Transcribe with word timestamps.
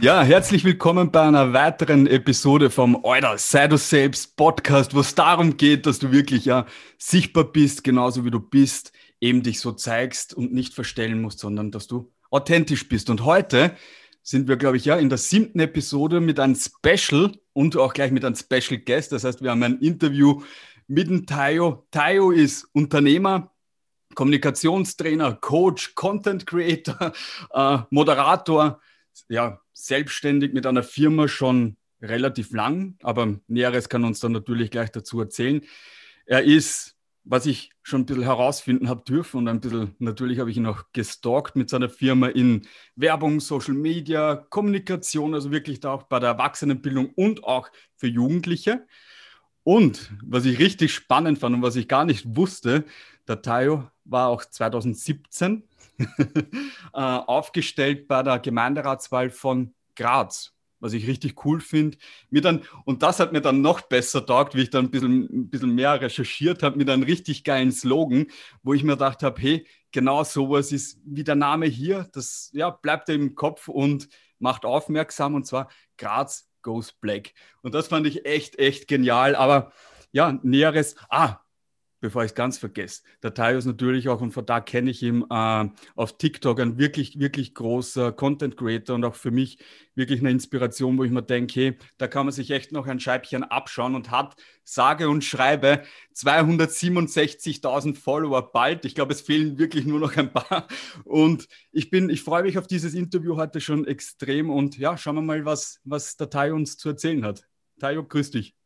Ja, 0.00 0.22
herzlich 0.22 0.64
willkommen 0.64 1.10
bei 1.10 1.20
einer 1.20 1.52
weiteren 1.52 2.06
Episode 2.06 2.70
vom 2.70 3.04
Euer 3.04 3.36
Sei 3.36 3.68
du 3.68 3.76
selbst 3.76 4.34
Podcast, 4.34 4.94
wo 4.94 5.00
es 5.00 5.14
darum 5.14 5.58
geht, 5.58 5.84
dass 5.84 5.98
du 5.98 6.10
wirklich 6.10 6.46
ja 6.46 6.64
sichtbar 6.96 7.44
bist, 7.44 7.84
genauso 7.84 8.24
wie 8.24 8.30
du 8.30 8.40
bist, 8.40 8.92
eben 9.20 9.42
dich 9.42 9.60
so 9.60 9.72
zeigst 9.72 10.32
und 10.32 10.54
nicht 10.54 10.72
verstellen 10.72 11.20
musst, 11.20 11.40
sondern 11.40 11.70
dass 11.70 11.86
du 11.86 12.10
authentisch 12.30 12.88
bist. 12.88 13.10
Und 13.10 13.26
heute 13.26 13.76
sind 14.22 14.48
wir, 14.48 14.56
glaube 14.56 14.78
ich, 14.78 14.86
ja 14.86 14.96
in 14.96 15.10
der 15.10 15.18
siebten 15.18 15.60
Episode 15.60 16.20
mit 16.20 16.40
einem 16.40 16.56
Special 16.56 17.32
und 17.52 17.76
auch 17.76 17.92
gleich 17.92 18.10
mit 18.10 18.24
einem 18.24 18.36
Special 18.36 18.80
Guest. 18.80 19.12
Das 19.12 19.24
heißt, 19.24 19.42
wir 19.42 19.50
haben 19.50 19.62
ein 19.62 19.80
Interview 19.80 20.40
mit 20.88 21.10
dem 21.10 21.26
Tayo. 21.26 21.86
Tayo 21.90 22.30
ist 22.30 22.66
Unternehmer, 22.72 23.52
Kommunikationstrainer, 24.14 25.34
Coach, 25.34 25.94
Content 25.94 26.46
Creator, 26.46 27.12
äh, 27.52 27.78
Moderator, 27.90 28.80
ja, 29.28 29.60
selbstständig 29.72 30.52
mit 30.52 30.66
einer 30.66 30.82
Firma 30.82 31.28
schon 31.28 31.76
relativ 32.02 32.52
lang, 32.52 32.96
aber 33.02 33.40
Näheres 33.46 33.88
kann 33.88 34.04
uns 34.04 34.20
dann 34.20 34.32
natürlich 34.32 34.70
gleich 34.70 34.90
dazu 34.90 35.20
erzählen. 35.20 35.62
Er 36.26 36.42
ist, 36.42 36.96
was 37.24 37.46
ich 37.46 37.70
schon 37.82 38.02
ein 38.02 38.06
bisschen 38.06 38.22
herausfinden 38.22 38.88
habe 38.88 39.04
dürfen 39.04 39.38
und 39.38 39.48
ein 39.48 39.60
bisschen, 39.60 39.94
natürlich 39.98 40.38
habe 40.38 40.50
ich 40.50 40.56
ihn 40.56 40.66
auch 40.66 40.84
gestalkt 40.92 41.56
mit 41.56 41.68
seiner 41.68 41.88
Firma 41.88 42.28
in 42.28 42.66
Werbung, 42.96 43.40
Social 43.40 43.74
Media, 43.74 44.36
Kommunikation, 44.36 45.34
also 45.34 45.50
wirklich 45.50 45.80
da 45.80 45.92
auch 45.92 46.04
bei 46.04 46.18
der 46.18 46.30
Erwachsenenbildung 46.30 47.10
und 47.14 47.44
auch 47.44 47.68
für 47.96 48.06
Jugendliche. 48.06 48.86
Und 49.62 50.12
was 50.24 50.46
ich 50.46 50.58
richtig 50.58 50.94
spannend 50.94 51.38
fand 51.38 51.56
und 51.56 51.62
was 51.62 51.76
ich 51.76 51.86
gar 51.86 52.04
nicht 52.04 52.36
wusste, 52.36 52.84
der 53.28 53.42
Tayo 53.42 53.90
war 54.04 54.28
auch 54.28 54.44
2017 54.44 55.62
äh, 55.62 55.69
aufgestellt 56.92 58.08
bei 58.08 58.22
der 58.22 58.38
Gemeinderatswahl 58.38 59.30
von 59.30 59.74
Graz, 59.96 60.52
was 60.78 60.92
ich 60.92 61.06
richtig 61.06 61.44
cool 61.44 61.60
finde. 61.60 61.98
und 62.84 63.02
das 63.02 63.20
hat 63.20 63.32
mir 63.32 63.40
dann 63.40 63.60
noch 63.60 63.82
besser 63.82 64.24
taugt, 64.24 64.54
wie 64.54 64.62
ich 64.62 64.70
dann 64.70 64.86
ein 64.86 64.90
bisschen, 64.90 65.28
ein 65.30 65.50
bisschen 65.50 65.74
mehr 65.74 66.00
recherchiert 66.00 66.62
habe, 66.62 66.78
mit 66.78 66.88
einem 66.88 67.02
richtig 67.02 67.44
geilen 67.44 67.72
Slogan, 67.72 68.26
wo 68.62 68.74
ich 68.74 68.82
mir 68.82 68.92
gedacht 68.92 69.22
habe, 69.22 69.40
hey, 69.40 69.66
genau 69.92 70.24
sowas 70.24 70.72
ist 70.72 70.98
wie 71.04 71.24
der 71.24 71.34
Name 71.34 71.66
hier, 71.66 72.08
das 72.12 72.50
ja, 72.52 72.70
bleibt 72.70 73.08
im 73.08 73.34
Kopf 73.34 73.68
und 73.68 74.08
macht 74.38 74.64
aufmerksam 74.64 75.34
und 75.34 75.46
zwar 75.46 75.68
Graz 75.98 76.48
goes 76.62 76.92
black. 76.92 77.32
Und 77.62 77.74
das 77.74 77.88
fand 77.88 78.06
ich 78.06 78.26
echt, 78.26 78.58
echt 78.58 78.88
genial. 78.88 79.34
Aber 79.34 79.72
ja, 80.12 80.38
Näheres, 80.42 80.96
ah, 81.08 81.40
bevor 82.00 82.22
ich 82.24 82.30
es 82.30 82.34
ganz 82.34 82.58
vergesse. 82.58 83.02
Der 83.22 83.34
Tayo 83.34 83.58
ist 83.58 83.66
natürlich 83.66 84.08
auch, 84.08 84.20
und 84.20 84.32
von 84.32 84.46
da 84.46 84.60
kenne 84.60 84.90
ich 84.90 85.02
ihn 85.02 85.24
äh, 85.30 85.68
auf 85.94 86.18
TikTok, 86.18 86.60
ein 86.60 86.78
wirklich, 86.78 87.18
wirklich 87.18 87.54
großer 87.54 88.12
Content 88.12 88.56
Creator 88.56 88.96
und 88.96 89.04
auch 89.04 89.14
für 89.14 89.30
mich 89.30 89.58
wirklich 89.94 90.20
eine 90.20 90.30
Inspiration, 90.30 90.98
wo 90.98 91.04
ich 91.04 91.10
mir 91.10 91.22
denke, 91.22 91.60
hey, 91.60 91.78
da 91.98 92.08
kann 92.08 92.26
man 92.26 92.32
sich 92.32 92.50
echt 92.50 92.72
noch 92.72 92.86
ein 92.86 93.00
Scheibchen 93.00 93.44
abschauen 93.44 93.94
und 93.94 94.10
hat 94.10 94.36
sage 94.64 95.08
und 95.08 95.24
schreibe 95.24 95.82
267.000 96.14 97.96
Follower 97.96 98.52
bald. 98.52 98.84
Ich 98.84 98.94
glaube, 98.94 99.12
es 99.12 99.20
fehlen 99.20 99.58
wirklich 99.58 99.84
nur 99.84 100.00
noch 100.00 100.16
ein 100.16 100.32
paar. 100.32 100.68
Und 101.04 101.48
ich 101.72 101.90
bin, 101.90 102.08
ich 102.08 102.22
freue 102.22 102.44
mich 102.44 102.58
auf 102.58 102.66
dieses 102.66 102.94
Interview 102.94 103.36
heute 103.36 103.60
schon 103.60 103.86
extrem 103.86 104.50
und 104.50 104.78
ja, 104.78 104.96
schauen 104.96 105.16
wir 105.16 105.22
mal, 105.22 105.44
was, 105.44 105.80
was 105.84 106.16
der 106.16 106.30
Tayo 106.30 106.54
uns 106.54 106.76
zu 106.76 106.88
erzählen 106.90 107.24
hat. 107.24 107.46
Tayo, 107.78 108.04
grüß 108.04 108.30
dich. 108.30 108.59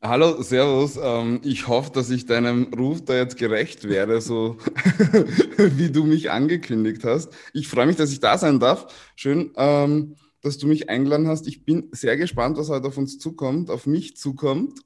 Hallo, 0.00 0.40
Servus. 0.42 0.96
Ähm, 1.02 1.40
ich 1.42 1.66
hoffe, 1.66 1.90
dass 1.90 2.08
ich 2.10 2.24
deinem 2.24 2.72
Ruf 2.72 3.04
da 3.04 3.16
jetzt 3.16 3.36
gerecht 3.36 3.88
werde, 3.88 4.20
so 4.20 4.56
wie 5.56 5.90
du 5.90 6.04
mich 6.04 6.30
angekündigt 6.30 7.02
hast. 7.02 7.32
Ich 7.52 7.66
freue 7.66 7.86
mich, 7.86 7.96
dass 7.96 8.12
ich 8.12 8.20
da 8.20 8.38
sein 8.38 8.60
darf. 8.60 8.86
Schön, 9.16 9.50
ähm, 9.56 10.14
dass 10.40 10.56
du 10.58 10.68
mich 10.68 10.88
eingeladen 10.88 11.26
hast. 11.26 11.48
Ich 11.48 11.64
bin 11.64 11.88
sehr 11.90 12.16
gespannt, 12.16 12.58
was 12.58 12.68
heute 12.68 12.86
auf 12.86 12.96
uns 12.96 13.18
zukommt, 13.18 13.70
auf 13.70 13.86
mich 13.86 14.16
zukommt. 14.16 14.78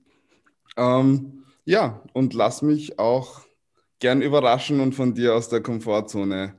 Ähm, 0.78 1.44
ja, 1.66 2.03
und 2.15 2.32
lass 2.32 2.62
mich 2.62 2.98
auch 2.98 3.42
gern 3.98 4.22
überraschen 4.22 4.81
und 4.81 4.94
von 4.94 5.12
dir 5.12 5.34
aus 5.34 5.50
der 5.50 5.60
Komfortzone 5.60 6.59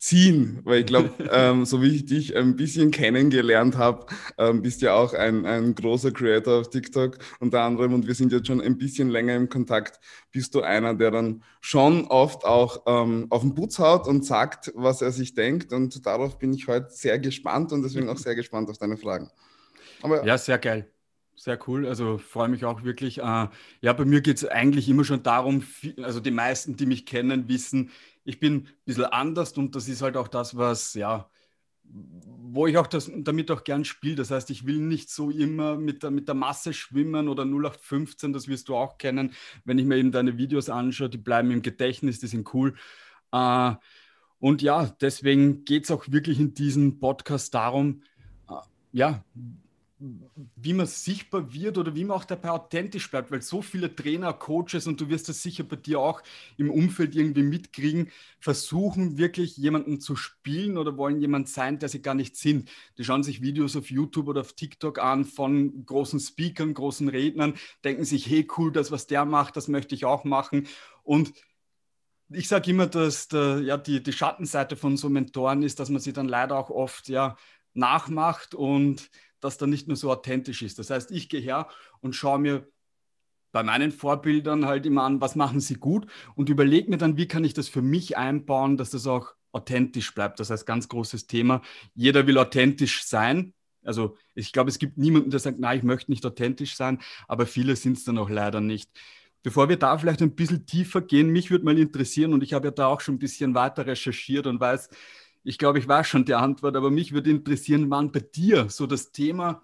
ziehen, 0.00 0.60
weil 0.64 0.80
ich 0.80 0.86
glaube, 0.86 1.10
ähm, 1.30 1.64
so 1.66 1.82
wie 1.82 1.94
ich 1.94 2.06
dich 2.06 2.34
ein 2.34 2.56
bisschen 2.56 2.90
kennengelernt 2.90 3.76
habe, 3.76 4.06
ähm, 4.38 4.62
bist 4.62 4.80
ja 4.80 4.94
auch 4.94 5.12
ein, 5.12 5.44
ein 5.44 5.74
großer 5.74 6.10
Creator 6.10 6.60
auf 6.60 6.70
TikTok 6.70 7.18
unter 7.38 7.60
anderem 7.60 7.92
und 7.92 8.06
wir 8.06 8.14
sind 8.14 8.32
jetzt 8.32 8.46
schon 8.46 8.62
ein 8.62 8.78
bisschen 8.78 9.10
länger 9.10 9.36
im 9.36 9.48
Kontakt, 9.48 10.00
bist 10.32 10.54
du 10.54 10.62
einer, 10.62 10.94
der 10.94 11.10
dann 11.10 11.44
schon 11.60 12.06
oft 12.06 12.44
auch 12.44 12.82
ähm, 12.86 13.26
auf 13.28 13.42
den 13.42 13.54
Putz 13.54 13.78
haut 13.78 14.08
und 14.08 14.24
sagt, 14.24 14.72
was 14.74 15.02
er 15.02 15.12
sich 15.12 15.34
denkt 15.34 15.72
und 15.72 16.04
darauf 16.06 16.38
bin 16.38 16.54
ich 16.54 16.66
heute 16.66 16.88
sehr 16.90 17.18
gespannt 17.18 17.70
und 17.72 17.82
deswegen 17.82 18.08
auch 18.08 18.16
sehr 18.16 18.34
gespannt 18.34 18.70
auf 18.70 18.78
deine 18.78 18.96
Fragen. 18.96 19.30
Aber, 20.02 20.24
ja, 20.24 20.38
sehr 20.38 20.58
geil. 20.58 20.90
Sehr 21.36 21.58
cool, 21.66 21.86
also 21.86 22.18
freue 22.18 22.48
mich 22.48 22.66
auch 22.66 22.84
wirklich. 22.84 23.16
Äh, 23.16 23.48
ja, 23.80 23.92
bei 23.94 24.04
mir 24.04 24.20
geht 24.20 24.36
es 24.36 24.44
eigentlich 24.44 24.90
immer 24.90 25.04
schon 25.04 25.22
darum, 25.22 25.64
also 26.02 26.20
die 26.20 26.30
meisten, 26.30 26.76
die 26.76 26.84
mich 26.84 27.06
kennen, 27.06 27.48
wissen, 27.48 27.90
ich 28.24 28.40
bin 28.40 28.54
ein 28.54 28.68
bisschen 28.84 29.04
anders 29.04 29.52
und 29.52 29.74
das 29.74 29.88
ist 29.88 30.02
halt 30.02 30.16
auch 30.16 30.28
das, 30.28 30.56
was, 30.56 30.94
ja, 30.94 31.28
wo 31.92 32.66
ich 32.66 32.76
auch 32.78 32.86
das, 32.86 33.10
damit 33.14 33.50
auch 33.50 33.64
gern 33.64 33.84
spiele. 33.84 34.16
Das 34.16 34.30
heißt, 34.30 34.50
ich 34.50 34.66
will 34.66 34.78
nicht 34.78 35.10
so 35.10 35.30
immer 35.30 35.76
mit 35.76 36.02
der, 36.02 36.10
mit 36.10 36.28
der 36.28 36.34
Masse 36.34 36.72
schwimmen 36.72 37.28
oder 37.28 37.44
0815, 37.44 38.32
das 38.32 38.48
wirst 38.48 38.68
du 38.68 38.76
auch 38.76 38.98
kennen, 38.98 39.32
wenn 39.64 39.78
ich 39.78 39.84
mir 39.84 39.96
eben 39.96 40.12
deine 40.12 40.36
Videos 40.36 40.68
anschaue, 40.68 41.10
die 41.10 41.18
bleiben 41.18 41.50
im 41.50 41.62
Gedächtnis, 41.62 42.20
die 42.20 42.26
sind 42.26 42.52
cool. 42.54 42.74
Äh, 43.32 43.72
und 44.38 44.62
ja, 44.62 44.86
deswegen 45.00 45.64
geht 45.64 45.84
es 45.84 45.90
auch 45.90 46.04
wirklich 46.08 46.40
in 46.40 46.54
diesem 46.54 46.98
Podcast 46.98 47.54
darum, 47.54 48.02
äh, 48.48 48.54
ja, 48.92 49.24
wie 50.56 50.72
man 50.72 50.86
sichtbar 50.86 51.52
wird 51.52 51.76
oder 51.76 51.94
wie 51.94 52.04
man 52.04 52.16
auch 52.16 52.24
dabei 52.24 52.50
authentisch 52.50 53.10
bleibt, 53.10 53.30
weil 53.30 53.42
so 53.42 53.60
viele 53.60 53.94
Trainer, 53.94 54.32
Coaches 54.32 54.86
und 54.86 54.98
du 54.98 55.10
wirst 55.10 55.28
das 55.28 55.42
sicher 55.42 55.62
bei 55.62 55.76
dir 55.76 56.00
auch 56.00 56.22
im 56.56 56.70
Umfeld 56.70 57.14
irgendwie 57.14 57.42
mitkriegen, 57.42 58.10
versuchen 58.38 59.18
wirklich 59.18 59.58
jemanden 59.58 60.00
zu 60.00 60.16
spielen 60.16 60.78
oder 60.78 60.96
wollen 60.96 61.20
jemand 61.20 61.50
sein, 61.50 61.78
der 61.78 61.90
sie 61.90 62.00
gar 62.00 62.14
nicht 62.14 62.36
sind. 62.36 62.70
Die 62.96 63.04
schauen 63.04 63.22
sich 63.22 63.42
Videos 63.42 63.76
auf 63.76 63.90
YouTube 63.90 64.28
oder 64.28 64.40
auf 64.40 64.54
TikTok 64.54 64.98
an 64.98 65.26
von 65.26 65.84
großen 65.84 66.18
Speakern, 66.18 66.72
großen 66.72 67.08
Rednern, 67.08 67.54
denken 67.84 68.04
sich, 68.06 68.26
hey 68.26 68.48
cool, 68.56 68.72
das 68.72 68.90
was 68.90 69.06
der 69.06 69.26
macht, 69.26 69.56
das 69.56 69.68
möchte 69.68 69.94
ich 69.94 70.06
auch 70.06 70.24
machen 70.24 70.66
und 71.02 71.32
ich 72.32 72.46
sage 72.46 72.70
immer, 72.70 72.86
dass 72.86 73.26
der, 73.26 73.60
ja, 73.60 73.76
die, 73.76 74.02
die 74.02 74.12
Schattenseite 74.12 74.76
von 74.76 74.96
so 74.96 75.08
Mentoren 75.08 75.64
ist, 75.64 75.80
dass 75.80 75.88
man 75.90 76.00
sie 76.00 76.12
dann 76.12 76.28
leider 76.28 76.56
auch 76.56 76.70
oft 76.70 77.08
ja, 77.08 77.36
nachmacht 77.74 78.54
und 78.54 79.10
das 79.40 79.58
dann 79.58 79.70
nicht 79.70 79.86
mehr 79.86 79.96
so 79.96 80.10
authentisch 80.10 80.62
ist. 80.62 80.78
Das 80.78 80.90
heißt, 80.90 81.10
ich 81.10 81.28
gehe 81.28 81.40
her 81.40 81.68
und 82.00 82.14
schaue 82.14 82.38
mir 82.38 82.68
bei 83.52 83.62
meinen 83.62 83.90
Vorbildern 83.90 84.66
halt 84.66 84.86
immer 84.86 85.02
an, 85.02 85.20
was 85.20 85.34
machen 85.34 85.60
sie 85.60 85.74
gut 85.74 86.06
und 86.34 86.48
überlege 86.48 86.90
mir 86.90 86.98
dann, 86.98 87.16
wie 87.16 87.26
kann 87.26 87.44
ich 87.44 87.54
das 87.54 87.68
für 87.68 87.82
mich 87.82 88.16
einbauen, 88.16 88.76
dass 88.76 88.90
das 88.90 89.06
auch 89.06 89.34
authentisch 89.52 90.14
bleibt. 90.14 90.38
Das 90.38 90.50
heißt, 90.50 90.66
ganz 90.66 90.88
großes 90.88 91.26
Thema. 91.26 91.62
Jeder 91.94 92.26
will 92.26 92.38
authentisch 92.38 93.04
sein. 93.04 93.52
Also 93.82 94.16
ich 94.34 94.52
glaube, 94.52 94.70
es 94.70 94.78
gibt 94.78 94.98
niemanden, 94.98 95.30
der 95.30 95.40
sagt, 95.40 95.58
nein, 95.58 95.78
ich 95.78 95.84
möchte 95.84 96.10
nicht 96.10 96.24
authentisch 96.24 96.76
sein, 96.76 97.00
aber 97.26 97.46
viele 97.46 97.74
sind 97.76 97.96
es 97.96 98.04
dann 98.04 98.18
auch 98.18 98.30
leider 98.30 98.60
nicht. 98.60 98.90
Bevor 99.42 99.70
wir 99.70 99.78
da 99.78 99.96
vielleicht 99.96 100.20
ein 100.20 100.34
bisschen 100.34 100.66
tiefer 100.66 101.00
gehen, 101.00 101.30
mich 101.30 101.50
würde 101.50 101.64
mal 101.64 101.78
interessieren, 101.78 102.34
und 102.34 102.42
ich 102.42 102.52
habe 102.52 102.68
ja 102.68 102.72
da 102.72 102.86
auch 102.88 103.00
schon 103.00 103.14
ein 103.14 103.18
bisschen 103.18 103.54
weiter 103.54 103.86
recherchiert 103.86 104.46
und 104.46 104.60
weiß, 104.60 104.90
ich 105.42 105.58
glaube, 105.58 105.78
ich 105.78 105.88
weiß 105.88 106.06
schon 106.06 106.24
die 106.24 106.34
Antwort, 106.34 106.76
aber 106.76 106.90
mich 106.90 107.12
würde 107.12 107.30
interessieren, 107.30 107.90
wann 107.90 108.12
bei 108.12 108.20
dir 108.20 108.68
so 108.68 108.86
das 108.86 109.12
Thema 109.12 109.62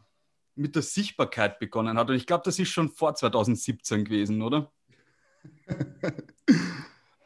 mit 0.54 0.75
der 0.75 0.82
Sichtbarkeit 0.82 1.59
begonnen 1.59 1.98
hat. 1.98 2.09
Und 2.09 2.16
ich 2.16 2.26
glaube, 2.26 2.42
das 2.44 2.59
ist 2.59 2.70
schon 2.70 2.88
vor 2.88 3.14
2017 3.14 4.04
gewesen, 4.04 4.42
oder? 4.42 4.72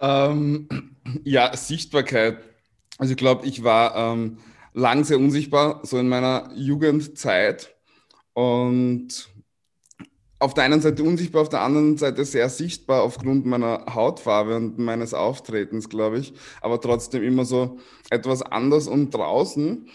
ähm, 0.01 0.69
ja, 1.25 1.57
Sichtbarkeit. 1.57 2.43
Also 2.99 3.13
ich 3.13 3.17
glaube, 3.17 3.47
ich 3.47 3.63
war 3.63 3.95
ähm, 3.95 4.39
lang 4.73 5.05
sehr 5.05 5.19
unsichtbar, 5.19 5.81
so 5.85 5.99
in 5.99 6.09
meiner 6.09 6.51
Jugendzeit. 6.55 7.75
Und 8.33 9.29
auf 10.41 10.55
der 10.55 10.65
einen 10.65 10.81
Seite 10.81 11.03
unsichtbar, 11.05 11.43
auf 11.43 11.51
der 11.51 11.61
anderen 11.61 11.99
Seite 11.99 12.25
sehr 12.25 12.49
sichtbar 12.49 13.03
aufgrund 13.03 13.45
meiner 13.45 13.85
Hautfarbe 13.95 14.57
und 14.57 14.79
meines 14.79 15.13
Auftretens, 15.13 15.89
glaube 15.91 16.19
ich, 16.19 16.33
aber 16.63 16.81
trotzdem 16.81 17.23
immer 17.23 17.45
so 17.45 17.79
etwas 18.09 18.41
anders 18.43 18.89
und 18.89 19.11
draußen 19.11 19.87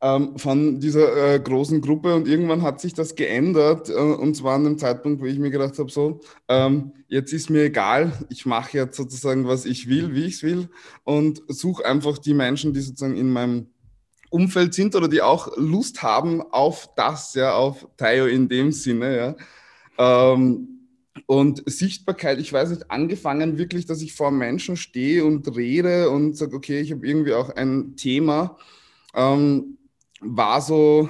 ähm, 0.00 0.36
von 0.38 0.80
dieser 0.80 1.34
äh, 1.34 1.38
großen 1.38 1.80
Gruppe. 1.80 2.16
Und 2.16 2.26
irgendwann 2.26 2.62
hat 2.62 2.80
sich 2.80 2.94
das 2.94 3.14
geändert 3.14 3.90
äh, 3.90 3.92
und 3.92 4.34
zwar 4.34 4.56
an 4.56 4.64
dem 4.64 4.76
Zeitpunkt, 4.76 5.22
wo 5.22 5.26
ich 5.26 5.38
mir 5.38 5.50
gedacht 5.50 5.78
habe, 5.78 5.90
so, 5.90 6.20
ähm, 6.48 6.92
jetzt 7.06 7.32
ist 7.32 7.48
mir 7.48 7.62
egal, 7.62 8.12
ich 8.28 8.44
mache 8.44 8.76
jetzt 8.76 8.96
sozusagen, 8.96 9.46
was 9.46 9.64
ich 9.64 9.88
will, 9.88 10.14
wie 10.16 10.24
ich 10.24 10.34
es 10.34 10.42
will 10.42 10.68
und 11.04 11.42
suche 11.46 11.86
einfach 11.86 12.18
die 12.18 12.34
Menschen, 12.34 12.74
die 12.74 12.80
sozusagen 12.80 13.16
in 13.16 13.30
meinem 13.30 13.68
Umfeld 14.30 14.74
sind 14.74 14.96
oder 14.96 15.06
die 15.06 15.22
auch 15.22 15.56
Lust 15.56 16.02
haben 16.02 16.42
auf 16.42 16.90
das, 16.96 17.34
ja, 17.34 17.54
auf 17.54 17.86
Tayo 17.96 18.26
in 18.26 18.48
dem 18.48 18.72
Sinne, 18.72 19.16
ja 19.16 19.36
ähm, 19.98 20.68
und 21.26 21.62
Sichtbarkeit, 21.70 22.38
ich 22.38 22.52
weiß 22.52 22.70
nicht, 22.70 22.90
angefangen 22.90 23.58
wirklich, 23.58 23.86
dass 23.86 24.02
ich 24.02 24.14
vor 24.14 24.30
Menschen 24.30 24.76
stehe 24.76 25.24
und 25.24 25.54
rede 25.56 26.10
und 26.10 26.36
sage, 26.36 26.56
okay, 26.56 26.80
ich 26.80 26.92
habe 26.92 27.06
irgendwie 27.06 27.34
auch 27.34 27.50
ein 27.50 27.96
Thema. 27.96 28.56
Ähm, 29.14 29.78
war 30.20 30.60
so 30.60 31.08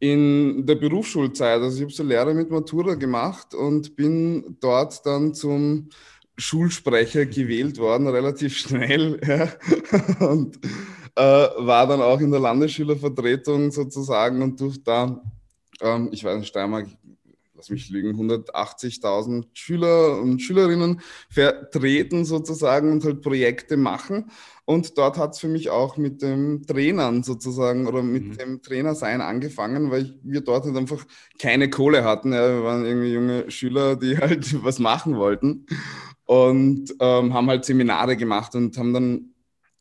in 0.00 0.66
der 0.66 0.74
Berufsschulzeit. 0.74 1.60
Also 1.60 1.76
ich 1.76 1.82
habe 1.82 1.92
so 1.92 2.02
Lehre 2.02 2.34
mit 2.34 2.50
Matura 2.50 2.94
gemacht 2.94 3.54
und 3.54 3.96
bin 3.96 4.56
dort 4.60 5.04
dann 5.06 5.34
zum 5.34 5.88
Schulsprecher 6.36 7.26
gewählt 7.26 7.78
worden, 7.78 8.08
relativ 8.08 8.56
schnell. 8.56 9.20
Ja. 9.26 10.26
Und 10.26 10.58
äh, 11.16 11.22
war 11.22 11.86
dann 11.86 12.02
auch 12.02 12.20
in 12.20 12.30
der 12.30 12.40
Landesschülervertretung 12.40 13.70
sozusagen 13.70 14.42
und 14.42 14.60
durfte 14.60 14.82
da, 14.84 15.22
ähm, 15.80 16.08
ich 16.12 16.24
weiß 16.24 16.38
nicht, 16.38 16.48
Steiermark, 16.48 16.88
lass 17.54 17.70
mich 17.70 17.88
lügen, 17.90 18.14
180.000 18.14 19.44
Schüler 19.54 20.20
und 20.20 20.40
Schülerinnen 20.40 21.00
vertreten 21.30 22.24
sozusagen 22.24 22.90
und 22.90 23.04
halt 23.04 23.22
Projekte 23.22 23.76
machen. 23.76 24.30
Und 24.64 24.98
dort 24.98 25.18
hat 25.18 25.34
es 25.34 25.40
für 25.40 25.48
mich 25.48 25.70
auch 25.70 25.96
mit 25.96 26.22
dem 26.22 26.66
Trainern 26.66 27.22
sozusagen 27.22 27.86
oder 27.86 28.02
mit 28.02 28.24
mhm. 28.24 28.36
dem 28.36 28.62
Trainersein 28.62 29.20
angefangen, 29.20 29.90
weil 29.90 30.18
wir 30.22 30.40
dort 30.40 30.64
halt 30.64 30.76
einfach 30.76 31.04
keine 31.38 31.70
Kohle 31.70 32.02
hatten. 32.02 32.32
Ja, 32.32 32.48
wir 32.48 32.64
waren 32.64 32.84
irgendwie 32.84 33.12
junge 33.12 33.50
Schüler, 33.50 33.96
die 33.96 34.18
halt 34.18 34.64
was 34.64 34.78
machen 34.78 35.16
wollten 35.16 35.66
und 36.24 36.94
ähm, 37.00 37.34
haben 37.34 37.48
halt 37.48 37.64
Seminare 37.64 38.16
gemacht 38.16 38.54
und 38.54 38.76
haben 38.78 38.94
dann 38.94 39.34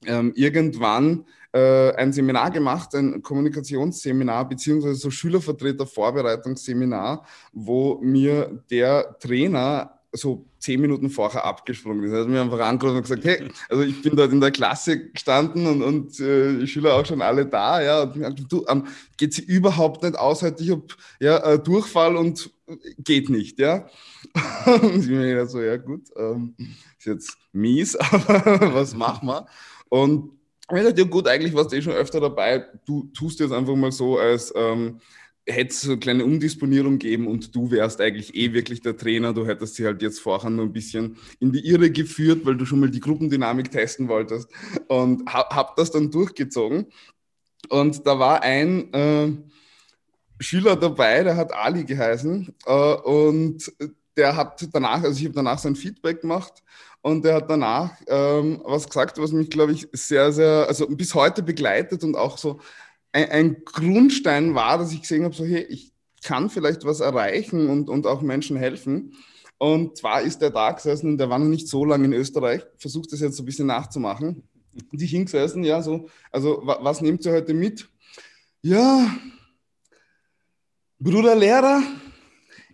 ähm, 0.06 0.34
irgendwann 0.36 1.26
äh, 1.54 1.94
ein 1.96 2.12
Seminar 2.12 2.52
gemacht, 2.52 2.94
ein 2.96 3.22
Kommunikationsseminar, 3.22 4.50
beziehungsweise 4.50 4.96
so 4.96 5.10
Schülervertreter-Vorbereitungsseminar, 5.12 7.26
wo 7.54 8.00
mir 8.02 8.62
der 8.70 9.18
Trainer 9.20 10.04
so 10.16 10.46
zehn 10.60 10.80
Minuten 10.80 11.10
vorher 11.10 11.44
abgesprungen 11.44 12.04
ist. 12.04 12.12
Er 12.12 12.22
hat 12.22 12.28
mir 12.28 12.42
einfach 12.42 12.60
angerufen 12.60 12.98
und 12.98 13.04
gesagt, 13.04 13.26
hey, 13.26 13.50
also 13.68 13.84
ich 13.84 14.02
bin 14.02 14.16
dort 14.16 14.32
in 14.32 14.40
der 14.40 14.52
Klasse 14.52 15.10
gestanden 15.10 15.66
und, 15.66 15.82
und 15.82 16.20
äh, 16.20 16.66
Schüler 16.68 16.96
auch 16.96 17.06
schon 17.06 17.22
alle 17.22 17.46
da, 17.46 17.82
ja, 17.82 18.04
und 18.04 18.14
gesagt, 18.14 18.44
du, 18.48 18.66
ähm, 18.70 18.86
geht 19.18 19.34
sie 19.34 19.44
überhaupt 19.44 20.04
nicht 20.04 20.18
aus, 20.18 20.44
heute 20.44 20.64
ich 20.64 20.72
habe 20.72 20.86
ja, 21.20 21.38
äh, 21.40 21.60
Durchfall 21.60 22.16
und 22.16 22.52
geht 23.00 23.30
nicht, 23.30 23.60
ja. 23.60 23.88
und 24.66 25.04
ich 25.04 25.10
mir 25.10 25.46
so, 25.48 25.62
ja 25.62 25.78
gut, 25.78 26.04
ähm, 26.16 26.56
ist 26.98 27.06
jetzt 27.06 27.38
mies, 27.52 27.96
aber 27.96 28.74
was 28.74 28.96
machen 28.96 29.28
wir? 29.28 29.48
Und 29.90 30.32
ich 30.72 30.84
dachte, 30.84 31.02
ja 31.02 31.08
gut, 31.08 31.28
eigentlich 31.28 31.54
warst 31.54 31.72
du 31.72 31.76
eh 31.76 31.82
schon 31.82 31.94
öfter 31.94 32.20
dabei, 32.20 32.66
du 32.86 33.10
tust 33.14 33.40
jetzt 33.40 33.52
einfach 33.52 33.76
mal 33.76 33.92
so, 33.92 34.18
als 34.18 34.54
ähm, 34.56 35.00
hätte 35.46 35.72
es 35.72 35.82
so 35.82 35.92
eine 35.92 36.00
kleine 36.00 36.24
Umdisponierung 36.24 37.00
geben 37.00 37.28
und 37.28 37.54
du 37.54 37.70
wärst 37.70 38.00
eigentlich 38.00 38.34
eh 38.36 38.54
wirklich 38.54 38.82
der 38.82 38.96
Trainer. 38.96 39.34
Du 39.34 39.46
hättest 39.46 39.76
sie 39.76 39.86
halt 39.86 40.02
jetzt 40.02 40.20
vorher 40.20 40.50
nur 40.50 40.66
ein 40.66 40.74
bisschen 40.74 41.18
in 41.40 41.52
die 41.52 41.68
Irre 41.68 41.92
geführt, 41.92 42.46
weil 42.46 42.56
du 42.56 42.66
schon 42.66 42.80
mal 42.80 42.90
die 42.90 43.02
Gruppendynamik 43.02 43.70
testen 43.72 44.08
wolltest 44.08 44.48
und 44.88 45.26
hab, 45.32 45.54
hab 45.54 45.76
das 45.76 45.92
dann 45.92 46.12
durchgezogen. 46.12 46.88
Und 47.70 48.06
da 48.08 48.20
war 48.20 48.42
ein 48.42 48.94
äh, 48.94 49.32
Schüler 50.40 50.76
dabei, 50.76 51.24
der 51.24 51.36
hat 51.36 51.54
Ali 51.54 51.84
geheißen 51.84 52.54
äh, 52.66 52.94
und 52.94 53.72
der 54.18 54.36
hat 54.36 54.68
danach, 54.72 55.04
also 55.04 55.20
ich 55.20 55.26
habe 55.26 55.36
danach 55.36 55.60
sein 55.60 55.76
Feedback 55.76 56.22
gemacht 56.22 56.64
und 57.02 57.26
der 57.26 57.36
hat 57.36 57.50
danach 57.50 57.92
ähm, 58.08 58.62
was 58.64 58.88
gesagt, 58.88 59.18
was 59.18 59.32
mich, 59.32 59.50
glaube 59.50 59.74
ich, 59.74 59.88
sehr, 59.92 60.32
sehr, 60.32 60.66
also 60.68 60.88
bis 60.88 61.14
heute 61.16 61.44
begleitet 61.44 62.04
und 62.04 62.16
auch 62.16 62.38
so 62.38 62.60
ein, 63.12 63.30
ein 63.30 63.64
Grundstein 63.66 64.56
war, 64.56 64.78
dass 64.78 64.92
ich 64.92 65.02
gesehen 65.02 65.24
habe, 65.24 65.36
so 65.36 65.46
hey, 65.46 65.64
ich 65.64 65.92
kann 66.24 66.50
vielleicht 66.50 66.86
was 66.86 67.00
erreichen 67.00 67.70
und, 67.70 67.90
und 67.90 68.08
auch 68.08 68.22
Menschen 68.22 68.58
helfen. 68.58 69.14
Und 69.58 69.98
zwar 69.98 70.22
ist 70.22 70.42
der 70.42 70.50
da 70.50 70.72
gesessen 70.72 71.12
und 71.12 71.18
der 71.18 71.30
war 71.30 71.40
noch 71.40 71.48
nicht 71.48 71.68
so 71.68 71.86
lange 71.86 72.06
in 72.06 72.14
Österreich, 72.14 72.66
versucht 72.78 73.12
das 73.12 73.20
jetzt 73.20 73.38
so 73.38 73.44
ein 73.44 73.46
bisschen 73.46 73.68
nachzumachen. 73.68 74.44
Die 74.92 75.06
hingesessen, 75.06 75.64
ja, 75.64 75.82
so, 75.82 76.10
also 76.32 76.62
was 76.64 77.02
nehmt 77.02 77.26
ihr 77.26 77.34
heute 77.34 77.54
mit? 77.54 77.88
Ja, 78.62 79.08
Bruder 81.00 81.36
Lehrer, 81.36 81.84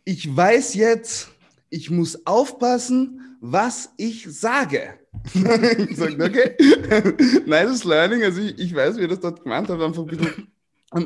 ich 0.09 0.35
weiß 0.35 0.73
jetzt, 0.73 1.29
ich 1.69 1.91
muss 1.91 2.25
aufpassen, 2.25 3.37
was 3.41 3.93
ich 3.95 4.25
sage. 4.27 4.95
ich 5.35 5.97
sage, 5.97 6.23
okay, 6.23 7.43
nice 7.45 7.83
learning. 7.83 8.23
Also 8.23 8.41
ich, 8.41 8.57
ich 8.57 8.73
weiß, 8.73 8.97
wie 8.97 9.03
ich 9.03 9.09
das 9.09 9.19
dort 9.19 9.43
gemeint 9.43 9.69
habe, 9.69 9.85
einfach 9.85 10.01
ein 10.01 10.07
bisschen 10.07 10.47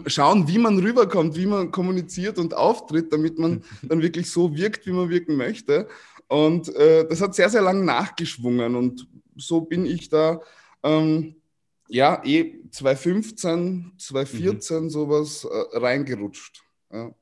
schauen, 0.05 0.47
wie 0.47 0.57
man 0.57 0.79
rüberkommt, 0.79 1.35
wie 1.35 1.45
man 1.45 1.69
kommuniziert 1.69 2.39
und 2.39 2.53
auftritt, 2.53 3.11
damit 3.11 3.37
man 3.37 3.65
dann 3.81 4.01
wirklich 4.01 4.31
so 4.31 4.55
wirkt, 4.55 4.87
wie 4.87 4.93
man 4.93 5.09
wirken 5.09 5.35
möchte. 5.35 5.89
Und 6.29 6.73
äh, 6.73 7.05
das 7.05 7.19
hat 7.19 7.35
sehr, 7.35 7.49
sehr 7.49 7.61
lang 7.61 7.83
nachgeschwungen 7.83 8.77
und 8.77 9.05
so 9.35 9.59
bin 9.59 9.85
ich 9.85 10.07
da, 10.07 10.39
ähm, 10.81 11.35
ja, 11.89 12.21
eh 12.23 12.55
2015, 12.71 13.95
2014 13.97 14.83
mhm. 14.83 14.89
sowas 14.89 15.43
äh, 15.43 15.77
reingerutscht. 15.77 16.63
Ja. 16.89 17.13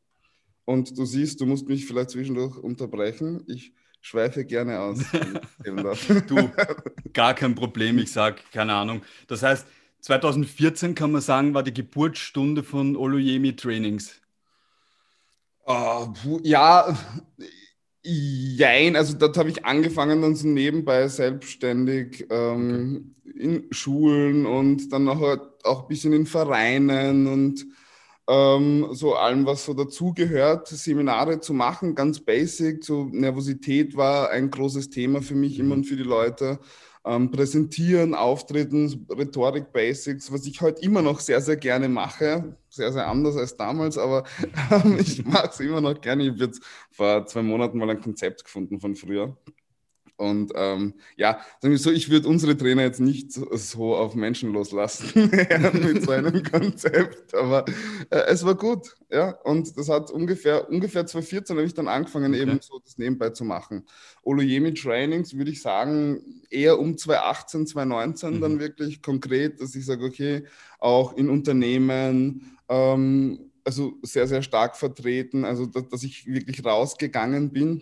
Und 0.65 0.97
du 0.97 1.05
siehst, 1.05 1.41
du 1.41 1.45
musst 1.45 1.67
mich 1.67 1.85
vielleicht 1.85 2.11
zwischendurch 2.11 2.57
unterbrechen. 2.57 3.43
Ich 3.47 3.73
schweife 4.01 4.45
gerne 4.45 4.79
aus. 4.79 4.99
du, 6.27 6.51
gar 7.13 7.33
kein 7.33 7.55
Problem. 7.55 7.97
Ich 7.99 8.11
sage, 8.11 8.37
keine 8.51 8.73
Ahnung. 8.73 9.01
Das 9.27 9.43
heißt, 9.43 9.65
2014 10.01 10.95
kann 10.95 11.11
man 11.11 11.21
sagen, 11.21 11.53
war 11.53 11.63
die 11.63 11.73
Geburtsstunde 11.73 12.63
von 12.63 12.95
Oluyemi 12.95 13.55
Trainings. 13.55 14.19
Uh, 15.67 16.39
ja, 16.43 16.97
jein. 18.03 18.95
Also 18.95 19.15
dort 19.17 19.37
habe 19.37 19.49
ich 19.49 19.63
angefangen 19.63 20.21
dann 20.21 20.35
so 20.35 20.47
nebenbei 20.47 21.07
selbstständig 21.07 22.25
ähm, 22.31 23.15
okay. 23.23 23.39
in 23.39 23.67
Schulen 23.71 24.45
und 24.47 24.91
dann 24.91 25.07
auch, 25.07 25.37
auch 25.63 25.83
ein 25.83 25.87
bisschen 25.87 26.13
in 26.13 26.25
Vereinen 26.25 27.27
und 27.27 27.65
ähm, 28.27 28.87
so 28.91 29.15
allem, 29.15 29.45
was 29.45 29.65
so 29.65 29.73
dazugehört, 29.73 30.67
Seminare 30.67 31.39
zu 31.39 31.53
machen, 31.53 31.95
ganz 31.95 32.19
basic. 32.19 32.83
So 32.83 33.05
Nervosität 33.11 33.95
war 33.97 34.29
ein 34.29 34.51
großes 34.51 34.89
Thema 34.89 35.21
für 35.21 35.35
mich 35.35 35.57
mhm. 35.57 35.65
immer 35.65 35.75
und 35.75 35.83
für 35.85 35.95
die 35.95 36.03
Leute. 36.03 36.59
Ähm, 37.03 37.31
präsentieren, 37.31 38.13
Auftreten, 38.13 39.07
Rhetorik 39.09 39.73
Basics, 39.73 40.31
was 40.31 40.45
ich 40.45 40.61
heute 40.61 40.83
immer 40.83 41.01
noch 41.01 41.19
sehr, 41.19 41.41
sehr 41.41 41.57
gerne 41.57 41.89
mache. 41.89 42.55
Sehr, 42.69 42.93
sehr 42.93 43.07
anders 43.07 43.35
als 43.37 43.57
damals, 43.57 43.97
aber 43.97 44.23
ähm, 44.71 44.97
ich 44.99 45.25
mache 45.25 45.49
es 45.49 45.59
immer 45.59 45.81
noch 45.81 45.99
gerne. 45.99 46.23
Ich 46.23 46.29
habe 46.29 46.45
jetzt 46.45 46.61
vor 46.91 47.25
zwei 47.25 47.41
Monaten 47.41 47.79
mal 47.79 47.89
ein 47.89 48.01
Konzept 48.01 48.45
gefunden 48.45 48.79
von 48.79 48.95
früher. 48.95 49.35
Und 50.21 50.51
ähm, 50.55 50.93
ja, 51.17 51.39
sagen 51.59 51.71
wir 51.73 51.79
so, 51.79 51.89
ich 51.89 52.11
würde 52.11 52.27
unsere 52.27 52.55
Trainer 52.55 52.83
jetzt 52.83 52.99
nicht 52.99 53.31
so, 53.31 53.95
auf 53.95 54.13
Menschen 54.13 54.53
loslassen 54.53 55.31
mit 55.83 56.03
so 56.03 56.11
einem 56.11 56.43
Konzept, 56.51 57.33
aber 57.33 57.65
äh, 58.11 58.25
es 58.27 58.45
war 58.45 58.53
gut, 58.53 58.95
ja. 59.09 59.31
Und 59.43 59.75
das 59.75 59.89
hat 59.89 60.11
ungefähr, 60.11 60.69
ungefähr 60.69 61.07
2014 61.07 61.57
habe 61.57 61.65
ich 61.65 61.73
dann 61.73 61.87
angefangen, 61.87 62.33
okay. 62.33 62.43
eben 62.43 62.59
so 62.61 62.77
das 62.77 62.99
nebenbei 62.99 63.31
zu 63.31 63.43
machen. 63.43 63.83
Olojemi 64.21 64.75
Trainings 64.75 65.35
würde 65.35 65.49
ich 65.49 65.61
sagen, 65.63 66.21
eher 66.51 66.77
um 66.77 66.99
2018, 66.99 67.65
2019 67.65 68.35
mhm. 68.35 68.41
dann 68.41 68.59
wirklich 68.59 69.01
konkret, 69.01 69.59
dass 69.59 69.73
ich 69.73 69.87
sage, 69.87 70.05
okay, 70.05 70.43
auch 70.77 71.17
in 71.17 71.31
Unternehmen, 71.31 72.59
ähm, 72.69 73.49
also 73.63 73.93
sehr, 74.03 74.27
sehr 74.27 74.43
stark 74.43 74.77
vertreten, 74.77 75.45
also 75.45 75.65
dass, 75.65 75.87
dass 75.89 76.03
ich 76.03 76.27
wirklich 76.27 76.63
rausgegangen 76.63 77.51
bin 77.51 77.81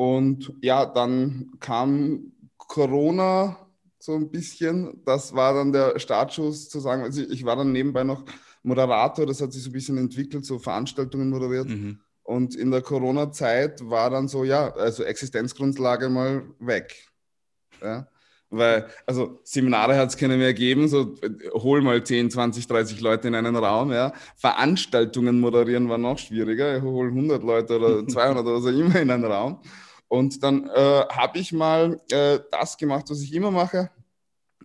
und 0.00 0.54
ja, 0.62 0.86
dann 0.86 1.50
kam 1.60 2.32
Corona 2.56 3.68
so 3.98 4.14
ein 4.14 4.30
bisschen. 4.30 5.02
Das 5.04 5.34
war 5.34 5.52
dann 5.52 5.74
der 5.74 5.98
Startschuss 5.98 6.70
zu 6.70 6.80
sagen, 6.80 7.02
also 7.02 7.20
ich 7.20 7.44
war 7.44 7.54
dann 7.54 7.70
nebenbei 7.70 8.02
noch 8.02 8.24
Moderator, 8.62 9.26
das 9.26 9.42
hat 9.42 9.52
sich 9.52 9.62
so 9.62 9.68
ein 9.68 9.74
bisschen 9.74 9.98
entwickelt, 9.98 10.46
so 10.46 10.58
Veranstaltungen 10.58 11.28
moderiert. 11.28 11.68
Mhm. 11.68 12.00
Und 12.22 12.54
in 12.54 12.70
der 12.70 12.80
Corona-Zeit 12.80 13.90
war 13.90 14.08
dann 14.08 14.26
so, 14.26 14.42
ja, 14.42 14.72
also 14.72 15.04
Existenzgrundlage 15.04 16.08
mal 16.08 16.44
weg. 16.60 16.96
Ja. 17.82 18.08
Weil, 18.48 18.88
also 19.06 19.40
Seminare 19.44 19.98
hat 19.98 20.08
es 20.08 20.16
keine 20.16 20.38
mehr 20.38 20.54
gegeben, 20.54 20.88
so 20.88 21.14
hol 21.52 21.82
mal 21.82 22.02
10, 22.02 22.30
20, 22.30 22.66
30 22.66 23.02
Leute 23.02 23.28
in 23.28 23.34
einen 23.34 23.54
Raum, 23.54 23.92
ja. 23.92 24.14
Veranstaltungen 24.36 25.40
moderieren 25.40 25.90
war 25.90 25.98
noch 25.98 26.16
schwieriger, 26.16 26.80
hol 26.80 27.08
100 27.08 27.42
Leute 27.42 27.78
oder 27.78 28.06
200 28.08 28.46
oder 28.46 28.60
so 28.62 28.70
immer 28.70 28.98
in 28.98 29.10
einen 29.10 29.26
Raum. 29.26 29.60
Und 30.10 30.42
dann 30.42 30.68
äh, 30.68 31.04
habe 31.08 31.38
ich 31.38 31.52
mal 31.52 32.00
äh, 32.10 32.40
das 32.50 32.76
gemacht, 32.76 33.06
was 33.10 33.20
ich 33.20 33.32
immer 33.32 33.52
mache. 33.52 33.90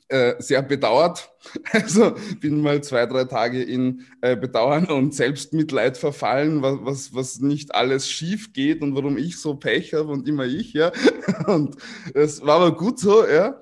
Äh, 0.08 0.34
sehr 0.40 0.64
bedauert. 0.64 1.32
Also 1.72 2.16
bin 2.42 2.62
mal 2.62 2.84
zwei, 2.84 3.06
drei 3.06 3.26
Tage 3.26 3.62
in 3.62 4.02
äh, 4.22 4.36
Bedauern 4.36 4.86
und 4.86 5.14
Selbstmitleid 5.14 5.98
verfallen, 5.98 6.64
was, 6.64 6.78
was, 6.82 7.14
was 7.14 7.40
nicht 7.42 7.76
alles 7.76 8.10
schief 8.10 8.54
geht 8.54 8.82
und 8.82 8.96
warum 8.96 9.18
ich 9.18 9.40
so 9.40 9.54
Pech 9.54 9.94
habe 9.94 10.12
und 10.12 10.28
immer 10.28 10.46
ich, 10.46 10.74
ja. 10.74 10.92
Und 11.48 11.76
es 12.16 12.42
war 12.42 12.56
aber 12.56 12.76
gut 12.76 13.00
so, 13.00 13.28
ja. 13.28 13.62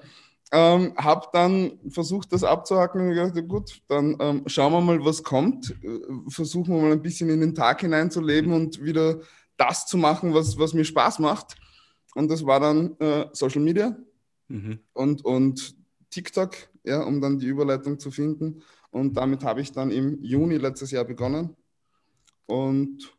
Ähm, 0.54 0.94
habe 0.96 1.28
dann 1.34 1.80
versucht, 1.90 2.32
das 2.32 2.46
abzuhacken 2.46 3.02
und 3.02 3.10
gedacht, 3.10 3.48
gut, 3.50 3.82
dann 3.90 4.16
ähm, 4.22 4.44
schauen 4.46 4.72
wir 4.72 4.82
mal, 4.82 5.04
was 5.04 5.24
kommt. 5.24 5.72
Äh, 5.84 6.00
versuchen 6.30 6.76
wir 6.76 6.82
mal 6.82 6.92
ein 6.94 7.02
bisschen 7.02 7.30
in 7.30 7.42
den 7.42 7.56
Tag 7.56 7.82
hineinzuleben 7.82 8.54
und 8.54 8.82
wieder 8.82 9.20
das 9.58 9.86
zu 9.86 9.98
machen, 9.98 10.34
was, 10.34 10.58
was 10.58 10.74
mir 10.74 10.86
Spaß 10.86 11.20
macht. 11.20 11.58
Und 12.16 12.30
das 12.30 12.46
war 12.46 12.60
dann 12.60 12.98
äh, 13.00 13.28
Social 13.34 13.62
Media 13.62 13.96
mhm. 14.48 14.80
und, 14.94 15.26
und 15.26 15.76
TikTok, 16.10 16.56
ja, 16.84 17.02
um 17.04 17.22
dann 17.22 17.40
die 17.40 17.48
Überleitung 17.48 18.00
zu 18.00 18.12
finden. 18.12 18.62
Und 18.92 19.18
damit 19.18 19.44
habe 19.44 19.62
ich 19.62 19.72
dann 19.72 19.90
im 19.90 20.22
Juni 20.24 20.58
letztes 20.58 20.92
Jahr 20.92 21.06
begonnen. 21.06 21.56
Und 22.46 23.14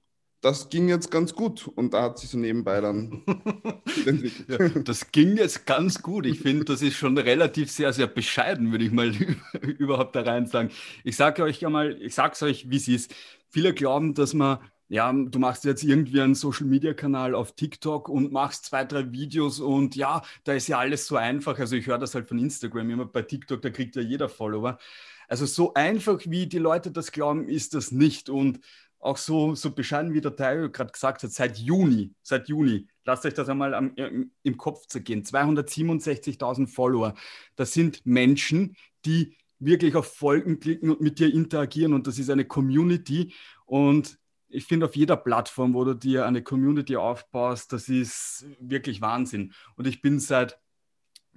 das 0.45 0.69
ging 0.69 0.89
jetzt 0.89 1.11
ganz 1.11 1.35
gut 1.35 1.67
und 1.69 1.95
da 1.95 2.03
hat 2.03 2.19
sich 2.19 2.29
so 2.29 2.37
nebenbei 2.37 2.79
dann 2.83 3.23
entwickelt. 4.07 4.47
Ja, 4.47 4.69
das 4.83 5.11
ging 5.11 5.39
jetzt 5.39 5.65
ganz 5.65 6.03
gut. 6.03 6.27
Ich 6.27 6.41
finde, 6.41 6.67
das 6.67 6.83
ist 6.83 6.97
schon 6.97 7.17
relativ 7.17 7.71
sehr, 7.71 7.95
sehr 7.95 8.07
bescheiden, 8.07 8.71
würde 8.71 8.85
ich 8.85 8.93
mal 8.93 9.11
überhaupt 9.79 10.15
da 10.15 10.21
rein 10.21 10.47
sagen. 10.47 10.71
Ich 11.03 11.17
sage 11.17 11.43
euch 11.43 11.61
ja 11.61 11.71
mal, 11.71 11.97
ich 12.01 12.15
sage 12.15 12.35
es 12.35 12.43
euch, 12.43 12.69
wie 12.69 12.77
es 12.77 12.89
ist. 12.89 13.15
Viele 13.49 13.73
glauben, 13.73 14.13
dass 14.13 14.35
man 14.35 14.59
ja, 14.89 15.13
du 15.13 15.39
machst 15.39 15.65
jetzt 15.65 15.83
irgendwie 15.83 16.21
einen 16.21 16.35
Social 16.35 16.67
Media 16.67 16.93
Kanal 16.95 17.35
auf 17.35 17.53
TikTok 17.53 18.09
und 18.09 18.33
machst 18.33 18.67
zwei, 18.67 18.85
drei 18.85 19.11
Videos 19.13 19.61
und 19.61 19.97
ja, 19.97 20.23
da 20.45 20.53
ist 20.53 20.69
ja 20.69 20.79
alles 20.79 21.07
so 21.07 21.17
einfach. 21.17 21.59
Also 21.59 21.77
ich 21.77 21.87
höre 21.87 21.99
das 21.99 22.15
halt 22.15 22.29
von 22.29 22.39
Instagram 22.39 22.91
immer 22.91 23.07
bei 23.07 23.23
TikTok, 23.23 23.63
da 23.63 23.71
kriegt 23.71 23.97
ja 23.97 24.03
jeder 24.03 24.29
Follower. 24.29 24.79
Also 25.27 25.47
so 25.47 25.73
einfach, 25.75 26.21
wie 26.27 26.47
die 26.47 26.59
Leute 26.59 26.91
das 26.91 27.13
glauben, 27.13 27.49
ist 27.49 27.75
das 27.75 27.93
nicht. 27.93 28.29
Und 28.29 28.61
auch 29.05 29.17
so, 29.19 29.55
so 29.55 29.71
bescheiden 29.71 30.15
wie 30.15 30.21
der 30.21 30.35
Teil 30.35 30.71
gerade 30.71 30.93
gesagt 30.93 31.23
hat, 31.23 31.31
seit 31.31 31.59
Juni, 31.59 32.15
seit 32.23 32.49
Juni, 32.49 32.87
lasst 33.05 33.27
euch 33.27 33.35
das 33.35 33.49
einmal 33.49 33.75
am, 33.75 33.93
im, 33.97 34.33
im 34.43 34.57
Kopf 34.57 34.87
zergehen, 34.87 35.23
267.000 35.23 36.67
Follower. 36.67 37.15
Das 37.55 37.73
sind 37.75 38.05
Menschen, 38.07 38.77
die 39.05 39.37
wirklich 39.59 39.95
auf 39.95 40.15
Folgen 40.17 40.59
klicken 40.59 40.91
und 40.91 41.01
mit 41.01 41.19
dir 41.19 41.33
interagieren 41.33 41.93
und 41.93 42.07
das 42.07 42.19
ist 42.19 42.31
eine 42.31 42.45
Community 42.45 43.35
und 43.67 44.19
ich 44.55 44.67
finde, 44.67 44.87
auf 44.87 44.97
jeder 44.97 45.17
Plattform, 45.17 45.75
wo 45.75 45.85
du 45.85 45.95
dir 45.95 46.27
eine 46.27 46.43
Community 46.43 46.97
aufbaust, 46.97 47.73
das 47.73 47.89
ist 47.89 48.47
wirklich 48.61 49.01
Wahnsinn. 49.01 49.53
Und 49.77 49.87
ich 49.87 50.01
bin 50.01 50.21
seit 50.21 50.59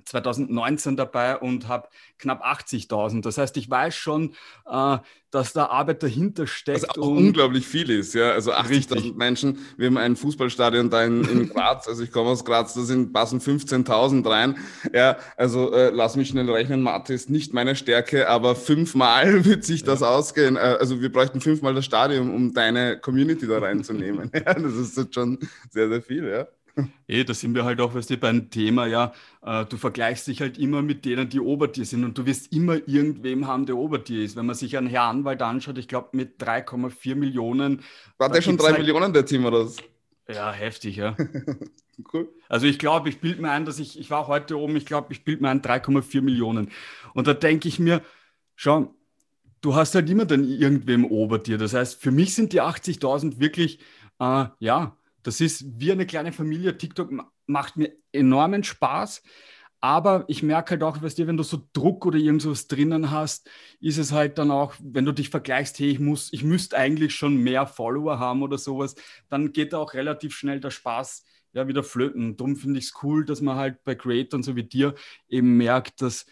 2019 0.05 0.95
dabei 0.95 1.37
und 1.37 1.67
habe 1.67 1.89
knapp 2.17 2.43
80.000. 2.43 3.21
Das 3.21 3.37
heißt, 3.37 3.57
ich 3.57 3.69
weiß 3.69 3.95
schon, 3.95 4.33
äh, 4.65 4.97
dass 5.31 5.51
da 5.51 5.65
Arbeit 5.65 6.03
dahinter 6.03 6.47
steckt. 6.47 6.83
Was 6.83 6.97
auch 6.97 7.07
unglaublich 7.07 7.67
viel 7.67 7.89
ist, 7.89 8.13
ja. 8.13 8.31
Also 8.31 8.53
80.000 8.53 9.15
Menschen. 9.15 9.59
Wir 9.77 9.87
haben 9.87 9.97
ein 9.97 10.15
Fußballstadion 10.15 10.89
da 10.89 11.03
in, 11.03 11.23
in 11.25 11.49
Graz. 11.53 11.87
also 11.87 12.01
ich 12.03 12.11
komme 12.11 12.29
aus 12.29 12.45
Graz, 12.45 12.73
da 12.73 12.81
sind 12.81 13.11
passen 13.11 13.41
15.000 13.41 14.29
rein. 14.29 14.57
Ja, 14.93 15.17
also 15.35 15.73
äh, 15.73 15.89
lass 15.89 16.15
mich 16.15 16.29
schnell 16.29 16.49
rechnen. 16.49 16.81
Mathe 16.81 17.13
ist 17.13 17.29
nicht 17.29 17.53
meine 17.53 17.75
Stärke, 17.75 18.29
aber 18.29 18.55
fünfmal 18.55 19.43
wird 19.45 19.65
sich 19.65 19.83
das 19.83 19.99
ja. 19.99 20.09
ausgehen. 20.09 20.55
Äh, 20.55 20.77
also 20.79 21.01
wir 21.01 21.11
bräuchten 21.11 21.41
fünfmal 21.41 21.73
das 21.73 21.85
Stadion, 21.85 22.33
um 22.33 22.53
deine 22.53 22.97
Community 22.99 23.47
da 23.47 23.59
reinzunehmen. 23.59 24.31
ja, 24.33 24.53
das 24.53 24.73
ist 24.73 25.13
schon 25.13 25.39
sehr, 25.69 25.89
sehr 25.89 26.01
viel, 26.01 26.27
ja. 26.27 26.47
Eh, 27.07 27.23
da 27.23 27.33
sind 27.33 27.55
wir 27.55 27.63
halt 27.63 27.79
auch, 27.79 27.95
weißt 27.95 28.09
du, 28.09 28.17
beim 28.17 28.49
Thema, 28.49 28.85
ja, 28.85 29.13
äh, 29.41 29.65
du 29.65 29.77
vergleichst 29.77 30.27
dich 30.27 30.41
halt 30.41 30.57
immer 30.57 30.81
mit 30.81 31.05
denen, 31.05 31.29
die 31.29 31.39
ober 31.39 31.69
dir 31.69 31.85
sind 31.85 32.03
und 32.03 32.17
du 32.17 32.25
wirst 32.25 32.51
immer 32.51 32.75
irgendwem 32.87 33.47
haben, 33.47 33.65
der 33.65 33.77
ober 33.77 33.97
dir 33.97 34.23
ist. 34.23 34.35
Wenn 34.35 34.45
man 34.45 34.55
sich 34.55 34.77
einen 34.77 34.87
Herrn 34.87 35.17
Anwalt 35.17 35.41
anschaut, 35.41 35.77
ich 35.77 35.87
glaube 35.87 36.09
mit 36.11 36.41
3,4 36.41 37.15
Millionen. 37.15 37.81
War 38.17 38.29
der 38.29 38.41
schon 38.41 38.57
3 38.57 38.65
halt... 38.65 38.77
Millionen, 38.79 39.13
der 39.13 39.25
Team, 39.25 39.45
oder 39.45 39.65
was? 39.65 39.77
Ja, 40.27 40.51
heftig, 40.51 40.97
ja. 40.97 41.15
cool. 42.13 42.29
Also 42.49 42.67
ich 42.67 42.77
glaube, 42.77 43.07
ich 43.09 43.21
bilde 43.21 43.41
mir 43.41 43.51
ein, 43.51 43.63
dass 43.63 43.79
ich, 43.79 43.97
ich 43.97 44.11
war 44.11 44.27
heute 44.27 44.59
oben, 44.59 44.75
ich 44.75 44.85
glaube, 44.85 45.13
ich 45.13 45.23
bilde 45.23 45.41
mir 45.41 45.49
ein 45.49 45.61
3,4 45.61 46.21
Millionen. 46.21 46.71
Und 47.13 47.27
da 47.27 47.33
denke 47.33 47.69
ich 47.69 47.79
mir, 47.79 48.01
schau, 48.55 48.93
du 49.61 49.75
hast 49.75 49.95
halt 49.95 50.09
immer 50.09 50.25
dann 50.25 50.43
irgendwem 50.43 51.05
ober 51.05 51.39
dir. 51.39 51.57
Das 51.57 51.73
heißt, 51.73 52.01
für 52.01 52.11
mich 52.11 52.35
sind 52.35 52.51
die 52.51 52.61
80.000 52.61 53.39
wirklich, 53.39 53.79
äh, 54.19 54.45
ja, 54.59 54.97
das 55.23 55.41
ist 55.41 55.65
wie 55.79 55.91
eine 55.91 56.05
kleine 56.05 56.31
Familie. 56.31 56.77
TikTok 56.77 57.11
macht 57.45 57.77
mir 57.77 57.91
enormen 58.11 58.63
Spaß. 58.63 59.21
Aber 59.79 60.25
ich 60.27 60.41
merke 60.41 60.71
halt 60.71 60.83
auch, 60.83 61.01
weißt 61.01 61.19
du, 61.19 61.27
wenn 61.27 61.37
du 61.37 61.43
so 61.43 61.61
Druck 61.71 62.05
oder 62.05 62.17
irgendwas 62.17 62.67
drinnen 62.67 63.11
hast, 63.11 63.49
ist 63.79 63.99
es 63.99 64.11
halt 64.11 64.39
dann 64.39 64.49
auch, 64.49 64.73
wenn 64.81 65.05
du 65.05 65.11
dich 65.11 65.29
vergleichst, 65.29 65.77
hey, 65.77 65.89
ich 65.89 65.99
muss, 65.99 66.33
ich 66.33 66.43
müsste 66.43 66.77
eigentlich 66.77 67.13
schon 67.13 67.37
mehr 67.37 67.67
Follower 67.67 68.17
haben 68.17 68.41
oder 68.41 68.57
sowas, 68.57 68.95
dann 69.29 69.53
geht 69.53 69.75
auch 69.75 69.93
relativ 69.93 70.35
schnell 70.35 70.59
der 70.59 70.71
Spaß 70.71 71.23
ja 71.53 71.67
wieder 71.67 71.83
flöten. 71.83 72.35
Darum 72.37 72.55
finde 72.55 72.79
ich 72.79 72.85
es 72.85 72.93
cool, 73.03 73.23
dass 73.23 73.41
man 73.41 73.55
halt 73.55 73.83
bei 73.83 73.93
Creators 73.93 74.45
so 74.47 74.55
wie 74.55 74.63
dir 74.63 74.95
eben 75.29 75.57
merkt, 75.57 76.01
dass 76.01 76.25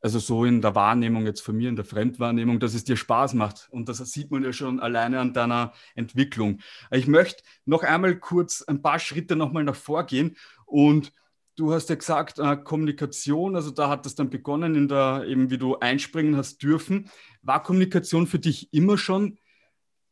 also 0.00 0.18
so 0.18 0.44
in 0.44 0.62
der 0.62 0.74
Wahrnehmung 0.74 1.26
jetzt 1.26 1.40
von 1.40 1.56
mir, 1.56 1.68
in 1.68 1.76
der 1.76 1.84
Fremdwahrnehmung, 1.84 2.58
dass 2.58 2.74
es 2.74 2.84
dir 2.84 2.96
Spaß 2.96 3.34
macht. 3.34 3.68
Und 3.70 3.88
das 3.88 3.98
sieht 3.98 4.30
man 4.30 4.42
ja 4.42 4.52
schon 4.52 4.80
alleine 4.80 5.20
an 5.20 5.34
deiner 5.34 5.72
Entwicklung. 5.94 6.60
Ich 6.90 7.06
möchte 7.06 7.42
noch 7.66 7.82
einmal 7.82 8.16
kurz 8.16 8.62
ein 8.62 8.82
paar 8.82 8.98
Schritte 8.98 9.36
nochmal 9.36 9.64
nach 9.64 9.76
vorgehen. 9.76 10.36
Und 10.64 11.12
du 11.56 11.72
hast 11.72 11.90
ja 11.90 11.96
gesagt, 11.96 12.38
äh, 12.38 12.56
Kommunikation, 12.56 13.56
also 13.56 13.70
da 13.70 13.90
hat 13.90 14.06
das 14.06 14.14
dann 14.14 14.30
begonnen, 14.30 14.74
in 14.74 14.88
der, 14.88 15.24
eben 15.26 15.50
wie 15.50 15.58
du 15.58 15.78
einspringen 15.78 16.36
hast 16.36 16.62
dürfen. 16.62 17.10
War 17.42 17.62
Kommunikation 17.62 18.26
für 18.26 18.38
dich 18.38 18.72
immer 18.72 18.96
schon 18.96 19.38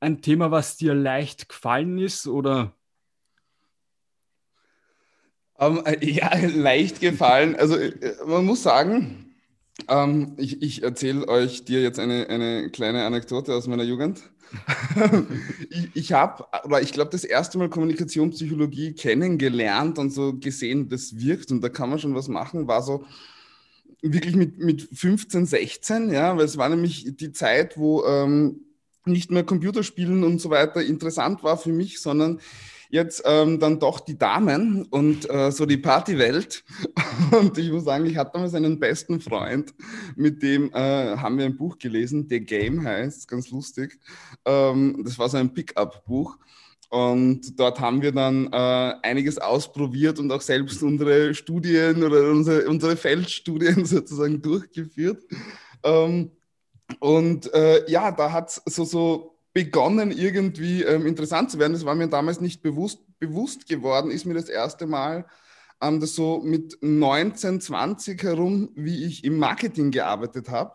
ein 0.00 0.20
Thema, 0.20 0.50
was 0.50 0.76
dir 0.76 0.94
leicht 0.94 1.48
gefallen 1.48 1.98
ist 1.98 2.26
oder? 2.26 2.74
Um, 5.54 5.78
ähm, 5.78 5.86
äh, 5.86 6.06
ja, 6.06 6.30
leicht 6.54 7.00
gefallen. 7.00 7.56
Also 7.56 7.76
äh, 7.76 8.14
man 8.26 8.44
muss 8.44 8.62
sagen, 8.62 9.27
ähm, 9.86 10.34
ich 10.36 10.62
ich 10.62 10.82
erzähle 10.82 11.28
euch 11.28 11.64
dir 11.64 11.82
jetzt 11.82 11.98
eine, 11.98 12.28
eine 12.28 12.70
kleine 12.70 13.04
Anekdote 13.04 13.54
aus 13.54 13.66
meiner 13.66 13.84
Jugend. 13.84 14.22
ich 15.70 15.90
ich 15.94 16.12
habe, 16.12 16.46
oder 16.64 16.80
ich 16.80 16.92
glaube, 16.92 17.10
das 17.10 17.24
erste 17.24 17.58
Mal 17.58 17.68
Kommunikationspsychologie 17.68 18.94
kennengelernt 18.94 19.98
und 19.98 20.10
so 20.10 20.34
gesehen, 20.34 20.88
das 20.88 21.16
wirkt 21.18 21.50
und 21.50 21.60
da 21.60 21.68
kann 21.68 21.90
man 21.90 21.98
schon 21.98 22.14
was 22.14 22.28
machen, 22.28 22.66
war 22.66 22.82
so 22.82 23.04
wirklich 24.00 24.36
mit, 24.36 24.58
mit 24.58 24.88
15, 24.92 25.46
16, 25.46 26.10
ja, 26.10 26.36
weil 26.36 26.44
es 26.44 26.56
war 26.56 26.68
nämlich 26.68 27.16
die 27.16 27.32
Zeit, 27.32 27.76
wo 27.76 28.04
ähm, 28.04 28.60
nicht 29.04 29.30
mehr 29.30 29.44
Computerspielen 29.44 30.24
und 30.24 30.40
so 30.40 30.50
weiter 30.50 30.82
interessant 30.82 31.42
war 31.42 31.56
für 31.56 31.72
mich, 31.72 32.00
sondern 32.00 32.40
jetzt 32.90 33.22
ähm, 33.24 33.58
dann 33.58 33.78
doch 33.78 34.00
die 34.00 34.18
Damen 34.18 34.84
und 34.90 35.28
äh, 35.30 35.50
so 35.50 35.66
die 35.66 35.76
Partywelt. 35.76 36.64
Und 37.38 37.58
ich 37.58 37.70
muss 37.70 37.84
sagen, 37.84 38.06
ich 38.06 38.16
hatte 38.16 38.32
damals 38.34 38.54
einen 38.54 38.78
besten 38.78 39.20
Freund, 39.20 39.74
mit 40.16 40.42
dem 40.42 40.72
äh, 40.72 41.16
haben 41.16 41.36
wir 41.36 41.44
ein 41.44 41.56
Buch 41.56 41.78
gelesen, 41.78 42.26
The 42.28 42.40
Game 42.40 42.82
heißt, 42.84 43.28
ganz 43.28 43.50
lustig. 43.50 43.98
Ähm, 44.44 45.02
das 45.04 45.18
war 45.18 45.28
so 45.28 45.36
ein 45.36 45.52
Pickup-Buch. 45.52 46.38
Und 46.90 47.58
dort 47.60 47.80
haben 47.80 48.00
wir 48.00 48.12
dann 48.12 48.50
äh, 48.50 48.94
einiges 49.02 49.38
ausprobiert 49.38 50.18
und 50.18 50.32
auch 50.32 50.40
selbst 50.40 50.82
unsere 50.82 51.34
Studien 51.34 52.02
oder 52.02 52.30
unsere, 52.30 52.66
unsere 52.66 52.96
Feldstudien 52.96 53.84
sozusagen 53.84 54.40
durchgeführt. 54.40 55.22
Ähm, 55.82 56.30
und 57.00 57.52
äh, 57.52 57.90
ja, 57.90 58.10
da 58.10 58.32
hat 58.32 58.48
es 58.48 58.74
so, 58.74 58.84
so 58.84 59.37
begonnen, 59.58 60.12
irgendwie 60.12 60.84
ähm, 60.84 61.04
interessant 61.04 61.50
zu 61.50 61.58
werden. 61.58 61.72
Das 61.72 61.84
war 61.84 61.96
mir 61.96 62.06
damals 62.06 62.40
nicht 62.40 62.62
bewusst, 62.62 63.00
bewusst 63.18 63.66
geworden, 63.68 64.12
ist 64.12 64.24
mir 64.24 64.34
das 64.34 64.48
erste 64.48 64.86
Mal 64.86 65.26
ähm, 65.82 65.98
das 65.98 66.14
so 66.14 66.40
mit 66.44 66.78
19, 66.80 67.60
20 67.60 68.22
herum, 68.22 68.70
wie 68.76 69.04
ich 69.04 69.24
im 69.24 69.36
Marketing 69.36 69.90
gearbeitet 69.90 70.48
habe 70.48 70.74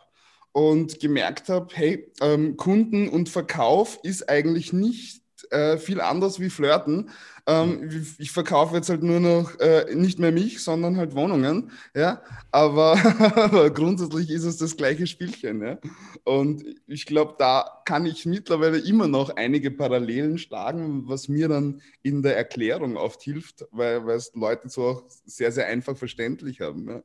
und 0.51 0.99
gemerkt 0.99 1.47
habe, 1.47 1.67
hey, 1.73 2.11
ähm, 2.19 2.57
Kunden 2.57 3.07
und 3.07 3.29
Verkauf 3.29 3.99
ist 4.03 4.27
eigentlich 4.27 4.73
nicht 4.73 5.22
äh, 5.53 5.77
viel 5.77 6.01
anders 6.01 6.39
wie 6.39 6.49
Flirten. 6.49 7.09
Ähm, 7.45 8.05
ich 8.17 8.31
verkaufe 8.31 8.75
jetzt 8.75 8.89
halt 8.89 9.03
nur 9.03 9.19
noch 9.19 9.59
äh, 9.59 9.93
nicht 9.93 10.17
mehr 10.17 10.31
mich, 10.31 10.63
sondern 10.63 10.95
halt 10.97 11.13
Wohnungen. 11.13 11.71
Ja, 11.93 12.21
aber, 12.51 12.93
aber 13.35 13.69
grundsätzlich 13.69 14.29
ist 14.29 14.45
es 14.45 14.57
das 14.57 14.77
gleiche 14.77 15.07
Spielchen. 15.07 15.61
Ja? 15.61 15.77
Und 16.23 16.63
ich 16.87 17.05
glaube, 17.05 17.35
da 17.37 17.81
kann 17.85 18.05
ich 18.05 18.25
mittlerweile 18.25 18.79
immer 18.79 19.07
noch 19.07 19.35
einige 19.35 19.71
Parallelen 19.71 20.37
schlagen, 20.37 21.07
was 21.07 21.27
mir 21.27 21.49
dann 21.49 21.81
in 22.01 22.21
der 22.21 22.37
Erklärung 22.37 22.95
oft 22.95 23.21
hilft, 23.21 23.65
weil, 23.71 24.09
es 24.11 24.31
Leute 24.33 24.69
so 24.69 24.83
auch 24.83 25.03
sehr, 25.25 25.51
sehr 25.51 25.67
einfach 25.67 25.97
verständlich 25.97 26.61
haben. 26.61 26.87
Ja? 26.89 27.03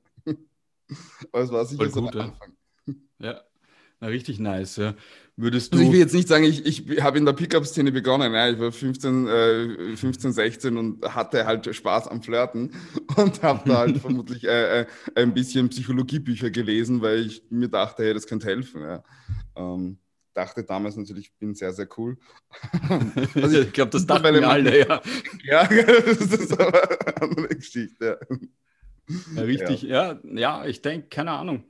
Aber 1.32 1.42
es 1.42 1.50
war 1.50 1.64
sicher 1.66 1.90
so 1.90 2.08
der 2.08 2.22
Anfang. 2.22 2.52
Ja, 3.18 3.42
na, 4.00 4.08
richtig 4.08 4.38
nice. 4.38 4.76
Ja. 4.76 4.94
Würdest 5.36 5.72
du. 5.72 5.78
Also 5.78 5.88
ich 5.88 5.92
will 5.92 6.00
jetzt 6.00 6.14
nicht 6.14 6.28
sagen, 6.28 6.44
ich, 6.44 6.66
ich 6.66 7.02
habe 7.02 7.18
in 7.18 7.24
der 7.24 7.32
Pickup-Szene 7.32 7.90
begonnen. 7.90 8.32
Ja. 8.32 8.48
Ich 8.48 8.58
war 8.58 8.70
15, 8.70 9.26
äh, 9.26 9.96
15, 9.96 10.32
16 10.32 10.76
und 10.76 11.14
hatte 11.14 11.46
halt 11.46 11.74
Spaß 11.74 12.08
am 12.08 12.22
Flirten 12.22 12.72
und 13.16 13.42
habe 13.42 13.68
da 13.68 13.78
halt 13.78 13.98
vermutlich 14.00 14.44
äh, 14.44 14.82
äh, 14.82 14.86
ein 15.16 15.34
bisschen 15.34 15.68
Psychologiebücher 15.68 16.50
gelesen, 16.50 17.02
weil 17.02 17.26
ich 17.26 17.42
mir 17.50 17.68
dachte, 17.68 18.04
hey, 18.04 18.14
das 18.14 18.26
könnte 18.26 18.46
helfen. 18.46 18.82
Ja. 18.82 19.02
Ähm, 19.56 19.98
dachte 20.32 20.62
damals 20.62 20.96
natürlich, 20.96 21.26
ich 21.26 21.38
bin 21.38 21.54
sehr, 21.54 21.72
sehr 21.72 21.88
cool. 21.96 22.16
Also 23.34 23.60
ich, 23.60 23.66
ich 23.66 23.72
glaube, 23.72 23.90
das 23.90 24.06
dachten 24.06 24.34
wir 24.34 24.48
alle, 24.48 24.78
ja. 24.78 25.02
Ja, 25.44 25.66
das 25.66 26.18
ist 26.18 26.52
aber 26.52 26.90
eine 26.90 27.22
andere 27.22 27.48
Geschichte. 27.48 28.20
Ja. 28.30 28.36
Ja, 29.36 29.42
richtig, 29.42 29.82
ja, 29.82 30.12
ja, 30.12 30.18
ja 30.34 30.66
ich 30.66 30.82
denke, 30.82 31.08
keine 31.08 31.32
Ahnung 31.32 31.64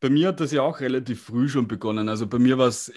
bei 0.00 0.08
mir 0.08 0.28
hat 0.28 0.40
das 0.40 0.52
ja 0.52 0.62
auch 0.62 0.80
relativ 0.80 1.22
früh 1.24 1.48
schon 1.48 1.68
begonnen. 1.68 2.08
Also 2.08 2.26
bei 2.26 2.38
mir 2.38 2.56
war 2.58 2.68
es 2.68 2.92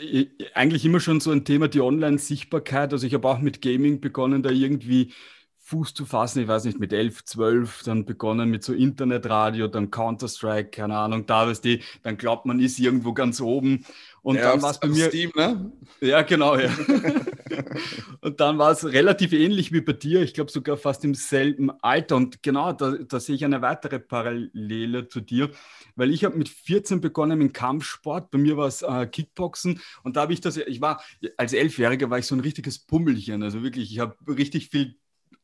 eigentlich 0.53 0.86
immer 0.86 1.01
schon 1.01 1.19
so 1.19 1.31
ein 1.31 1.43
Thema, 1.43 1.67
die 1.67 1.81
Online-Sichtbarkeit. 1.81 2.93
Also 2.93 3.05
ich 3.05 3.13
habe 3.13 3.27
auch 3.27 3.39
mit 3.39 3.62
Gaming 3.62 4.00
begonnen, 4.00 4.41
da 4.41 4.50
irgendwie 4.50 5.13
Fuß 5.60 5.93
zu 5.93 6.05
fassen. 6.05 6.41
Ich 6.41 6.48
weiß 6.48 6.65
nicht, 6.65 6.79
mit 6.79 6.93
elf, 6.93 7.24
zwölf, 7.25 7.83
dann 7.83 8.05
begonnen 8.05 8.50
mit 8.50 8.63
so 8.63 8.74
Internetradio, 8.74 9.67
dann 9.67 9.91
Counter-Strike, 9.91 10.69
keine 10.72 10.98
Ahnung, 10.98 11.25
da 11.25 11.48
weißt 11.48 11.65
du, 11.65 11.79
dann 12.03 12.17
glaubt 12.17 12.45
man 12.45 12.60
ist 12.60 12.79
irgendwo 12.79 13.13
ganz 13.13 13.41
oben. 13.41 13.86
Und 14.24 14.38
ja, 14.38 14.51
dann 14.53 14.62
war 14.62 14.72
es 14.72 14.80
bei 14.80 14.88
mir. 14.88 15.10
Steam, 15.10 15.32
ne? 15.36 15.72
Ja, 16.00 16.22
genau, 16.22 16.58
ja. 16.58 16.72
und 18.22 18.39
dann 18.39 18.58
war 18.58 18.72
es 18.72 18.86
relativ 18.86 19.34
ähnlich 19.34 19.74
wie 19.74 19.82
bei 19.82 19.92
dir. 19.92 20.22
Ich 20.22 20.34
glaube 20.34 20.50
sogar 20.50 20.77
fast 20.77 21.03
im 21.03 21.13
selben 21.13 21.70
Alter. 21.82 22.15
Und 22.15 22.42
genau, 22.42 22.72
da, 22.72 22.92
da 22.92 23.20
sehe 23.20 23.36
ich 23.36 23.44
eine 23.44 23.62
weitere 23.62 24.00
Parallele 24.00 25.10
zu 25.10 25.20
dir, 25.20 25.51
weil 25.98 26.10
ich 26.10 26.24
habe 26.24 26.38
mit 26.38 26.48
14 26.48 27.01
begonnen 27.01 27.38
mit 27.38 27.53
Kampfsport. 27.53 28.32
Bei 28.32 28.38
mir 28.38 28.56
war 28.56 28.68
es 28.68 28.82
äh, 28.82 29.06
Kickboxen. 29.08 29.82
Und 30.03 30.15
da 30.15 30.22
habe 30.22 30.32
ich 30.32 30.39
das, 30.39 30.56
ich 30.56 30.80
war, 30.80 31.03
als 31.36 31.51
Elfjähriger 31.51 32.10
war 32.10 32.18
ich 32.18 32.25
so 32.25 32.36
ein 32.36 32.39
richtiges 32.39 32.80
Pummelchen. 32.80 33.44
Also 33.44 33.62
wirklich, 33.62 33.92
ich 33.92 34.00
habe 34.00 34.15
richtig 34.25 34.70
viel 34.70 34.96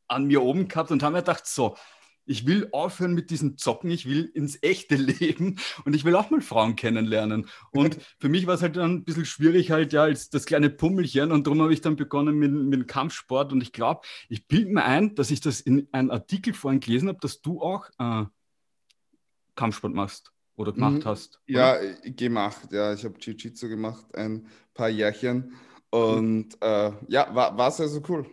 an 0.07 0.25
mir 0.25 0.41
oben 0.41 0.69
gehabt 0.69 0.91
und 0.91 1.03
habe 1.03 1.13
mir 1.13 1.19
gedacht, 1.19 1.45
so, 1.45 1.75
ich 2.29 2.45
will 2.45 2.69
aufhören 2.71 3.15
mit 3.15 3.31
diesem 3.31 3.57
Zocken, 3.57 3.89
ich 3.89 4.05
will 4.05 4.25
ins 4.25 4.59
echte 4.61 4.95
Leben 5.19 5.57
und 5.83 5.95
ich 5.95 6.05
will 6.05 6.15
auch 6.15 6.29
mal 6.29 6.41
Frauen 6.41 6.75
kennenlernen. 6.75 7.47
Und 7.71 7.97
für 8.19 8.29
mich 8.29 8.45
war 8.45 8.53
es 8.53 8.61
halt 8.61 8.75
dann 8.75 8.91
ein 8.91 9.03
bisschen 9.03 9.25
schwierig, 9.25 9.71
halt 9.71 9.93
ja, 9.93 10.03
als 10.03 10.29
das 10.29 10.45
kleine 10.45 10.69
Pummelchen 10.69 11.31
und 11.31 11.47
darum 11.47 11.61
habe 11.61 11.73
ich 11.73 11.81
dann 11.81 11.95
begonnen 11.95 12.37
mit, 12.37 12.51
mit 12.51 12.87
Kampfsport 12.87 13.51
und 13.51 13.61
ich 13.61 13.73
glaube, 13.73 14.01
ich 14.29 14.47
bilde 14.47 14.71
mir 14.71 14.85
ein, 14.85 15.15
dass 15.15 15.31
ich 15.31 15.41
das 15.41 15.59
in 15.59 15.87
einem 15.91 16.11
Artikel 16.11 16.53
vorhin 16.53 16.79
gelesen 16.79 17.09
habe, 17.09 17.19
dass 17.19 17.41
du 17.41 17.61
auch 17.61 17.89
äh, 17.97 18.25
Kampfsport 19.55 19.93
machst 19.93 20.31
oder 20.55 20.71
gemacht 20.71 20.99
mhm. 20.99 21.05
hast. 21.05 21.41
Oder? 21.49 21.83
Ja, 21.83 22.11
gemacht, 22.11 22.71
ja, 22.71 22.93
ich 22.93 23.03
habe 23.03 23.15
Jiu-Jitsu 23.19 23.69
gemacht, 23.69 24.05
ein 24.13 24.45
paar 24.75 24.89
Jährchen 24.89 25.53
und 25.89 26.61
äh, 26.61 26.91
ja, 27.07 27.33
war, 27.33 27.57
war 27.57 27.71
sehr, 27.71 27.89
sehr 27.89 28.03
cool 28.07 28.27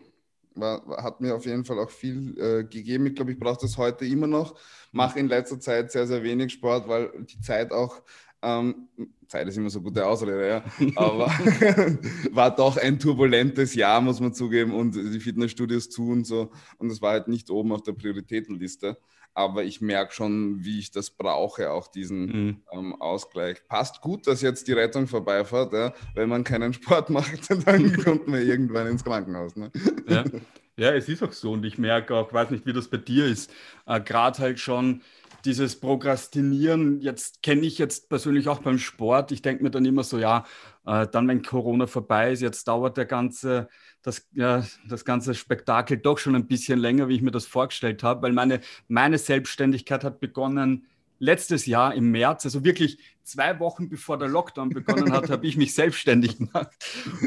war, 0.56 0.82
hat 1.02 1.20
mir 1.20 1.34
auf 1.34 1.46
jeden 1.46 1.64
Fall 1.64 1.78
auch 1.78 1.90
viel 1.90 2.38
äh, 2.38 2.64
gegeben. 2.64 3.06
Ich 3.06 3.14
glaube, 3.14 3.32
ich 3.32 3.38
brauche 3.38 3.58
das 3.60 3.76
heute 3.76 4.04
immer 4.06 4.26
noch. 4.26 4.58
Mache 4.92 5.18
in 5.18 5.28
letzter 5.28 5.60
Zeit 5.60 5.92
sehr, 5.92 6.06
sehr 6.06 6.22
wenig 6.22 6.52
Sport, 6.52 6.88
weil 6.88 7.10
die 7.24 7.40
Zeit 7.40 7.72
auch, 7.72 8.02
ähm, 8.42 8.88
Zeit 9.28 9.48
ist 9.48 9.56
immer 9.56 9.70
so 9.70 9.80
gute 9.80 10.06
Ausrede, 10.06 10.48
ja, 10.48 10.64
aber 10.96 11.26
war 12.32 12.54
doch 12.54 12.76
ein 12.76 12.98
turbulentes 12.98 13.74
Jahr, 13.74 14.00
muss 14.00 14.20
man 14.20 14.32
zugeben, 14.32 14.72
und 14.72 14.94
die 14.94 15.20
Fitnessstudios 15.20 15.90
zu 15.90 16.08
und 16.10 16.24
so. 16.24 16.50
Und 16.78 16.88
das 16.88 17.02
war 17.02 17.12
halt 17.12 17.28
nicht 17.28 17.50
oben 17.50 17.72
auf 17.72 17.82
der 17.82 17.92
Prioritätenliste 17.92 18.96
aber 19.36 19.64
ich 19.64 19.82
merke 19.82 20.14
schon, 20.14 20.64
wie 20.64 20.78
ich 20.78 20.90
das 20.90 21.10
brauche, 21.10 21.70
auch 21.70 21.88
diesen 21.88 22.26
mhm. 22.26 22.62
ähm, 22.72 23.00
Ausgleich. 23.02 23.58
Passt 23.68 24.00
gut, 24.00 24.26
dass 24.26 24.40
jetzt 24.40 24.66
die 24.66 24.72
Rettung 24.72 25.06
vorbeifährt. 25.06 25.74
Ja? 25.74 25.92
Wenn 26.14 26.30
man 26.30 26.42
keinen 26.42 26.72
Sport 26.72 27.10
macht, 27.10 27.50
dann 27.66 27.92
kommt 28.04 28.26
man 28.28 28.40
irgendwann 28.40 28.86
ins 28.86 29.04
Krankenhaus. 29.04 29.54
Ne? 29.54 29.70
Ja. 30.08 30.24
ja, 30.78 30.94
es 30.94 31.08
ist 31.10 31.22
auch 31.22 31.32
so. 31.32 31.52
Und 31.52 31.66
ich 31.66 31.76
merke 31.76 32.14
auch, 32.14 32.32
weiß 32.32 32.50
nicht, 32.50 32.64
wie 32.64 32.72
das 32.72 32.88
bei 32.88 32.96
dir 32.96 33.26
ist, 33.26 33.52
äh, 33.84 34.00
gerade 34.00 34.38
halt 34.38 34.58
schon 34.58 35.02
dieses 35.44 35.78
Prokrastinieren, 35.78 37.02
jetzt 37.02 37.42
kenne 37.42 37.66
ich 37.66 37.76
jetzt 37.76 38.08
persönlich 38.08 38.48
auch 38.48 38.60
beim 38.60 38.78
Sport. 38.78 39.32
Ich 39.32 39.42
denke 39.42 39.62
mir 39.62 39.70
dann 39.70 39.84
immer 39.84 40.02
so, 40.02 40.18
ja, 40.18 40.46
äh, 40.86 41.06
dann, 41.06 41.28
wenn 41.28 41.42
Corona 41.42 41.86
vorbei 41.86 42.32
ist, 42.32 42.40
jetzt 42.40 42.66
dauert 42.66 42.96
der 42.96 43.04
ganze, 43.04 43.68
das, 44.06 44.28
ja, 44.32 44.64
das 44.88 45.04
ganze 45.04 45.34
Spektakel 45.34 45.98
doch 45.98 46.18
schon 46.18 46.36
ein 46.36 46.46
bisschen 46.46 46.78
länger, 46.78 47.08
wie 47.08 47.16
ich 47.16 47.22
mir 47.22 47.32
das 47.32 47.46
vorgestellt 47.46 48.04
habe, 48.04 48.22
weil 48.22 48.32
meine, 48.32 48.60
meine 48.86 49.18
Selbstständigkeit 49.18 50.04
hat 50.04 50.20
begonnen 50.20 50.86
letztes 51.18 51.66
Jahr 51.66 51.92
im 51.92 52.12
März, 52.12 52.44
also 52.44 52.62
wirklich 52.62 52.98
zwei 53.24 53.58
Wochen 53.58 53.88
bevor 53.88 54.16
der 54.16 54.28
Lockdown 54.28 54.68
begonnen 54.68 55.12
hat, 55.12 55.28
habe 55.28 55.46
ich 55.46 55.56
mich 55.56 55.74
selbstständig 55.74 56.38
gemacht. 56.38 56.72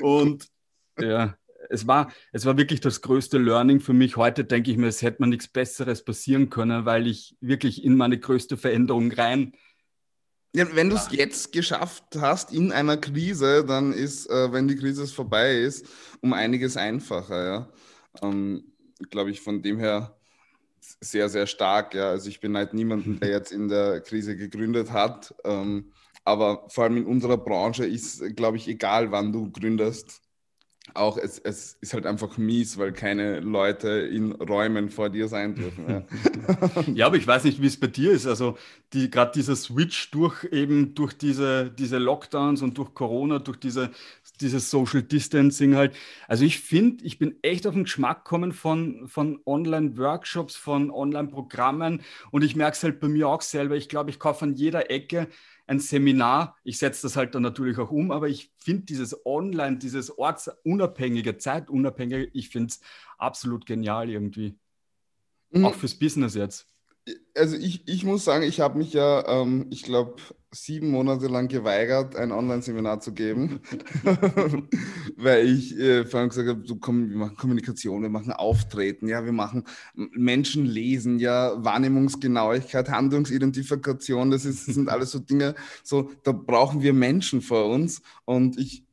Und 0.02 0.48
ja, 0.98 1.36
es 1.70 1.86
war, 1.86 2.14
es 2.32 2.46
war 2.46 2.58
wirklich 2.58 2.80
das 2.80 3.02
größte 3.02 3.38
Learning 3.38 3.82
für 3.82 3.94
mich. 3.94 4.16
Heute 4.16 4.46
denke 4.46 4.72
ich 4.72 4.78
mir, 4.78 4.88
es 4.88 5.02
hätte 5.02 5.22
mir 5.22 5.28
nichts 5.28 5.50
Besseres 5.50 6.06
passieren 6.06 6.50
können, 6.50 6.86
weil 6.86 7.08
ich 7.08 7.36
wirklich 7.42 7.84
in 7.84 7.98
meine 7.98 8.18
größte 8.18 8.56
Veränderung 8.56 9.12
rein. 9.12 9.52
Ja, 10.56 10.66
wenn 10.76 10.90
du 10.90 10.96
es 10.96 11.10
jetzt 11.12 11.52
geschafft 11.52 12.04
hast 12.18 12.52
in 12.52 12.72
einer 12.72 12.98
Krise, 12.98 13.64
dann 13.64 13.94
ist, 13.94 14.28
äh, 14.30 14.52
wenn 14.52 14.68
die 14.68 14.76
Krise 14.76 15.06
vorbei 15.06 15.56
ist, 15.60 15.86
um 16.22 16.34
einiges 16.34 16.76
einfacher. 16.76 17.46
Ja? 17.46 17.70
Ähm, 18.24 18.64
Glaube 19.12 19.32
ich, 19.32 19.42
von 19.42 19.62
dem 19.62 19.80
her 19.80 20.18
sehr, 21.02 21.30
sehr 21.30 21.46
stark. 21.46 21.94
Ja? 21.94 22.10
Also 22.10 22.30
ich 22.30 22.40
beneide 22.40 22.76
niemanden, 22.76 23.20
der 23.20 23.30
jetzt 23.30 23.52
in 23.52 23.68
der 23.68 24.02
Krise 24.02 24.36
gegründet 24.36 24.92
hat. 24.92 25.36
Ähm, 25.44 25.92
aber 26.26 26.68
vor 26.70 26.86
allem 26.86 26.98
in 26.98 27.06
unserer 27.06 27.38
Branche 27.38 27.86
ist, 27.86 28.36
glaube 28.36 28.58
ich, 28.58 28.68
egal, 28.68 29.12
wann 29.12 29.32
du 29.32 29.52
gründest, 29.52 30.22
auch 30.94 31.18
es, 31.18 31.40
es 31.40 31.78
ist 31.82 31.94
halt 31.94 32.06
einfach 32.06 32.38
mies, 32.38 32.78
weil 32.78 32.92
keine 32.92 33.40
Leute 33.40 33.90
in 33.90 34.32
Räumen 34.34 34.90
vor 34.90 35.10
dir 35.10 35.28
sein 35.28 35.56
dürfen. 35.56 35.86
Ja, 35.88 36.04
ja 36.94 37.06
aber 37.08 37.18
ich 37.18 37.28
weiß 37.28 37.44
nicht, 37.44 37.62
wie 37.62 37.68
es 37.68 37.80
bei 37.80 37.88
dir 37.88 38.12
ist. 38.12 38.28
Also 38.28 38.58
die, 38.94 39.10
gerade 39.10 39.32
dieser 39.34 39.56
Switch 39.56 40.12
durch 40.12 40.46
eben 40.52 40.96
durch 40.96 41.14
diese, 41.14 41.70
diese 41.72 41.98
Lockdowns 41.98 42.62
und 42.62 42.78
durch 42.78 42.94
Corona, 42.94 43.40
durch 43.40 43.60
diese, 43.60 43.92
dieses 44.42 44.70
Social 44.70 45.04
Distancing 45.04 45.76
halt. 45.76 45.96
Also 46.28 46.46
ich 46.46 46.60
finde, 46.60 47.04
ich 47.06 47.20
bin 47.20 47.36
echt 47.42 47.68
auf 47.68 47.74
den 47.74 47.84
Geschmack 47.84 48.26
gekommen 48.26 48.52
von, 48.52 49.08
von 49.08 49.40
Online-Workshops, 49.46 50.56
von 50.56 50.92
Online-Programmen 50.92 52.02
und 52.32 52.44
ich 52.44 52.56
merke 52.56 52.76
es 52.76 52.84
halt 52.84 53.00
bei 53.00 53.08
mir 53.08 53.28
auch 53.28 53.42
selber. 53.42 53.76
Ich 53.76 53.90
glaube, 53.90 54.10
ich 54.10 54.20
kaufe 54.20 54.46
an 54.46 54.56
jeder 54.56 54.90
Ecke 54.90 55.28
ein 55.70 55.80
Seminar. 55.80 56.58
Ich 56.64 56.80
setze 56.80 57.04
das 57.04 57.16
halt 57.16 57.36
dann 57.36 57.44
natürlich 57.44 57.78
auch 57.78 57.92
um, 57.92 58.12
aber 58.12 58.28
ich 58.28 58.52
finde 58.58 58.86
dieses 58.86 59.26
Online, 59.26 59.78
dieses 59.78 60.18
ortsunabhängige, 60.18 61.38
zeitunabhängige, 61.38 62.30
ich 62.34 62.50
finde 62.50 62.70
es 62.70 62.82
absolut 63.18 63.66
genial 63.66 64.10
irgendwie. 64.10 64.58
Mhm. 65.52 65.66
Auch 65.66 65.76
fürs 65.76 65.94
Business 65.96 66.34
jetzt 66.34 66.68
also 67.36 67.56
ich, 67.56 67.88
ich 67.88 68.04
muss 68.04 68.26
sagen, 68.26 68.44
ich 68.44 68.60
habe 68.60 68.78
mich 68.78 68.94
ja, 68.94 69.26
ähm, 69.28 69.68
ich 69.70 69.84
glaube, 69.84 70.16
sieben 70.52 70.90
Monate 70.90 71.28
lang 71.28 71.48
geweigert, 71.48 72.16
ein 72.16 72.32
Online-Seminar 72.32 73.00
zu 73.02 73.14
geben, 73.14 73.62
weil 75.16 75.48
ich 75.48 75.78
äh, 75.78 76.06
vorhin 76.06 76.30
gesagt 76.30 76.50
habe, 76.50 76.64
so, 76.66 76.76
wir 76.76 77.18
machen 77.18 77.38
Kommunikation, 77.38 78.02
wir 78.02 78.10
machen 78.10 78.34
Auftreten, 78.34 79.08
ja, 79.08 79.24
wir 79.24 79.32
machen 79.32 79.66
Menschen 79.94 80.66
lesen, 80.66 81.20
ja, 81.20 81.64
Wahrnehmungsgenauigkeit, 81.64 82.90
Handlungsidentifikation, 82.90 84.32
das, 84.32 84.46
ist, 84.46 84.68
das 84.68 84.76
sind 84.76 84.90
alles 84.90 85.12
so 85.12 85.20
Dinge, 85.20 85.54
so, 85.84 86.10
da 86.24 86.32
brauchen 86.32 86.82
wir 86.82 86.94
Menschen 86.94 87.42
vor 87.42 87.68
uns. 87.68 88.02
Und 88.26 88.58
ich 88.58 88.84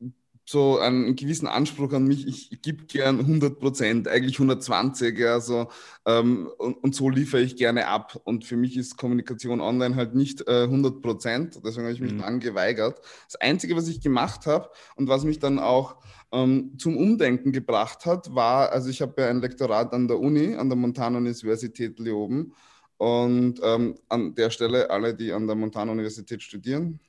so 0.49 0.79
einen 0.79 1.17
gewissen 1.17 1.45
Anspruch 1.45 1.91
an 1.91 2.05
mich, 2.05 2.25
ich, 2.25 2.61
gebe 2.61 2.85
gern 2.85 3.19
100 3.19 3.59
Prozent, 3.59 4.07
eigentlich 4.07 4.35
120, 4.39 5.19
ja, 5.19 5.41
so, 5.41 5.67
ähm, 6.05 6.49
und, 6.57 6.75
und, 6.75 6.95
so 6.95 7.09
liefere 7.09 7.41
ich 7.41 7.57
gerne 7.57 7.87
ab. 7.87 8.21
Und 8.23 8.45
für 8.45 8.55
mich 8.55 8.77
ist 8.77 8.95
Kommunikation 8.95 9.59
online 9.59 9.97
halt 9.97 10.15
nicht 10.15 10.47
äh, 10.47 10.63
100 10.63 11.01
Prozent, 11.01 11.59
deswegen 11.65 11.83
habe 11.83 11.93
ich 11.93 11.99
mich 11.99 12.13
mhm. 12.13 12.19
dann 12.19 12.39
geweigert. 12.39 13.01
Das 13.25 13.35
Einzige, 13.41 13.75
was 13.75 13.89
ich 13.89 13.99
gemacht 13.99 14.45
habe 14.45 14.69
und 14.95 15.09
was 15.09 15.25
mich 15.25 15.39
dann 15.39 15.59
auch 15.59 15.97
ähm, 16.31 16.77
zum 16.77 16.95
Umdenken 16.95 17.51
gebracht 17.51 18.05
hat, 18.05 18.33
war, 18.33 18.71
also 18.71 18.89
ich 18.89 19.01
habe 19.01 19.21
ja 19.21 19.29
ein 19.29 19.41
Lektorat 19.41 19.91
an 19.91 20.07
der 20.07 20.17
Uni, 20.17 20.55
an 20.55 20.69
der 20.69 20.77
Montana 20.77 21.17
Universität 21.17 21.99
Leoben. 21.99 22.53
Und 22.95 23.59
ähm, 23.63 23.95
an 24.09 24.33
der 24.33 24.49
Stelle, 24.49 24.89
alle, 24.89 25.13
die 25.13 25.31
an 25.31 25.45
der 25.45 25.55
Montana 25.55 25.91
Universität 25.91 26.41
studieren, 26.41 26.99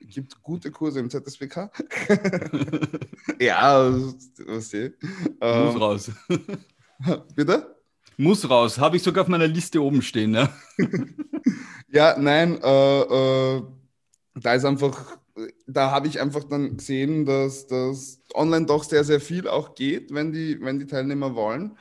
gibt 0.00 0.42
gute 0.42 0.70
Kurse 0.70 1.00
im 1.00 1.10
ZSBK. 1.10 1.70
ja, 3.40 3.92
was 4.46 4.72
ich. 4.72 4.92
Ähm, 5.40 5.64
Muss 5.66 5.80
raus. 5.80 6.10
Bitte? 7.34 7.76
Muss 8.16 8.48
raus. 8.48 8.78
Habe 8.78 8.96
ich 8.96 9.02
sogar 9.02 9.22
auf 9.22 9.28
meiner 9.28 9.46
Liste 9.46 9.82
oben 9.82 10.02
stehen. 10.02 10.32
Ne? 10.32 10.48
ja, 11.88 12.16
nein, 12.18 12.60
äh, 12.62 13.00
äh, 13.00 13.62
da 14.34 14.54
ist 14.54 14.64
einfach, 14.64 15.18
da 15.66 15.90
habe 15.90 16.08
ich 16.08 16.20
einfach 16.20 16.44
dann 16.44 16.76
gesehen, 16.76 17.24
dass 17.24 17.66
das 17.66 18.20
online 18.34 18.66
doch 18.66 18.84
sehr, 18.84 19.04
sehr 19.04 19.20
viel 19.20 19.48
auch 19.48 19.74
geht, 19.74 20.12
wenn 20.12 20.32
die, 20.32 20.60
wenn 20.60 20.78
die 20.78 20.86
Teilnehmer 20.86 21.34
wollen 21.34 21.76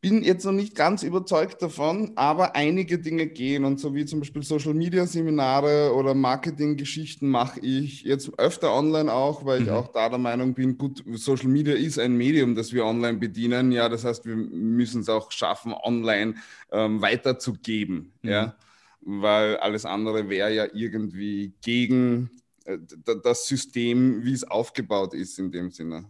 bin 0.00 0.22
jetzt 0.22 0.44
noch 0.44 0.52
nicht 0.52 0.76
ganz 0.76 1.02
überzeugt 1.02 1.60
davon, 1.60 2.12
aber 2.14 2.54
einige 2.54 2.98
Dinge 3.00 3.26
gehen 3.26 3.64
und 3.64 3.80
so 3.80 3.94
wie 3.94 4.04
zum 4.04 4.20
Beispiel 4.20 4.44
Social 4.44 4.74
Media 4.74 5.06
Seminare 5.06 5.92
oder 5.92 6.14
Marketing-Geschichten 6.14 7.28
mache 7.28 7.58
ich 7.60 8.02
jetzt 8.02 8.38
öfter 8.38 8.72
online 8.72 9.12
auch, 9.12 9.44
weil 9.44 9.60
mhm. 9.60 9.66
ich 9.66 9.72
auch 9.72 9.88
da 9.88 10.08
der 10.08 10.18
Meinung 10.18 10.54
bin, 10.54 10.78
gut, 10.78 11.02
Social 11.14 11.48
Media 11.48 11.74
ist 11.74 11.98
ein 11.98 12.16
Medium, 12.16 12.54
das 12.54 12.72
wir 12.72 12.84
online 12.84 13.18
bedienen. 13.18 13.72
Ja, 13.72 13.88
das 13.88 14.04
heißt, 14.04 14.24
wir 14.24 14.36
müssen 14.36 15.00
es 15.00 15.08
auch 15.08 15.32
schaffen, 15.32 15.72
online 15.72 16.34
ähm, 16.70 17.02
weiterzugeben. 17.02 18.12
Mhm. 18.22 18.30
Ja, 18.30 18.56
weil 19.00 19.56
alles 19.56 19.84
andere 19.84 20.28
wäre 20.28 20.54
ja 20.54 20.66
irgendwie 20.72 21.54
gegen 21.60 22.30
äh, 22.66 22.78
das 23.24 23.48
System, 23.48 24.22
wie 24.22 24.32
es 24.32 24.44
aufgebaut 24.44 25.14
ist 25.14 25.40
in 25.40 25.50
dem 25.50 25.72
Sinne. 25.72 26.04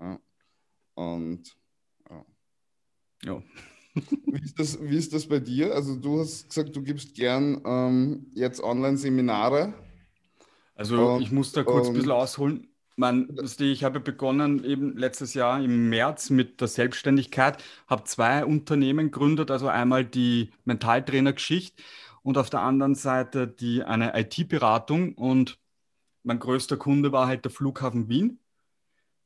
Ja. 0.00 0.18
Und 0.94 1.56
ja. 3.24 3.42
Wie 3.94 4.42
ist, 4.42 4.58
das, 4.58 4.78
wie 4.82 4.96
ist 4.96 5.12
das 5.12 5.26
bei 5.26 5.38
dir? 5.38 5.74
Also 5.74 5.96
du 5.96 6.20
hast 6.20 6.48
gesagt, 6.48 6.74
du 6.74 6.82
gibst 6.82 7.14
gern 7.14 7.60
ähm, 7.64 8.26
jetzt 8.34 8.62
Online-Seminare. 8.62 9.74
Also 10.74 11.14
und, 11.14 11.22
ich 11.22 11.30
muss 11.30 11.52
da 11.52 11.62
kurz 11.62 11.88
ein 11.88 11.94
bisschen 11.94 12.10
ausholen. 12.10 12.68
Man, 12.96 13.36
ich 13.58 13.84
habe 13.84 14.00
begonnen 14.00 14.64
eben 14.64 14.96
letztes 14.96 15.34
Jahr 15.34 15.62
im 15.62 15.88
März 15.88 16.30
mit 16.30 16.60
der 16.60 16.68
Selbstständigkeit, 16.68 17.62
habe 17.86 18.04
zwei 18.04 18.44
Unternehmen 18.44 19.10
gegründet, 19.10 19.50
also 19.50 19.68
einmal 19.68 20.04
die 20.04 20.50
Mentaltrainer-Geschichte 20.64 21.82
und 22.22 22.36
auf 22.38 22.50
der 22.50 22.60
anderen 22.60 22.94
Seite 22.94 23.46
die 23.48 23.82
eine 23.82 24.18
IT-Beratung 24.18 25.14
und 25.14 25.58
mein 26.22 26.38
größter 26.38 26.76
Kunde 26.76 27.12
war 27.12 27.26
halt 27.26 27.44
der 27.44 27.50
Flughafen 27.50 28.08
Wien, 28.08 28.38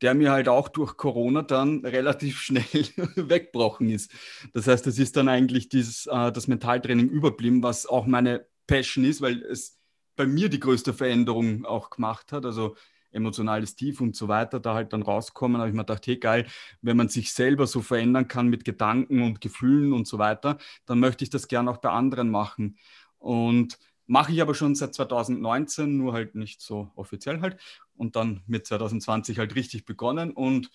der 0.02 0.14
mir 0.14 0.30
halt 0.30 0.48
auch 0.48 0.68
durch 0.68 0.96
Corona 0.96 1.42
dann 1.42 1.80
relativ 1.84 2.40
schnell 2.40 2.64
weggebrochen 3.16 3.90
ist. 3.90 4.10
Das 4.52 4.66
heißt, 4.66 4.86
es 4.86 4.98
ist 4.98 5.16
dann 5.16 5.28
eigentlich 5.28 5.68
dieses, 5.68 6.06
äh, 6.06 6.32
das 6.32 6.48
Mentaltraining 6.48 7.08
überblieben, 7.08 7.62
was 7.62 7.86
auch 7.86 8.06
meine 8.06 8.46
Passion 8.66 9.04
ist, 9.04 9.20
weil 9.20 9.42
es 9.42 9.78
bei 10.16 10.26
mir 10.26 10.48
die 10.48 10.60
größte 10.60 10.92
Veränderung 10.92 11.64
auch 11.64 11.90
gemacht 11.90 12.32
hat. 12.32 12.44
Also 12.44 12.76
emotionales 13.16 13.74
Tief 13.74 14.00
und 14.00 14.14
so 14.14 14.28
weiter, 14.28 14.60
da 14.60 14.74
halt 14.74 14.92
dann 14.92 15.02
rauskommen, 15.02 15.58
habe 15.58 15.70
ich 15.70 15.74
mir 15.74 15.82
gedacht, 15.82 16.06
hey 16.06 16.18
geil, 16.18 16.46
wenn 16.82 16.96
man 16.96 17.08
sich 17.08 17.32
selber 17.32 17.66
so 17.66 17.80
verändern 17.80 18.28
kann 18.28 18.48
mit 18.48 18.64
Gedanken 18.64 19.22
und 19.22 19.40
Gefühlen 19.40 19.92
und 19.92 20.06
so 20.06 20.18
weiter, 20.18 20.58
dann 20.84 21.00
möchte 21.00 21.24
ich 21.24 21.30
das 21.30 21.48
gerne 21.48 21.70
auch 21.70 21.78
bei 21.78 21.90
anderen 21.90 22.30
machen. 22.30 22.78
Und 23.18 23.78
mache 24.06 24.32
ich 24.32 24.40
aber 24.42 24.54
schon 24.54 24.74
seit 24.74 24.94
2019, 24.94 25.96
nur 25.96 26.12
halt 26.12 26.34
nicht 26.34 26.60
so 26.60 26.92
offiziell 26.94 27.40
halt. 27.40 27.56
Und 27.96 28.16
dann 28.16 28.42
mit 28.46 28.66
2020 28.66 29.38
halt 29.38 29.54
richtig 29.54 29.84
begonnen. 29.84 30.32
Und 30.32 30.70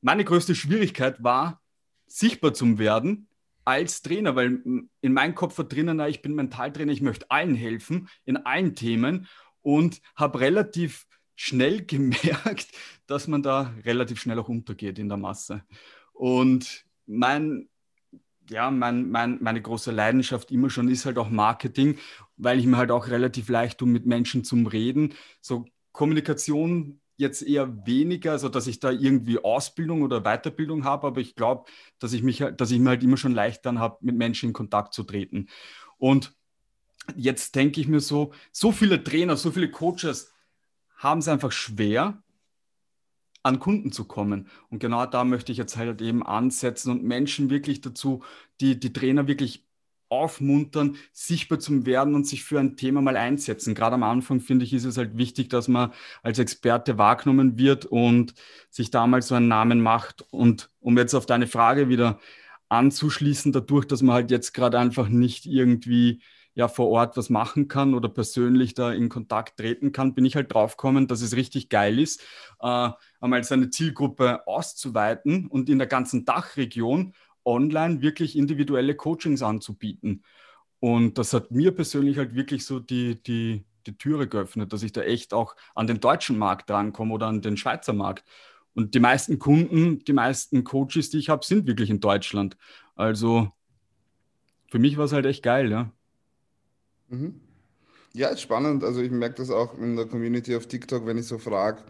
meine 0.00 0.24
größte 0.24 0.54
Schwierigkeit 0.54 1.22
war, 1.22 1.62
sichtbar 2.06 2.54
zu 2.54 2.78
werden 2.78 3.28
als 3.64 4.02
Trainer, 4.02 4.34
weil 4.36 4.62
in 5.00 5.12
meinem 5.12 5.34
Kopf 5.34 5.56
war 5.58 5.64
drinnen, 5.64 6.00
ich 6.00 6.22
bin 6.22 6.34
Mentaltrainer, 6.34 6.92
ich 6.92 7.02
möchte 7.02 7.30
allen 7.30 7.54
helfen, 7.54 8.08
in 8.24 8.36
allen 8.38 8.74
Themen 8.74 9.28
und 9.62 10.00
habe 10.16 10.40
relativ 10.40 11.06
schnell 11.36 11.82
gemerkt, 11.86 12.68
dass 13.06 13.28
man 13.28 13.42
da 13.42 13.72
relativ 13.84 14.20
schnell 14.20 14.38
auch 14.38 14.48
untergeht 14.48 14.98
in 14.98 15.08
der 15.08 15.18
Masse. 15.18 15.62
Und 16.12 16.84
mein, 17.06 17.68
ja, 18.48 18.70
mein, 18.70 19.10
mein, 19.10 19.38
meine 19.40 19.62
große 19.62 19.90
Leidenschaft 19.90 20.50
immer 20.50 20.70
schon 20.70 20.88
ist 20.88 21.06
halt 21.06 21.18
auch 21.18 21.30
Marketing, 21.30 21.98
weil 22.36 22.58
ich 22.58 22.66
mir 22.66 22.76
halt 22.76 22.90
auch 22.90 23.08
relativ 23.08 23.48
leicht 23.48 23.78
tue, 23.78 23.88
mit 23.88 24.06
Menschen 24.06 24.44
zum 24.44 24.66
Reden. 24.66 25.14
So 25.40 25.66
Kommunikation 25.92 27.00
jetzt 27.16 27.42
eher 27.42 27.86
weniger, 27.86 28.32
also 28.32 28.48
dass 28.48 28.66
ich 28.66 28.80
da 28.80 28.90
irgendwie 28.90 29.38
Ausbildung 29.38 30.02
oder 30.02 30.22
Weiterbildung 30.22 30.84
habe, 30.84 31.06
aber 31.06 31.20
ich 31.20 31.34
glaube, 31.34 31.70
dass 31.98 32.12
ich 32.12 32.22
mich, 32.22 32.44
dass 32.56 32.70
ich 32.70 32.80
mir 32.80 32.90
halt 32.90 33.02
immer 33.02 33.16
schon 33.16 33.32
leicht 33.32 33.64
dann 33.64 33.78
habe, 33.78 33.98
mit 34.00 34.16
Menschen 34.16 34.50
in 34.50 34.52
Kontakt 34.52 34.94
zu 34.94 35.04
treten. 35.04 35.48
Und 35.98 36.34
jetzt 37.16 37.54
denke 37.54 37.80
ich 37.80 37.88
mir 37.88 38.00
so, 38.00 38.32
so 38.50 38.72
viele 38.72 39.02
Trainer, 39.02 39.36
so 39.36 39.50
viele 39.50 39.70
Coaches 39.70 40.32
haben 40.96 41.20
es 41.20 41.28
einfach 41.28 41.52
schwer, 41.52 42.22
an 43.42 43.58
Kunden 43.58 43.90
zu 43.90 44.04
kommen. 44.04 44.48
Und 44.70 44.78
genau 44.78 45.04
da 45.06 45.24
möchte 45.24 45.52
ich 45.52 45.58
jetzt 45.58 45.76
halt 45.76 46.00
eben 46.00 46.24
ansetzen 46.24 46.90
und 46.90 47.02
Menschen 47.02 47.50
wirklich 47.50 47.80
dazu, 47.80 48.22
die, 48.60 48.78
die 48.78 48.92
Trainer 48.92 49.26
wirklich 49.26 49.66
aufmuntern, 50.12 50.96
sichtbar 51.12 51.58
zu 51.58 51.86
werden 51.86 52.14
und 52.14 52.26
sich 52.26 52.44
für 52.44 52.60
ein 52.60 52.76
Thema 52.76 53.00
mal 53.00 53.16
einsetzen. 53.16 53.74
Gerade 53.74 53.94
am 53.94 54.02
Anfang, 54.02 54.40
finde 54.40 54.64
ich, 54.64 54.74
ist 54.74 54.84
es 54.84 54.98
halt 54.98 55.16
wichtig, 55.16 55.48
dass 55.48 55.68
man 55.68 55.92
als 56.22 56.38
Experte 56.38 56.98
wahrgenommen 56.98 57.56
wird 57.56 57.86
und 57.86 58.34
sich 58.68 58.90
da 58.90 59.06
mal 59.06 59.22
so 59.22 59.34
einen 59.34 59.48
Namen 59.48 59.80
macht. 59.80 60.22
Und 60.30 60.70
um 60.80 60.98
jetzt 60.98 61.14
auf 61.14 61.26
deine 61.26 61.46
Frage 61.46 61.88
wieder 61.88 62.20
anzuschließen, 62.68 63.52
dadurch, 63.52 63.86
dass 63.86 64.02
man 64.02 64.14
halt 64.14 64.30
jetzt 64.30 64.52
gerade 64.52 64.78
einfach 64.78 65.08
nicht 65.08 65.46
irgendwie 65.46 66.22
ja 66.54 66.68
vor 66.68 66.88
Ort 66.88 67.16
was 67.16 67.30
machen 67.30 67.68
kann 67.68 67.94
oder 67.94 68.10
persönlich 68.10 68.74
da 68.74 68.92
in 68.92 69.08
Kontakt 69.08 69.58
treten 69.58 69.92
kann, 69.92 70.14
bin 70.14 70.26
ich 70.26 70.36
halt 70.36 70.52
draufgekommen, 70.52 71.06
dass 71.06 71.22
es 71.22 71.34
richtig 71.34 71.70
geil 71.70 71.98
ist, 71.98 72.20
äh, 72.60 72.90
einmal 73.20 73.42
seine 73.44 73.70
Zielgruppe 73.70 74.46
auszuweiten 74.46 75.46
und 75.46 75.70
in 75.70 75.78
der 75.78 75.86
ganzen 75.86 76.26
Dachregion 76.26 77.14
online 77.44 78.02
wirklich 78.02 78.36
individuelle 78.36 78.94
Coachings 78.94 79.42
anzubieten. 79.42 80.22
Und 80.80 81.18
das 81.18 81.32
hat 81.32 81.50
mir 81.50 81.72
persönlich 81.72 82.18
halt 82.18 82.34
wirklich 82.34 82.64
so 82.64 82.80
die, 82.80 83.22
die, 83.22 83.64
die 83.86 83.96
Türe 83.96 84.28
geöffnet, 84.28 84.72
dass 84.72 84.82
ich 84.82 84.92
da 84.92 85.02
echt 85.02 85.32
auch 85.32 85.54
an 85.74 85.86
den 85.86 86.00
deutschen 86.00 86.38
Markt 86.38 86.70
drankomme 86.70 87.14
oder 87.14 87.26
an 87.26 87.40
den 87.40 87.56
Schweizer 87.56 87.92
Markt. 87.92 88.24
Und 88.74 88.94
die 88.94 89.00
meisten 89.00 89.38
Kunden, 89.38 90.00
die 90.00 90.12
meisten 90.12 90.64
Coaches, 90.64 91.10
die 91.10 91.18
ich 91.18 91.28
habe, 91.28 91.44
sind 91.44 91.66
wirklich 91.66 91.90
in 91.90 92.00
Deutschland. 92.00 92.56
Also 92.96 93.52
für 94.70 94.78
mich 94.78 94.96
war 94.96 95.04
es 95.04 95.12
halt 95.12 95.26
echt 95.26 95.42
geil, 95.42 95.70
ja. 95.70 95.92
Mhm. 97.08 97.40
Ja, 98.14 98.28
ist 98.28 98.40
spannend. 98.40 98.84
Also 98.84 99.00
ich 99.02 99.10
merke 99.10 99.36
das 99.36 99.50
auch 99.50 99.78
in 99.78 99.96
der 99.96 100.06
Community 100.06 100.56
auf 100.56 100.66
TikTok, 100.66 101.06
wenn 101.06 101.18
ich 101.18 101.26
so 101.26 101.38
frage, 101.38 101.82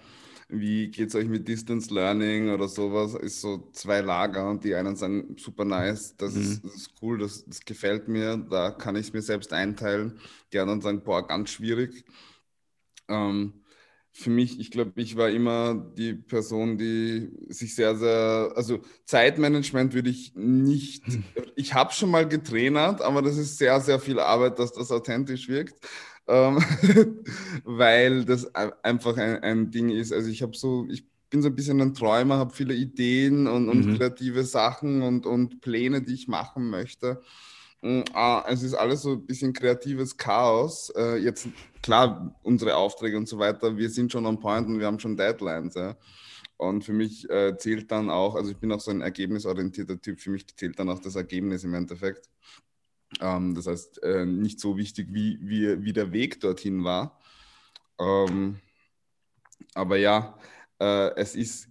wie 0.52 0.88
geht 0.88 1.08
es 1.08 1.14
euch 1.14 1.28
mit 1.28 1.48
Distance 1.48 1.92
Learning 1.92 2.50
oder 2.50 2.68
sowas, 2.68 3.14
ist 3.14 3.40
so 3.40 3.70
zwei 3.72 4.02
Lager 4.02 4.50
und 4.50 4.64
die 4.64 4.74
einen 4.74 4.96
sagen, 4.96 5.34
super 5.38 5.64
nice, 5.64 6.14
das, 6.16 6.34
mhm. 6.34 6.42
ist, 6.42 6.64
das 6.64 6.74
ist, 6.74 6.90
cool, 7.00 7.18
das, 7.18 7.44
das 7.46 7.60
gefällt 7.60 8.06
mir, 8.06 8.36
da 8.36 8.70
kann 8.70 8.94
ich 8.96 9.06
es 9.06 9.12
mir 9.14 9.22
selbst 9.22 9.52
einteilen. 9.54 10.18
Die 10.52 10.58
anderen 10.58 10.82
sagen, 10.82 11.02
boah, 11.02 11.26
ganz 11.26 11.50
schwierig. 11.50 12.04
Ähm, 13.08 13.54
für 14.14 14.28
mich, 14.28 14.60
ich 14.60 14.70
glaube, 14.70 14.92
ich 14.96 15.16
war 15.16 15.30
immer 15.30 15.74
die 15.74 16.12
Person, 16.12 16.76
die 16.76 17.30
sich 17.48 17.74
sehr, 17.74 17.96
sehr, 17.96 18.52
also 18.54 18.80
Zeitmanagement 19.06 19.94
würde 19.94 20.10
ich 20.10 20.34
nicht, 20.34 21.04
ich 21.56 21.72
habe 21.72 21.94
schon 21.94 22.10
mal 22.10 22.28
getrainert, 22.28 23.00
aber 23.00 23.22
das 23.22 23.38
ist 23.38 23.56
sehr, 23.56 23.80
sehr 23.80 23.98
viel 23.98 24.20
Arbeit, 24.20 24.58
dass 24.58 24.72
das 24.72 24.92
authentisch 24.92 25.48
wirkt, 25.48 25.86
ähm, 26.28 26.58
weil 27.64 28.24
das 28.24 28.54
einfach 28.54 29.16
ein, 29.16 29.42
ein 29.42 29.70
Ding 29.70 29.90
ist. 29.90 30.12
Also 30.12 30.28
ich 30.28 30.42
habe 30.42 30.56
so, 30.56 30.86
ich 30.90 31.04
bin 31.30 31.42
so 31.42 31.48
ein 31.48 31.54
bisschen 31.54 31.80
ein 31.80 31.94
Träumer, 31.94 32.36
habe 32.36 32.54
viele 32.54 32.74
Ideen 32.74 33.46
und, 33.46 33.68
und 33.68 33.86
mhm. 33.86 33.98
kreative 33.98 34.44
Sachen 34.44 35.02
und, 35.02 35.26
und 35.26 35.60
Pläne, 35.60 36.02
die 36.02 36.14
ich 36.14 36.28
machen 36.28 36.70
möchte. 36.70 37.22
Mm, 37.80 38.02
ah, 38.12 38.44
es 38.48 38.62
ist 38.62 38.74
alles 38.74 39.02
so 39.02 39.12
ein 39.12 39.26
bisschen 39.26 39.52
kreatives 39.52 40.16
Chaos. 40.16 40.90
Äh, 40.96 41.16
jetzt, 41.16 41.48
klar, 41.82 42.34
unsere 42.42 42.76
Aufträge 42.76 43.16
und 43.16 43.28
so 43.28 43.38
weiter, 43.38 43.76
wir 43.76 43.90
sind 43.90 44.12
schon 44.12 44.26
on 44.26 44.38
point 44.38 44.68
und 44.68 44.78
wir 44.78 44.86
haben 44.86 45.00
schon 45.00 45.16
Deadlines. 45.16 45.74
Ja. 45.74 45.96
Und 46.56 46.84
für 46.84 46.92
mich 46.92 47.28
äh, 47.28 47.56
zählt 47.58 47.90
dann 47.90 48.08
auch, 48.08 48.36
also 48.36 48.50
ich 48.52 48.56
bin 48.56 48.70
auch 48.70 48.80
so 48.80 48.92
ein 48.92 49.00
ergebnisorientierter 49.00 50.00
Typ, 50.00 50.20
für 50.20 50.30
mich 50.30 50.46
zählt 50.56 50.78
dann 50.78 50.90
auch 50.90 51.00
das 51.00 51.16
Ergebnis 51.16 51.64
im 51.64 51.74
Endeffekt. 51.74 52.28
Ähm, 53.20 53.54
das 53.54 53.66
heißt, 53.66 54.02
äh, 54.02 54.26
nicht 54.26 54.60
so 54.60 54.76
wichtig, 54.76 55.08
wie, 55.10 55.38
wie, 55.40 55.84
wie 55.84 55.92
der 55.92 56.12
Weg 56.12 56.40
dorthin 56.40 56.84
war. 56.84 57.18
Ähm, 57.98 58.58
aber 59.74 59.96
ja, 59.96 60.38
äh, 60.80 61.14
es 61.16 61.34
ist 61.34 61.68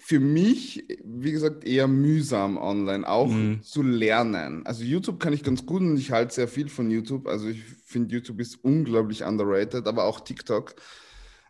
für 0.00 0.20
mich, 0.20 0.86
wie 1.04 1.32
gesagt, 1.32 1.64
eher 1.64 1.88
mühsam 1.88 2.56
online 2.56 3.06
auch 3.06 3.28
mhm. 3.28 3.62
zu 3.62 3.82
lernen. 3.82 4.64
Also 4.64 4.84
YouTube 4.84 5.18
kann 5.18 5.32
ich 5.32 5.42
ganz 5.42 5.66
gut 5.66 5.82
und 5.82 5.96
ich 5.96 6.12
halte 6.12 6.34
sehr 6.34 6.48
viel 6.48 6.68
von 6.68 6.90
YouTube. 6.90 7.26
Also 7.26 7.48
ich 7.48 7.62
finde 7.84 8.14
YouTube 8.14 8.40
ist 8.40 8.56
unglaublich 8.62 9.24
underrated, 9.24 9.86
aber 9.86 10.04
auch 10.04 10.20
TikTok 10.20 10.76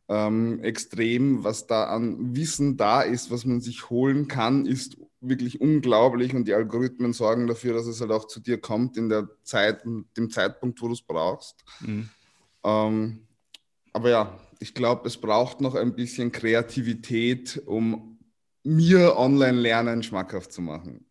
ähm, 0.09 0.61
extrem, 0.62 1.44
was 1.44 1.66
da 1.66 1.85
an 1.85 2.35
Wissen 2.35 2.77
da 2.77 3.03
ist, 3.03 3.31
was 3.31 3.44
man 3.44 3.61
sich 3.61 3.90
holen 3.90 4.27
kann, 4.27 4.64
ist 4.64 4.96
wirklich 5.20 5.61
unglaublich 5.61 6.35
und 6.35 6.46
die 6.46 6.54
Algorithmen 6.54 7.12
sorgen 7.12 7.46
dafür, 7.46 7.74
dass 7.74 7.87
es 7.87 8.00
halt 8.00 8.11
auch 8.11 8.26
zu 8.26 8.40
dir 8.40 8.61
kommt 8.61 8.96
in 8.96 9.09
der 9.09 9.28
Zeit, 9.42 9.85
dem 9.85 10.31
Zeitpunkt, 10.31 10.81
wo 10.81 10.87
du 10.87 10.92
es 10.92 11.02
brauchst. 11.02 11.64
Mhm. 11.81 12.09
Ähm, 12.64 13.26
aber 13.92 14.11
ja, 14.11 14.40
ich 14.61 14.74
glaube, 14.74 15.09
es 15.09 15.16
braucht 15.16 15.61
noch 15.61 15.74
ein 15.74 15.94
bisschen 15.94 16.33
Kreativität, 16.33 17.62
um 17.66 18.18
mir 18.64 19.16
Online-Lernen 19.16 20.02
schmackhaft 20.02 20.52
zu 20.52 20.62
machen. 20.62 21.04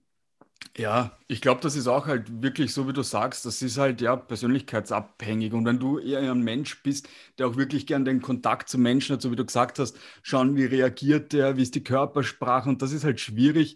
Ja, 0.78 1.18
ich 1.28 1.42
glaube, 1.42 1.62
das 1.62 1.76
ist 1.76 1.88
auch 1.88 2.06
halt 2.06 2.42
wirklich 2.44 2.72
so, 2.74 2.88
wie 2.88 2.94
du 2.94 3.02
sagst, 3.02 3.46
das 3.46 3.62
ist 3.64 3.78
halt 3.80 4.00
ja 4.02 4.16
persönlichkeitsabhängig. 4.16 5.54
Und 5.54 5.66
wenn 5.66 5.80
du 5.80 5.98
eher 6.00 6.32
ein 6.32 6.42
Mensch 6.42 6.84
bist, 6.84 7.10
der 7.38 7.48
auch 7.48 7.58
wirklich 7.58 7.88
gern 7.88 8.06
den 8.06 8.22
Kontakt 8.22 8.70
zu 8.70 8.78
Menschen 8.78 9.14
hat, 9.16 9.22
so 9.22 9.32
wie 9.32 9.36
du 9.36 9.46
gesagt 9.46 9.80
hast, 9.80 9.98
schauen, 10.22 10.56
wie 10.56 10.66
reagiert 10.66 11.34
der, 11.34 11.58
wie 11.58 11.64
ist 11.64 11.74
die 11.76 11.84
Körpersprache 11.84 12.70
und 12.70 12.82
das 12.82 12.92
ist 12.92 13.04
halt 13.04 13.20
schwierig. 13.20 13.76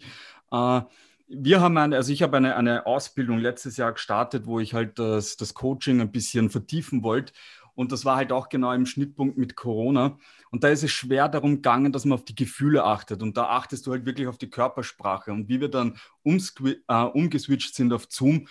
Äh, 0.52 0.82
wir 1.28 1.60
haben 1.60 1.76
eine, 1.78 1.96
also 1.96 2.12
ich 2.12 2.22
habe 2.22 2.36
eine, 2.36 2.56
eine 2.56 2.86
Ausbildung 2.86 3.38
letztes 3.38 3.76
Jahr 3.76 3.92
gestartet, 3.92 4.46
wo 4.46 4.60
ich 4.60 4.74
halt 4.74 4.98
das, 4.98 5.36
das 5.36 5.54
Coaching 5.54 6.00
ein 6.00 6.12
bisschen 6.12 6.50
vertiefen 6.50 7.02
wollte. 7.02 7.32
Und 7.74 7.92
das 7.92 8.04
war 8.04 8.16
halt 8.16 8.32
auch 8.32 8.48
genau 8.48 8.72
im 8.72 8.86
Schnittpunkt 8.86 9.38
mit 9.38 9.56
Corona. 9.56 10.18
Und 10.50 10.64
da 10.64 10.68
ist 10.68 10.82
es 10.82 10.90
schwer 10.90 11.28
darum 11.28 11.56
gegangen, 11.56 11.92
dass 11.92 12.04
man 12.04 12.18
auf 12.18 12.24
die 12.24 12.34
Gefühle 12.34 12.84
achtet. 12.84 13.22
Und 13.22 13.36
da 13.36 13.46
achtest 13.46 13.86
du 13.86 13.92
halt 13.92 14.04
wirklich 14.04 14.26
auf 14.26 14.38
die 14.38 14.50
Körpersprache. 14.50 15.32
Und 15.32 15.48
wie 15.48 15.60
wir 15.60 15.68
dann 15.68 15.98
äh, 16.24 17.02
umgeswitcht 17.04 17.74
sind 17.74 17.92
auf 17.92 18.06
Zoom, 18.10 18.46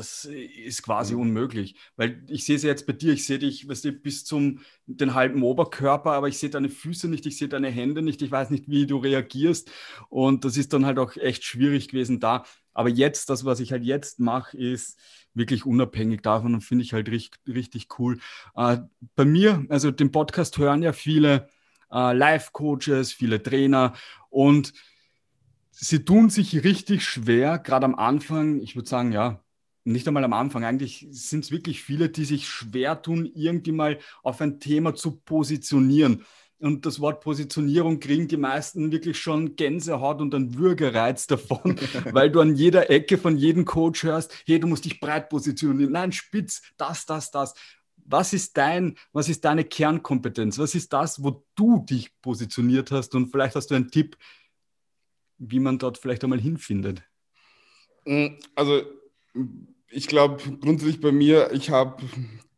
das 0.00 0.24
ist 0.24 0.82
quasi 0.82 1.14
mhm. 1.14 1.20
unmöglich. 1.20 1.76
Weil 1.96 2.24
ich 2.28 2.44
sehe 2.44 2.56
es 2.56 2.62
jetzt 2.62 2.86
bei 2.86 2.94
dir, 2.94 3.12
ich 3.12 3.26
sehe 3.26 3.38
dich, 3.38 3.68
weißt 3.68 3.84
du, 3.84 3.92
bis 3.92 4.24
zum 4.24 4.60
den 4.86 5.14
halben 5.14 5.42
Oberkörper, 5.42 6.12
aber 6.12 6.28
ich 6.28 6.38
sehe 6.38 6.48
deine 6.48 6.70
Füße 6.70 7.06
nicht, 7.08 7.26
ich 7.26 7.36
sehe 7.36 7.48
deine 7.48 7.68
Hände 7.68 8.00
nicht, 8.00 8.22
ich 8.22 8.30
weiß 8.30 8.48
nicht, 8.50 8.68
wie 8.68 8.86
du 8.86 8.96
reagierst. 8.96 9.70
Und 10.08 10.44
das 10.46 10.56
ist 10.56 10.72
dann 10.72 10.86
halt 10.86 10.98
auch 10.98 11.16
echt 11.16 11.44
schwierig 11.44 11.88
gewesen 11.88 12.18
da. 12.18 12.44
Aber 12.72 12.88
jetzt, 12.88 13.28
das, 13.28 13.44
was 13.44 13.60
ich 13.60 13.72
halt 13.72 13.84
jetzt 13.84 14.20
mache, 14.20 14.56
ist, 14.56 14.98
wirklich 15.34 15.64
unabhängig 15.66 16.22
davon 16.22 16.54
und 16.54 16.62
finde 16.62 16.82
ich 16.82 16.92
halt 16.92 17.08
richtig, 17.08 17.40
richtig 17.46 17.86
cool. 17.98 18.18
Äh, 18.56 18.78
bei 19.14 19.24
mir, 19.24 19.64
also 19.68 19.90
den 19.90 20.10
Podcast 20.10 20.58
hören 20.58 20.82
ja 20.82 20.92
viele 20.92 21.48
äh, 21.92 22.12
Life-Coaches, 22.12 23.12
viele 23.12 23.42
Trainer 23.42 23.92
und 24.28 24.72
sie 25.70 26.04
tun 26.04 26.30
sich 26.30 26.64
richtig 26.64 27.04
schwer, 27.04 27.58
gerade 27.58 27.84
am 27.84 27.94
Anfang. 27.94 28.60
Ich 28.60 28.74
würde 28.74 28.88
sagen, 28.88 29.12
ja, 29.12 29.40
nicht 29.84 30.06
einmal 30.06 30.24
am 30.24 30.32
Anfang. 30.32 30.64
Eigentlich 30.64 31.06
sind 31.10 31.44
es 31.44 31.50
wirklich 31.50 31.82
viele, 31.82 32.08
die 32.08 32.24
sich 32.24 32.48
schwer 32.48 33.00
tun, 33.00 33.30
irgendwie 33.34 33.72
mal 33.72 33.98
auf 34.22 34.40
ein 34.40 34.60
Thema 34.60 34.94
zu 34.94 35.16
positionieren. 35.16 36.24
Und 36.60 36.84
das 36.84 37.00
Wort 37.00 37.22
Positionierung 37.22 38.00
kriegen 38.00 38.28
die 38.28 38.36
meisten 38.36 38.92
wirklich 38.92 39.18
schon 39.18 39.56
Gänsehaut 39.56 40.20
und 40.20 40.34
einen 40.34 40.58
Würgereiz 40.58 41.26
davon, 41.26 41.76
weil 42.12 42.30
du 42.30 42.40
an 42.40 42.54
jeder 42.54 42.90
Ecke 42.90 43.16
von 43.16 43.38
jedem 43.38 43.64
Coach 43.64 44.02
hörst, 44.02 44.44
hey, 44.46 44.60
du 44.60 44.66
musst 44.66 44.84
dich 44.84 45.00
breit 45.00 45.30
positionieren. 45.30 45.92
Nein, 45.92 46.12
spitz, 46.12 46.62
das, 46.76 47.06
das, 47.06 47.30
das. 47.30 47.54
Was 48.04 48.34
ist 48.34 48.56
dein, 48.58 48.96
was 49.12 49.28
ist 49.28 49.44
deine 49.44 49.64
Kernkompetenz? 49.64 50.58
Was 50.58 50.74
ist 50.74 50.92
das, 50.92 51.22
wo 51.22 51.46
du 51.54 51.84
dich 51.88 52.10
positioniert 52.20 52.90
hast? 52.90 53.14
Und 53.14 53.28
vielleicht 53.28 53.56
hast 53.56 53.70
du 53.70 53.74
einen 53.74 53.90
Tipp, 53.90 54.18
wie 55.38 55.60
man 55.60 55.78
dort 55.78 55.96
vielleicht 55.96 56.22
einmal 56.24 56.40
hinfindet. 56.40 57.02
Mm, 58.04 58.34
also 58.54 58.82
ich 59.90 60.06
glaube 60.06 60.42
grundsätzlich 60.60 61.00
bei 61.00 61.12
mir, 61.12 61.50
ich 61.52 61.70
habe 61.70 62.02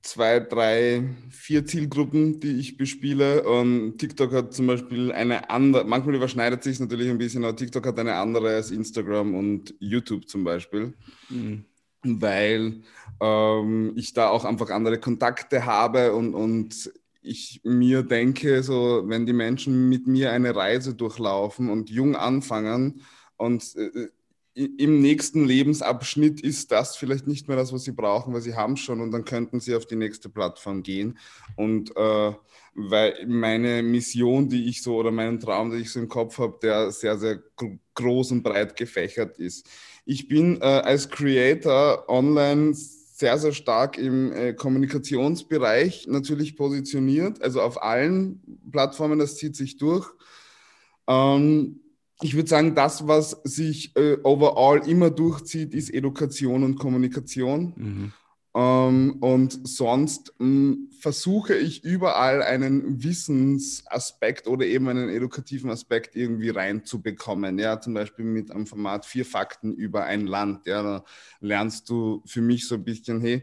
zwei, 0.03 0.41
drei, 0.41 1.09
vier 1.31 1.65
Zielgruppen, 1.65 2.41
die 2.41 2.59
ich 2.59 2.77
bespiele. 2.77 3.45
Und 3.45 3.99
TikTok 3.99 4.33
hat 4.33 4.53
zum 4.53 4.67
Beispiel 4.67 5.13
eine 5.13 5.49
andere, 5.51 5.85
manchmal 5.85 6.17
überschneidet 6.17 6.63
sich 6.63 6.81
natürlich 6.81 7.09
ein 7.09 7.19
bisschen, 7.19 7.45
aber 7.45 7.57
TikTok 7.57 7.87
hat 7.87 7.99
eine 7.99 8.15
andere 8.15 8.57
als 8.57 8.71
Instagram 8.71 9.35
und 9.35 9.75
YouTube 9.79 10.29
zum 10.29 10.45
Beispiel. 10.45 10.95
Mhm. 11.31 11.65
Weil 12.03 12.83
ähm, 13.21 13.93
ich 13.97 14.13
da 14.13 14.29
auch 14.29 14.45
einfach 14.45 14.71
andere 14.71 14.99
Kontakte 14.99 15.65
habe 15.65 16.13
und, 16.13 16.35
und 16.35 16.93
ich 17.23 17.61
mir 17.63 18.03
denke, 18.03 18.65
so 18.65 19.05
wenn 19.07 19.27
die 19.27 19.33
Menschen 19.33 19.89
mit 19.89 20.09
mir 20.09 20.33
eine 20.33 20.57
Reise 20.57 20.95
durchlaufen 20.95 21.71
und 21.71 21.89
jung 21.89 22.17
anfangen 22.17 23.03
und 23.37 23.77
äh, 23.77 24.09
im 24.55 25.01
nächsten 25.01 25.45
Lebensabschnitt 25.45 26.41
ist 26.41 26.73
das 26.73 26.97
vielleicht 26.97 27.27
nicht 27.27 27.49
mehr 27.49 27.57
das, 27.57 27.73
was 27.73 27.85
sie 27.85 27.93
brauchen, 27.93 28.35
weil 28.35 28.43
sie 28.43 28.55
haben 28.55 28.77
schon 28.77 29.01
und 29.01 29.11
dann 29.11 29.25
könnten 29.25 29.61
sie 29.61 29.75
auf 29.75 29.87
die 29.87 29.97
nächste 29.97 30.29
Plattform 30.29 30.83
gehen. 30.83 31.19
Und 31.57 31.97
äh, 31.97 32.33
weil 32.75 33.27
meine 33.27 33.83
Mission, 33.83 34.49
die 34.49 34.69
ich 34.69 34.83
so 34.83 34.97
oder 34.97 35.11
meinen 35.11 35.41
Traum, 35.41 35.71
den 35.71 35.81
ich 35.81 35.91
so 35.91 36.01
im 36.01 36.09
Kopf 36.09 36.39
habe, 36.39 36.59
der 36.63 36.91
sehr, 36.91 37.19
sehr 37.19 37.43
groß 37.95 38.33
und 38.33 38.43
breit 38.43 38.77
gefächert 38.77 39.39
ist. 39.39 39.69
Ich 40.05 40.29
bin 40.29 40.61
äh, 40.61 40.65
als 40.65 41.09
Creator 41.09 42.09
online 42.09 42.75
sehr, 42.75 43.39
sehr 43.39 43.53
stark 43.53 43.99
im 43.99 44.33
äh, 44.33 44.53
Kommunikationsbereich 44.53 46.07
natürlich 46.09 46.57
positioniert, 46.57 47.41
also 47.41 47.61
auf 47.61 47.83
allen 47.83 48.43
Plattformen, 48.71 49.19
das 49.19 49.37
zieht 49.37 49.55
sich 49.55 49.77
durch. 49.77 50.09
Ähm, 51.07 51.82
ich 52.23 52.35
würde 52.35 52.49
sagen, 52.49 52.75
das, 52.75 53.07
was 53.07 53.31
sich 53.45 53.97
äh, 53.97 54.17
overall 54.23 54.89
immer 54.89 55.11
durchzieht, 55.11 55.75
ist 55.75 55.91
Education 55.91 56.63
und 56.63 56.77
Kommunikation. 56.77 57.75
Mhm. 57.77 58.13
Ähm, 58.55 59.17
und 59.21 59.67
sonst 59.67 60.35
mh, 60.39 60.47
hm, 60.47 60.91
versuche 61.01 61.55
ich 61.55 61.85
überall 61.85 62.43
einen 62.43 63.03
Wissensaspekt 63.03 64.47
oder 64.47 64.67
eben 64.67 64.89
einen 64.89 65.09
edukativen 65.09 65.71
Aspekt 65.71 66.17
irgendwie 66.17 66.51
reinzubekommen. 66.51 67.59
Ja, 67.59 67.81
zum 67.81 67.95
Beispiel 67.95 68.27
mit 68.27 68.51
einem 68.51 68.67
Format 68.67 69.07
vier 69.07 69.25
Fakten 69.25 69.73
über 69.73 70.05
ein 70.05 70.27
Land. 70.27 70.67
Ja, 70.67 70.83
da 70.83 71.05
lernst 71.41 71.89
du 71.89 72.23
für 72.27 72.43
mich 72.43 72.69
so 72.69 72.75
ein 72.75 72.85
bisschen, 72.85 73.21
hey, 73.23 73.43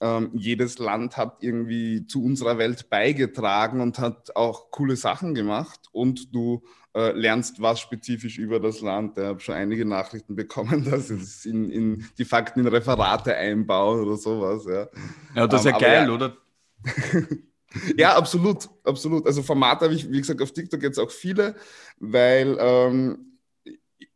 ähm, 0.00 0.30
jedes 0.32 0.78
Land 0.78 1.16
hat 1.16 1.38
irgendwie 1.40 2.06
zu 2.06 2.24
unserer 2.24 2.58
Welt 2.58 2.88
beigetragen 2.88 3.80
und 3.80 3.98
hat 3.98 4.34
auch 4.36 4.70
coole 4.70 4.96
Sachen 4.96 5.34
gemacht 5.34 5.80
und 5.92 6.34
du 6.34 6.62
äh, 6.94 7.12
lernst 7.12 7.60
was 7.60 7.80
spezifisch 7.80 8.38
über 8.38 8.60
das 8.60 8.80
Land. 8.80 9.18
Ich 9.18 9.24
habe 9.24 9.40
schon 9.40 9.54
einige 9.54 9.84
Nachrichten 9.84 10.36
bekommen, 10.36 10.84
dass 10.84 11.10
es 11.10 11.44
in, 11.44 11.70
in 11.70 12.06
die 12.16 12.24
Fakten 12.24 12.60
in 12.60 12.68
Referate 12.68 13.34
einbauen 13.34 14.00
oder 14.00 14.16
sowas. 14.16 14.64
Ja, 14.66 14.88
ja 15.34 15.46
das 15.46 15.62
ist 15.62 15.66
ja 15.66 15.72
ähm, 15.72 15.80
geil, 15.80 16.08
ja, 16.08 16.14
oder? 16.14 16.36
ja, 17.96 18.16
absolut, 18.16 18.68
absolut. 18.84 19.26
Also 19.26 19.42
Formate 19.42 19.86
habe 19.86 19.94
ich, 19.94 20.10
wie 20.10 20.18
gesagt, 20.18 20.40
auf 20.40 20.52
TikTok 20.52 20.82
jetzt 20.82 20.98
auch 20.98 21.10
viele, 21.10 21.56
weil 21.98 22.56
ähm, 22.60 23.38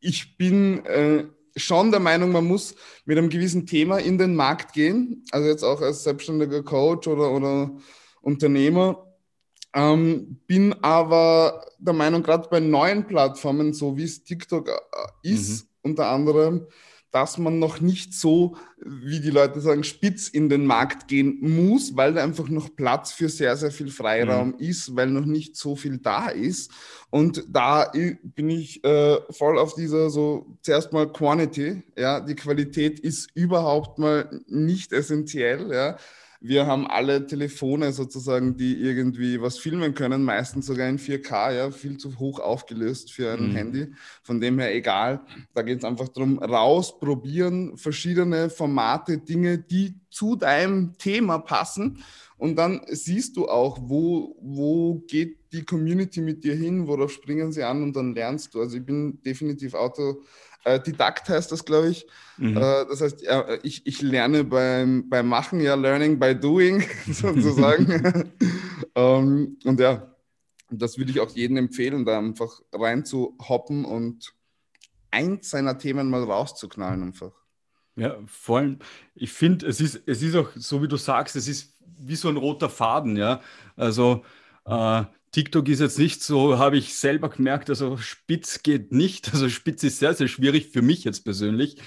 ich 0.01 0.37
bin 0.37 0.85
äh, 0.87 1.25
schon 1.57 1.91
der 1.91 2.01
Meinung, 2.01 2.33
man 2.33 2.47
muss 2.47 2.75
mit 3.05 3.19
einem 3.19 3.29
gewissen 3.29 3.67
Thema 3.67 3.99
in 3.99 4.19
den 4.19 4.35
Markt 4.35 4.73
gehen. 4.73 5.25
Also 5.31 5.49
jetzt 5.49 5.63
auch 5.63 5.81
als 5.81 6.05
selbstständiger 6.05 6.63
Coach 6.63 7.07
oder, 7.09 7.31
oder 7.31 7.71
Unternehmer 8.21 9.13
ähm, 9.75 10.39
bin 10.47 10.75
aber 10.83 11.65
der 11.79 11.95
Meinung, 11.95 12.23
gerade 12.23 12.49
bei 12.49 12.61
neuen 12.61 13.07
Plattformen, 13.07 13.73
so 13.73 13.97
wie 13.97 14.05
es 14.05 14.23
TikTok 14.23 14.69
äh, 14.69 14.75
ist, 15.23 15.65
mhm. 15.65 15.91
unter 15.91 16.09
anderem, 16.09 16.67
dass 17.13 17.37
man 17.37 17.59
noch 17.59 17.81
nicht 17.81 18.15
so, 18.15 18.57
wie 18.79 19.21
die 19.21 19.31
Leute 19.31 19.61
sagen, 19.61 19.85
spitz 19.85 20.29
in 20.29 20.49
den 20.49 20.65
Markt 20.67 21.09
gehen 21.09 21.39
muss, 21.41 21.95
weil 21.95 22.15
da 22.15 22.25
einfach 22.25 22.49
noch 22.49 22.75
Platz 22.75 23.13
für 23.13 23.29
sehr, 23.29 23.57
sehr 23.57 23.71
viel 23.71 23.91
Freiraum 23.91 24.49
mhm. 24.49 24.59
ist, 24.59 24.97
weil 24.97 25.09
noch 25.09 25.27
nicht 25.27 25.55
so 25.55 25.77
viel 25.77 25.99
da 25.99 26.29
ist. 26.29 26.73
Und 27.11 27.45
da 27.49 27.93
bin 28.23 28.49
ich 28.49 28.83
äh, 28.83 29.19
voll 29.31 29.59
auf 29.59 29.75
dieser 29.75 30.09
so 30.09 30.57
zuerst 30.63 30.93
mal 30.93 31.13
Quantity, 31.13 31.83
ja, 31.97 32.21
die 32.21 32.35
Qualität 32.35 32.99
ist 32.99 33.31
überhaupt 33.35 33.99
mal 33.99 34.41
nicht 34.49 34.93
essentiell, 34.93 35.71
ja 35.71 35.99
wir 36.45 36.67
haben 36.67 36.89
alle 36.89 37.25
Telefone 37.27 37.93
sozusagen, 37.93 38.57
die 38.57 38.75
irgendwie 38.75 39.41
was 39.41 39.59
filmen 39.59 39.95
können, 39.95 40.25
meistens 40.25 40.67
sogar 40.67 40.89
in 40.89 40.99
4K, 40.99 41.55
ja, 41.55 41.71
viel 41.71 41.99
zu 41.99 42.19
hoch 42.19 42.41
aufgelöst 42.41 43.13
für 43.13 43.33
ein 43.33 43.51
mhm. 43.51 43.55
Handy. 43.55 43.93
Von 44.23 44.41
dem 44.41 44.59
her 44.59 44.75
egal. 44.75 45.21
Da 45.55 45.63
geht 45.63 45.79
es 45.79 45.85
einfach 45.85 46.09
darum, 46.09 46.39
rausprobieren, 46.39 47.77
verschiedene 47.77 48.51
Formate, 48.51 49.19
Dinge, 49.19 49.59
die 49.59 49.95
zu 50.11 50.35
deinem 50.35 50.99
Thema 50.99 51.39
passen. 51.39 52.03
Und 52.37 52.57
dann 52.57 52.81
siehst 52.89 53.37
du 53.37 53.49
auch, 53.49 53.79
wo, 53.81 54.37
wo 54.41 54.97
geht 55.07 55.39
die 55.53 55.65
Community 55.65 56.21
mit 56.21 56.43
dir 56.43 56.57
hin, 56.57 56.89
worauf 56.89 57.13
springen 57.13 57.53
sie 57.53 57.63
an 57.63 57.85
und 57.85 57.95
dann 57.95 58.15
lernst 58.15 58.55
du. 58.55 58.61
Also 58.61 58.79
ich 58.79 58.85
bin 58.85 59.23
definitiv 59.23 59.75
Auto 59.75 60.23
äh, 60.65 60.81
Didakt 60.81 61.29
heißt 61.29 61.53
das, 61.53 61.65
glaube 61.65 61.89
ich. 61.89 62.07
Mhm. 62.39 62.57
Äh, 62.57 62.87
das 62.87 63.01
heißt, 63.01 63.23
ja, 63.23 63.47
ich, 63.63 63.87
ich 63.87 64.03
lerne 64.03 64.45
beim, 64.45 65.09
beim 65.09 65.29
Machen, 65.29 65.61
ja, 65.61 65.75
Learning 65.75 66.19
by 66.19 66.35
Doing 66.35 66.85
sozusagen. 67.07 68.33
ähm, 68.95 69.59
und 69.65 69.81
ja, 69.81 70.15
das 70.71 70.99
würde 70.99 71.11
ich 71.11 71.21
auch 71.21 71.31
jedem 71.31 71.57
empfehlen, 71.57 72.05
da 72.05 72.19
einfach 72.19 72.61
rein 72.73 73.05
zu 73.05 73.37
hoppen 73.49 73.85
und 73.85 74.35
eins 75.11 75.51
seiner 75.51 75.79
Themen 75.79 76.11
mal 76.11 76.23
rauszuknallen 76.23 77.03
einfach. 77.03 77.33
Ja, 77.97 78.17
vor 78.27 78.59
allem, 78.59 78.79
ich 79.15 79.33
finde, 79.33 79.67
es 79.67 79.81
ist, 79.81 80.03
es 80.07 80.23
ist 80.23 80.35
auch 80.35 80.49
so, 80.55 80.83
wie 80.83 80.89
du 80.89 80.97
sagst, 80.97 81.37
es 81.37 81.47
ist 81.47 81.77
wie 81.99 82.17
so 82.17 82.29
ein 82.29 82.39
roter 82.39 82.71
Faden, 82.71 83.17
ja. 83.17 83.41
Also 83.77 84.25
äh, 84.65 85.05
TikTok 85.33 85.67
ist 85.69 85.81
jetzt 85.81 85.99
nicht 85.99 86.23
so, 86.23 86.59
habe 86.59 86.77
ich 86.77 86.95
selber 86.95 87.31
gemerkt, 87.31 87.71
also 87.71 87.97
spitz 87.97 88.63
geht 88.63 88.93
nicht. 88.93 89.29
Also 89.33 89.49
spitz 89.49 89.83
ist 89.83 89.99
sehr, 89.99 90.15
sehr 90.15 90.29
schwierig 90.29 90.69
für 90.69 90.83
mich 90.83 91.05
jetzt 91.05 91.25
persönlich. 91.25 91.79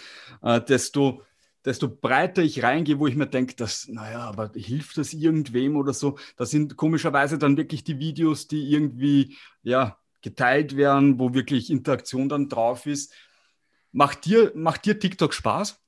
Äh, 0.42 0.62
desto, 0.62 1.22
desto 1.64 1.88
breiter 1.88 2.42
ich 2.42 2.64
reingehe, 2.64 3.00
wo 3.00 3.08
ich 3.08 3.16
mir 3.16 3.28
denke, 3.28 3.56
dass, 3.56 3.88
naja, 3.88 4.22
aber 4.22 4.52
hilft 4.56 4.98
das 4.98 5.14
irgendwem 5.14 5.78
oder 5.78 5.94
so? 5.94 6.18
Das 6.38 6.50
sind 6.50 6.76
komischerweise 6.76 7.38
dann 7.38 7.56
wirklich 7.56 7.84
die 7.84 8.00
Videos, 8.00 8.48
die 8.48 8.72
irgendwie, 8.72 9.38
ja, 9.62 9.98
geteilt 10.22 10.76
werden, 10.76 11.20
wo 11.20 11.36
wirklich 11.36 11.70
Interaktion 11.70 12.30
dann 12.30 12.50
drauf 12.50 12.88
ist. 12.88 13.14
Macht 13.92 14.26
dir, 14.26 14.52
macht 14.56 14.86
dir 14.86 15.00
TikTok 15.00 15.36
Spaß? 15.36 15.85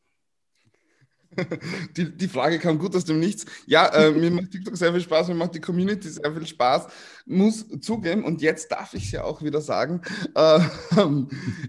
Die, 1.95 2.15
die 2.15 2.27
Frage 2.27 2.59
kam 2.59 2.79
gut 2.79 2.95
aus 2.95 3.05
dem 3.05 3.19
Nichts. 3.19 3.45
Ja, 3.65 3.87
äh, 3.87 4.11
mir 4.11 4.31
macht 4.31 4.51
TikTok 4.51 4.77
sehr 4.77 4.91
viel 4.91 5.01
Spaß, 5.01 5.27
mir 5.27 5.35
macht 5.35 5.55
die 5.55 5.59
Community 5.59 6.09
sehr 6.09 6.33
viel 6.33 6.45
Spaß. 6.45 6.87
Muss 7.25 7.65
zugeben, 7.81 8.23
und 8.23 8.41
jetzt 8.41 8.71
darf 8.71 8.93
ich 8.93 9.05
es 9.05 9.11
ja 9.11 9.23
auch 9.23 9.41
wieder 9.43 9.61
sagen, 9.61 10.01
äh, 10.35 10.59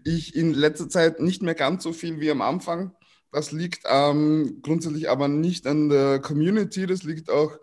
ich 0.05 0.35
in 0.35 0.55
letzter 0.55 0.89
Zeit 0.89 1.21
nicht 1.21 1.43
mehr 1.43 1.55
ganz 1.55 1.83
so 1.83 1.93
viel 1.93 2.21
wie 2.21 2.31
am 2.31 2.43
Anfang. 2.43 2.93
Das 3.33 3.53
liegt 3.53 3.83
ähm, 3.87 4.61
grundsätzlich 4.63 5.11
aber 5.11 5.29
nicht 5.29 5.67
an 5.67 5.89
der 5.89 6.19
Community, 6.19 6.87
das 6.87 7.03
liegt 7.03 7.31
auch 7.31 7.59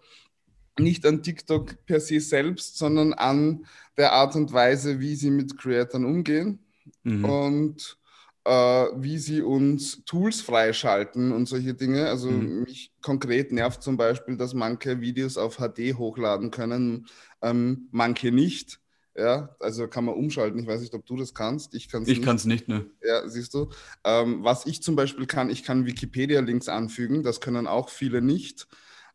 nicht 0.77 1.05
an 1.05 1.23
TikTok 1.23 1.85
per 1.85 1.99
se 1.99 2.19
selbst, 2.19 2.77
sondern 2.77 3.13
an 3.13 3.65
der 3.97 4.11
Art 4.11 4.35
und 4.35 4.53
Weise, 4.53 4.99
wie 4.99 5.15
sie 5.15 5.31
mit 5.31 5.57
Creatern 5.57 6.05
umgehen. 6.05 6.59
Mhm. 7.03 7.25
Und 7.25 7.97
wie 8.45 9.17
sie 9.17 9.41
uns 9.41 10.05
Tools 10.05 10.41
freischalten 10.41 11.31
und 11.31 11.47
solche 11.47 11.73
Dinge. 11.73 12.07
Also 12.07 12.29
mhm. 12.29 12.63
mich 12.63 12.91
konkret 13.01 13.51
nervt 13.51 13.81
zum 13.81 13.97
Beispiel, 13.97 14.37
dass 14.37 14.53
manche 14.53 15.01
Videos 15.01 15.37
auf 15.37 15.57
HD 15.57 15.97
hochladen 15.97 16.51
können, 16.51 17.07
ähm, 17.41 17.87
manche 17.91 18.31
nicht. 18.31 18.79
Ja, 19.17 19.55
also 19.61 19.87
kann 19.87 20.03
man 20.05 20.15
umschalten. 20.15 20.59
Ich 20.59 20.67
weiß 20.67 20.81
nicht, 20.81 20.93
ob 20.93 21.05
du 21.05 21.15
das 21.15 21.33
kannst. 21.33 21.73
Ich 21.73 21.87
kann 21.87 22.03
es 22.03 22.09
nicht. 22.09 22.19
Ich 22.19 22.25
kann 22.25 22.35
es 22.35 22.45
nicht, 22.45 22.67
ne? 22.67 22.85
Ja, 23.01 23.27
siehst 23.29 23.53
du. 23.53 23.69
Ähm, 24.03 24.43
was 24.43 24.65
ich 24.65 24.83
zum 24.83 24.97
Beispiel 24.97 25.25
kann, 25.25 25.49
ich 25.49 25.63
kann 25.63 25.85
Wikipedia-Links 25.85 26.67
anfügen. 26.67 27.23
Das 27.23 27.39
können 27.39 27.65
auch 27.65 27.89
viele 27.89 28.21
nicht. 28.21 28.67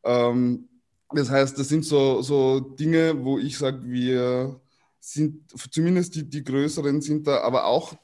Ähm, 0.02 0.68
das 1.12 1.28
heißt, 1.28 1.58
das 1.58 1.68
sind 1.68 1.84
so, 1.84 2.22
so 2.22 2.60
Dinge, 2.60 3.24
wo 3.24 3.38
ich 3.38 3.58
sage, 3.58 3.82
wir 3.84 4.60
sind 5.00 5.50
zumindest 5.70 6.14
die, 6.14 6.28
die 6.28 6.44
größeren 6.44 7.02
sind 7.02 7.26
da, 7.26 7.40
aber 7.42 7.66
auch 7.66 7.94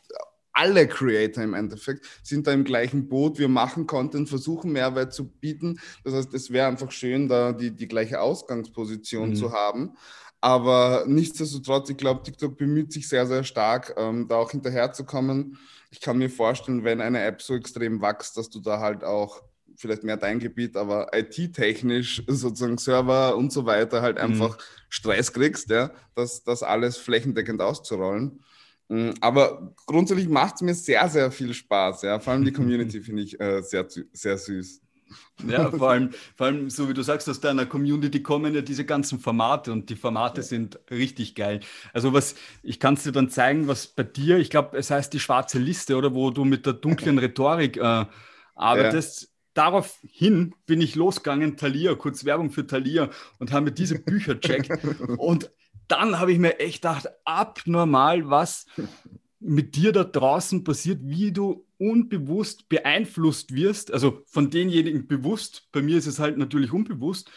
alle 0.57 0.89
Creator 0.89 1.45
im 1.45 1.53
Endeffekt 1.53 2.07
sind 2.23 2.47
da 2.47 2.53
im 2.53 2.65
gleichen 2.65 3.09
Boot. 3.09 3.39
Wir 3.39 3.49
machen 3.49 3.87
Content, 3.87 4.29
versuchen 4.29 4.73
Mehrwert 4.73 5.13
zu 5.13 5.29
bieten. 5.29 5.79
Das 6.03 6.15
heißt, 6.15 6.33
es 6.33 6.51
wäre 6.51 6.67
einfach 6.67 6.91
schön, 6.91 7.29
da 7.29 7.53
die, 7.53 7.71
die 7.71 7.87
gleiche 7.87 8.21
Ausgangsposition 8.21 9.31
mhm. 9.31 9.35
zu 9.37 9.53
haben. 9.53 9.93
Aber 10.41 11.05
nichtsdestotrotz, 11.07 11.91
ich 11.91 11.99
glaube, 11.99 12.23
TikTok 12.23 12.57
bemüht 12.57 12.91
sich 12.91 13.07
sehr, 13.07 13.27
sehr 13.27 13.45
stark, 13.45 13.95
ähm, 13.99 14.29
da 14.29 14.37
auch 14.37 14.51
hinterherzukommen. 14.51 15.59
Ich 15.91 16.01
kann 16.01 16.17
mir 16.17 16.31
vorstellen, 16.31 16.85
wenn 16.85 17.03
eine 17.03 17.23
App 17.23 17.43
so 17.43 17.55
extrem 17.55 18.01
wächst, 18.01 18.39
dass 18.39 18.49
du 18.49 18.61
da 18.61 18.81
halt 18.81 19.05
auch 19.05 19.43
vielleicht 19.77 20.05
mehr 20.05 20.17
dein 20.17 20.39
Gebiet, 20.39 20.77
aber 20.77 21.09
IT-technisch 21.13 22.23
sozusagen 22.27 22.79
Server 22.79 23.37
und 23.37 23.53
so 23.53 23.67
weiter 23.67 24.01
halt 24.01 24.17
mhm. 24.17 24.23
einfach 24.23 24.57
Stress 24.89 25.35
kriegst, 25.35 25.69
ja, 25.69 25.91
das, 26.15 26.45
das 26.45 26.63
alles 26.63 26.97
flächendeckend 26.97 27.61
auszurollen. 27.61 28.41
Mm, 28.89 29.11
aber 29.21 29.75
grundsätzlich 29.87 30.29
macht 30.29 30.57
es 30.57 30.63
mir 30.63 30.75
sehr, 30.75 31.09
sehr 31.09 31.31
viel 31.31 31.53
Spaß. 31.53 32.03
Ja. 32.03 32.21
Vor 32.21 32.33
allem 32.33 32.45
die 32.45 32.53
Community 32.53 33.01
finde 33.03 33.23
ich 33.23 33.41
äh, 33.41 33.63
sehr, 33.63 33.87
sehr 34.13 34.39
süß. 34.39 34.83
Ja, 35.47 35.71
vor 35.77 35.91
allem, 35.91 36.11
vor 36.37 36.47
allem, 36.47 36.71
so 36.71 36.89
wie 36.89 36.95
du 36.95 37.03
sagst, 37.03 37.29
aus 37.29 37.41
deiner 37.41 37.67
Community 37.67 38.23
kommen 38.23 38.55
ja 38.55 38.61
diese 38.61 38.85
ganzen 38.85 39.19
Formate 39.19 39.73
und 39.73 39.91
die 39.91 39.97
Formate 39.97 40.41
ja. 40.41 40.47
sind 40.47 40.79
richtig 40.91 41.35
geil. 41.35 41.61
Also 41.93 42.13
was, 42.13 42.35
ich 42.63 42.81
kann 42.81 42.95
es 42.95 43.03
dir 43.03 43.13
dann 43.13 43.29
zeigen, 43.29 43.69
was 43.69 43.87
bei 43.87 44.03
dir, 44.03 44.39
ich 44.39 44.51
glaube, 44.51 44.77
es 44.77 44.91
heißt 44.91 45.13
die 45.13 45.21
schwarze 45.21 45.59
Liste, 45.59 45.97
oder 45.97 46.15
wo 46.15 46.31
du 46.31 46.45
mit 46.45 46.67
der 46.67 46.75
dunklen 46.75 47.19
Rhetorik 47.19 47.77
äh, 47.77 48.07
arbeitest. 48.55 49.23
Ja. 49.23 49.29
Daraufhin 49.55 50.55
bin 50.67 50.83
ich 50.83 50.97
losgegangen, 50.97 51.57
Thalia, 51.57 51.95
kurz 51.95 52.27
Werbung 52.27 52.51
für 52.51 52.67
Thalia 52.67 53.09
und 53.39 53.53
habe 53.53 53.67
mir 53.67 53.73
diese 53.73 53.99
Bücher 53.99 54.39
checkt. 54.39 54.71
und 55.17 55.51
dann 55.89 56.19
habe 56.19 56.33
ich 56.33 56.39
mir 56.39 56.59
echt 56.59 56.83
gedacht, 56.83 57.09
abnormal, 57.25 58.29
was 58.29 58.67
mit 59.39 59.77
dir 59.77 59.93
da 59.93 60.05
draußen 60.05 60.65
passiert, 60.65 61.01
wie 61.03 61.33
du 61.33 61.67
unbewusst 61.79 62.69
beeinflusst 62.69 63.55
wirst, 63.55 63.93
also 63.93 64.23
von 64.27 64.51
denjenigen 64.51 65.07
bewusst, 65.07 65.69
bei 65.73 65.83
mir 65.83 65.99
ist 65.99 66.07
es 66.07 66.19
halt 66.19 66.39
natürlich 66.39 66.73
unbewusst. 66.73 67.31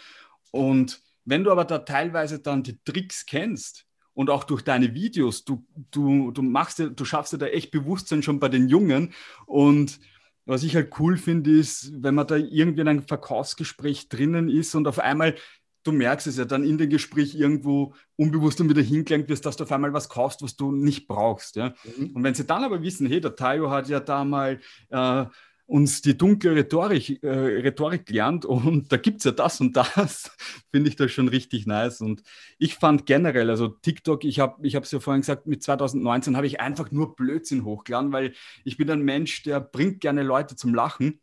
Und 0.52 1.02
wenn 1.26 1.44
du 1.44 1.52
aber 1.52 1.66
da 1.66 1.80
teilweise 1.80 2.40
dann 2.40 2.64
die 2.64 2.82
Tricks 2.84 3.26
kennst 3.26 3.86
und 4.14 4.30
auch 4.30 4.44
durch 4.44 4.64
deine 4.64 4.94
Videos, 4.94 5.44
du, 5.44 5.66
du, 5.92 6.32
du 6.32 6.42
machst 6.42 6.80
du 6.80 7.06
schaffst 7.06 7.34
dir 7.34 7.38
da 7.38 7.48
echt 7.48 7.72
Bewusstsein 7.72 8.24
schon 8.24 8.40
bei 8.40 8.50
den 8.50 8.70
Jungen. 8.70 9.14
Und 9.46 10.00
was 10.46 10.64
ich 10.64 10.76
halt 10.76 11.00
cool 11.00 11.18
finde, 11.18 11.52
ist, 11.52 11.92
wenn 12.02 12.16
man 12.16 12.26
da 12.26 12.36
irgendwie 12.36 12.82
in 12.82 12.88
einem 12.88 13.04
Verkaufsgespräch 13.04 14.10
drinnen 14.10 14.50
ist 14.50 14.74
und 14.74 14.88
auf 14.88 14.98
einmal 14.98 15.36
du 15.84 15.92
merkst 15.92 16.28
es 16.28 16.38
ja 16.38 16.46
dann 16.46 16.64
in 16.64 16.78
dem 16.78 16.90
Gespräch 16.90 17.36
irgendwo 17.36 17.94
unbewusst 18.16 18.60
und 18.62 18.70
wieder 18.70 18.82
hingelenkt 18.82 19.30
wirst, 19.30 19.46
dass 19.46 19.58
du 19.58 19.64
auf 19.64 19.72
einmal 19.72 19.94
was 19.94 20.10
kaufst, 20.10 20.42
was 20.42 20.56
du 20.56 20.72
nicht 20.72 21.08
brauchst. 21.08 21.56
Ja? 21.56 21.74
Mhm. 21.98 22.12
Und 22.12 22.24
wenn 22.24 22.36
sie 22.36 22.46
dann 22.46 22.64
aber 22.64 22.82
wissen, 22.82 23.08
hey, 23.08 23.22
der 23.22 23.36
Tayo 23.36 23.70
hat 23.70 23.90
ja 23.90 24.00
da 24.00 24.26
mal 24.26 24.60
äh, 24.90 25.26
uns 25.70 26.02
die 26.02 26.18
dunkle 26.18 26.56
Rhetorik, 26.56 27.22
äh, 27.24 27.30
Rhetorik 27.30 28.08
gelernt 28.08 28.44
und 28.44 28.92
da 28.92 28.98
gibt 28.98 29.20
es 29.20 29.26
ja 29.26 29.32
das 29.32 29.62
und 29.62 29.78
das, 29.78 30.32
finde 30.72 30.90
ich 30.90 30.96
das 30.96 31.12
schon 31.12 31.28
richtig 31.28 31.68
nice. 31.68 32.02
Und 32.02 32.24
ich 32.58 32.76
fand 32.76 33.06
generell, 33.06 33.52
also 33.52 33.68
TikTok, 33.68 34.26
ich 34.26 34.40
habe 34.40 34.66
ich 34.66 34.74
es 34.74 34.92
ja 34.92 35.00
vorhin 35.00 35.22
gesagt, 35.22 35.46
mit 35.46 35.62
2019 35.62 36.36
habe 36.36 36.48
ich 36.48 36.60
einfach 36.60 36.92
nur 36.92 37.16
Blödsinn 37.16 37.66
hochgeladen, 37.66 38.12
weil 38.12 38.34
ich 38.64 38.78
bin 38.78 38.90
ein 38.90 39.04
Mensch, 39.04 39.44
der 39.44 39.60
bringt 39.60 40.02
gerne 40.02 40.24
Leute 40.24 40.56
zum 40.56 40.74
Lachen 40.74 41.20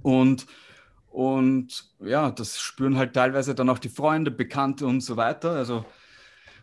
und 0.00 0.46
und 1.10 1.90
ja, 2.00 2.30
das 2.30 2.60
spüren 2.60 2.96
halt 2.96 3.14
teilweise 3.14 3.54
dann 3.54 3.70
auch 3.70 3.78
die 3.78 3.88
Freunde, 3.88 4.30
Bekannte 4.30 4.86
und 4.86 5.00
so 5.00 5.16
weiter. 5.16 5.52
Also, 5.52 5.84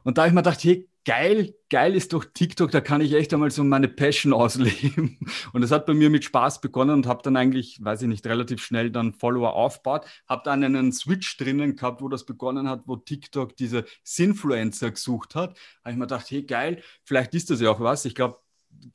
und 0.03 0.17
da 0.17 0.23
habe 0.23 0.29
ich 0.29 0.35
mir 0.35 0.43
gedacht, 0.43 0.63
hey, 0.63 0.87
geil, 1.05 1.53
geil 1.69 1.95
ist 1.95 2.13
doch 2.13 2.25
TikTok, 2.25 2.71
da 2.71 2.81
kann 2.81 2.99
ich 2.99 3.13
echt 3.13 3.33
einmal 3.33 3.51
so 3.51 3.63
meine 3.63 3.87
Passion 3.87 4.33
ausleben. 4.33 5.17
Und 5.53 5.63
es 5.63 5.71
hat 5.71 5.85
bei 5.85 5.93
mir 5.93 6.09
mit 6.09 6.23
Spaß 6.25 6.61
begonnen 6.61 6.95
und 6.95 7.07
habe 7.07 7.21
dann 7.23 7.37
eigentlich, 7.37 7.83
weiß 7.83 8.01
ich 8.01 8.07
nicht, 8.07 8.25
relativ 8.25 8.63
schnell 8.63 8.91
dann 8.91 9.13
Follower 9.13 9.53
aufgebaut, 9.53 10.05
habe 10.27 10.41
dann 10.43 10.63
einen 10.63 10.91
Switch 10.91 11.37
drinnen 11.37 11.75
gehabt, 11.75 12.01
wo 12.01 12.09
das 12.09 12.25
begonnen 12.25 12.67
hat, 12.67 12.83
wo 12.85 12.95
TikTok 12.97 13.55
diese 13.55 13.85
Sinfluencer 14.03 14.91
gesucht 14.91 15.35
hat. 15.35 15.57
habe 15.83 15.91
ich 15.91 15.95
mir 15.95 16.07
gedacht, 16.07 16.29
hey, 16.29 16.43
geil, 16.43 16.81
vielleicht 17.03 17.33
ist 17.35 17.49
das 17.49 17.61
ja 17.61 17.69
auch 17.71 17.79
was. 17.79 18.05
Ich 18.05 18.15
glaube, 18.15 18.39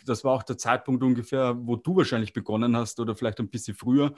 das 0.04 0.24
war 0.24 0.32
auch 0.32 0.42
der 0.42 0.58
Zeitpunkt 0.58 1.02
ungefähr, 1.02 1.56
wo 1.58 1.76
du 1.76 1.96
wahrscheinlich 1.96 2.32
begonnen 2.32 2.76
hast 2.76 3.00
oder 3.00 3.14
vielleicht 3.16 3.40
ein 3.40 3.48
bisschen 3.48 3.74
früher. 3.74 4.14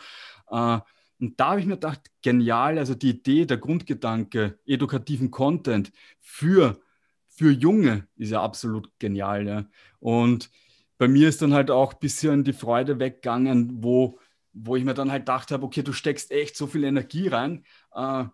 Äh, 0.51 0.79
und 1.22 1.38
da 1.38 1.50
habe 1.50 1.61
ich 1.61 1.66
mir 1.66 1.74
gedacht, 1.74 2.00
genial, 2.20 2.78
also 2.78 2.96
die 2.96 3.11
Idee, 3.11 3.46
der 3.46 3.58
Grundgedanke, 3.58 4.58
edukativen 4.66 5.30
Content 5.30 5.92
für, 6.18 6.80
für 7.28 7.52
Junge 7.52 8.08
ist 8.16 8.30
ja 8.30 8.42
absolut 8.42 8.90
genial. 8.98 9.46
Ja. 9.46 9.64
Und 10.00 10.50
bei 10.98 11.06
mir 11.06 11.28
ist 11.28 11.40
dann 11.40 11.54
halt 11.54 11.70
auch 11.70 11.92
ein 11.92 12.00
bisschen 12.00 12.42
die 12.42 12.52
Freude 12.52 12.98
weggegangen, 12.98 13.85
wo, 13.85 14.18
wo 14.52 14.74
ich 14.74 14.82
mir 14.82 14.94
dann 14.94 15.12
halt 15.12 15.22
gedacht 15.22 15.52
habe, 15.52 15.64
okay, 15.64 15.85
du 15.85 15.92
steckst 15.92 16.32
echt 16.32 16.56
so 16.56 16.66
viel 16.66 16.82
Energie 16.82 17.28
rein, 17.28 17.64
äh, 17.94 18.24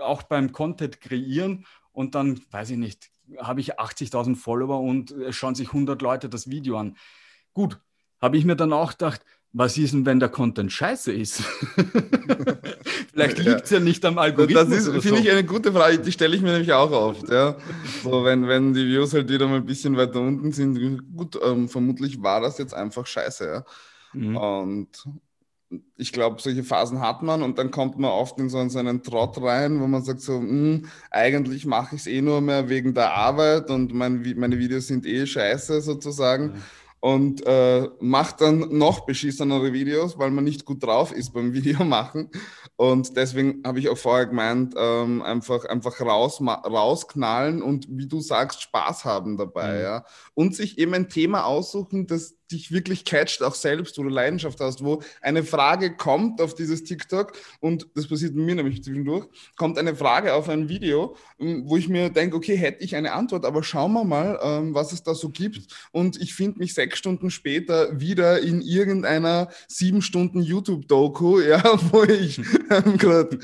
auch 0.00 0.22
beim 0.22 0.50
Content 0.50 1.02
kreieren 1.02 1.66
und 1.92 2.14
dann, 2.14 2.40
weiß 2.50 2.70
ich 2.70 2.78
nicht, 2.78 3.10
habe 3.36 3.60
ich 3.60 3.78
80.000 3.78 4.34
Follower 4.34 4.80
und 4.80 5.14
schauen 5.28 5.54
sich 5.54 5.68
100 5.68 6.00
Leute 6.00 6.30
das 6.30 6.48
Video 6.48 6.78
an. 6.78 6.96
Gut, 7.52 7.78
habe 8.18 8.38
ich 8.38 8.46
mir 8.46 8.56
dann 8.56 8.72
auch 8.72 8.92
gedacht, 8.92 9.26
was 9.56 9.78
ist 9.78 9.94
denn, 9.94 10.04
wenn 10.04 10.18
der 10.18 10.28
Content 10.28 10.72
scheiße 10.72 11.12
ist? 11.12 11.40
Vielleicht 13.12 13.38
liegt 13.38 13.62
es 13.62 13.70
ja. 13.70 13.78
nicht 13.78 14.04
am 14.04 14.18
Algorithmus. 14.18 14.68
Das 14.68 14.78
ist, 14.78 14.86
finde 14.86 15.08
so. 15.08 15.24
ich, 15.24 15.30
eine 15.30 15.44
gute 15.44 15.72
Frage. 15.72 16.00
Die 16.00 16.10
stelle 16.10 16.34
ich 16.34 16.42
mir 16.42 16.50
nämlich 16.50 16.72
auch 16.72 16.90
oft. 16.90 17.28
Ja. 17.28 17.56
So, 18.02 18.24
wenn, 18.24 18.48
wenn 18.48 18.74
die 18.74 18.84
Views 18.84 19.14
halt 19.14 19.28
wieder 19.28 19.46
mal 19.46 19.58
ein 19.58 19.64
bisschen 19.64 19.96
weiter 19.96 20.20
unten 20.20 20.50
sind, 20.50 21.06
gut, 21.16 21.38
ähm, 21.40 21.68
vermutlich 21.68 22.20
war 22.20 22.40
das 22.40 22.58
jetzt 22.58 22.74
einfach 22.74 23.06
scheiße. 23.06 23.44
Ja. 23.44 23.64
Mhm. 24.12 24.36
Und 24.36 24.88
ich 25.96 26.12
glaube, 26.12 26.42
solche 26.42 26.64
Phasen 26.64 27.00
hat 27.00 27.22
man 27.22 27.44
und 27.44 27.56
dann 27.56 27.70
kommt 27.70 27.96
man 27.96 28.10
oft 28.10 28.40
in 28.40 28.48
so 28.48 28.58
einen 28.58 29.04
Trott 29.04 29.40
rein, 29.40 29.80
wo 29.80 29.86
man 29.86 30.02
sagt 30.02 30.20
so, 30.20 30.40
mh, 30.40 30.48
hm, 30.48 30.86
eigentlich 31.12 31.64
mache 31.64 31.94
ich 31.94 32.02
es 32.02 32.06
eh 32.08 32.20
nur 32.22 32.40
mehr 32.40 32.68
wegen 32.68 32.92
der 32.92 33.12
Arbeit 33.12 33.70
und 33.70 33.94
mein, 33.94 34.34
meine 34.36 34.58
Videos 34.58 34.88
sind 34.88 35.06
eh 35.06 35.24
scheiße 35.24 35.80
sozusagen. 35.80 36.46
Mhm 36.46 36.62
und 37.04 37.46
äh, 37.46 37.90
macht 38.00 38.40
dann 38.40 38.78
noch 38.78 39.00
beschissenere 39.00 39.74
Videos, 39.74 40.18
weil 40.18 40.30
man 40.30 40.42
nicht 40.42 40.64
gut 40.64 40.82
drauf 40.82 41.12
ist 41.12 41.34
beim 41.34 41.52
Videomachen. 41.52 42.30
Und 42.76 43.14
deswegen 43.18 43.62
habe 43.62 43.78
ich 43.78 43.90
auch 43.90 43.98
vorher 43.98 44.24
gemeint, 44.24 44.74
ähm, 44.74 45.20
einfach, 45.20 45.66
einfach 45.66 46.00
raus, 46.00 46.40
rausknallen 46.40 47.60
und 47.60 47.86
wie 47.90 48.06
du 48.06 48.20
sagst, 48.20 48.62
Spaß 48.62 49.04
haben 49.04 49.36
dabei. 49.36 49.74
Mhm. 49.74 49.82
Ja? 49.82 50.04
Und 50.32 50.56
sich 50.56 50.78
eben 50.78 50.94
ein 50.94 51.10
Thema 51.10 51.44
aussuchen, 51.44 52.06
das 52.06 52.38
dich 52.50 52.72
wirklich 52.72 53.04
catcht, 53.04 53.42
auch 53.42 53.54
selbst, 53.54 53.98
wo 53.98 54.02
du 54.02 54.08
Leidenschaft 54.08 54.60
hast, 54.60 54.84
wo 54.84 55.02
eine 55.20 55.44
Frage 55.44 55.96
kommt 55.96 56.40
auf 56.40 56.54
dieses 56.54 56.84
TikTok 56.84 57.32
und 57.60 57.88
das 57.94 58.08
passiert 58.08 58.34
mir 58.34 58.54
nämlich 58.54 58.82
zwischendurch, 58.82 59.26
kommt 59.56 59.78
eine 59.78 59.94
Frage 59.94 60.34
auf 60.34 60.48
ein 60.48 60.68
Video, 60.68 61.16
ähm, 61.38 61.64
wo 61.66 61.76
ich 61.76 61.88
mir 61.88 62.10
denke, 62.10 62.36
okay, 62.36 62.56
hätte 62.56 62.84
ich 62.84 62.96
eine 62.96 63.12
Antwort, 63.12 63.44
aber 63.44 63.62
schauen 63.62 63.92
wir 63.92 64.04
mal, 64.04 64.38
ähm, 64.42 64.74
was 64.74 64.92
es 64.92 65.02
da 65.02 65.14
so 65.14 65.30
gibt 65.30 65.74
und 65.92 66.20
ich 66.20 66.34
finde 66.34 66.58
mich 66.58 66.74
sechs 66.74 66.98
Stunden 66.98 67.30
später 67.30 68.00
wieder 68.00 68.40
in 68.40 68.60
irgendeiner 68.60 69.48
sieben 69.68 70.02
Stunden 70.02 70.40
YouTube-Doku, 70.40 71.40
ja, 71.40 71.62
wo 71.90 72.04
ich 72.04 72.38
ähm, 72.70 72.98
gerade 72.98 73.38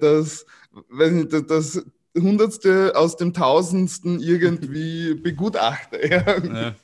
das, 0.00 0.46
weiß 0.90 1.12
nicht, 1.12 1.50
das 1.50 1.84
Hundertste 2.16 2.92
aus 2.94 3.16
dem 3.16 3.32
Tausendsten 3.32 4.20
irgendwie 4.20 5.14
begutachte. 5.14 6.00
Ja. 6.08 6.38
ja. 6.38 6.74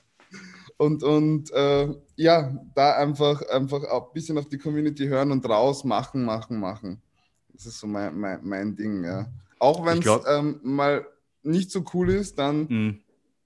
Und, 0.81 1.03
und 1.03 1.53
äh, 1.53 1.95
ja, 2.17 2.59
da 2.75 2.97
einfach, 2.97 3.43
einfach 3.51 3.85
ein 3.85 4.01
bisschen 4.15 4.39
auf 4.39 4.49
die 4.49 4.57
Community 4.57 5.09
hören 5.09 5.31
und 5.31 5.47
raus 5.47 5.85
machen, 5.85 6.25
machen, 6.25 6.59
machen. 6.59 7.03
Das 7.53 7.67
ist 7.67 7.81
so 7.81 7.87
mein, 7.87 8.19
mein, 8.19 8.41
mein 8.43 8.77
Ding, 8.77 9.05
ja. 9.05 9.27
Auch 9.59 9.85
wenn 9.85 9.99
es 9.99 10.07
ähm, 10.27 10.59
mal 10.63 11.07
nicht 11.43 11.71
so 11.71 11.85
cool 11.93 12.09
ist, 12.09 12.39
dann 12.39 12.67
mhm. 12.71 13.01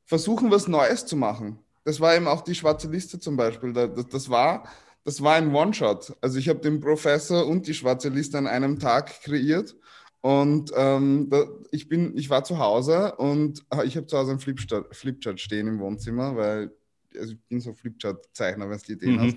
versuchen, 0.05 0.53
was 0.53 0.69
Neues 0.69 1.07
zu 1.07 1.17
machen. 1.17 1.59
Das 1.83 1.99
war 1.99 2.15
eben 2.15 2.29
auch 2.29 2.43
die 2.43 2.55
schwarze 2.55 2.87
Liste 2.87 3.19
zum 3.19 3.37
Beispiel. 3.37 3.73
Das, 3.73 3.91
das 4.07 4.31
war, 4.31 4.69
das 5.03 5.21
war 5.21 5.35
ein 5.35 5.53
One-Shot. 5.53 6.17
Also 6.21 6.39
ich 6.39 6.49
habe 6.49 6.61
den 6.61 6.79
Professor 6.79 7.49
und 7.49 7.67
die 7.67 7.75
schwarze 7.75 8.11
Liste 8.11 8.39
an 8.39 8.47
einem 8.47 8.79
Tag 8.79 9.09
kreiert. 9.23 9.75
Und 10.21 10.71
ähm, 10.77 11.31
da, 11.31 11.47
ich, 11.73 11.89
bin, 11.89 12.17
ich 12.17 12.31
war 12.31 12.45
zu 12.45 12.61
Hause 12.61 13.17
und 13.17 13.65
ich 13.83 13.97
habe 13.97 14.07
zu 14.07 14.19
Hause 14.19 14.31
einen 14.31 14.41
Flipchart, 14.41 14.95
Flipchart 14.95 15.41
stehen 15.41 15.67
im 15.67 15.81
Wohnzimmer, 15.81 16.37
weil 16.37 16.71
also 17.19 17.33
ich 17.33 17.41
bin 17.49 17.61
so 17.61 17.73
Flipchart-Zeichner, 17.73 18.69
wenn 18.69 18.79
du 18.79 18.85
die 18.85 18.93
Ideen 18.93 19.17
mhm. 19.17 19.21
hast. 19.21 19.37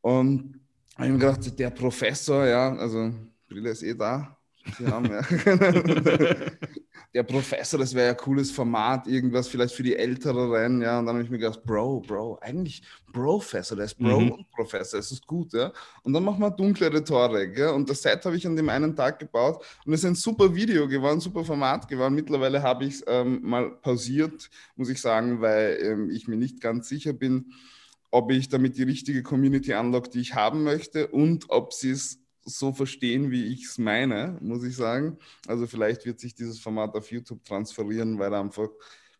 Und 0.00 0.60
habe 0.96 1.06
ich 1.06 1.12
mir 1.12 1.18
gedacht, 1.18 1.58
der 1.58 1.70
Professor, 1.70 2.46
ja, 2.46 2.74
also 2.76 3.12
Brille 3.48 3.70
ist 3.70 3.82
eh 3.82 3.94
da. 3.94 4.36
Haben, 4.86 5.10
ja. 5.10 5.22
der 7.12 7.24
Professor, 7.24 7.80
das 7.80 7.92
wäre 7.92 8.06
ja 8.06 8.12
ein 8.12 8.16
cooles 8.16 8.52
Format, 8.52 9.08
irgendwas 9.08 9.48
vielleicht 9.48 9.74
für 9.74 9.82
die 9.82 9.96
Älteren, 9.96 10.80
ja. 10.80 11.00
Und 11.00 11.06
dann 11.06 11.16
habe 11.16 11.24
ich 11.24 11.30
mir 11.30 11.38
gedacht, 11.38 11.62
Bro, 11.64 12.00
Bro, 12.00 12.38
eigentlich 12.40 12.82
Professor, 13.12 13.76
der 13.76 13.86
ist 13.86 13.98
Bro 13.98 14.20
mhm. 14.20 14.30
und 14.30 14.50
Professor, 14.50 15.00
das 15.00 15.10
ist 15.10 15.26
gut, 15.26 15.52
ja. 15.52 15.72
Und 16.04 16.12
dann 16.12 16.22
machen 16.22 16.38
wir 16.40 16.50
dunkle 16.50 16.92
Rhetorik, 16.92 17.58
ja. 17.58 17.70
Und 17.72 17.90
das 17.90 18.02
Set 18.02 18.24
habe 18.24 18.36
ich 18.36 18.46
an 18.46 18.54
dem 18.54 18.68
einen 18.68 18.94
Tag 18.94 19.18
gebaut 19.18 19.64
und 19.84 19.92
es 19.92 20.00
ist 20.00 20.06
ein 20.06 20.14
super 20.14 20.54
Video 20.54 20.86
geworden, 20.86 21.18
super 21.18 21.44
Format 21.44 21.88
geworden. 21.88 22.14
Mittlerweile 22.14 22.62
habe 22.62 22.84
ich 22.84 22.94
es 22.94 23.04
ähm, 23.08 23.40
mal 23.42 23.72
pausiert, 23.82 24.48
muss 24.76 24.88
ich 24.88 25.00
sagen, 25.00 25.40
weil 25.40 25.78
ähm, 25.82 26.10
ich 26.10 26.28
mir 26.28 26.36
nicht 26.36 26.60
ganz 26.60 26.88
sicher 26.88 27.12
bin, 27.12 27.52
ob 28.12 28.30
ich 28.30 28.48
damit 28.48 28.76
die 28.76 28.84
richtige 28.84 29.24
Community 29.24 29.74
unlock, 29.74 30.12
die 30.12 30.20
ich 30.20 30.34
haben 30.34 30.62
möchte 30.62 31.08
und 31.08 31.46
ob 31.48 31.72
sie 31.72 31.90
es 31.90 32.19
so 32.44 32.72
verstehen, 32.72 33.30
wie 33.30 33.46
ich 33.46 33.64
es 33.64 33.78
meine, 33.78 34.38
muss 34.40 34.64
ich 34.64 34.76
sagen. 34.76 35.18
Also 35.46 35.66
vielleicht 35.66 36.06
wird 36.06 36.20
sich 36.20 36.34
dieses 36.34 36.60
Format 36.60 36.94
auf 36.94 37.10
YouTube 37.10 37.44
transferieren, 37.44 38.18
weil 38.18 38.32
einfach 38.34 38.68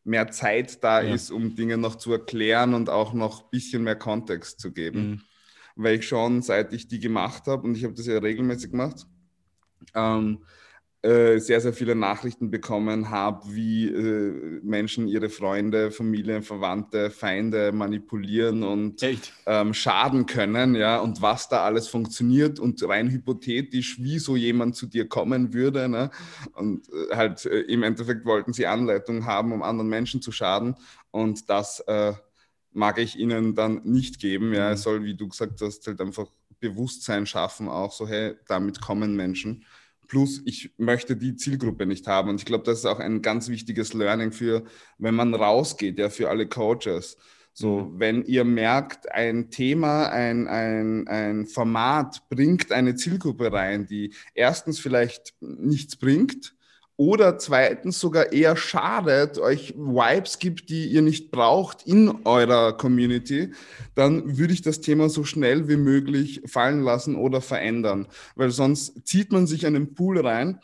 mehr 0.04 0.30
Zeit 0.30 0.82
da 0.82 1.02
ja. 1.02 1.14
ist, 1.14 1.30
um 1.30 1.54
Dinge 1.54 1.76
noch 1.76 1.96
zu 1.96 2.12
erklären 2.12 2.74
und 2.74 2.88
auch 2.88 3.12
noch 3.12 3.44
ein 3.44 3.50
bisschen 3.50 3.84
mehr 3.84 3.96
Kontext 3.96 4.60
zu 4.60 4.72
geben. 4.72 5.10
Mhm. 5.10 5.22
Weil 5.76 5.98
ich 5.98 6.08
schon, 6.08 6.42
seit 6.42 6.72
ich 6.72 6.88
die 6.88 7.00
gemacht 7.00 7.46
habe, 7.46 7.62
und 7.66 7.76
ich 7.76 7.84
habe 7.84 7.94
das 7.94 8.06
ja 8.06 8.18
regelmäßig 8.18 8.70
gemacht, 8.70 9.06
ähm, 9.94 10.44
äh, 11.02 11.38
sehr, 11.38 11.62
sehr 11.62 11.72
viele 11.72 11.94
Nachrichten 11.94 12.50
bekommen 12.50 13.08
habe, 13.08 13.54
wie 13.54 13.88
äh, 13.88 14.60
Menschen 14.62 15.08
ihre 15.08 15.30
Freunde, 15.30 15.90
Familie, 15.90 16.42
Verwandte, 16.42 17.10
Feinde 17.10 17.72
manipulieren 17.72 18.62
und 18.62 19.02
ähm, 19.46 19.72
schaden 19.72 20.26
können, 20.26 20.74
ja, 20.74 20.98
und 20.98 21.22
was 21.22 21.48
da 21.48 21.64
alles 21.64 21.88
funktioniert 21.88 22.60
und 22.60 22.86
rein 22.86 23.10
hypothetisch, 23.10 23.98
wie 24.02 24.18
so 24.18 24.36
jemand 24.36 24.76
zu 24.76 24.86
dir 24.86 25.08
kommen 25.08 25.54
würde. 25.54 25.88
Ne? 25.88 26.10
Und 26.52 26.86
äh, 26.90 27.16
halt 27.16 27.46
äh, 27.46 27.60
im 27.60 27.82
Endeffekt 27.82 28.26
wollten 28.26 28.52
sie 28.52 28.66
Anleitung 28.66 29.24
haben, 29.24 29.52
um 29.52 29.62
anderen 29.62 29.88
Menschen 29.88 30.20
zu 30.20 30.32
schaden. 30.32 30.74
Und 31.10 31.48
das 31.48 31.80
äh, 31.86 32.12
mag 32.72 32.98
ich 32.98 33.18
ihnen 33.18 33.54
dann 33.54 33.80
nicht 33.84 34.20
geben. 34.20 34.52
Ja, 34.52 34.70
es 34.72 34.80
mhm. 34.80 34.82
soll, 34.82 35.04
wie 35.04 35.14
du 35.14 35.28
gesagt 35.28 35.62
hast, 35.62 35.86
halt 35.86 36.00
einfach 36.02 36.26
Bewusstsein 36.60 37.24
schaffen, 37.24 37.68
auch 37.68 37.90
so, 37.90 38.06
hey, 38.06 38.34
damit 38.46 38.82
kommen 38.82 39.16
Menschen. 39.16 39.64
Plus, 40.10 40.42
ich 40.44 40.74
möchte 40.76 41.16
die 41.16 41.36
Zielgruppe 41.36 41.86
nicht 41.86 42.08
haben. 42.08 42.30
Und 42.30 42.40
ich 42.40 42.44
glaube, 42.44 42.64
das 42.64 42.80
ist 42.80 42.84
auch 42.84 42.98
ein 42.98 43.22
ganz 43.22 43.48
wichtiges 43.48 43.94
Learning 43.94 44.32
für, 44.32 44.64
wenn 44.98 45.14
man 45.14 45.32
rausgeht, 45.32 46.00
ja, 46.00 46.10
für 46.10 46.28
alle 46.28 46.48
Coaches. 46.48 47.16
So, 47.52 47.82
mhm. 47.82 48.00
wenn 48.00 48.24
ihr 48.24 48.42
merkt, 48.42 49.08
ein 49.12 49.50
Thema, 49.52 50.08
ein, 50.08 50.48
ein, 50.48 51.06
ein 51.06 51.46
Format 51.46 52.28
bringt 52.28 52.72
eine 52.72 52.96
Zielgruppe 52.96 53.52
rein, 53.52 53.86
die 53.86 54.12
erstens 54.34 54.80
vielleicht 54.80 55.34
nichts 55.40 55.94
bringt, 55.94 56.56
oder 57.00 57.38
zweitens 57.38 57.98
sogar 57.98 58.30
eher 58.30 58.56
schadet, 58.56 59.38
euch 59.38 59.72
Vibes 59.74 60.38
gibt, 60.38 60.68
die 60.68 60.84
ihr 60.84 61.00
nicht 61.00 61.30
braucht 61.30 61.86
in 61.86 62.26
eurer 62.26 62.76
Community, 62.76 63.54
dann 63.94 64.36
würde 64.36 64.52
ich 64.52 64.60
das 64.60 64.82
Thema 64.82 65.08
so 65.08 65.24
schnell 65.24 65.66
wie 65.66 65.78
möglich 65.78 66.42
fallen 66.44 66.82
lassen 66.82 67.16
oder 67.16 67.40
verändern. 67.40 68.06
Weil 68.36 68.50
sonst 68.50 69.08
zieht 69.08 69.32
man 69.32 69.46
sich 69.46 69.62
den 69.62 69.94
Pool 69.94 70.20
rein 70.20 70.60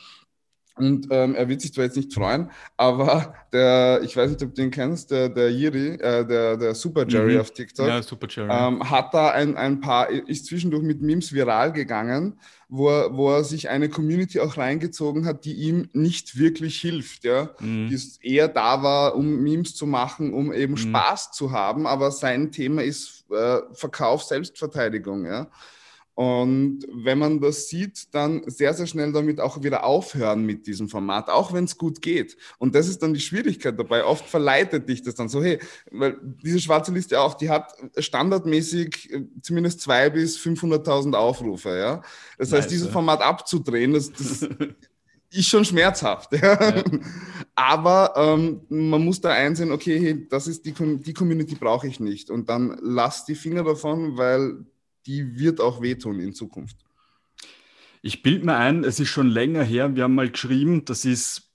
und 0.76 1.08
ähm, 1.10 1.34
er 1.34 1.48
wird 1.48 1.62
sich 1.62 1.72
zwar 1.72 1.84
jetzt 1.84 1.96
nicht 1.96 2.12
freuen, 2.12 2.50
aber 2.76 3.34
der, 3.52 4.02
ich 4.02 4.14
weiß 4.16 4.30
nicht, 4.30 4.42
ob 4.42 4.54
du 4.54 4.60
den 4.60 4.70
kennst, 4.70 5.10
der, 5.10 5.30
der 5.30 5.50
Yiri, 5.50 5.94
äh, 5.94 6.26
der, 6.26 6.58
der 6.58 6.74
Super 6.74 7.06
Jerry 7.08 7.34
mhm. 7.34 7.40
auf 7.40 7.50
TikTok, 7.50 7.88
ja, 7.88 8.02
Super 8.02 8.26
Jerry. 8.28 8.50
Ähm, 8.52 8.88
hat 8.90 9.14
da 9.14 9.30
ein, 9.30 9.56
ein 9.56 9.80
paar, 9.80 10.10
ist 10.10 10.46
zwischendurch 10.46 10.82
mit 10.82 11.00
Memes 11.00 11.32
viral 11.32 11.72
gegangen, 11.72 12.38
wo 12.68 12.90
er, 12.90 13.16
wo 13.16 13.30
er 13.30 13.44
sich 13.44 13.70
eine 13.70 13.88
Community 13.88 14.38
auch 14.40 14.58
reingezogen 14.58 15.24
hat, 15.24 15.46
die 15.46 15.54
ihm 15.54 15.88
nicht 15.94 16.38
wirklich 16.38 16.78
hilft, 16.78 17.24
ja, 17.24 17.50
mhm. 17.58 17.88
die 17.88 17.98
eher 18.20 18.48
da 18.48 18.82
war, 18.82 19.14
um 19.14 19.42
Memes 19.42 19.74
zu 19.74 19.86
machen, 19.86 20.34
um 20.34 20.52
eben 20.52 20.74
mhm. 20.74 20.78
Spaß 20.78 21.32
zu 21.32 21.52
haben, 21.52 21.86
aber 21.86 22.10
sein 22.10 22.52
Thema 22.52 22.82
ist 22.82 23.24
äh, 23.30 23.60
Verkauf, 23.72 24.24
Selbstverteidigung, 24.24 25.24
ja. 25.24 25.48
Und 26.16 26.86
wenn 26.90 27.18
man 27.18 27.42
das 27.42 27.68
sieht, 27.68 28.14
dann 28.14 28.42
sehr, 28.46 28.72
sehr 28.72 28.86
schnell 28.86 29.12
damit 29.12 29.38
auch 29.38 29.62
wieder 29.62 29.84
aufhören 29.84 30.46
mit 30.46 30.66
diesem 30.66 30.88
Format, 30.88 31.28
auch 31.28 31.52
wenn 31.52 31.64
es 31.64 31.76
gut 31.76 32.00
geht. 32.00 32.38
Und 32.56 32.74
das 32.74 32.88
ist 32.88 33.02
dann 33.02 33.12
die 33.12 33.20
Schwierigkeit 33.20 33.78
dabei. 33.78 34.02
Oft 34.02 34.26
verleitet 34.26 34.88
dich 34.88 35.02
das 35.02 35.14
dann 35.14 35.28
so, 35.28 35.42
hey, 35.42 35.58
weil 35.90 36.16
diese 36.42 36.58
schwarze 36.58 36.90
Liste 36.90 37.20
auch, 37.20 37.34
die 37.34 37.50
hat 37.50 37.70
standardmäßig 37.98 39.12
äh, 39.12 39.24
zumindest 39.42 39.82
zwei 39.82 40.08
bis 40.08 40.38
500.000 40.38 41.12
Aufrufe. 41.12 41.76
Ja? 41.76 42.00
Das 42.38 42.50
nice, 42.50 42.60
heißt, 42.60 42.70
dieses 42.70 42.88
Format 42.88 43.20
abzudrehen, 43.20 43.92
das, 43.92 44.10
das 44.10 44.48
ist 45.30 45.48
schon 45.48 45.66
schmerzhaft. 45.66 46.32
Ja? 46.32 46.76
Ja. 46.76 46.82
Aber 47.54 48.14
ähm, 48.16 48.62
man 48.70 49.04
muss 49.04 49.20
da 49.20 49.32
einsehen, 49.32 49.70
okay, 49.70 50.00
hey, 50.00 50.26
das 50.30 50.46
ist 50.46 50.64
die, 50.64 50.72
die 50.72 51.12
Community 51.12 51.56
brauche 51.56 51.86
ich 51.86 52.00
nicht. 52.00 52.30
Und 52.30 52.48
dann 52.48 52.78
lass 52.80 53.26
die 53.26 53.34
Finger 53.34 53.64
davon, 53.64 54.16
weil 54.16 54.64
die 55.06 55.38
wird 55.38 55.60
auch 55.60 55.80
wehtun 55.80 56.20
in 56.20 56.32
Zukunft. 56.32 56.76
Ich 58.02 58.22
bilde 58.22 58.44
mir 58.44 58.56
ein, 58.56 58.84
es 58.84 59.00
ist 59.00 59.08
schon 59.08 59.28
länger 59.28 59.62
her, 59.62 59.96
wir 59.96 60.04
haben 60.04 60.14
mal 60.14 60.30
geschrieben, 60.30 60.84
das 60.84 61.04
ist, 61.04 61.50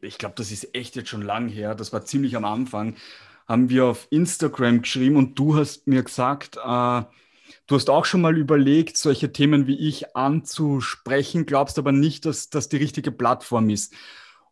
ich 0.00 0.18
glaube, 0.18 0.34
das 0.36 0.52
ist 0.52 0.74
echt 0.74 0.96
jetzt 0.96 1.08
schon 1.08 1.22
lang 1.22 1.48
her, 1.48 1.74
das 1.74 1.92
war 1.92 2.04
ziemlich 2.04 2.36
am 2.36 2.44
Anfang, 2.44 2.96
haben 3.48 3.68
wir 3.68 3.86
auf 3.86 4.06
Instagram 4.10 4.82
geschrieben 4.82 5.16
und 5.16 5.38
du 5.38 5.56
hast 5.56 5.86
mir 5.88 6.02
gesagt, 6.04 6.56
äh, 6.56 7.02
du 7.66 7.74
hast 7.74 7.90
auch 7.90 8.04
schon 8.04 8.20
mal 8.20 8.36
überlegt, 8.36 8.96
solche 8.96 9.32
Themen 9.32 9.66
wie 9.66 9.88
ich 9.88 10.14
anzusprechen, 10.16 11.46
glaubst 11.46 11.78
aber 11.78 11.92
nicht, 11.92 12.26
dass 12.26 12.50
das 12.50 12.68
die 12.68 12.76
richtige 12.76 13.10
Plattform 13.10 13.70
ist. 13.70 13.94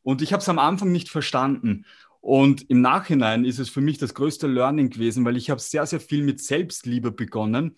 Und 0.03 0.23
ich 0.23 0.33
habe 0.33 0.41
es 0.41 0.49
am 0.49 0.59
Anfang 0.59 0.91
nicht 0.91 1.11
verstanden. 1.11 1.85
Und 2.21 2.69
im 2.69 2.81
Nachhinein 2.81 3.45
ist 3.45 3.59
es 3.59 3.69
für 3.69 3.81
mich 3.81 3.99
das 3.99 4.14
größte 4.14 4.47
Learning 4.47 4.91
gewesen, 4.91 5.25
weil 5.25 5.37
ich 5.37 5.51
habe 5.51 5.61
sehr, 5.61 5.87
sehr 5.87 6.01
viel 6.01 6.23
mit 6.23 6.43
Selbstliebe 6.43 7.12
begonnen. 7.12 7.77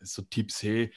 So 0.00 0.22
Tipps, 0.22 0.62
hey, 0.62 0.92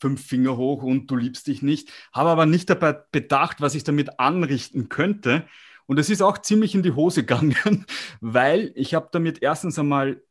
fünf 0.00 0.24
Finger 0.24 0.56
hoch 0.56 0.82
und 0.82 1.10
du 1.10 1.16
liebst 1.16 1.46
dich 1.46 1.62
nicht. 1.62 1.90
Habe 2.12 2.30
aber 2.30 2.46
nicht 2.46 2.68
dabei 2.68 2.92
bedacht, 2.92 3.60
was 3.60 3.74
ich 3.74 3.84
damit 3.84 4.20
anrichten 4.20 4.88
könnte. 4.88 5.46
Und 5.86 5.98
es 5.98 6.10
ist 6.10 6.22
auch 6.22 6.38
ziemlich 6.38 6.74
in 6.74 6.82
die 6.82 6.92
Hose 6.92 7.20
gegangen, 7.24 7.86
weil 8.20 8.72
ich 8.74 8.94
habe 8.94 9.08
damit 9.12 9.42
erstens 9.42 9.78
einmal, 9.78 10.22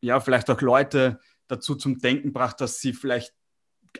ja, 0.00 0.20
vielleicht 0.20 0.50
auch 0.50 0.60
Leute 0.60 1.20
dazu 1.46 1.74
zum 1.74 1.98
Denken 1.98 2.28
gebracht, 2.28 2.60
dass 2.60 2.80
sie 2.80 2.92
vielleicht 2.92 3.32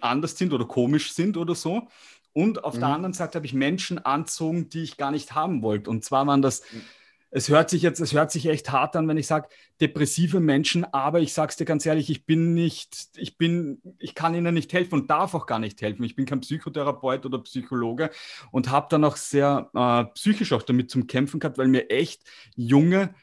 anders 0.00 0.36
sind 0.36 0.52
oder 0.52 0.66
komisch 0.66 1.12
sind 1.12 1.36
oder 1.36 1.54
so. 1.54 1.88
Und 2.32 2.62
auf 2.62 2.74
mhm. 2.74 2.80
der 2.80 2.88
anderen 2.88 3.12
Seite 3.14 3.36
habe 3.36 3.46
ich 3.46 3.54
Menschen 3.54 3.98
anzogen, 3.98 4.68
die 4.68 4.82
ich 4.82 4.96
gar 4.96 5.10
nicht 5.10 5.34
haben 5.34 5.62
wollte. 5.62 5.90
Und 5.90 6.04
zwar 6.04 6.26
waren 6.26 6.42
das 6.42 6.62
mhm 6.72 6.82
es 7.30 7.48
hört 7.48 7.68
sich 7.70 7.82
jetzt, 7.82 8.00
es 8.00 8.12
hört 8.14 8.30
sich 8.30 8.46
echt 8.46 8.70
hart 8.70 8.96
an, 8.96 9.06
wenn 9.06 9.18
ich 9.18 9.26
sage, 9.26 9.48
depressive 9.80 10.40
Menschen, 10.40 10.84
aber 10.84 11.20
ich 11.20 11.32
sage 11.32 11.50
es 11.50 11.56
dir 11.56 11.64
ganz 11.64 11.84
ehrlich, 11.84 12.08
ich 12.10 12.24
bin 12.24 12.54
nicht, 12.54 13.08
ich 13.16 13.36
bin, 13.36 13.82
ich 13.98 14.14
kann 14.14 14.34
ihnen 14.34 14.54
nicht 14.54 14.72
helfen 14.72 14.94
und 14.94 15.10
darf 15.10 15.34
auch 15.34 15.46
gar 15.46 15.58
nicht 15.58 15.82
helfen. 15.82 16.04
Ich 16.04 16.16
bin 16.16 16.24
kein 16.24 16.40
Psychotherapeut 16.40 17.26
oder 17.26 17.38
Psychologe 17.40 18.10
und 18.50 18.70
habe 18.70 18.86
dann 18.90 19.04
auch 19.04 19.16
sehr 19.16 19.70
äh, 19.74 20.04
psychisch 20.14 20.52
auch 20.52 20.62
damit 20.62 20.90
zum 20.90 21.06
Kämpfen 21.06 21.40
gehabt, 21.40 21.58
weil 21.58 21.68
mir 21.68 21.90
echt 21.90 22.22
junge 22.56 23.14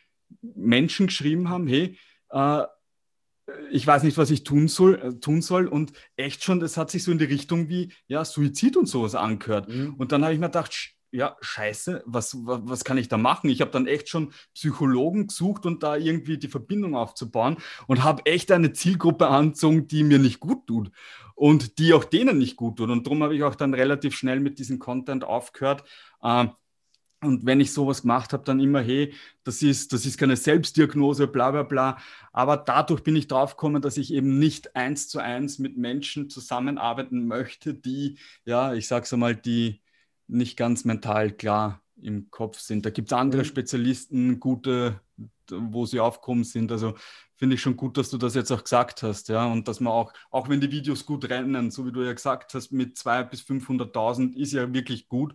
Menschen 0.42 1.08
geschrieben 1.08 1.50
haben, 1.50 1.68
hey, 1.68 1.98
äh, 2.30 2.64
ich 3.72 3.86
weiß 3.86 4.04
nicht, 4.04 4.18
was 4.18 4.32
ich 4.32 4.44
tun 4.44 4.68
soll, 4.68 4.96
äh, 4.96 5.20
tun 5.20 5.42
soll. 5.42 5.68
Und 5.68 5.94
echt 6.16 6.44
schon, 6.44 6.60
das 6.60 6.78
hat 6.78 6.90
sich 6.90 7.04
so 7.04 7.12
in 7.12 7.18
die 7.18 7.26
Richtung 7.26 7.70
wie 7.70 7.94
ja, 8.08 8.26
Suizid 8.26 8.78
und 8.78 8.88
sowas 8.88 9.16
angehört. 9.16 9.70
Mhm. 9.70 9.96
Und 9.96 10.12
dann 10.12 10.24
habe 10.24 10.34
ich 10.34 10.40
mir 10.40 10.48
gedacht, 10.48 10.95
ja, 11.16 11.38
scheiße, 11.40 12.04
was, 12.06 12.36
was, 12.42 12.84
kann 12.84 12.98
ich 12.98 13.08
da 13.08 13.18
machen? 13.18 13.50
Ich 13.50 13.62
habe 13.62 13.72
dann 13.72 13.88
echt 13.88 14.10
schon 14.10 14.34
Psychologen 14.54 15.28
gesucht 15.28 15.66
und 15.66 15.82
da 15.82 15.96
irgendwie 15.96 16.38
die 16.38 16.50
Verbindung 16.50 16.96
aufzubauen 16.96 17.58
und 17.88 18.04
habe 18.04 18.26
echt 18.26 18.52
eine 18.52 18.74
Zielgruppe 18.74 19.28
angezogen, 19.28 19.88
die 19.88 20.04
mir 20.04 20.20
nicht 20.20 20.42
gut 20.42 20.68
tut 20.68 20.92
und 21.34 21.80
die 21.80 21.94
auch 21.94 22.04
denen 22.04 22.38
nicht 22.38 22.58
gut 22.58 22.78
tut. 22.78 22.90
Und 22.90 23.08
darum 23.08 23.24
habe 23.24 23.36
ich 23.36 23.44
auch 23.44 23.56
dann 23.56 23.74
relativ 23.74 24.14
schnell 24.16 24.42
mit 24.42 24.60
diesem 24.60 24.78
Content 24.78 25.24
aufgehört. 25.24 25.86
Äh, 26.22 26.48
und 27.22 27.46
wenn 27.46 27.62
ich 27.62 27.72
sowas 27.72 28.02
gemacht 28.02 28.34
habe, 28.34 28.44
dann 28.44 28.60
immer, 28.60 28.82
hey, 28.82 29.14
das 29.46 29.62
ist, 29.62 29.94
das 29.94 30.06
ist 30.06 30.18
keine 30.18 30.36
Selbstdiagnose, 30.36 31.28
bla 31.28 31.52
bla 31.52 31.64
bla. 31.64 31.98
Aber 32.34 32.58
dadurch 32.58 33.04
bin 33.04 33.16
ich 33.16 33.28
drauf 33.28 33.56
gekommen, 33.56 33.82
dass 33.82 33.96
ich 33.96 34.14
eben 34.14 34.38
nicht 34.38 34.76
eins 34.76 35.08
zu 35.08 35.20
eins 35.20 35.60
mit 35.60 35.78
Menschen 35.78 36.30
zusammenarbeiten 36.30 37.26
möchte, 37.26 37.74
die, 37.74 38.18
ja, 38.44 38.74
ich 38.74 38.88
sag's 38.88 39.14
einmal, 39.14 39.34
die 39.36 39.82
nicht 40.28 40.58
ganz 40.58 40.86
mental 40.86 41.32
klar 41.32 41.82
im 42.02 42.30
Kopf 42.30 42.60
sind. 42.60 42.86
Da 42.86 42.90
gibt 42.90 43.12
es 43.12 43.18
andere 43.18 43.42
mhm. 43.42 43.48
Spezialisten, 43.48 44.40
gute, 44.40 45.00
wo 45.50 45.86
sie 45.86 46.00
aufkommen 46.00 46.44
sind. 46.44 46.72
Also 46.72 46.96
finde 47.36 47.56
ich 47.56 47.62
schon 47.62 47.78
gut, 47.78 47.98
dass 47.98 48.10
du 48.10 48.18
das 48.18 48.36
jetzt 48.36 48.52
auch 48.52 48.64
gesagt 48.64 49.04
hast, 49.04 49.30
ja, 49.30 49.46
und 49.46 49.68
dass 49.68 49.80
man 49.80 49.94
auch, 49.94 50.14
auch 50.32 50.50
wenn 50.50 50.62
die 50.62 50.72
Videos 50.72 51.06
gut 51.06 51.30
rennen, 51.30 51.72
so 51.72 51.86
wie 51.86 51.92
du 51.92 52.04
ja 52.04 52.14
gesagt 52.14 52.54
hast, 52.54 52.72
mit 52.72 52.98
200.000 52.98 53.24
bis 53.30 53.42
500.000 53.42 54.36
ist 54.36 54.54
ja 54.54 54.74
wirklich 54.74 55.08
gut, 55.08 55.34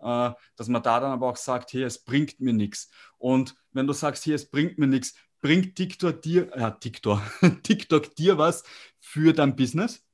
äh, 0.00 0.30
dass 0.56 0.68
man 0.68 0.82
da 0.82 1.00
dann 1.00 1.12
aber 1.12 1.28
auch 1.28 1.36
sagt, 1.36 1.72
hey, 1.72 1.82
es 1.82 2.04
bringt 2.04 2.40
mir 2.40 2.52
nichts. 2.52 2.90
Und 3.18 3.54
wenn 3.72 3.86
du 3.86 3.92
sagst, 3.92 4.26
hey, 4.26 4.34
es 4.34 4.50
bringt 4.50 4.78
mir 4.78 4.86
nichts, 4.86 5.14
bringt 5.40 5.76
TikTok 5.76 6.22
dir, 6.22 6.50
ja, 6.56 6.70
TikTok, 6.70 7.20
TikTok 7.62 8.14
dir 8.14 8.38
was 8.38 8.62
für 9.00 9.32
dein 9.32 9.56
Business? 9.56 10.04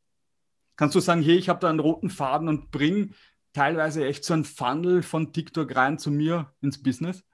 Kannst 0.77 0.95
du 0.95 1.01
sagen, 1.01 1.23
hey, 1.23 1.37
ich 1.37 1.49
habe 1.49 1.61
da 1.61 1.71
einen 1.71 1.81
roten 1.81 2.11
Faden 2.11 2.49
und 2.49 2.71
bring 2.71 3.15
teilweise 3.57 4.05
echt 4.05 4.23
so 4.25 4.35
ein 4.35 4.45
Funnel 4.45 5.03
von 5.03 5.33
TikTok 5.33 5.75
rein 5.75 5.99
zu 5.99 6.11
mir 6.11 6.53
ins 6.61 6.83
Business? 6.83 7.25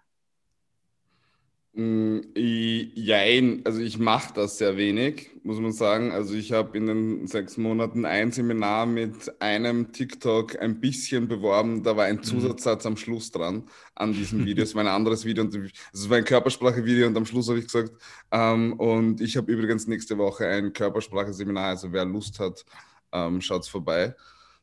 Mm, 1.74 2.20
jein, 2.36 3.62
also 3.64 3.80
ich 3.80 3.98
mache 3.98 4.32
das 4.34 4.58
sehr 4.58 4.76
wenig, 4.76 5.30
muss 5.42 5.58
man 5.58 5.72
sagen. 5.72 6.12
Also 6.12 6.34
ich 6.34 6.52
habe 6.52 6.76
in 6.78 6.86
den 6.86 7.26
sechs 7.26 7.56
Monaten 7.56 8.04
ein 8.04 8.30
Seminar 8.30 8.86
mit 8.86 9.40
einem 9.40 9.90
TikTok 9.90 10.60
ein 10.60 10.78
bisschen 10.80 11.26
beworben. 11.26 11.82
Da 11.82 11.96
war 11.96 12.04
ein 12.04 12.16
mhm. 12.16 12.22
Zusatzsatz 12.22 12.86
am 12.86 12.96
Schluss 12.96 13.32
dran 13.32 13.64
an 13.96 14.12
diesem 14.12 14.44
Video. 14.46 14.62
Es 14.62 14.76
war 14.76 14.82
ein 14.82 14.88
anderes 14.88 15.24
Video 15.24 15.42
und 15.42 15.54
es 15.92 16.08
war 16.08 16.18
ein 16.18 16.24
Körpersprache-Video 16.24 17.08
und 17.08 17.16
am 17.16 17.26
Schluss 17.26 17.48
habe 17.48 17.58
ich 17.58 17.64
gesagt, 17.64 17.90
ähm, 18.30 18.74
und 18.74 19.20
ich 19.20 19.36
habe 19.36 19.50
übrigens 19.50 19.88
nächste 19.88 20.18
Woche 20.18 20.46
ein 20.46 20.72
Körpersprache-Seminar. 20.72 21.70
Also 21.70 21.90
wer 21.90 22.04
Lust 22.04 22.38
hat, 22.38 22.64
ähm, 23.12 23.40
schaut 23.40 23.66
vorbei. 23.66 24.14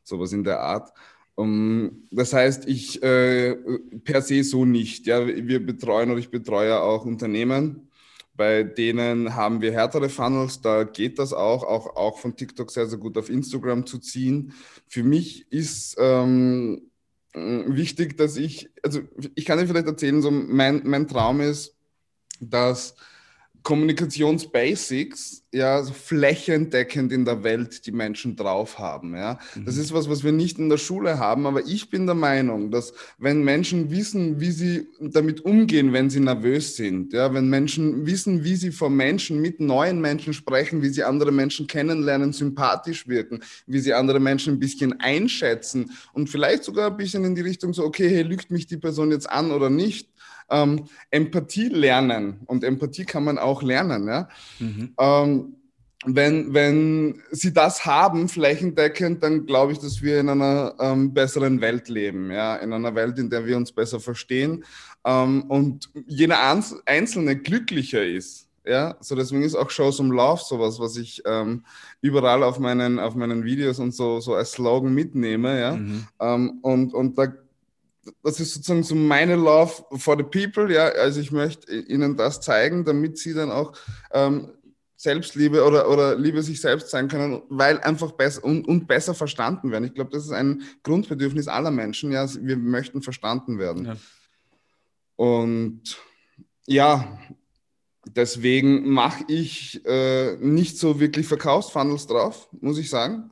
Sowas 0.04 0.32
in 0.32 0.42
der 0.42 0.60
Art. 0.60 0.90
Um, 1.40 2.06
das 2.10 2.34
heißt, 2.34 2.68
ich 2.68 3.02
äh, 3.02 3.56
per 4.04 4.20
se 4.20 4.44
so 4.44 4.66
nicht. 4.66 5.06
Ja, 5.06 5.26
wir 5.26 5.64
betreuen 5.64 6.10
oder 6.10 6.20
ich 6.20 6.30
betreue 6.30 6.78
auch 6.78 7.06
Unternehmen, 7.06 7.88
bei 8.36 8.62
denen 8.62 9.34
haben 9.34 9.62
wir 9.62 9.72
härtere 9.72 10.10
Funnels, 10.10 10.60
da 10.60 10.84
geht 10.84 11.18
das 11.18 11.32
auch, 11.32 11.62
auch, 11.62 11.96
auch 11.96 12.18
von 12.18 12.36
TikTok 12.36 12.70
sehr, 12.70 12.86
sehr 12.86 12.98
gut 12.98 13.16
auf 13.16 13.30
Instagram 13.30 13.86
zu 13.86 13.98
ziehen. 13.98 14.52
Für 14.86 15.02
mich 15.02 15.50
ist 15.50 15.96
ähm, 15.98 16.90
wichtig, 17.32 18.18
dass 18.18 18.36
ich, 18.36 18.68
also 18.82 19.00
ich 19.34 19.46
kann 19.46 19.58
dir 19.58 19.66
vielleicht 19.66 19.86
erzählen, 19.86 20.20
so 20.20 20.30
mein, 20.30 20.82
mein 20.84 21.08
Traum 21.08 21.40
ist, 21.40 21.74
dass 22.38 22.94
Kommunikationsbasics 23.62 25.42
ja 25.52 25.82
so 25.82 25.92
flächendeckend 25.92 27.12
in 27.12 27.24
der 27.24 27.42
Welt 27.42 27.84
die 27.86 27.92
Menschen 27.92 28.36
drauf 28.36 28.78
haben. 28.78 29.14
Ja? 29.14 29.38
Mhm. 29.54 29.64
Das 29.64 29.76
ist 29.76 29.92
was, 29.92 30.08
was 30.08 30.22
wir 30.22 30.32
nicht 30.32 30.58
in 30.58 30.68
der 30.68 30.78
Schule 30.78 31.18
haben, 31.18 31.46
aber 31.46 31.66
ich 31.66 31.90
bin 31.90 32.06
der 32.06 32.14
Meinung, 32.14 32.70
dass 32.70 32.92
wenn 33.18 33.42
Menschen 33.42 33.90
wissen, 33.90 34.40
wie 34.40 34.52
sie 34.52 34.88
damit 35.00 35.44
umgehen, 35.44 35.92
wenn 35.92 36.08
sie 36.08 36.20
nervös 36.20 36.76
sind, 36.76 37.12
ja, 37.12 37.34
wenn 37.34 37.48
Menschen 37.48 38.06
wissen, 38.06 38.44
wie 38.44 38.54
sie 38.54 38.70
vor 38.70 38.90
Menschen 38.90 39.40
mit 39.40 39.60
neuen 39.60 40.00
Menschen 40.00 40.32
sprechen, 40.32 40.82
wie 40.82 40.88
sie 40.88 41.02
andere 41.02 41.32
Menschen 41.32 41.66
kennenlernen, 41.66 42.32
sympathisch 42.32 43.08
wirken, 43.08 43.40
wie 43.66 43.80
sie 43.80 43.94
andere 43.94 44.20
Menschen 44.20 44.54
ein 44.54 44.60
bisschen 44.60 45.00
einschätzen 45.00 45.90
und 46.12 46.28
vielleicht 46.28 46.64
sogar 46.64 46.90
ein 46.90 46.96
bisschen 46.96 47.24
in 47.24 47.34
die 47.34 47.42
Richtung 47.42 47.74
so, 47.74 47.84
okay, 47.84 48.08
hey, 48.08 48.22
lügt 48.22 48.50
mich 48.50 48.66
die 48.66 48.76
Person 48.76 49.10
jetzt 49.10 49.28
an 49.28 49.50
oder 49.50 49.68
nicht, 49.68 50.08
ähm, 50.50 50.84
Empathie 51.10 51.68
lernen. 51.68 52.40
Und 52.46 52.64
Empathie 52.64 53.04
kann 53.04 53.24
man 53.24 53.38
auch 53.38 53.62
lernen. 53.62 54.06
Ja? 54.06 54.28
Mhm. 54.58 54.94
Ähm, 54.98 55.56
wenn, 56.06 56.54
wenn 56.54 57.22
sie 57.30 57.52
das 57.52 57.84
haben, 57.84 58.28
flächendeckend, 58.28 59.22
dann 59.22 59.44
glaube 59.44 59.72
ich, 59.72 59.78
dass 59.78 60.00
wir 60.00 60.20
in 60.20 60.30
einer 60.30 60.74
ähm, 60.80 61.12
besseren 61.12 61.60
Welt 61.60 61.88
leben. 61.88 62.30
Ja? 62.30 62.56
In 62.56 62.72
einer 62.72 62.94
Welt, 62.94 63.18
in 63.18 63.28
der 63.28 63.46
wir 63.46 63.56
uns 63.56 63.72
besser 63.72 64.00
verstehen 64.00 64.64
ähm, 65.04 65.44
und 65.48 65.90
jeder 66.06 66.38
Einzelne 66.86 67.36
glücklicher 67.36 68.04
ist. 68.04 68.46
Ja, 68.64 68.96
so 69.00 69.16
deswegen 69.16 69.42
ist 69.42 69.54
auch 69.54 69.70
Shows 69.70 70.00
um 70.00 70.10
Love 70.10 70.42
sowas, 70.44 70.78
was 70.78 70.96
ich 70.96 71.22
ähm, 71.24 71.64
überall 72.02 72.42
auf 72.42 72.58
meinen, 72.58 72.98
auf 72.98 73.14
meinen 73.14 73.42
Videos 73.42 73.78
und 73.78 73.94
so, 73.94 74.20
so 74.20 74.34
als 74.34 74.52
Slogan 74.52 74.92
mitnehme. 74.92 75.58
Ja? 75.58 75.76
Mhm. 75.76 76.06
Ähm, 76.20 76.58
und, 76.60 76.92
und 76.92 77.16
da 77.16 77.32
das 78.22 78.40
ist 78.40 78.54
sozusagen 78.54 78.82
so 78.82 78.94
meine 78.94 79.36
Love 79.36 79.84
for 79.96 80.16
the 80.16 80.22
people. 80.22 80.72
Ja, 80.72 80.86
also 80.88 81.20
ich 81.20 81.32
möchte 81.32 81.74
ihnen 81.74 82.16
das 82.16 82.40
zeigen, 82.40 82.84
damit 82.84 83.18
sie 83.18 83.34
dann 83.34 83.50
auch 83.50 83.72
ähm, 84.12 84.52
Selbstliebe 84.96 85.64
oder, 85.64 85.88
oder 85.88 86.16
Liebe 86.16 86.42
sich 86.42 86.60
selbst 86.60 86.90
sein 86.90 87.08
können, 87.08 87.42
weil 87.48 87.80
einfach 87.80 88.12
besser 88.12 88.44
und, 88.44 88.68
und 88.68 88.86
besser 88.86 89.14
verstanden 89.14 89.70
werden. 89.70 89.84
Ich 89.84 89.94
glaube, 89.94 90.10
das 90.10 90.24
ist 90.24 90.32
ein 90.32 90.62
Grundbedürfnis 90.82 91.48
aller 91.48 91.70
Menschen. 91.70 92.12
Ja, 92.12 92.28
wir 92.42 92.56
möchten 92.56 93.00
verstanden 93.00 93.58
werden. 93.58 93.86
Ja. 93.86 93.96
Und 95.16 95.98
ja, 96.66 97.18
deswegen 98.06 98.90
mache 98.90 99.24
ich 99.28 99.84
äh, 99.86 100.36
nicht 100.36 100.78
so 100.78 101.00
wirklich 101.00 101.26
Verkaufsfunnels 101.26 102.06
drauf, 102.06 102.48
muss 102.60 102.78
ich 102.78 102.90
sagen. 102.90 103.30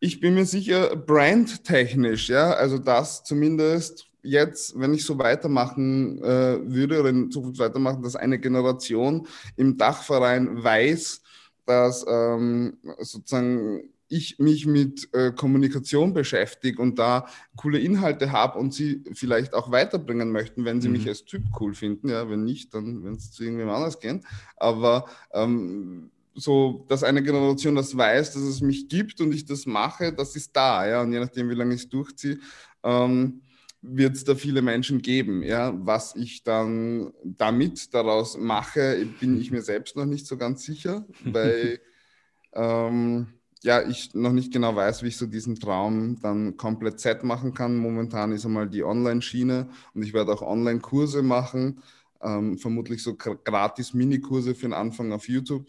Ich 0.00 0.18
bin 0.18 0.34
mir 0.34 0.46
sicher, 0.46 0.96
brandtechnisch, 0.96 2.28
ja, 2.28 2.52
also 2.52 2.78
das 2.78 3.22
zumindest 3.22 4.11
jetzt, 4.22 4.78
wenn 4.78 4.94
ich 4.94 5.04
so 5.04 5.18
weitermachen 5.18 6.22
äh, 6.22 6.58
würde 6.62 7.00
oder 7.00 7.10
in 7.10 7.30
Zukunft 7.30 7.58
weitermachen, 7.58 8.02
dass 8.02 8.16
eine 8.16 8.38
Generation 8.38 9.26
im 9.56 9.76
Dachverein 9.76 10.62
weiß, 10.62 11.22
dass 11.66 12.04
ähm, 12.08 12.78
sozusagen 12.98 13.92
ich 14.12 14.38
mich 14.38 14.66
mit 14.66 15.08
äh, 15.14 15.32
Kommunikation 15.32 16.12
beschäftige 16.12 16.82
und 16.82 16.98
da 16.98 17.26
coole 17.56 17.78
Inhalte 17.78 18.30
habe 18.30 18.58
und 18.58 18.74
sie 18.74 19.02
vielleicht 19.14 19.54
auch 19.54 19.70
weiterbringen 19.70 20.30
möchten, 20.30 20.66
wenn 20.66 20.82
sie 20.82 20.88
mhm. 20.88 20.96
mich 20.98 21.08
als 21.08 21.24
Typ 21.24 21.42
cool 21.58 21.74
finden. 21.74 22.10
Ja, 22.10 22.28
wenn 22.28 22.44
nicht, 22.44 22.74
dann 22.74 23.04
wenn 23.04 23.14
es 23.14 23.32
zu 23.32 23.42
irgendjemand 23.42 23.78
anders 23.78 24.00
gehen. 24.00 24.24
Aber 24.56 25.06
ähm, 25.32 26.10
so, 26.34 26.84
dass 26.88 27.04
eine 27.04 27.22
Generation 27.22 27.74
das 27.74 27.96
weiß, 27.96 28.34
dass 28.34 28.42
es 28.42 28.60
mich 28.60 28.88
gibt 28.88 29.20
und 29.20 29.32
ich 29.32 29.46
das 29.46 29.64
mache, 29.64 30.12
das 30.12 30.36
ist 30.36 30.54
da, 30.54 30.86
ja. 30.86 31.00
Und 31.02 31.12
je 31.12 31.20
nachdem, 31.20 31.48
wie 31.48 31.54
lange 31.54 31.74
ich 31.74 31.82
es 31.82 31.88
durchziehe, 31.88 32.38
ähm, 32.82 33.40
wird 33.82 34.16
es 34.16 34.24
da 34.24 34.34
viele 34.34 34.62
Menschen 34.62 35.02
geben. 35.02 35.42
Ja. 35.42 35.74
Was 35.84 36.14
ich 36.16 36.44
dann 36.44 37.12
damit 37.24 37.92
daraus 37.92 38.38
mache, 38.38 39.06
bin 39.20 39.38
ich 39.40 39.50
mir 39.50 39.62
selbst 39.62 39.96
noch 39.96 40.06
nicht 40.06 40.26
so 40.26 40.36
ganz 40.36 40.64
sicher, 40.64 41.04
weil 41.24 41.80
ähm, 42.54 43.26
ja, 43.62 43.86
ich 43.86 44.14
noch 44.14 44.32
nicht 44.32 44.52
genau 44.52 44.74
weiß, 44.74 45.02
wie 45.02 45.08
ich 45.08 45.16
so 45.16 45.26
diesen 45.26 45.56
Traum 45.56 46.18
dann 46.20 46.56
komplett 46.56 47.00
set 47.00 47.22
machen 47.24 47.54
kann. 47.54 47.76
Momentan 47.76 48.32
ist 48.32 48.44
einmal 48.44 48.68
die 48.68 48.82
Online-Schiene 48.82 49.68
und 49.94 50.02
ich 50.02 50.12
werde 50.12 50.32
auch 50.32 50.42
Online-Kurse 50.42 51.22
machen, 51.22 51.82
ähm, 52.20 52.58
vermutlich 52.58 53.02
so 53.02 53.16
gratis 53.16 53.94
Minikurse 53.94 54.54
für 54.54 54.66
den 54.66 54.72
Anfang 54.72 55.12
auf 55.12 55.28
YouTube 55.28 55.66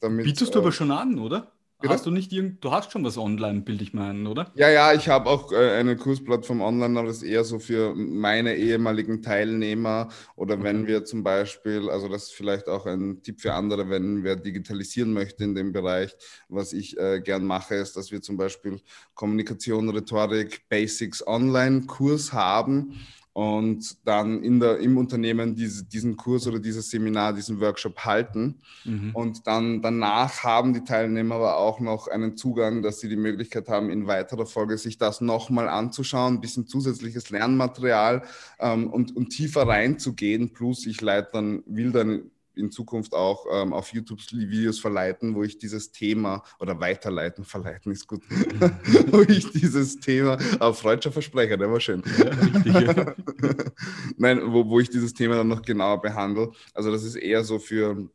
damit, 0.00 0.26
Bietest 0.26 0.54
du 0.54 0.58
äh, 0.58 0.62
aber 0.62 0.72
schon 0.72 0.90
an, 0.90 1.18
oder? 1.18 1.52
Bitte? 1.78 1.92
Hast 1.92 2.06
du 2.06 2.10
nicht 2.10 2.32
irgend, 2.32 2.64
du 2.64 2.72
hast 2.72 2.90
schon 2.90 3.04
was 3.04 3.18
online, 3.18 3.60
bilde 3.60 3.84
ich 3.84 3.92
meinen, 3.92 4.26
oder? 4.26 4.50
Ja, 4.54 4.70
ja, 4.70 4.94
ich 4.94 5.10
habe 5.10 5.28
auch 5.28 5.52
äh, 5.52 5.72
eine 5.72 5.94
Kursplattform 5.96 6.62
online, 6.62 6.98
aber 6.98 7.08
das 7.08 7.18
ist 7.18 7.24
eher 7.24 7.44
so 7.44 7.58
für 7.58 7.94
meine 7.94 8.56
ehemaligen 8.56 9.20
Teilnehmer 9.20 10.08
oder 10.36 10.54
okay. 10.54 10.64
wenn 10.64 10.86
wir 10.86 11.04
zum 11.04 11.22
Beispiel, 11.22 11.90
also 11.90 12.08
das 12.08 12.24
ist 12.24 12.32
vielleicht 12.32 12.68
auch 12.68 12.86
ein 12.86 13.22
Tipp 13.22 13.42
für 13.42 13.52
andere, 13.52 13.90
wenn 13.90 14.24
wer 14.24 14.36
digitalisieren 14.36 15.12
möchte 15.12 15.44
in 15.44 15.54
dem 15.54 15.72
Bereich, 15.72 16.16
was 16.48 16.72
ich 16.72 16.96
äh, 16.96 17.20
gern 17.20 17.44
mache, 17.44 17.74
ist, 17.74 17.94
dass 17.94 18.10
wir 18.10 18.22
zum 18.22 18.38
Beispiel 18.38 18.80
Kommunikation, 19.12 19.90
Rhetorik, 19.90 20.66
Basics 20.70 21.26
Online 21.26 21.82
Kurs 21.82 22.32
haben 22.32 22.98
und 23.36 23.98
dann 24.06 24.42
in 24.42 24.60
der, 24.60 24.78
im 24.78 24.96
Unternehmen 24.96 25.54
diese, 25.54 25.84
diesen 25.84 26.16
Kurs 26.16 26.46
oder 26.46 26.58
dieses 26.58 26.88
Seminar, 26.88 27.34
diesen 27.34 27.60
Workshop 27.60 27.98
halten. 27.98 28.54
Mhm. 28.86 29.10
Und 29.12 29.46
dann 29.46 29.82
danach 29.82 30.42
haben 30.42 30.72
die 30.72 30.82
Teilnehmer 30.84 31.34
aber 31.34 31.58
auch 31.58 31.78
noch 31.78 32.08
einen 32.08 32.38
Zugang, 32.38 32.80
dass 32.80 33.00
sie 33.00 33.10
die 33.10 33.16
Möglichkeit 33.16 33.68
haben, 33.68 33.90
in 33.90 34.06
weiterer 34.06 34.46
Folge 34.46 34.78
sich 34.78 34.96
das 34.96 35.20
nochmal 35.20 35.68
anzuschauen, 35.68 36.36
ein 36.36 36.40
bisschen 36.40 36.66
zusätzliches 36.66 37.28
Lernmaterial 37.28 38.22
ähm, 38.58 38.88
und, 38.88 39.14
und 39.14 39.28
tiefer 39.28 39.68
reinzugehen. 39.68 40.54
Plus 40.54 40.86
ich 40.86 41.02
leite 41.02 41.28
dann, 41.34 41.62
will 41.66 41.92
dann 41.92 42.30
in 42.56 42.70
Zukunft 42.70 43.14
auch 43.14 43.46
ähm, 43.52 43.72
auf 43.72 43.92
YouTube 43.92 44.20
Videos 44.32 44.78
verleiten, 44.78 45.34
wo 45.34 45.42
ich 45.42 45.58
dieses 45.58 45.92
Thema 45.92 46.42
oder 46.58 46.80
weiterleiten, 46.80 47.44
verleiten 47.44 47.92
ist 47.92 48.06
gut, 48.06 48.22
wo 49.08 49.20
ich 49.20 49.50
dieses 49.52 50.00
Thema, 50.00 50.38
auf 50.58 50.78
freudscher 50.80 51.12
Versprecher, 51.12 51.56
der 51.56 51.70
war 51.70 51.80
schön. 51.80 52.02
Ja, 52.18 52.30
richtig, 52.30 52.74
ja. 52.74 53.14
Nein, 54.16 54.40
wo, 54.52 54.68
wo 54.68 54.80
ich 54.80 54.88
dieses 54.88 55.12
Thema 55.12 55.36
dann 55.36 55.48
noch 55.48 55.62
genauer 55.62 56.00
behandle. 56.00 56.52
Also 56.72 56.90
das 56.90 57.04
ist 57.04 57.16
eher 57.16 57.44
so 57.44 57.58
für 57.58 58.08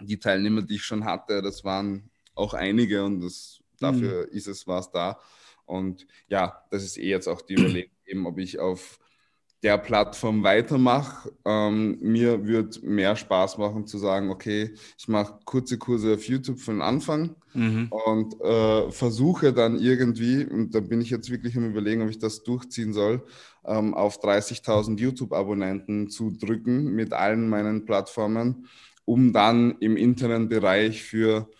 die 0.00 0.18
Teilnehmer, 0.18 0.62
die 0.62 0.76
ich 0.76 0.84
schon 0.84 1.04
hatte, 1.04 1.42
das 1.42 1.64
waren 1.64 2.10
auch 2.34 2.54
einige 2.54 3.04
und 3.04 3.20
das, 3.20 3.60
dafür 3.80 4.26
mhm. 4.26 4.36
ist 4.36 4.46
es 4.46 4.66
was 4.66 4.90
da. 4.90 5.20
Und 5.66 6.06
ja, 6.28 6.64
das 6.70 6.84
ist 6.84 6.96
eh 6.96 7.08
jetzt 7.08 7.26
auch 7.26 7.42
die 7.42 7.54
Überlegung, 7.54 7.92
eben, 8.06 8.26
ob 8.26 8.38
ich 8.38 8.58
auf 8.58 8.99
der 9.62 9.76
Plattform 9.78 10.42
weitermache. 10.42 11.32
Ähm, 11.44 11.98
mir 12.00 12.46
wird 12.46 12.82
mehr 12.82 13.14
Spaß 13.16 13.58
machen 13.58 13.86
zu 13.86 13.98
sagen, 13.98 14.30
okay, 14.30 14.74
ich 14.98 15.08
mache 15.08 15.38
kurze 15.44 15.76
Kurse 15.78 16.14
auf 16.14 16.26
YouTube 16.26 16.58
von 16.58 16.80
Anfang 16.80 17.36
mhm. 17.52 17.88
und 17.90 18.40
äh, 18.40 18.90
versuche 18.90 19.52
dann 19.52 19.78
irgendwie, 19.78 20.44
und 20.44 20.74
da 20.74 20.80
bin 20.80 21.00
ich 21.00 21.10
jetzt 21.10 21.30
wirklich 21.30 21.56
am 21.56 21.68
Überlegen, 21.68 22.02
ob 22.02 22.08
ich 22.08 22.18
das 22.18 22.42
durchziehen 22.42 22.92
soll, 22.92 23.22
ähm, 23.66 23.94
auf 23.94 24.22
30.000 24.22 24.98
YouTube-Abonnenten 24.98 26.08
zu 26.08 26.30
drücken 26.30 26.94
mit 26.94 27.12
allen 27.12 27.48
meinen 27.48 27.84
Plattformen, 27.84 28.66
um 29.04 29.32
dann 29.32 29.76
im 29.80 29.96
internen 29.96 30.48
Bereich 30.48 31.02
für 31.02 31.50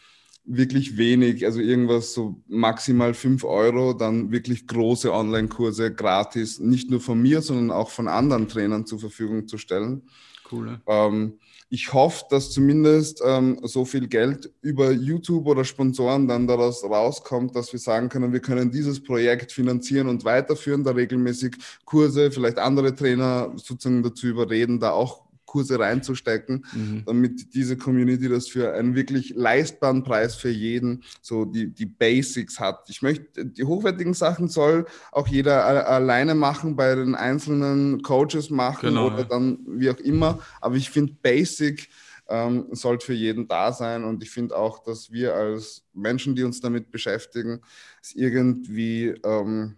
wirklich 0.57 0.97
wenig, 0.97 1.47
also 1.47 1.61
irgendwas 1.61 2.13
so 2.13 2.41
maximal 2.49 3.15
5 3.15 3.45
Euro, 3.45 3.93
dann 3.93 4.33
wirklich 4.33 4.67
große 4.67 5.13
Online-Kurse 5.13 5.95
gratis, 5.95 6.59
nicht 6.59 6.91
nur 6.91 7.01
von 7.01 7.21
mir, 7.21 7.41
sondern 7.41 7.71
auch 7.71 7.91
von 7.91 8.09
anderen 8.09 8.49
Trainern 8.49 8.87
zur 8.87 8.99
Verfügung 8.99 9.47
zu 9.47 9.59
stellen. 9.59 10.03
Cool. 10.51 10.81
Ähm, 10.87 11.35
ich 11.73 11.93
hoffe, 11.93 12.25
dass 12.31 12.51
zumindest 12.51 13.23
ähm, 13.25 13.61
so 13.63 13.85
viel 13.85 14.09
Geld 14.09 14.51
über 14.61 14.91
YouTube 14.91 15.47
oder 15.47 15.65
Sponsoren 15.65 16.27
dann 16.27 16.49
daraus 16.49 16.83
rauskommt, 16.83 17.55
dass 17.55 17.73
wir 17.73 17.79
sagen 17.79 18.09
können, 18.09 18.33
wir 18.33 18.41
können 18.41 18.73
dieses 18.73 19.01
Projekt 19.01 19.53
finanzieren 19.53 20.09
und 20.09 20.25
weiterführen, 20.25 20.83
da 20.83 20.91
regelmäßig 20.91 21.55
Kurse, 21.85 22.33
vielleicht 22.33 22.59
andere 22.59 22.93
Trainer 22.93 23.53
sozusagen 23.55 24.03
dazu 24.03 24.27
überreden, 24.27 24.81
da 24.81 24.91
auch 24.91 25.30
Kurse 25.51 25.81
reinzustecken, 25.81 26.65
mhm. 26.73 27.03
damit 27.07 27.55
diese 27.55 27.77
Community 27.77 28.29
das 28.29 28.47
für 28.47 28.73
einen 28.73 28.95
wirklich 28.95 29.35
leistbaren 29.35 30.05
Preis 30.05 30.37
für 30.37 30.49
jeden 30.49 31.03
so 31.23 31.45
die, 31.45 31.67
die 31.67 31.87
Basics 31.87 32.61
hat. 32.61 32.89
Ich 32.89 33.03
möchte, 33.03 33.47
die 33.47 33.65
hochwertigen 33.65 34.15
Sachen 34.15 34.47
soll 34.49 34.87
auch 35.11 35.27
jeder 35.27 35.89
alleine 35.89 36.37
machen, 36.37 36.77
bei 36.77 36.95
den 36.95 37.17
einzelnen 37.17 38.01
Coaches 38.03 38.49
machen 38.49 38.91
genau, 38.91 39.09
oder 39.09 39.19
ja. 39.19 39.25
dann 39.25 39.59
wie 39.67 39.91
auch 39.91 39.99
immer. 39.99 40.39
Aber 40.61 40.77
ich 40.77 40.89
finde, 40.89 41.15
Basic 41.21 41.89
ähm, 42.29 42.67
sollte 42.71 43.07
für 43.07 43.13
jeden 43.13 43.49
da 43.49 43.73
sein. 43.73 44.05
Und 44.05 44.23
ich 44.23 44.31
finde 44.31 44.57
auch, 44.57 44.85
dass 44.85 45.11
wir 45.11 45.35
als 45.35 45.83
Menschen, 45.93 46.37
die 46.37 46.45
uns 46.45 46.61
damit 46.61 46.93
beschäftigen, 46.93 47.61
es 48.01 48.15
irgendwie, 48.15 49.09
ähm, 49.25 49.75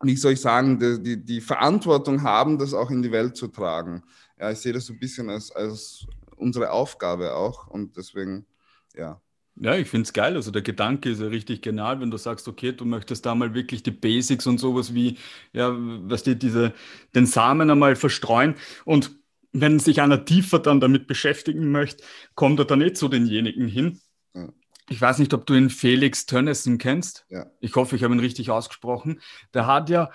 wie 0.00 0.16
soll 0.16 0.34
ich 0.34 0.40
sagen, 0.40 0.78
die, 0.78 1.02
die, 1.02 1.24
die 1.24 1.40
Verantwortung 1.40 2.22
haben, 2.22 2.56
das 2.56 2.72
auch 2.72 2.90
in 2.90 3.02
die 3.02 3.10
Welt 3.10 3.36
zu 3.36 3.48
tragen 3.48 4.04
ja, 4.42 4.50
ich 4.50 4.58
sehe 4.58 4.72
das 4.72 4.86
so 4.86 4.92
ein 4.92 4.98
bisschen 4.98 5.30
als, 5.30 5.52
als 5.52 6.04
unsere 6.36 6.72
Aufgabe 6.72 7.36
auch 7.36 7.68
und 7.68 7.96
deswegen, 7.96 8.44
ja. 8.92 9.20
Ja, 9.54 9.76
ich 9.76 9.88
finde 9.88 10.02
es 10.06 10.12
geil. 10.12 10.34
Also 10.34 10.50
der 10.50 10.62
Gedanke 10.62 11.10
ist 11.10 11.20
ja 11.20 11.28
richtig 11.28 11.62
genial, 11.62 12.00
wenn 12.00 12.10
du 12.10 12.16
sagst, 12.16 12.48
okay, 12.48 12.72
du 12.72 12.84
möchtest 12.84 13.24
da 13.24 13.36
mal 13.36 13.54
wirklich 13.54 13.84
die 13.84 13.92
Basics 13.92 14.48
und 14.48 14.58
sowas 14.58 14.94
wie, 14.94 15.18
ja, 15.52 15.72
was 15.72 16.24
die, 16.24 16.36
diese, 16.36 16.72
den 17.14 17.26
Samen 17.26 17.70
einmal 17.70 17.94
verstreuen. 17.94 18.56
Und 18.84 19.12
wenn 19.52 19.78
sich 19.78 20.00
einer 20.00 20.24
tiefer 20.24 20.58
dann 20.58 20.80
damit 20.80 21.06
beschäftigen 21.06 21.70
möchte, 21.70 22.02
kommt 22.34 22.58
er 22.58 22.64
dann 22.64 22.80
nicht 22.80 22.96
zu 22.96 23.06
denjenigen 23.06 23.68
hin. 23.68 24.00
Ja. 24.34 24.48
Ich 24.88 25.00
weiß 25.00 25.18
nicht, 25.18 25.34
ob 25.34 25.46
du 25.46 25.54
ihn 25.54 25.70
Felix 25.70 26.26
Tönnissen 26.26 26.78
kennst. 26.78 27.26
Ja. 27.28 27.46
Ich 27.60 27.76
hoffe, 27.76 27.94
ich 27.94 28.02
habe 28.02 28.14
ihn 28.14 28.20
richtig 28.20 28.50
ausgesprochen. 28.50 29.20
Der 29.54 29.68
hat 29.68 29.88
ja 29.88 30.10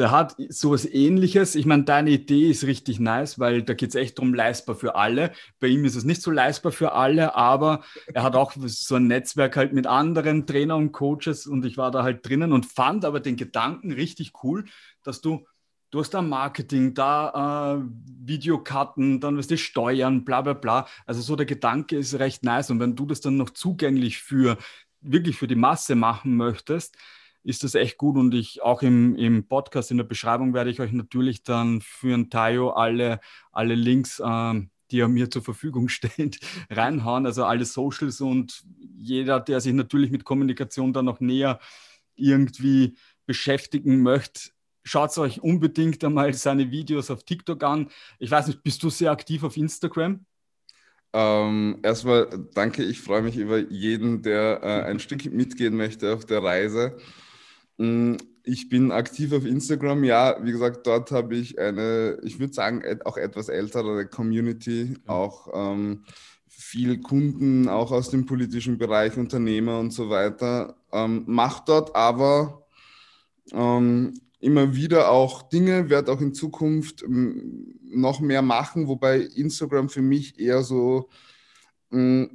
der 0.00 0.10
hat 0.10 0.34
sowas 0.48 0.86
ähnliches. 0.86 1.54
Ich 1.54 1.66
meine, 1.66 1.84
deine 1.84 2.08
Idee 2.08 2.50
ist 2.50 2.64
richtig 2.64 3.00
nice, 3.00 3.38
weil 3.38 3.62
da 3.62 3.74
geht 3.74 3.90
es 3.90 3.94
echt 3.94 4.16
darum, 4.16 4.32
leistbar 4.32 4.74
für 4.74 4.94
alle. 4.94 5.30
Bei 5.60 5.66
ihm 5.66 5.84
ist 5.84 5.94
es 5.94 6.04
nicht 6.04 6.22
so 6.22 6.30
leistbar 6.30 6.72
für 6.72 6.92
alle, 6.92 7.34
aber 7.34 7.82
er 8.14 8.22
hat 8.22 8.34
auch 8.34 8.54
so 8.56 8.94
ein 8.94 9.08
Netzwerk 9.08 9.58
halt 9.58 9.74
mit 9.74 9.86
anderen 9.86 10.46
Trainern 10.46 10.84
und 10.84 10.92
Coaches 10.92 11.46
und 11.46 11.66
ich 11.66 11.76
war 11.76 11.90
da 11.90 12.02
halt 12.02 12.26
drinnen 12.26 12.54
und 12.54 12.64
fand 12.64 13.04
aber 13.04 13.20
den 13.20 13.36
Gedanken 13.36 13.92
richtig 13.92 14.32
cool, 14.42 14.64
dass 15.02 15.20
du, 15.20 15.44
du 15.90 16.00
hast 16.00 16.14
da 16.14 16.22
Marketing, 16.22 16.94
da 16.94 17.76
äh, 17.76 17.82
Videokarten, 18.24 19.20
dann 19.20 19.36
wirst 19.36 19.50
du 19.50 19.58
steuern, 19.58 20.24
bla 20.24 20.40
bla 20.40 20.54
bla. 20.54 20.86
Also 21.04 21.20
so 21.20 21.36
der 21.36 21.44
Gedanke 21.44 21.98
ist 21.98 22.18
recht 22.18 22.42
nice 22.42 22.70
und 22.70 22.80
wenn 22.80 22.96
du 22.96 23.04
das 23.04 23.20
dann 23.20 23.36
noch 23.36 23.50
zugänglich 23.50 24.18
für 24.18 24.56
wirklich 25.02 25.36
für 25.36 25.46
die 25.46 25.56
Masse 25.56 25.94
machen 25.94 26.36
möchtest, 26.36 26.96
ist 27.42 27.64
das 27.64 27.74
echt 27.74 27.96
gut 27.96 28.16
und 28.16 28.34
ich 28.34 28.62
auch 28.62 28.82
im, 28.82 29.14
im 29.16 29.46
Podcast, 29.48 29.90
in 29.90 29.96
der 29.96 30.04
Beschreibung 30.04 30.52
werde 30.54 30.70
ich 30.70 30.80
euch 30.80 30.92
natürlich 30.92 31.42
dann 31.42 31.80
für 31.80 32.14
ein 32.14 32.30
Tayo 32.30 32.70
alle, 32.70 33.20
alle 33.52 33.74
Links, 33.74 34.22
ähm, 34.24 34.70
die 34.90 35.00
er 35.00 35.08
mir 35.08 35.30
zur 35.30 35.42
Verfügung 35.42 35.88
stellt, 35.88 36.38
reinhauen. 36.68 37.26
Also 37.26 37.44
alle 37.44 37.64
Socials 37.64 38.20
und 38.20 38.62
jeder, 38.98 39.40
der 39.40 39.60
sich 39.60 39.72
natürlich 39.72 40.10
mit 40.10 40.24
Kommunikation 40.24 40.92
dann 40.92 41.06
noch 41.06 41.20
näher 41.20 41.58
irgendwie 42.14 42.96
beschäftigen 43.26 44.02
möchte, 44.02 44.50
schaut 44.84 45.16
euch 45.18 45.42
unbedingt 45.42 46.02
einmal 46.04 46.34
seine 46.34 46.70
Videos 46.70 47.10
auf 47.10 47.24
TikTok 47.24 47.62
an. 47.62 47.88
Ich 48.18 48.30
weiß 48.30 48.48
nicht, 48.48 48.62
bist 48.62 48.82
du 48.82 48.90
sehr 48.90 49.10
aktiv 49.10 49.44
auf 49.44 49.56
Instagram? 49.56 50.24
Ähm, 51.12 51.80
erstmal 51.82 52.28
danke, 52.54 52.84
ich 52.84 53.00
freue 53.00 53.22
mich 53.22 53.36
über 53.36 53.58
jeden, 53.58 54.22
der 54.22 54.60
äh, 54.62 54.82
ein 54.82 55.00
Stück 55.00 55.24
mitgehen 55.24 55.76
möchte 55.76 56.14
auf 56.14 56.24
der 56.24 56.42
Reise. 56.42 56.96
Mm, 57.80 58.16
ich 58.44 58.68
bin 58.68 58.92
aktiv 58.92 59.32
auf 59.32 59.46
Instagram. 59.46 60.04
Ja, 60.04 60.36
wie 60.42 60.52
gesagt, 60.52 60.86
dort 60.86 61.10
habe 61.12 61.34
ich 61.36 61.58
eine, 61.58 62.18
ich 62.22 62.38
würde 62.38 62.52
sagen, 62.52 62.82
auch 63.06 63.16
etwas 63.16 63.48
ältere 63.48 64.06
Community, 64.06 64.94
auch 65.06 65.48
ähm, 65.54 66.04
viel 66.46 67.00
Kunden, 67.00 67.68
auch 67.68 67.90
aus 67.90 68.10
dem 68.10 68.26
politischen 68.26 68.76
Bereich, 68.76 69.16
Unternehmer 69.16 69.78
und 69.78 69.92
so 69.92 70.10
weiter. 70.10 70.76
Ähm, 70.92 71.24
macht 71.26 71.70
dort 71.70 71.96
aber 71.96 72.66
ähm, 73.52 74.12
immer 74.40 74.74
wieder 74.74 75.10
auch 75.10 75.42
Dinge, 75.42 75.88
werde 75.88 76.12
auch 76.12 76.20
in 76.20 76.34
Zukunft 76.34 77.02
ähm, 77.02 77.78
noch 77.82 78.20
mehr 78.20 78.42
machen, 78.42 78.88
wobei 78.88 79.20
Instagram 79.20 79.88
für 79.88 80.02
mich 80.02 80.38
eher 80.38 80.62
so 80.62 81.08
mh, 81.90 82.28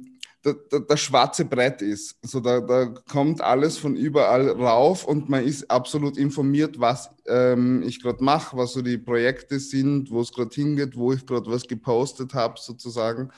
mm, 0.46 0.86
das 0.88 1.00
schwarze 1.00 1.44
Brett 1.44 1.82
ist. 1.82 2.18
Also 2.22 2.40
da, 2.40 2.60
da, 2.60 2.86
kommt 3.08 3.40
alles 3.40 3.78
von 3.78 3.96
überall 3.96 4.48
rauf 4.50 5.04
und 5.04 5.28
man 5.28 5.44
ist 5.44 5.70
absolut 5.70 6.16
informiert, 6.16 6.78
was 6.80 7.10
ähm, 7.26 7.82
ich 7.82 8.00
gerade 8.00 8.22
mache, 8.22 8.56
was 8.56 8.72
so 8.72 8.82
die 8.82 8.98
Projekte 8.98 9.58
sind, 9.58 10.10
wo 10.10 10.20
es 10.20 10.32
gerade 10.32 10.54
hingeht, 10.54 10.96
wo 10.96 11.12
ich 11.12 11.26
gerade 11.26 11.50
was 11.50 11.66
gepostet 11.66 12.34
habe, 12.34 12.54
sozusagen. 12.58 13.30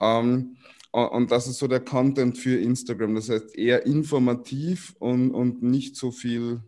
Ähm, 0.00 0.56
und 0.90 1.30
das 1.30 1.46
ist 1.46 1.58
so 1.58 1.68
der 1.68 1.80
Content 1.80 2.38
für 2.38 2.58
Instagram. 2.58 3.14
Das 3.14 3.28
heißt 3.28 3.56
eher 3.56 3.84
informativ 3.86 4.96
und, 4.98 5.32
und 5.32 5.62
nicht 5.62 5.96
so 5.96 6.10
viel 6.10 6.62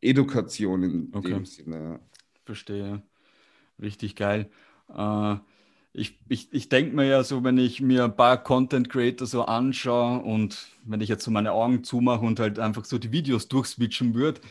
Education 0.00 0.82
in 0.82 1.12
okay. 1.12 1.30
dem 1.30 1.44
Sinne. 1.44 2.00
Verstehe. 2.44 3.02
Richtig 3.80 4.16
geil. 4.16 4.50
Äh, 4.88 5.36
ich, 5.96 6.20
ich, 6.28 6.52
ich 6.52 6.68
denke 6.68 6.94
mir 6.94 7.06
ja 7.06 7.24
so, 7.24 7.42
wenn 7.42 7.56
ich 7.56 7.80
mir 7.80 8.04
ein 8.04 8.16
paar 8.16 8.42
Content 8.42 8.90
Creator 8.90 9.26
so 9.26 9.44
anschaue 9.44 10.20
und 10.22 10.68
wenn 10.84 11.00
ich 11.00 11.08
jetzt 11.08 11.24
so 11.24 11.30
meine 11.30 11.52
Augen 11.52 11.84
zumache 11.84 12.24
und 12.24 12.38
halt 12.38 12.58
einfach 12.58 12.84
so 12.84 12.98
die 12.98 13.12
Videos 13.12 13.48
durchswitchen 13.48 14.14
würde, 14.14 14.42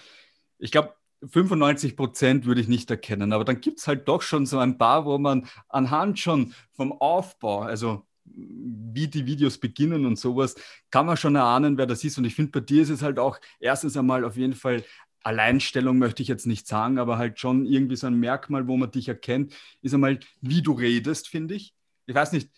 ich 0.57 0.71
glaube, 0.71 0.95
95 1.23 1.95
Prozent 1.95 2.45
würde 2.45 2.61
ich 2.61 2.67
nicht 2.67 2.89
erkennen, 2.89 3.31
aber 3.31 3.45
dann 3.45 3.61
gibt 3.61 3.79
es 3.79 3.87
halt 3.87 4.07
doch 4.07 4.21
schon 4.23 4.45
so 4.47 4.57
ein 4.57 4.77
paar, 4.77 5.05
wo 5.05 5.17
man 5.19 5.47
anhand 5.69 6.19
schon 6.19 6.53
vom 6.73 6.91
Aufbau, 6.93 7.61
also 7.61 8.05
wie 8.25 9.07
die 9.07 9.27
Videos 9.27 9.59
beginnen 9.59 10.05
und 10.05 10.17
sowas, 10.17 10.55
kann 10.89 11.05
man 11.05 11.15
schon 11.15 11.35
erahnen, 11.35 11.77
wer 11.77 11.85
das 11.85 12.03
ist. 12.03 12.17
Und 12.17 12.25
ich 12.25 12.33
finde, 12.33 12.51
bei 12.51 12.59
dir 12.59 12.81
ist 12.81 12.89
es 12.89 13.03
halt 13.03 13.19
auch 13.19 13.39
erstens 13.59 13.95
einmal 13.95 14.25
auf 14.25 14.35
jeden 14.35 14.53
Fall 14.55 14.83
Alleinstellung 15.25 15.97
möchte 15.97 16.21
ich 16.21 16.29
jetzt 16.29 16.45
nicht 16.45 16.67
sagen, 16.67 16.99
aber 16.99 17.17
halt 17.17 17.39
schon 17.39 17.65
irgendwie 17.65 17.95
so 17.95 18.05
ein 18.05 18.19
Merkmal, 18.19 18.67
wo 18.67 18.77
man 18.77 18.91
dich 18.91 19.07
erkennt, 19.07 19.55
ist 19.81 19.93
einmal, 19.93 20.19
wie 20.41 20.61
du 20.61 20.73
redest, 20.73 21.27
finde 21.29 21.55
ich. 21.55 21.73
Ich 22.05 22.13
weiß 22.13 22.31
nicht, 22.31 22.51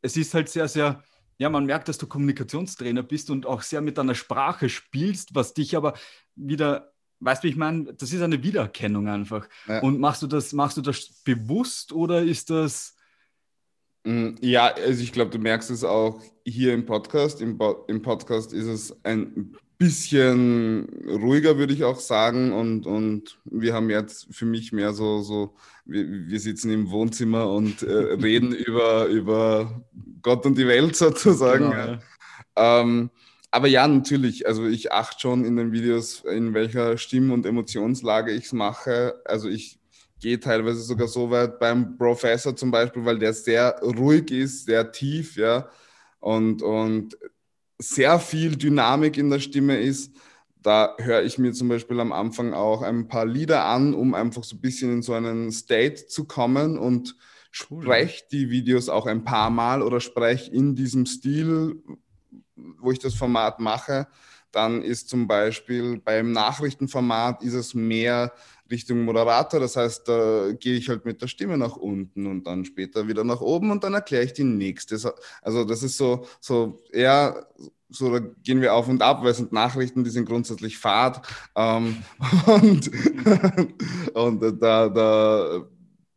es 0.00 0.16
ist 0.16 0.34
halt 0.34 0.48
sehr, 0.48 0.66
sehr, 0.66 1.04
ja, 1.38 1.48
man 1.48 1.64
merkt, 1.64 1.88
dass 1.88 1.98
du 1.98 2.08
Kommunikationstrainer 2.08 3.04
bist 3.04 3.30
und 3.30 3.46
auch 3.46 3.62
sehr 3.62 3.80
mit 3.80 3.96
deiner 3.96 4.16
Sprache 4.16 4.68
spielst, 4.68 5.36
was 5.36 5.54
dich 5.54 5.76
aber 5.76 5.94
wieder, 6.34 6.92
weißt 7.20 7.44
du, 7.44 7.46
wie 7.46 7.52
ich 7.52 7.56
meine, 7.56 7.94
das 7.94 8.12
ist 8.12 8.22
eine 8.22 8.42
Wiedererkennung 8.42 9.06
einfach. 9.06 9.48
Ja. 9.68 9.80
Und 9.82 10.00
machst 10.00 10.22
du 10.22 10.26
das, 10.26 10.52
machst 10.52 10.78
du 10.78 10.80
das 10.82 11.22
bewusst 11.22 11.92
oder 11.92 12.22
ist 12.22 12.50
das. 12.50 12.96
Mm, 14.02 14.30
ja, 14.40 14.66
also 14.74 15.00
ich 15.00 15.12
glaube, 15.12 15.30
du 15.30 15.38
merkst 15.38 15.70
es 15.70 15.84
auch 15.84 16.20
hier 16.44 16.74
im 16.74 16.86
Podcast. 16.86 17.40
Im, 17.40 17.56
Im 17.86 18.02
Podcast 18.02 18.52
ist 18.52 18.66
es 18.66 19.04
ein 19.04 19.56
bisschen 19.82 20.88
ruhiger, 21.08 21.58
würde 21.58 21.74
ich 21.74 21.82
auch 21.82 21.98
sagen. 21.98 22.52
Und, 22.52 22.86
und 22.86 23.38
wir 23.44 23.74
haben 23.74 23.90
jetzt 23.90 24.28
für 24.30 24.46
mich 24.46 24.72
mehr 24.72 24.92
so, 24.92 25.22
so 25.22 25.54
wir, 25.84 26.06
wir 26.08 26.38
sitzen 26.38 26.70
im 26.70 26.90
Wohnzimmer 26.90 27.50
und 27.50 27.82
äh, 27.82 27.92
reden 28.22 28.52
über, 28.52 29.06
über 29.06 29.82
Gott 30.22 30.46
und 30.46 30.56
die 30.56 30.68
Welt 30.68 30.94
sozusagen. 30.94 31.70
Genau, 31.70 31.98
ja. 32.56 32.80
ähm, 32.80 33.10
aber 33.50 33.66
ja, 33.66 33.86
natürlich, 33.88 34.46
also 34.46 34.66
ich 34.66 34.92
achte 34.92 35.20
schon 35.20 35.44
in 35.44 35.56
den 35.56 35.72
Videos, 35.72 36.22
in 36.24 36.54
welcher 36.54 36.96
Stimm- 36.96 37.32
und 37.32 37.44
Emotionslage 37.44 38.30
ich 38.30 38.44
es 38.46 38.52
mache. 38.52 39.20
Also 39.24 39.48
ich 39.48 39.80
gehe 40.20 40.38
teilweise 40.38 40.80
sogar 40.80 41.08
so 41.08 41.28
weit 41.30 41.58
beim 41.58 41.98
Professor 41.98 42.54
zum 42.54 42.70
Beispiel, 42.70 43.04
weil 43.04 43.18
der 43.18 43.32
sehr 43.32 43.80
ruhig 43.82 44.30
ist, 44.30 44.66
sehr 44.66 44.92
tief, 44.92 45.36
ja. 45.36 45.68
Und, 46.20 46.62
und 46.62 47.18
sehr 47.78 48.18
viel 48.18 48.56
Dynamik 48.56 49.16
in 49.16 49.30
der 49.30 49.40
Stimme 49.40 49.78
ist. 49.78 50.12
Da 50.62 50.94
höre 50.98 51.22
ich 51.22 51.38
mir 51.38 51.52
zum 51.52 51.68
Beispiel 51.68 51.98
am 51.98 52.12
Anfang 52.12 52.54
auch 52.54 52.82
ein 52.82 53.08
paar 53.08 53.26
Lieder 53.26 53.64
an, 53.64 53.94
um 53.94 54.14
einfach 54.14 54.44
so 54.44 54.56
ein 54.56 54.60
bisschen 54.60 54.92
in 54.92 55.02
so 55.02 55.12
einen 55.12 55.50
State 55.50 56.06
zu 56.06 56.24
kommen 56.24 56.78
und 56.78 57.16
spreche 57.50 58.24
die 58.30 58.48
Videos 58.48 58.88
auch 58.88 59.06
ein 59.06 59.24
paar 59.24 59.50
Mal 59.50 59.82
oder 59.82 60.00
spreche 60.00 60.50
in 60.52 60.74
diesem 60.74 61.04
Stil, 61.06 61.82
wo 62.54 62.92
ich 62.92 63.00
das 63.00 63.14
Format 63.14 63.60
mache. 63.60 64.06
Dann 64.52 64.82
ist 64.82 65.08
zum 65.08 65.26
Beispiel 65.26 65.98
beim 65.98 66.32
Nachrichtenformat 66.32 67.42
ist 67.42 67.54
es 67.54 67.74
mehr 67.74 68.32
Richtung 68.70 69.04
Moderator. 69.04 69.60
Das 69.60 69.76
heißt, 69.76 70.08
da 70.08 70.52
gehe 70.52 70.76
ich 70.76 70.88
halt 70.88 71.04
mit 71.04 71.22
der 71.22 71.28
Stimme 71.28 71.58
nach 71.58 71.76
unten 71.76 72.26
und 72.26 72.46
dann 72.46 72.64
später 72.64 73.08
wieder 73.08 73.24
nach 73.24 73.40
oben 73.40 73.70
und 73.70 73.84
dann 73.84 73.94
erkläre 73.94 74.24
ich 74.24 74.32
die 74.32 74.44
nächste. 74.44 74.96
Also 75.42 75.64
das 75.64 75.82
ist 75.82 75.96
so, 75.96 76.26
so 76.40 76.78
eher 76.92 77.46
so, 77.94 78.10
da 78.10 78.20
gehen 78.42 78.60
wir 78.60 78.74
auf 78.74 78.88
und 78.88 79.02
ab, 79.02 79.22
weil 79.22 79.32
es 79.32 79.36
sind 79.36 79.52
Nachrichten, 79.52 80.02
die 80.02 80.10
sind 80.10 80.26
grundsätzlich 80.26 80.78
fad. 80.78 81.20
Ähm, 81.54 82.02
und, 82.46 82.90
und 84.14 84.62
da, 84.62 84.88
da 84.88 85.66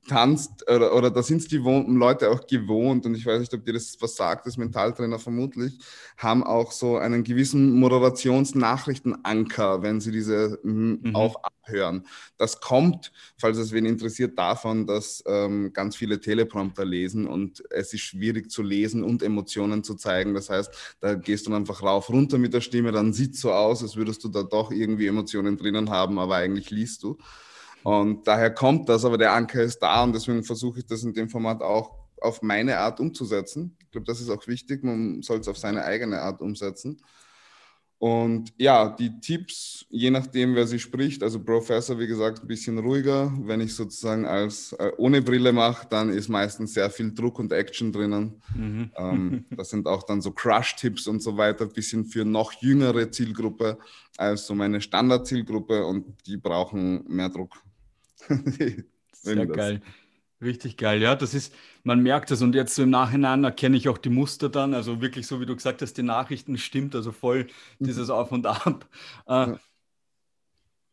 tanzt 0.08 0.70
oder, 0.70 0.96
oder 0.96 1.12
da 1.12 1.24
sind 1.24 1.38
es 1.38 1.48
die 1.48 1.58
Leute 1.58 2.30
auch 2.30 2.46
gewohnt 2.46 3.06
und 3.06 3.16
ich 3.16 3.26
weiß 3.26 3.40
nicht, 3.40 3.54
ob 3.54 3.66
dir 3.66 3.74
das 3.74 3.98
was 4.00 4.16
sagt, 4.16 4.46
das 4.46 4.58
Mentaltrainer 4.58 5.20
vermutlich, 5.20 5.80
haben 6.18 6.44
auch 6.44 6.72
so 6.72 6.98
einen 6.98 7.24
gewissen 7.24 7.74
Moderationsnachrichtenanker, 7.74 9.82
wenn 9.82 10.02
sie 10.02 10.12
diese 10.12 10.60
mhm. 10.64 11.16
auch 11.16 11.42
abhören. 11.44 12.06
Das 12.38 12.62
kommt, 12.62 13.12
falls 13.38 13.58
es 13.58 13.72
wen 13.72 13.86
interessiert, 13.86 14.38
davon, 14.38 14.86
dass 14.86 15.24
ähm, 15.26 15.74
ganz 15.74 15.96
viele 15.96 16.20
Teleprompter 16.20 16.86
lesen 16.86 17.28
und 17.28 17.64
es 17.72 17.94
ist 17.94 18.02
schwierig 18.02 18.52
zu 18.52 18.62
lesen 18.62 19.04
und 19.04 19.24
Emotionen 19.24 19.84
zu 19.84 19.96
zeigen. 19.96 20.34
Das 20.34 20.50
heißt, 20.50 20.98
da 21.00 21.16
gehst 21.16 21.48
du 21.48 21.54
einfach 21.54 21.82
rauf, 21.82 22.10
runter 22.10 22.38
mit 22.38 22.54
der 22.54 22.62
Stimme, 22.62 22.92
dann 22.92 23.14
sieht 23.14 23.36
so 23.36 23.52
aus, 23.52 23.82
als 23.82 23.96
würdest 23.96 24.24
du 24.24 24.30
da 24.30 24.44
doch 24.44 24.72
irgendwie 24.72 25.08
Emotionen 25.08 25.58
drinnen 25.58 25.90
haben, 25.90 26.20
aber 26.20 26.36
eigentlich 26.36 26.70
liest 26.70 27.04
du. 27.04 27.18
Und 27.86 28.26
daher 28.26 28.50
kommt 28.50 28.90
das, 28.90 29.06
aber 29.06 29.16
der 29.16 29.32
Anker 29.34 29.62
ist 29.62 29.78
da 29.78 30.04
und 30.04 30.12
deswegen 30.12 30.44
versuche 30.44 30.80
ich 30.80 30.88
das 30.88 31.04
in 31.04 31.14
dem 31.14 31.30
Format 31.30 31.62
auch 31.62 31.92
auf 32.20 32.42
meine 32.42 32.80
Art 32.80 33.00
umzusetzen. 33.00 33.78
Ich 33.80 33.92
glaube, 33.92 34.08
das 34.08 34.20
ist 34.20 34.32
auch 34.32 34.48
wichtig, 34.48 34.84
man 34.84 35.22
soll 35.22 35.38
es 35.38 35.48
auf 35.48 35.60
seine 35.60 35.86
eigene 35.86 36.20
Art 36.20 36.42
umsetzen. 36.42 37.00
Und 38.00 38.52
ja, 38.58 38.90
die 38.90 39.20
Tipps, 39.20 39.86
je 39.90 40.10
nachdem, 40.10 40.56
wer 40.56 40.66
sie 40.66 40.80
spricht, 40.80 41.22
also 41.22 41.40
Professor, 41.40 42.00
wie 42.00 42.08
gesagt, 42.08 42.42
ein 42.42 42.48
bisschen 42.48 42.80
ruhiger. 42.80 43.32
Wenn 43.44 43.62
ich 43.62 43.76
sozusagen 43.76 44.26
als 44.26 44.74
äh, 44.74 44.92
ohne 44.98 45.22
Brille 45.22 45.54
mache, 45.54 45.86
dann 45.88 46.10
ist 46.10 46.28
meistens 46.28 46.74
sehr 46.74 46.90
viel 46.90 47.14
Druck 47.14 47.38
und 47.38 47.54
Action 47.54 47.92
drinnen. 47.92 48.42
Mhm. 48.56 48.92
Ähm, 48.98 49.46
das 49.56 49.70
sind 49.70 49.86
auch 49.86 50.02
dann 50.02 50.22
so 50.22 50.32
Crush-Tipps 50.32 51.06
und 51.06 51.22
so 51.22 51.38
weiter, 51.38 51.66
ein 51.66 51.72
bisschen 51.72 52.04
für 52.04 52.26
noch 52.26 52.52
jüngere 52.54 53.12
Zielgruppe 53.12 53.78
als 54.18 54.48
so 54.48 54.56
meine 54.56 54.82
Standard-Zielgruppe 54.82 55.86
und 55.86 56.06
die 56.26 56.38
brauchen 56.38 57.06
mehr 57.08 57.30
Druck. 57.30 57.62
Sehr 59.14 59.46
geil. 59.48 59.82
Richtig 60.42 60.78
geil, 60.78 61.02
ja. 61.02 61.16
Das 61.16 61.34
ist, 61.34 61.54
man 61.84 62.02
merkt 62.02 62.30
das 62.30 62.42
und 62.42 62.56
jetzt 62.56 62.76
so 62.76 62.84
im 62.84 62.90
Nachhinein 62.90 63.44
erkenne 63.44 63.78
ich 63.78 63.88
auch 63.88 63.98
die 63.98 64.10
Muster 64.10 64.50
dann. 64.50 64.74
Also 64.74 65.02
wirklich 65.02 65.28
so, 65.28 65.40
wie 65.40 65.46
du 65.46 65.56
gesagt 65.56 65.82
hast, 65.82 65.94
die 65.94 66.04
Nachrichten 66.04 66.58
stimmt, 66.58 66.94
also 66.94 67.12
voll 67.12 67.48
mhm. 67.80 67.86
dieses 67.86 68.10
Auf 68.10 68.32
und 68.32 68.46
Ab. 68.46 68.88
Äh, 69.28 69.54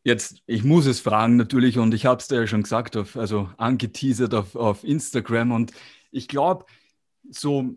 Jetzt, 0.05 0.43
ich 0.47 0.65
muss 0.65 0.85
es 0.85 0.99
fragen 0.99 1.37
natürlich 1.37 1.77
und 1.77 1.93
ich 1.93 2.05
habe 2.05 2.19
es 2.19 2.27
dir 2.27 2.41
ja 2.41 2.47
schon 2.47 2.63
gesagt, 2.63 2.97
auf, 2.97 3.15
also 3.15 3.49
angeteasert 3.55 4.33
auf, 4.33 4.55
auf 4.55 4.83
Instagram 4.83 5.53
und 5.53 5.71
ich 6.11 6.27
glaube, 6.27 6.65
so 7.29 7.75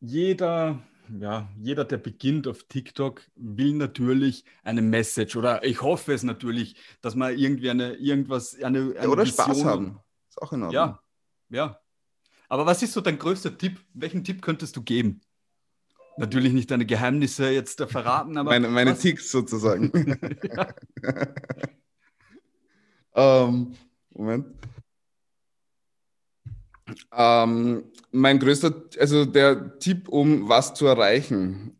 jeder 0.00 0.82
ja, 1.18 1.48
jeder, 1.60 1.84
der 1.84 1.98
beginnt 1.98 2.46
auf 2.46 2.64
TikTok, 2.64 3.22
will 3.34 3.74
natürlich 3.74 4.44
eine 4.62 4.82
Message 4.82 5.36
oder 5.36 5.64
ich 5.64 5.82
hoffe 5.82 6.12
es 6.12 6.22
natürlich, 6.22 6.76
dass 7.00 7.14
man 7.14 7.36
irgendwie 7.36 7.70
eine, 7.70 7.94
irgendwas, 7.94 8.54
eine, 8.62 8.94
eine 8.96 9.08
Oder 9.08 9.24
Vision 9.24 9.46
Spaß 9.46 9.64
haben. 9.64 10.00
Ist 10.28 10.40
auch 10.40 10.52
in 10.52 10.62
Ordnung. 10.62 10.72
Ja, 10.72 11.00
ja. 11.48 11.80
Aber 12.48 12.66
was 12.66 12.82
ist 12.82 12.92
so 12.92 13.00
dein 13.00 13.18
größter 13.18 13.56
Tipp? 13.56 13.80
Welchen 13.94 14.24
Tipp 14.24 14.42
könntest 14.42 14.76
du 14.76 14.82
geben? 14.82 15.20
Natürlich 16.16 16.52
nicht 16.52 16.70
deine 16.70 16.84
Geheimnisse 16.84 17.50
jetzt 17.50 17.80
verraten, 17.80 18.36
aber. 18.36 18.50
Meine, 18.50 18.68
meine 18.68 18.96
Ticks 18.96 19.30
sozusagen. 19.30 19.90
ähm, 23.14 23.74
Moment. 24.10 24.59
Ähm, 27.12 27.84
mein 28.12 28.38
größter, 28.38 28.74
also 28.98 29.24
der 29.24 29.78
Tipp, 29.78 30.08
um 30.08 30.48
was 30.48 30.74
zu 30.74 30.86
erreichen. 30.86 31.76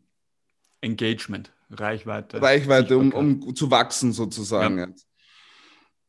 Engagement, 0.81 1.51
Reichweite. 1.69 2.41
Reichweite, 2.41 2.97
um, 2.97 3.11
um 3.11 3.55
zu 3.55 3.69
wachsen 3.71 4.13
sozusagen. 4.13 4.77
Ja. 4.77 4.87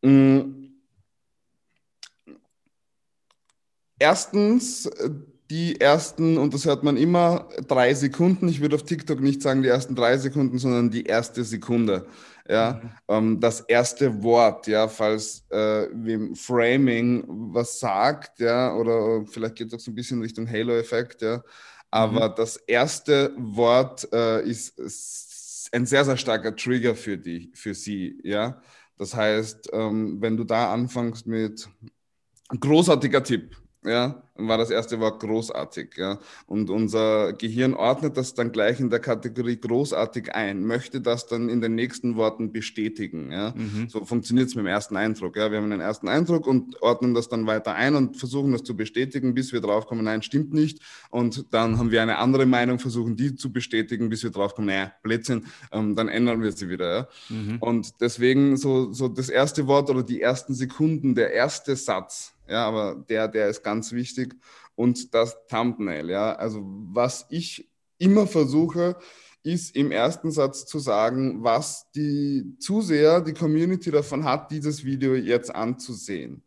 Mhm. 0.09 0.73
Erstens, 3.99 4.91
die 5.49 5.81
ersten, 5.81 6.39
und 6.39 6.55
das 6.55 6.65
hört 6.65 6.83
man 6.83 6.97
immer, 6.97 7.49
drei 7.69 7.95
Sekunden. 7.95 8.49
Ich 8.49 8.61
würde 8.61 8.75
auf 8.75 8.83
TikTok 8.83 9.21
nicht 9.21 9.43
sagen 9.43 9.63
die 9.63 9.69
ersten 9.69 9.95
drei 9.95 10.17
Sekunden, 10.19 10.59
sondern 10.59 10.91
die 10.91 11.05
erste 11.05 11.45
Sekunde 11.45 12.07
ja, 12.49 12.81
mhm. 12.83 12.91
ähm, 13.09 13.41
das 13.41 13.61
erste 13.61 14.23
Wort, 14.23 14.67
ja, 14.67 14.89
falls 14.89 15.45
äh, 15.51 15.89
wem 15.93 16.35
Framing 16.35 17.25
was 17.27 17.79
sagt, 17.79 18.41
ja, 18.41 18.75
oder 18.75 19.25
vielleicht 19.27 19.57
geht 19.57 19.69
es 19.69 19.75
auch 19.75 19.81
so 19.81 19.91
ein 19.91 19.95
bisschen 19.95 20.21
Richtung 20.21 20.49
Halo-Effekt, 20.49 21.23
ja, 21.23 21.43
aber 21.91 22.31
mhm. 22.31 22.35
das 22.37 22.57
erste 22.57 23.33
Wort 23.37 24.09
äh, 24.13 24.43
ist, 24.43 24.79
ist, 24.79 25.69
ein 25.73 25.87
sehr, 25.87 26.05
sehr 26.05 26.17
starker 26.17 26.55
Trigger 26.55 26.95
für 26.95 27.17
die, 27.17 27.51
für 27.55 27.75
sie, 27.75 28.21
ja. 28.23 28.61
Das 28.99 29.15
heißt, 29.17 29.71
ähm, 29.73 30.21
wenn 30.21 30.37
du 30.37 30.45
da 30.45 30.73
anfängst 30.73 31.27
mit 31.27 31.67
großartiger 32.61 33.23
Tipp, 33.23 33.57
ja, 33.85 34.23
war 34.37 34.59
das 34.59 34.71
erste 34.71 35.01
Wort 35.01 35.21
großartig. 35.21 35.95
Ja. 35.97 36.19
Und 36.47 36.71
unser 36.71 37.33
Gehirn 37.33 37.75
ordnet 37.75 38.17
das 38.17 38.35
dann 38.35 38.53
gleich 38.53 38.81
in 38.81 38.91
der 38.91 39.01
Kategorie 39.01 39.57
großartig 39.57 40.35
ein, 40.35 40.65
möchte 40.65 41.01
das 41.01 41.27
dann 41.27 41.49
in 41.49 41.61
den 41.61 41.75
nächsten 41.75 42.17
Worten 42.17 42.53
bestätigen. 42.53 43.33
Ja. 43.33 43.55
Mhm. 43.57 43.89
So 43.89 44.05
funktioniert 44.05 44.49
es 44.49 44.55
mit 44.55 44.65
dem 44.65 44.69
ersten 44.69 44.97
Eindruck. 44.97 45.37
Ja. 45.37 45.51
Wir 45.51 45.59
haben 45.59 45.71
einen 45.71 45.81
ersten 45.81 46.09
Eindruck 46.09 46.47
und 46.47 46.81
ordnen 46.81 47.15
das 47.15 47.29
dann 47.29 47.47
weiter 47.47 47.75
ein 47.75 47.95
und 47.95 48.17
versuchen 48.17 48.53
das 48.53 48.63
zu 48.63 48.77
bestätigen, 48.77 49.35
bis 49.35 49.53
wir 49.53 49.61
draufkommen, 49.61 50.05
nein, 50.05 50.23
stimmt 50.23 50.53
nicht. 50.53 50.81
Und 51.11 51.53
dann 51.53 51.79
haben 51.79 51.91
wir 51.91 52.03
eine 52.03 52.19
andere 52.19 52.47
Meinung, 52.47 52.79
versuchen 52.79 53.17
die 53.17 53.35
zu 53.35 53.53
bestätigen, 53.53 54.09
bis 54.09 54.23
wir 54.23 54.31
draufkommen, 54.31 54.69
naja, 54.69 54.93
Blödsinn, 55.03 55.47
ähm, 55.73 55.97
dann 55.97 56.09
ändern 56.09 56.43
wir 56.43 56.53
sie 56.53 56.69
wieder. 56.69 56.97
Ja. 56.97 57.09
Mhm. 57.29 57.59
Und 57.59 58.01
deswegen 58.01 58.57
so, 58.57 58.93
so 58.93 59.09
das 59.09 59.29
erste 59.29 59.67
Wort 59.67 59.91
oder 59.91 60.03
die 60.03 60.21
ersten 60.21 60.55
Sekunden, 60.55 61.15
der 61.15 61.33
erste 61.33 61.75
Satz, 61.77 62.35
ja, 62.53 62.67
aber 62.67 63.03
der, 63.09 63.29
der 63.29 63.49
ist 63.49 63.63
ganz 63.65 63.93
wichtig 63.93 64.37
und 64.75 65.15
das 65.15 65.37
Thumbnail, 65.49 66.11
ja, 66.11 66.35
also 66.35 66.61
was 66.63 67.27
ich 67.31 67.71
immer 67.97 68.27
versuche, 68.27 68.97
ist 69.43 69.75
im 69.75 69.91
ersten 69.91 70.31
Satz 70.31 70.67
zu 70.67 70.79
sagen, 70.79 71.43
was 71.43 71.91
die 71.93 72.55
Zuseher, 72.59 73.23
die 73.23 73.33
Community 73.33 73.91
davon 73.91 74.25
hat, 74.25 74.51
dieses 74.51 74.85
Video 74.85 75.15
jetzt 75.15 75.53
anzusehen, 75.55 76.43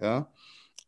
ja, 0.00 0.28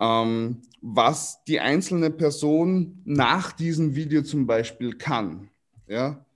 ähm, 0.00 0.62
was 0.80 1.44
die 1.44 1.60
einzelne 1.60 2.10
Person 2.10 3.00
nach 3.04 3.52
diesem 3.52 3.94
Video 3.94 4.22
zum 4.22 4.48
Beispiel 4.48 4.94
kann, 4.96 5.48
ja, 5.86 6.26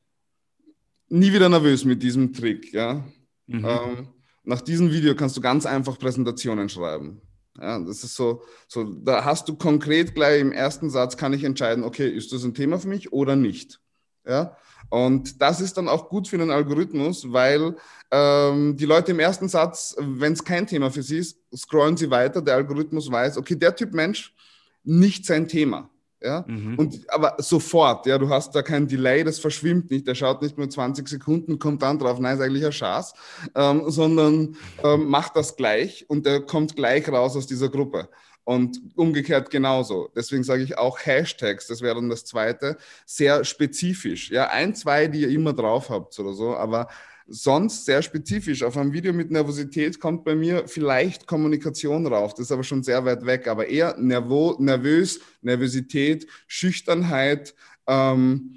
nie 1.08 1.32
wieder 1.32 1.48
nervös 1.48 1.84
mit 1.84 2.00
diesem 2.00 2.32
Trick, 2.32 2.72
ja. 2.72 3.04
Mhm. 3.48 3.64
Ähm, 3.64 4.08
nach 4.44 4.60
diesem 4.60 4.92
Video 4.92 5.16
kannst 5.16 5.36
du 5.36 5.40
ganz 5.40 5.66
einfach 5.66 5.98
Präsentationen 5.98 6.68
schreiben. 6.68 7.20
Ja, 7.58 7.78
das 7.80 8.04
ist 8.04 8.14
so, 8.14 8.42
so, 8.68 8.84
da 8.84 9.24
hast 9.24 9.48
du 9.48 9.56
konkret 9.56 10.14
gleich 10.14 10.40
im 10.40 10.52
ersten 10.52 10.88
Satz 10.88 11.16
kann 11.16 11.32
ich 11.32 11.44
entscheiden, 11.44 11.84
okay, 11.84 12.08
ist 12.08 12.32
das 12.32 12.44
ein 12.44 12.54
Thema 12.54 12.78
für 12.78 12.88
mich 12.88 13.12
oder 13.12 13.36
nicht? 13.36 13.80
Ja, 14.26 14.56
und 14.90 15.40
das 15.40 15.60
ist 15.60 15.76
dann 15.76 15.88
auch 15.88 16.08
gut 16.08 16.28
für 16.28 16.38
den 16.38 16.50
Algorithmus, 16.50 17.32
weil 17.32 17.76
ähm, 18.10 18.76
die 18.76 18.84
Leute 18.84 19.12
im 19.12 19.20
ersten 19.20 19.48
Satz, 19.48 19.96
wenn 19.98 20.32
es 20.32 20.44
kein 20.44 20.66
Thema 20.66 20.90
für 20.90 21.02
sie 21.02 21.18
ist, 21.18 21.38
scrollen 21.54 21.96
sie 21.96 22.10
weiter. 22.10 22.42
Der 22.42 22.56
Algorithmus 22.56 23.10
weiß, 23.10 23.38
okay, 23.38 23.56
der 23.56 23.74
Typ 23.74 23.92
Mensch, 23.92 24.34
nicht 24.82 25.26
sein 25.26 25.48
Thema. 25.48 25.90
Ja? 26.22 26.44
Mhm. 26.46 26.78
Und, 26.78 27.10
aber 27.10 27.36
sofort, 27.38 28.06
ja, 28.06 28.18
du 28.18 28.28
hast 28.28 28.54
da 28.54 28.62
kein 28.62 28.86
Delay, 28.86 29.24
das 29.24 29.38
verschwimmt 29.38 29.90
nicht, 29.90 30.06
der 30.06 30.14
schaut 30.14 30.42
nicht 30.42 30.58
nur 30.58 30.68
20 30.68 31.08
Sekunden, 31.08 31.58
kommt 31.58 31.82
dann 31.82 31.98
drauf, 31.98 32.18
nein, 32.18 32.36
ist 32.36 32.42
eigentlich 32.42 32.64
ein 32.64 32.72
Schaß, 32.72 33.14
ähm, 33.54 33.84
sondern 33.86 34.56
ähm, 34.84 35.08
macht 35.08 35.36
das 35.36 35.56
gleich 35.56 36.04
und 36.08 36.26
der 36.26 36.40
kommt 36.42 36.76
gleich 36.76 37.08
raus 37.08 37.36
aus 37.36 37.46
dieser 37.46 37.68
Gruppe. 37.68 38.08
Und 38.44 38.80
umgekehrt 38.96 39.50
genauso. 39.50 40.10
Deswegen 40.16 40.42
sage 40.42 40.62
ich 40.62 40.76
auch 40.76 40.98
Hashtags, 40.98 41.68
das 41.68 41.82
wäre 41.82 41.94
dann 41.94 42.08
das 42.08 42.24
zweite, 42.24 42.78
sehr 43.04 43.44
spezifisch. 43.44 44.30
Ja, 44.30 44.48
ein, 44.48 44.74
zwei, 44.74 45.06
die 45.06 45.20
ihr 45.20 45.28
immer 45.28 45.52
drauf 45.52 45.90
habt 45.90 46.18
oder 46.18 46.32
so, 46.32 46.56
aber 46.56 46.88
sonst 47.30 47.86
sehr 47.86 48.02
spezifisch. 48.02 48.62
Auf 48.62 48.76
einem 48.76 48.92
Video 48.92 49.12
mit 49.12 49.30
Nervosität 49.30 50.00
kommt 50.00 50.24
bei 50.24 50.34
mir 50.34 50.66
vielleicht 50.66 51.26
Kommunikation 51.26 52.06
rauf. 52.06 52.34
Das 52.34 52.46
ist 52.46 52.52
aber 52.52 52.64
schon 52.64 52.82
sehr 52.82 53.04
weit 53.04 53.24
weg. 53.24 53.46
Aber 53.48 53.68
eher 53.68 53.96
nervo, 53.96 54.56
nervös, 54.58 55.20
Nervosität, 55.40 56.26
Schüchternheit, 56.48 57.54
ähm, 57.86 58.56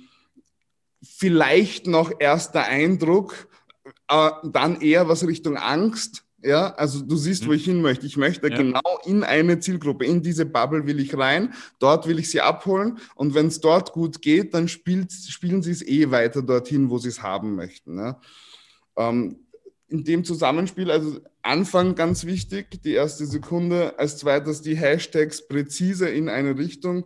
vielleicht 1.04 1.88
noch 1.88 2.12
erster 2.20 2.64
Eindruck, 2.64 3.48
äh, 4.08 4.30
dann 4.44 4.82
eher 4.82 5.08
was 5.08 5.26
Richtung 5.26 5.56
Angst. 5.56 6.26
Ja, 6.46 6.74
also 6.74 7.02
du 7.02 7.16
siehst, 7.16 7.46
wo 7.46 7.52
mhm. 7.52 7.56
ich 7.56 7.66
hin 7.66 7.82
möchte. 7.82 8.06
Ich 8.06 8.18
möchte 8.18 8.50
ja. 8.50 8.58
genau 8.58 8.82
in 9.06 9.24
eine 9.24 9.60
Zielgruppe, 9.60 10.06
in 10.06 10.22
diese 10.22 10.46
Bubble 10.46 10.86
will 10.86 11.00
ich 11.00 11.18
rein. 11.18 11.54
Dort 11.80 12.08
will 12.08 12.20
ich 12.20 12.30
sie 12.30 12.42
abholen. 12.42 12.98
Und 13.16 13.34
wenn 13.34 13.48
es 13.48 13.62
dort 13.62 13.94
gut 13.94 14.22
geht, 14.22 14.54
dann 14.54 14.68
spielt, 14.68 15.14
spielen 15.14 15.62
sie 15.62 15.72
es 15.72 15.82
eh 15.82 16.12
weiter 16.12 16.42
dorthin, 16.42 16.90
wo 16.90 16.98
sie 16.98 17.10
es 17.10 17.22
haben 17.22 17.56
möchten. 17.56 17.98
Ja. 17.98 18.20
Ähm, 18.96 19.40
in 19.88 20.04
dem 20.04 20.24
Zusammenspiel, 20.24 20.90
also 20.90 21.20
Anfang 21.42 21.96
ganz 21.96 22.26
wichtig, 22.26 22.82
die 22.84 22.94
erste 22.94 23.26
Sekunde, 23.26 24.00
als 24.00 24.18
zweites 24.18 24.62
die 24.62 24.76
Hashtags 24.76 25.48
präzise 25.48 26.10
in 26.10 26.30
eine 26.30 26.58
Richtung 26.58 27.06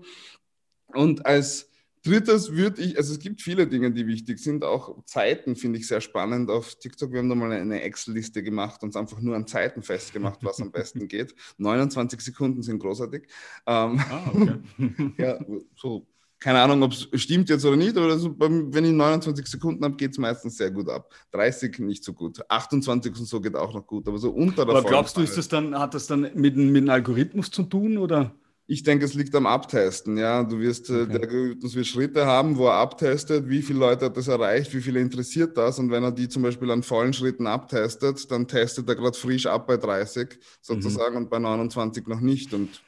und 0.94 1.26
als 1.26 1.70
Drittes 2.08 2.54
würde 2.54 2.82
ich, 2.82 2.98
also 2.98 3.14
es 3.14 3.20
gibt 3.20 3.42
viele 3.42 3.68
Dinge, 3.68 3.92
die 3.92 4.08
wichtig 4.08 4.40
sind. 4.40 4.64
Auch 4.64 5.04
Zeiten 5.04 5.58
finde 5.58 5.80
ich 5.80 5.88
sehr 5.88 6.00
spannend 6.00 6.50
auf 6.50 6.76
TikTok. 6.76 7.12
Wir 7.12 7.20
haben 7.20 7.28
da 7.28 7.36
mal 7.36 7.52
eine 7.52 7.82
Excel-Liste 7.82 8.44
gemacht 8.44 8.82
und 8.84 8.96
einfach 8.96 9.20
nur 9.20 9.36
an 9.36 9.46
Zeiten 9.46 9.84
festgemacht, 9.84 10.42
was 10.42 10.62
am 10.62 10.72
besten 10.72 11.08
geht. 11.10 11.36
29 11.58 12.22
Sekunden 12.22 12.64
sind 12.64 12.80
großartig. 12.80 13.24
Ähm, 13.66 14.00
ah, 14.00 14.32
okay. 14.34 15.14
ja, 15.18 15.40
so 15.76 16.08
keine 16.40 16.60
Ahnung, 16.60 16.84
ob 16.84 16.92
es 16.92 17.08
stimmt 17.16 17.50
jetzt 17.50 17.66
oder 17.66 17.76
nicht, 17.76 17.98
aber 17.98 18.18
so, 18.18 18.36
wenn 18.38 18.86
ich 18.86 18.92
29 18.92 19.48
Sekunden 19.48 19.84
habe, 19.84 19.96
geht 19.96 20.12
es 20.12 20.18
meistens 20.18 20.58
sehr 20.58 20.70
gut 20.70 20.90
ab. 20.90 21.12
30 21.32 21.80
nicht 21.80 22.04
so 22.04 22.14
gut. 22.14 22.40
28 22.48 23.18
und 23.18 23.26
so 23.26 23.42
geht 23.42 23.56
auch 23.56 23.74
noch 23.74 23.88
gut, 23.88 24.08
aber 24.08 24.20
so 24.20 24.30
unter 24.30 24.66
der 24.66 24.76
Aber 24.76 24.88
glaubst 24.88 25.18
du, 25.18 25.22
ist 25.22 25.38
das 25.38 25.48
dann, 25.48 25.78
hat 25.78 25.94
das 25.94 26.06
dann 26.06 26.22
mit, 26.36 26.56
mit 26.56 26.56
einem 26.56 26.90
Algorithmus 26.90 27.50
zu 27.50 27.64
tun 27.64 27.98
oder? 27.98 28.36
Ich 28.70 28.84
denke, 28.84 29.06
es 29.06 29.14
liegt 29.14 29.34
am 29.34 29.48
Abtesten. 29.48 30.18
Ja, 30.18 30.44
du 30.44 30.60
wirst, 30.60 30.90
äh, 30.90 31.04
okay. 31.04 31.14
der 31.14 31.22
Algorithmus 31.22 31.74
wird 31.74 31.88
Schritte 31.88 32.26
haben, 32.26 32.58
wo 32.58 32.68
er 32.68 32.74
abtestet, 32.74 33.48
wie 33.48 33.62
viele 33.62 33.80
Leute 33.80 34.06
hat 34.06 34.18
das 34.18 34.28
erreicht, 34.28 34.74
wie 34.74 34.82
viele 34.82 35.00
interessiert 35.00 35.58
das. 35.58 35.80
Und 35.80 35.90
wenn 35.90 36.04
er 36.04 36.12
die 36.12 36.28
zum 36.28 36.44
Beispiel 36.44 36.70
an 36.70 36.84
vollen 36.84 37.14
Schritten 37.14 37.48
abtestet, 37.48 38.30
dann 38.30 38.48
testet 38.48 38.90
er 38.90 38.96
gerade 38.96 39.18
frisch 39.18 39.46
ab 39.46 39.68
bei 39.68 39.78
30 39.78 40.38
sozusagen 40.62 41.16
mhm. 41.16 41.22
und 41.24 41.30
bei 41.30 41.40
29 41.40 42.08
noch 42.08 42.20
nicht. 42.20 42.54
Und 42.54 42.82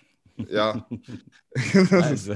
ja, 0.49 0.87
also, 1.91 2.33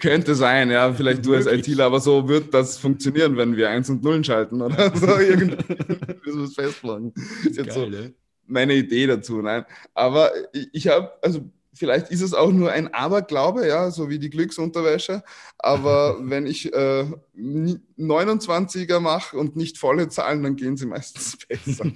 könnte 0.00 0.34
sein, 0.34 0.70
ja, 0.70 0.92
vielleicht 0.92 1.24
du 1.24 1.34
als 1.34 1.46
ITler, 1.46 1.86
aber 1.86 2.00
so 2.00 2.28
wird 2.28 2.54
das 2.54 2.78
funktionieren, 2.78 3.36
wenn 3.36 3.56
wir 3.56 3.68
Eins 3.70 3.90
und 3.90 4.02
Nullen 4.02 4.24
schalten 4.24 4.62
oder 4.62 4.96
so. 4.96 5.06
Irgendwie 5.18 5.56
müssen 6.24 6.38
wir 6.38 6.44
es 6.44 6.54
festlegen. 6.54 7.12
Das 7.14 7.46
ist 7.46 7.56
jetzt 7.56 7.74
Geil, 7.74 7.92
so 7.92 8.08
meine 8.46 8.74
Idee 8.74 9.06
dazu, 9.06 9.42
nein. 9.42 9.64
Aber 9.94 10.32
ich, 10.52 10.68
ich 10.72 10.88
habe, 10.88 11.12
also 11.22 11.50
vielleicht 11.72 12.10
ist 12.10 12.22
es 12.22 12.34
auch 12.34 12.50
nur 12.50 12.72
ein 12.72 12.92
Aberglaube, 12.92 13.66
ja, 13.66 13.90
so 13.90 14.08
wie 14.08 14.18
die 14.18 14.30
Glücksunterwäsche. 14.30 15.22
Aber 15.58 16.18
wenn 16.20 16.46
ich 16.46 16.72
äh, 16.72 17.06
29er 17.36 19.00
mache 19.00 19.36
und 19.36 19.56
nicht 19.56 19.78
volle 19.78 20.08
Zahlen, 20.08 20.42
dann 20.42 20.56
gehen 20.56 20.76
sie 20.76 20.86
meistens 20.86 21.38
besser. 21.46 21.86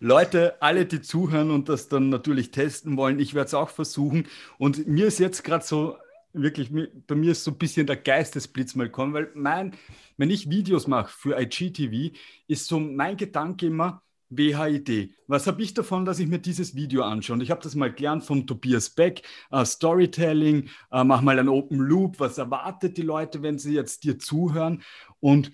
Leute, 0.00 0.60
alle, 0.60 0.86
die 0.86 1.00
zuhören 1.00 1.50
und 1.50 1.68
das 1.68 1.88
dann 1.88 2.08
natürlich 2.08 2.50
testen 2.50 2.96
wollen, 2.96 3.18
ich 3.18 3.34
werde 3.34 3.48
es 3.48 3.54
auch 3.54 3.70
versuchen. 3.70 4.26
Und 4.58 4.86
mir 4.86 5.06
ist 5.06 5.18
jetzt 5.18 5.44
gerade 5.44 5.64
so, 5.64 5.96
wirklich, 6.32 6.70
bei 7.06 7.14
mir 7.14 7.32
ist 7.32 7.44
so 7.44 7.50
ein 7.50 7.58
bisschen 7.58 7.86
der 7.86 7.96
Geistesblitz 7.96 8.74
mal 8.74 8.84
gekommen, 8.84 9.14
weil 9.14 9.30
mein, 9.34 9.72
wenn 10.16 10.30
ich 10.30 10.50
Videos 10.50 10.86
mache 10.86 11.10
für 11.10 11.40
IGTV, 11.40 12.14
ist 12.46 12.66
so 12.66 12.78
mein 12.78 13.16
Gedanke 13.16 13.66
immer, 13.66 14.02
WHID. 14.28 15.14
Was 15.28 15.46
habe 15.46 15.62
ich 15.62 15.72
davon, 15.72 16.04
dass 16.04 16.18
ich 16.18 16.26
mir 16.26 16.40
dieses 16.40 16.74
Video 16.74 17.02
anschaue? 17.02 17.34
Und 17.34 17.42
ich 17.42 17.50
habe 17.50 17.62
das 17.62 17.74
mal 17.74 17.92
gelernt 17.92 18.24
von 18.24 18.46
Tobias 18.46 18.90
Beck, 18.90 19.22
uh, 19.52 19.64
Storytelling, 19.64 20.68
uh, 20.92 21.04
mach 21.04 21.20
mal 21.20 21.38
einen 21.38 21.48
Open 21.48 21.78
Loop, 21.78 22.18
was 22.18 22.38
erwartet 22.38 22.96
die 22.96 23.02
Leute, 23.02 23.42
wenn 23.42 23.58
sie 23.58 23.74
jetzt 23.74 24.02
dir 24.02 24.18
zuhören? 24.18 24.82
Und 25.20 25.52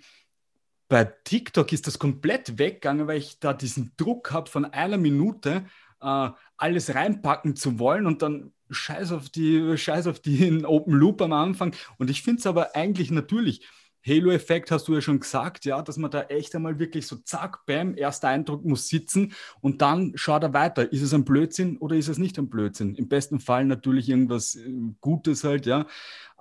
bei 0.92 1.04
TikTok 1.04 1.72
ist 1.72 1.86
das 1.86 1.98
komplett 1.98 2.58
weggegangen, 2.58 3.06
weil 3.06 3.16
ich 3.16 3.40
da 3.40 3.54
diesen 3.54 3.92
Druck 3.96 4.30
habe, 4.30 4.50
von 4.50 4.66
einer 4.66 4.98
Minute 4.98 5.64
äh, 6.02 6.28
alles 6.58 6.94
reinpacken 6.94 7.56
zu 7.56 7.78
wollen 7.78 8.06
und 8.06 8.20
dann 8.20 8.52
scheiß 8.68 9.12
auf 9.12 9.30
die, 9.30 9.78
scheiß 9.78 10.06
auf 10.06 10.20
den 10.20 10.66
Open 10.66 10.92
Loop 10.92 11.22
am 11.22 11.32
Anfang. 11.32 11.74
Und 11.96 12.10
ich 12.10 12.20
finde 12.20 12.40
es 12.40 12.46
aber 12.46 12.76
eigentlich 12.76 13.10
natürlich. 13.10 13.66
Halo-Effekt 14.06 14.70
hast 14.70 14.86
du 14.86 14.94
ja 14.94 15.00
schon 15.00 15.20
gesagt, 15.20 15.64
ja, 15.64 15.80
dass 15.80 15.96
man 15.96 16.10
da 16.10 16.24
echt 16.24 16.54
einmal 16.54 16.78
wirklich 16.78 17.06
so 17.06 17.16
zack, 17.16 17.64
bam, 17.64 17.96
erster 17.96 18.28
Eindruck 18.28 18.62
muss 18.64 18.88
sitzen 18.88 19.32
und 19.60 19.80
dann 19.80 20.12
schaut 20.16 20.42
er 20.42 20.52
weiter. 20.52 20.92
Ist 20.92 21.02
es 21.02 21.14
ein 21.14 21.24
Blödsinn 21.24 21.78
oder 21.78 21.96
ist 21.96 22.08
es 22.08 22.18
nicht 22.18 22.36
ein 22.38 22.50
Blödsinn? 22.50 22.96
Im 22.96 23.08
besten 23.08 23.40
Fall 23.40 23.64
natürlich 23.64 24.10
irgendwas 24.10 24.56
äh, 24.56 24.70
Gutes 25.00 25.44
halt, 25.44 25.64
ja. 25.64 25.86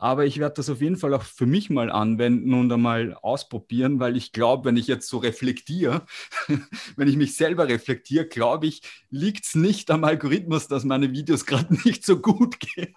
Aber 0.02 0.26
ich 0.26 0.39
werde 0.39 0.56
das 0.56 0.68
auf 0.68 0.82
jeden 0.82 0.97
Fall 0.97 1.14
auch 1.14 1.22
für 1.22 1.45
mich 1.45 1.70
mal 1.70 1.91
anwenden 1.91 2.56
und 2.56 2.72
einmal 2.72 3.14
ausprobieren, 3.22 3.99
weil 3.99 4.18
ich 4.18 4.32
glaube, 4.32 4.66
wenn 4.66 4.76
ich 4.76 4.88
jetzt 4.88 5.08
so 5.08 5.20
reflektiere, 5.20 6.02
wenn 6.95 7.08
ich 7.08 7.18
mich 7.18 7.36
selber 7.36 7.68
reflektiere, 7.68 8.26
glaube 8.26 8.66
ich, 8.66 8.82
liegt 9.12 9.45
es 9.45 9.54
nicht 9.54 9.91
am 9.91 10.04
Algorithmus, 10.04 10.68
dass 10.68 10.86
meine 10.86 11.12
Videos 11.12 11.45
gerade 11.45 11.72
nicht 11.86 12.04
so 12.04 12.18
gut 12.18 12.60
gehen. 12.60 12.95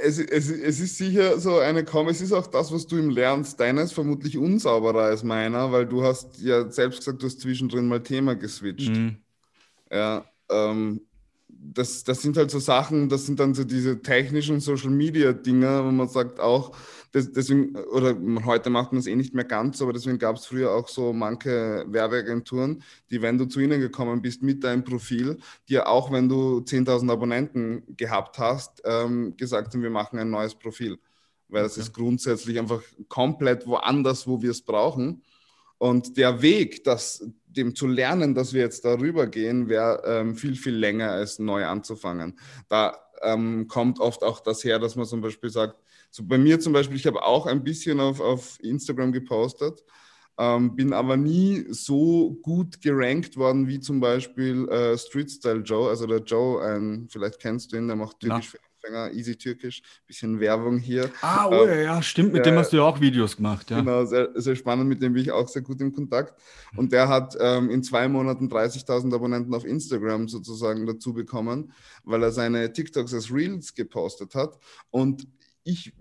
Es, 0.00 0.18
es, 0.18 0.48
es, 0.48 0.80
ist 0.80 0.96
sicher 0.96 1.38
so 1.38 1.58
eine 1.58 1.84
Komme, 1.84 2.10
es 2.10 2.22
ist 2.22 2.32
auch 2.32 2.46
das, 2.46 2.72
was 2.72 2.86
du 2.86 2.96
im 2.96 3.10
lernst. 3.10 3.60
Deiner 3.60 3.82
ist 3.82 3.92
vermutlich 3.92 4.38
unsauberer 4.38 5.02
als 5.02 5.24
meiner, 5.24 5.72
weil 5.72 5.84
du 5.84 6.04
hast 6.04 6.40
ja 6.40 6.70
selbst 6.70 7.00
gesagt, 7.00 7.20
du 7.20 7.26
hast 7.26 7.42
zwischendrin 7.42 7.86
mal 7.86 8.02
Thema 8.02 8.34
geswitcht. 8.34 8.96
Mhm. 8.96 9.18
Ja, 9.92 10.24
ähm, 10.50 11.02
das, 11.72 12.04
das 12.04 12.20
sind 12.20 12.36
halt 12.36 12.50
so 12.50 12.58
Sachen, 12.58 13.08
das 13.08 13.26
sind 13.26 13.40
dann 13.40 13.54
so 13.54 13.64
diese 13.64 14.02
technischen 14.02 14.60
Social 14.60 14.90
Media 14.90 15.32
Dinge, 15.32 15.84
wo 15.84 15.90
man 15.90 16.08
sagt 16.08 16.38
auch, 16.38 16.76
das, 17.12 17.32
deswegen, 17.32 17.76
oder 17.76 18.16
heute 18.44 18.70
macht 18.70 18.92
man 18.92 18.98
es 18.98 19.06
eh 19.06 19.14
nicht 19.14 19.34
mehr 19.34 19.44
ganz, 19.44 19.80
aber 19.80 19.92
deswegen 19.92 20.18
gab 20.18 20.36
es 20.36 20.46
früher 20.46 20.72
auch 20.72 20.88
so 20.88 21.12
manche 21.12 21.84
Werbeagenturen, 21.86 22.82
die, 23.10 23.22
wenn 23.22 23.38
du 23.38 23.46
zu 23.46 23.60
ihnen 23.60 23.80
gekommen 23.80 24.20
bist 24.20 24.42
mit 24.42 24.64
deinem 24.64 24.84
Profil, 24.84 25.38
dir 25.68 25.88
auch, 25.88 26.10
wenn 26.12 26.28
du 26.28 26.58
10.000 26.58 27.10
Abonnenten 27.10 27.84
gehabt 27.96 28.38
hast, 28.38 28.82
ähm, 28.84 29.36
gesagt 29.36 29.72
haben, 29.72 29.82
wir 29.82 29.90
machen 29.90 30.18
ein 30.18 30.30
neues 30.30 30.54
Profil. 30.54 30.98
Weil 31.48 31.62
das 31.62 31.72
okay. 31.72 31.82
ist 31.82 31.92
grundsätzlich 31.92 32.58
einfach 32.58 32.82
komplett 33.08 33.66
woanders, 33.66 34.26
wo 34.26 34.42
wir 34.42 34.50
es 34.50 34.60
brauchen. 34.60 35.22
Und 35.84 36.16
der 36.16 36.40
Weg, 36.40 36.82
das, 36.84 37.30
dem 37.44 37.74
zu 37.74 37.86
lernen, 37.86 38.34
dass 38.34 38.54
wir 38.54 38.62
jetzt 38.62 38.86
darüber 38.86 39.26
gehen, 39.26 39.68
wäre 39.68 40.02
ähm, 40.06 40.34
viel, 40.34 40.56
viel 40.56 40.74
länger 40.74 41.10
als 41.10 41.38
neu 41.38 41.66
anzufangen. 41.66 42.40
Da 42.70 42.96
ähm, 43.20 43.68
kommt 43.68 44.00
oft 44.00 44.22
auch 44.22 44.40
das 44.40 44.64
her, 44.64 44.78
dass 44.78 44.96
man 44.96 45.04
zum 45.04 45.20
Beispiel 45.20 45.50
sagt, 45.50 45.76
so 46.10 46.24
bei 46.24 46.38
mir 46.38 46.58
zum 46.58 46.72
Beispiel, 46.72 46.96
ich 46.96 47.06
habe 47.06 47.22
auch 47.22 47.44
ein 47.44 47.62
bisschen 47.62 48.00
auf, 48.00 48.18
auf 48.18 48.56
Instagram 48.62 49.12
gepostet, 49.12 49.84
ähm, 50.38 50.74
bin 50.74 50.94
aber 50.94 51.18
nie 51.18 51.66
so 51.68 52.30
gut 52.40 52.80
gerankt 52.80 53.36
worden 53.36 53.68
wie 53.68 53.78
zum 53.78 54.00
Beispiel 54.00 54.66
äh, 54.70 54.96
Street 54.96 55.30
Style 55.30 55.60
Joe, 55.60 55.90
also 55.90 56.06
der 56.06 56.20
Joe, 56.20 56.64
ein, 56.64 57.08
vielleicht 57.10 57.38
kennst 57.38 57.72
du 57.72 57.76
ihn, 57.76 57.88
der 57.88 57.96
macht 57.96 58.20
türkisch 58.20 58.54
ja. 58.54 58.60
Anfänger, 58.84 59.12
Easy 59.12 59.36
Türkisch, 59.36 59.82
bisschen 60.06 60.40
Werbung 60.40 60.78
hier. 60.78 61.10
Ah, 61.20 61.48
oh 61.48 61.64
äh, 61.64 61.84
ja, 61.84 62.02
stimmt, 62.02 62.32
mit 62.32 62.44
der, 62.44 62.52
dem 62.52 62.58
hast 62.58 62.72
du 62.72 62.78
ja 62.78 62.82
auch 62.84 63.00
Videos 63.00 63.36
gemacht. 63.36 63.70
Ja. 63.70 63.80
Genau, 63.80 64.04
sehr, 64.04 64.30
sehr 64.34 64.56
spannend, 64.56 64.88
mit 64.88 65.02
dem 65.02 65.12
bin 65.12 65.22
ich 65.22 65.32
auch 65.32 65.48
sehr 65.48 65.62
gut 65.62 65.80
in 65.80 65.92
Kontakt. 65.92 66.34
Und 66.76 66.92
der 66.92 67.08
hat 67.08 67.36
ähm, 67.40 67.70
in 67.70 67.82
zwei 67.82 68.08
Monaten 68.08 68.48
30.000 68.48 69.14
Abonnenten 69.14 69.54
auf 69.54 69.64
Instagram 69.64 70.28
sozusagen 70.28 70.86
dazu 70.86 71.12
bekommen, 71.12 71.72
weil 72.04 72.22
er 72.22 72.32
seine 72.32 72.72
TikToks 72.72 73.14
als 73.14 73.32
Reels 73.32 73.74
gepostet 73.74 74.34
hat. 74.34 74.58
Und 74.90 75.26
ich, 75.64 75.92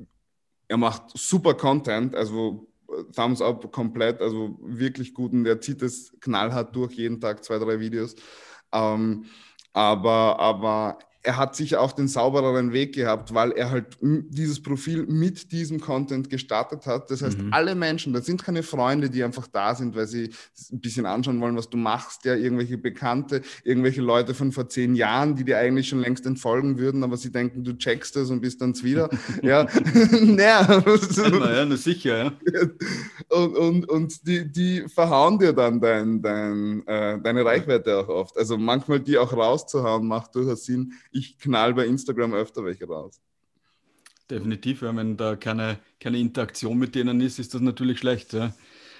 er 0.67 0.77
macht 0.77 1.17
super 1.17 1.53
Content, 1.53 2.15
also 2.15 2.67
äh, 2.89 3.03
Thumbs 3.15 3.41
up 3.41 3.71
komplett, 3.71 4.21
also 4.21 4.57
wirklich 4.61 5.13
gut 5.13 5.31
und 5.33 5.43
der 5.43 5.61
zieht 5.61 5.81
es 5.81 6.13
knallhart 6.19 6.75
durch, 6.75 6.93
jeden 6.93 7.19
Tag 7.21 7.43
zwei, 7.43 7.59
drei 7.59 7.79
Videos. 7.79 8.15
Ähm, 8.71 9.25
aber, 9.71 10.39
aber 10.39 10.99
er 11.23 11.37
hat 11.37 11.55
sicher 11.55 11.79
auch 11.79 11.93
den 11.93 12.09
saubereren 12.09 12.73
Weg 12.73 12.95
gehabt, 12.95 13.33
weil 13.33 13.51
er 13.51 13.71
halt 13.71 13.97
dieses 14.01 14.61
Profil 14.61 15.05
mit 15.07 15.53
diesem 15.53 15.79
Content 15.79 16.29
gestartet 16.29 16.85
hat. 16.85 17.09
Das 17.09 17.21
heißt, 17.21 17.37
mhm. 17.37 17.53
alle 17.53 17.75
Menschen, 17.75 18.11
das 18.11 18.25
sind 18.25 18.43
keine 18.43 18.61
Freunde, 18.61 19.09
die 19.09 19.23
einfach 19.23 19.47
da 19.47 19.73
sind, 19.73 19.95
weil 19.95 20.05
sie 20.05 20.31
ein 20.71 20.81
bisschen 20.81 21.05
anschauen 21.05 21.39
wollen, 21.39 21.55
was 21.55 21.69
du 21.69 21.77
machst, 21.77 22.25
ja, 22.25 22.35
irgendwelche 22.35 22.77
Bekannte, 22.77 23.41
irgendwelche 23.63 24.01
Leute 24.01 24.33
von 24.33 24.51
vor 24.51 24.67
zehn 24.67 24.95
Jahren, 24.95 25.35
die 25.35 25.45
dir 25.45 25.57
eigentlich 25.57 25.87
schon 25.87 26.01
längst 26.01 26.25
entfolgen 26.25 26.77
würden, 26.77 27.05
aber 27.05 27.15
sie 27.15 27.31
denken, 27.31 27.63
du 27.63 27.77
checkst 27.77 28.17
es 28.17 28.29
und 28.29 28.41
bist 28.41 28.61
dann 28.61 28.73
wieder. 28.83 29.09
ja, 29.41 29.65
naja. 30.21 30.83
ja, 30.85 31.65
na 31.65 31.75
sicher, 31.77 32.25
ja. 32.25 32.33
Und, 33.29 33.55
und, 33.55 33.89
und 33.89 34.27
die, 34.27 34.51
die 34.51 34.87
verhauen 34.87 35.39
dir 35.39 35.53
dann 35.53 35.79
dein, 35.79 36.21
dein, 36.21 36.85
äh, 36.85 37.19
deine 37.19 37.43
Reichweite 37.43 37.97
auch 37.97 38.07
oft. 38.07 38.37
Also 38.37 38.57
manchmal 38.57 38.99
die 38.99 39.17
auch 39.17 39.33
rauszuhauen, 39.33 40.07
macht 40.07 40.35
durchaus 40.35 40.65
Sinn 40.65 40.93
ich 41.13 41.37
knall 41.37 41.73
bei 41.73 41.85
Instagram 41.85 42.33
öfter 42.33 42.63
welche 42.65 42.85
raus. 42.85 43.21
Definitiv, 44.29 44.81
ja, 44.81 44.95
wenn 44.95 45.17
da 45.17 45.35
keine, 45.35 45.79
keine 45.99 46.19
Interaktion 46.19 46.77
mit 46.77 46.95
denen 46.95 47.21
ist, 47.21 47.39
ist 47.39 47.53
das 47.53 47.61
natürlich 47.61 47.99
schlecht. 47.99 48.33
Ja. 48.33 48.53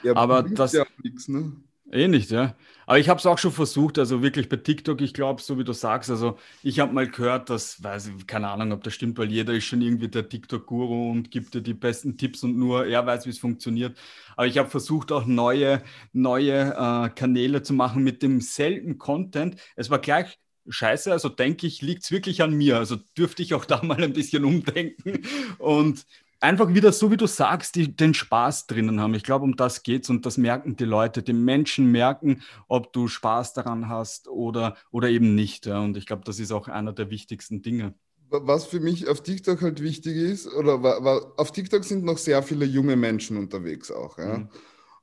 ja 0.04 0.16
aber 0.16 0.44
das 0.44 0.74
ja 0.74 0.86
nichts, 1.02 1.28
ne? 1.28 1.54
Eh 1.92 2.08
nicht, 2.08 2.32
ja. 2.32 2.56
Aber 2.88 2.98
ich 2.98 3.08
habe 3.08 3.20
es 3.20 3.26
auch 3.26 3.38
schon 3.38 3.52
versucht, 3.52 4.00
also 4.00 4.24
wirklich 4.24 4.50
bei 4.50 4.58
TikTok, 4.58 5.00
ich 5.02 5.14
glaube, 5.14 5.42
so 5.42 5.60
wie 5.60 5.64
du 5.64 5.74
sagst, 5.74 6.10
also 6.10 6.38
ich 6.64 6.80
habe 6.80 6.92
mal 6.92 7.08
gehört, 7.08 7.50
dass, 7.50 7.84
weiß 7.84 8.08
ich, 8.08 8.28
keine 8.28 8.50
Ahnung, 8.50 8.72
ob 8.72 8.84
das 8.84 8.94
stimmt, 8.94 9.18
weil 9.18 9.32
jeder 9.32 9.54
ist 9.54 9.66
schon 9.66 9.82
irgendwie 9.82 10.08
der 10.08 10.28
TikTok-Guru 10.28 11.12
und 11.12 11.30
gibt 11.30 11.54
dir 11.54 11.62
die 11.62 11.76
besten 11.76 12.18
Tipps 12.18 12.44
und 12.44 12.58
nur 12.58 12.88
er 12.88 13.06
weiß, 13.06 13.26
wie 13.26 13.30
es 13.30 13.38
funktioniert. 13.38 13.98
Aber 14.36 14.48
ich 14.48 14.58
habe 14.58 14.70
versucht, 14.70 15.12
auch 15.12 15.26
neue, 15.26 15.84
neue 16.14 16.74
äh, 16.74 17.10
Kanäle 17.10 17.62
zu 17.62 17.74
machen 17.74 18.04
mit 18.04 18.24
demselben 18.24 18.98
Content. 18.98 19.58
Es 19.76 19.90
war 19.90 20.00
gleich 20.00 20.40
scheiße. 20.68 21.12
Also 21.12 21.30
denke 21.30 21.68
ich, 21.68 21.82
liegt 21.82 22.04
es 22.04 22.12
wirklich 22.12 22.42
an 22.42 22.54
mir. 22.54 22.78
Also 22.78 22.98
dürfte 23.18 23.42
ich 23.42 23.54
auch 23.54 23.66
da 23.66 23.84
mal 23.84 24.04
ein 24.04 24.14
bisschen 24.14 24.46
umdenken 24.46 25.26
und 25.58 26.06
einfach 26.44 26.74
wieder 26.74 26.92
so, 26.92 27.10
wie 27.10 27.18
du 27.18 27.26
sagst, 27.26 27.76
die, 27.76 27.96
den 27.96 28.14
Spaß 28.14 28.68
drinnen 28.68 29.00
haben. 29.00 29.14
Ich 29.14 29.24
glaube, 29.24 29.46
um 29.46 29.56
das 29.56 29.82
geht's 29.82 30.10
und 30.10 30.26
das 30.26 30.38
merken 30.38 30.76
die 30.76 30.84
Leute. 30.84 31.24
Die 31.24 31.34
Menschen 31.34 31.92
merken, 31.92 32.42
ob 32.68 32.92
du 32.92 33.08
Spaß 33.08 33.54
daran 33.54 33.88
hast 33.88 34.28
oder, 34.28 34.76
oder 34.92 35.10
eben 35.10 35.36
nicht. 35.36 35.66
Ja. 35.66 35.80
Und 35.80 35.96
ich 35.96 36.06
glaube, 36.06 36.24
das 36.26 36.40
ist 36.40 36.52
auch 36.52 36.68
einer 36.68 36.92
der 36.92 37.10
wichtigsten 37.10 37.62
Dinge. 37.62 37.96
was 38.30 38.66
für 38.66 38.82
mich 38.82 39.08
auf 39.08 39.24
TikTok 39.24 39.62
halt 39.62 39.82
wichtig 39.82 40.18
ist, 40.18 40.48
oder 40.48 41.34
auf 41.38 41.52
TikTok 41.52 41.84
sind 41.86 42.04
noch 42.04 42.18
sehr 42.18 42.44
viele 42.44 42.66
junge 42.66 42.98
Menschen 42.98 43.38
unterwegs 43.38 43.90
auch. 43.90 44.18
Ja? 44.18 44.40
Mhm. 44.40 44.50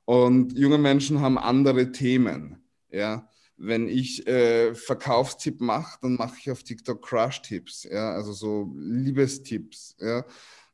Und 0.05 0.59
junge 0.59 0.79
Menschen 0.79 1.21
haben 1.21 1.39
andere 1.39 1.91
Themen. 1.91 2.63
Ja? 2.91 3.29
Wenn 3.63 3.89
ich 3.89 4.27
äh, 4.27 4.75
Verkaufstipp 4.75 5.61
mache, 5.61 5.99
dann 6.01 6.15
mache 6.15 6.35
ich 6.41 6.51
auf 6.51 6.63
TikTok 6.63 7.03
Crush-Tipps, 7.03 7.85
ja? 7.85 8.13
also 8.13 8.33
so 8.33 8.73
Liebestipps. 8.75 9.97
Ja? 10.01 10.25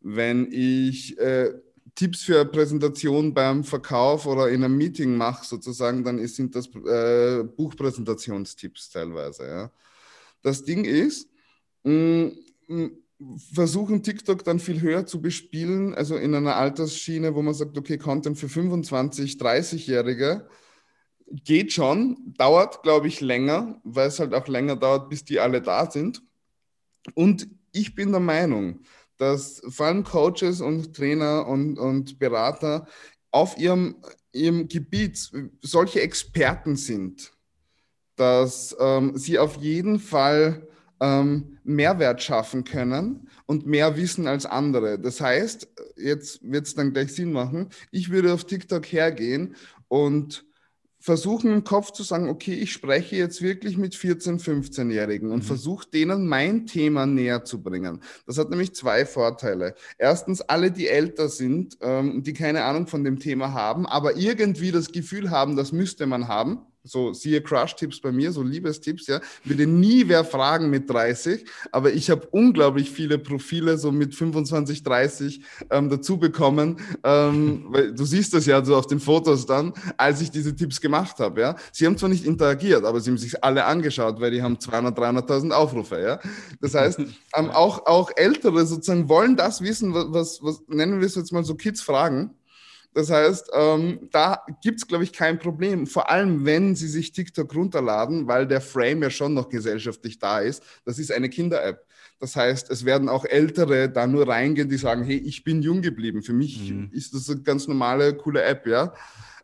Wenn 0.01 0.53
ich 0.53 1.19
äh, 1.19 1.53
Tipps 1.97 2.23
für 2.23 2.37
eine 2.41 2.49
Präsentation 2.49 3.35
beim 3.35 3.65
Verkauf 3.65 4.27
oder 4.27 4.51
in 4.51 4.63
einem 4.63 4.77
Meeting 4.77 5.17
mache, 5.17 5.45
sozusagen, 5.45 6.05
dann 6.05 6.25
sind 6.29 6.55
das 6.55 6.69
äh, 6.69 7.43
Buchpräsentationstipps 7.43 8.91
teilweise. 8.91 9.49
Ja? 9.49 9.73
Das 10.43 10.63
Ding 10.63 10.85
ist, 10.85 11.29
mh, 11.83 12.31
mh, 12.69 12.91
versuchen 13.53 14.05
TikTok 14.05 14.45
dann 14.45 14.61
viel 14.61 14.81
höher 14.81 15.07
zu 15.07 15.21
bespielen, 15.21 15.93
also 15.93 16.15
in 16.15 16.37
einer 16.37 16.55
Altersschiene, 16.55 17.35
wo 17.35 17.43
man 17.43 17.55
sagt, 17.55 17.77
okay, 17.77 17.99
Content 17.99 18.39
für 18.39 18.49
25, 18.49 19.39
30-Jährige 19.41 20.47
geht 21.29 21.73
schon, 21.73 22.35
dauert, 22.37 22.83
glaube 22.83 23.09
ich, 23.09 23.21
länger, 23.21 23.81
weil 23.85 24.09
es 24.09 24.21
halt 24.21 24.35
auch 24.35 24.47
länger 24.49 24.77
dauert, 24.77 25.09
bis 25.09 25.25
die 25.25 25.41
alle 25.41 25.61
da 25.61 25.91
sind. 25.91 26.23
Und 27.15 27.49
ich 27.73 27.95
bin 27.95 28.11
der 28.11 28.21
Meinung, 28.21 28.81
dass 29.19 29.63
vor 29.69 29.87
allem 29.87 30.05
Coaches 30.05 30.61
und 30.61 30.95
Trainer 30.95 31.47
und, 31.47 31.79
und 31.79 32.19
Berater 32.19 32.87
auf 33.31 33.59
ihrem, 33.59 33.97
ihrem 34.33 34.69
Gebiet 34.69 35.31
solche 35.63 36.01
Experten 36.01 36.77
sind, 36.77 37.33
dass 38.17 38.75
ähm, 38.79 39.17
sie 39.17 39.39
auf 39.39 39.57
jeden 39.57 39.99
Fall 39.99 40.67
ähm, 41.01 41.59
Mehrwert 41.65 42.23
schaffen 42.23 42.65
können 42.65 43.29
und 43.47 43.67
mehr 43.67 43.97
wissen 43.97 44.27
als 44.27 44.47
andere. 44.47 44.99
Das 44.99 45.21
heißt, 45.21 45.69
jetzt 45.97 46.41
wird 46.43 46.67
es 46.67 46.75
dann 46.75 46.93
gleich 46.93 47.15
Sinn 47.15 47.33
machen, 47.33 47.69
ich 47.91 48.11
würde 48.11 48.33
auf 48.33 48.45
TikTok 48.45 48.87
hergehen 48.87 49.57
und 49.89 50.46
versuchen 51.07 51.53
im 51.53 51.63
Kopf 51.63 51.93
zu 51.93 52.03
sagen, 52.03 52.29
okay, 52.29 52.55
ich 52.55 52.73
spreche 52.73 53.15
jetzt 53.15 53.41
wirklich 53.41 53.77
mit 53.77 53.95
14-, 53.95 54.43
15-Jährigen 54.43 55.31
und 55.31 55.45
mhm. 55.45 55.47
versuche 55.47 55.89
denen 55.89 56.27
mein 56.27 56.67
Thema 56.67 57.07
näher 57.07 57.45
zu 57.45 57.63
bringen. 57.63 58.03
Das 58.27 58.39
hat 58.39 58.51
nämlich 58.51 58.75
zwei 58.75 59.07
Vorteile. 59.07 59.77
Erstens, 59.99 60.41
alle, 60.41 60.73
die 60.73 60.89
älter 60.89 61.29
sind, 61.29 61.79
ähm, 61.81 62.25
die 62.25 62.33
keine 62.33 62.65
Ahnung 62.65 62.89
von 62.89 63.05
dem 63.05 63.21
Thema 63.21 63.53
haben, 63.53 63.87
aber 63.87 64.17
irgendwie 64.17 64.73
das 64.73 64.91
Gefühl 64.91 65.31
haben, 65.31 65.55
das 65.55 65.71
müsste 65.71 66.07
man 66.07 66.27
haben, 66.27 66.67
so 66.87 67.13
siehe 67.13 67.41
Crush-Tipps 67.41 68.01
bei 68.01 68.13
mir, 68.13 68.33
so 68.33 68.43
Liebestipps, 68.43 69.07
ja, 69.07 69.21
würde 69.45 69.67
nie 69.67 70.09
wer 70.09 70.25
fragen 70.25 70.71
mit 70.71 70.89
30, 70.89 71.45
aber 71.73 71.93
ich 71.93 72.11
habe 72.11 72.27
unglaublich 72.31 72.91
viele 72.91 73.19
Profile 73.19 73.77
so 73.77 73.93
mit 73.93 74.15
25, 74.15 74.83
30 74.83 75.41
ähm, 75.71 75.91
dazu 75.91 76.19
bekommen, 76.19 76.79
ähm, 77.05 77.67
weil 77.69 77.93
du 77.93 78.05
siehst 78.05 78.35
das 78.35 78.47
ja 78.47 78.65
so 78.65 78.77
auf 78.77 78.87
den 78.87 79.01
Fotos 79.01 79.47
dann, 79.47 79.73
als 79.97 80.21
ich 80.21 80.31
diese 80.31 80.55
Tipps 80.55 80.81
gemacht 80.81 81.19
habe, 81.19 81.41
ja. 81.41 81.57
Sie 81.73 81.87
haben 81.87 81.99
zwar 81.99 82.09
nicht 82.09 82.25
interagiert, 82.25 82.85
aber 82.85 83.01
sie 83.01 83.11
haben 83.11 83.19
sich 83.19 83.43
alle 83.43 83.65
angeschaut, 83.65 84.21
weil 84.21 84.31
die 84.31 84.43
haben 84.43 84.59
200, 84.59 84.99
300.000 84.99 85.51
Aufrufe, 85.51 86.01
ja. 86.01 86.21
Das 86.61 86.75
heißt, 86.75 87.01
ähm, 87.37 87.51
auch, 87.51 87.87
auch 87.87 88.11
Ältere 88.17 88.67
sozusagen 88.67 89.09
wollen 89.09 89.37
das 89.37 89.61
wissen, 89.61 89.93
was, 89.93 90.07
was, 90.11 90.39
was 90.43 90.63
nennen 90.69 91.01
wir 91.01 91.07
es 91.07 91.17
jetzt 91.17 91.33
mal 91.33 91.45
so 91.45 91.55
Kids 91.55 91.83
fragen, 91.83 92.31
das 92.97 93.11
heißt, 93.11 93.51
ähm, 93.53 94.09
da 94.11 94.43
gibt 94.63 94.79
es, 94.79 94.87
glaube 94.87 95.05
ich, 95.05 95.13
kein 95.13 95.39
Problem. 95.39 95.87
Vor 95.87 96.09
allem, 96.09 96.47
wenn 96.47 96.75
Sie 96.75 96.89
sich 96.89 97.13
TikTok 97.13 97.55
runterladen, 97.55 98.27
weil 98.27 98.47
der 98.47 98.63
Frame 98.63 99.03
ja 99.03 99.11
schon 99.11 99.35
noch 99.35 99.51
gesellschaftlich 99.51 100.19
da 100.19 100.39
ist. 100.39 100.63
Das 100.87 100.99
ist 100.99 101.13
eine 101.13 101.29
Kinder-App. 101.29 101.85
Das 102.21 102.37
heißt, 102.37 102.71
es 102.71 102.87
werden 102.87 103.11
auch 103.11 103.27
Ältere 103.27 103.91
da 103.91 104.07
nur 104.07 104.27
reingehen, 104.27 104.71
die 104.71 104.79
sagen, 104.79 105.05
hey, 105.05 105.19
ich 105.19 105.45
bin 105.45 105.61
jung 105.61 105.83
geblieben. 105.83 106.23
Für 106.23 106.33
mich 106.33 106.71
mhm. 106.71 106.89
ist 106.91 107.13
das 107.13 107.29
eine 107.29 107.43
ganz 107.43 107.69
normale, 107.69 108.15
coole 108.15 108.43
App, 108.43 108.67
ja. 108.67 108.95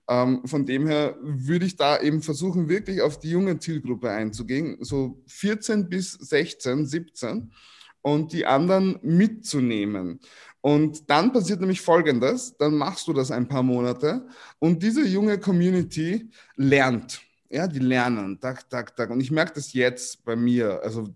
Ähm, 0.09 0.41
von 0.47 0.65
dem 0.65 0.87
her 0.87 1.19
würde 1.21 1.67
ich 1.67 1.77
da 1.77 2.01
eben 2.01 2.23
versuchen, 2.23 2.71
wirklich 2.71 3.03
auf 3.03 3.19
die 3.19 3.33
junge 3.33 3.59
Zielgruppe 3.59 4.09
einzugehen, 4.09 4.79
so 4.81 5.23
14 5.27 5.91
bis 5.91 6.13
16, 6.13 6.87
17 6.87 7.53
und 8.01 8.33
die 8.33 8.47
anderen 8.47 8.99
mitzunehmen. 9.03 10.21
Und 10.63 11.11
dann 11.11 11.33
passiert 11.33 11.61
nämlich 11.61 11.81
Folgendes, 11.81 12.57
dann 12.57 12.77
machst 12.77 13.09
du 13.09 13.13
das 13.13 13.33
ein 13.33 13.49
paar 13.49 13.65
Monate 13.65 14.27
und 14.61 14.83
diese 14.83 15.05
junge 15.05 15.39
Community 15.39 16.31
lernt. 16.55 17.21
Ja, 17.51 17.67
die 17.67 17.81
lernen, 17.81 18.39
tak, 18.41 18.71
tak, 18.71 18.97
tak. 18.97 19.11
Und 19.11 19.21
ich 19.21 19.33
merke 19.33 19.55
das 19.55 19.73
jetzt 19.73 20.25
bei 20.25 20.37
mir. 20.37 20.81
Also 20.85 21.09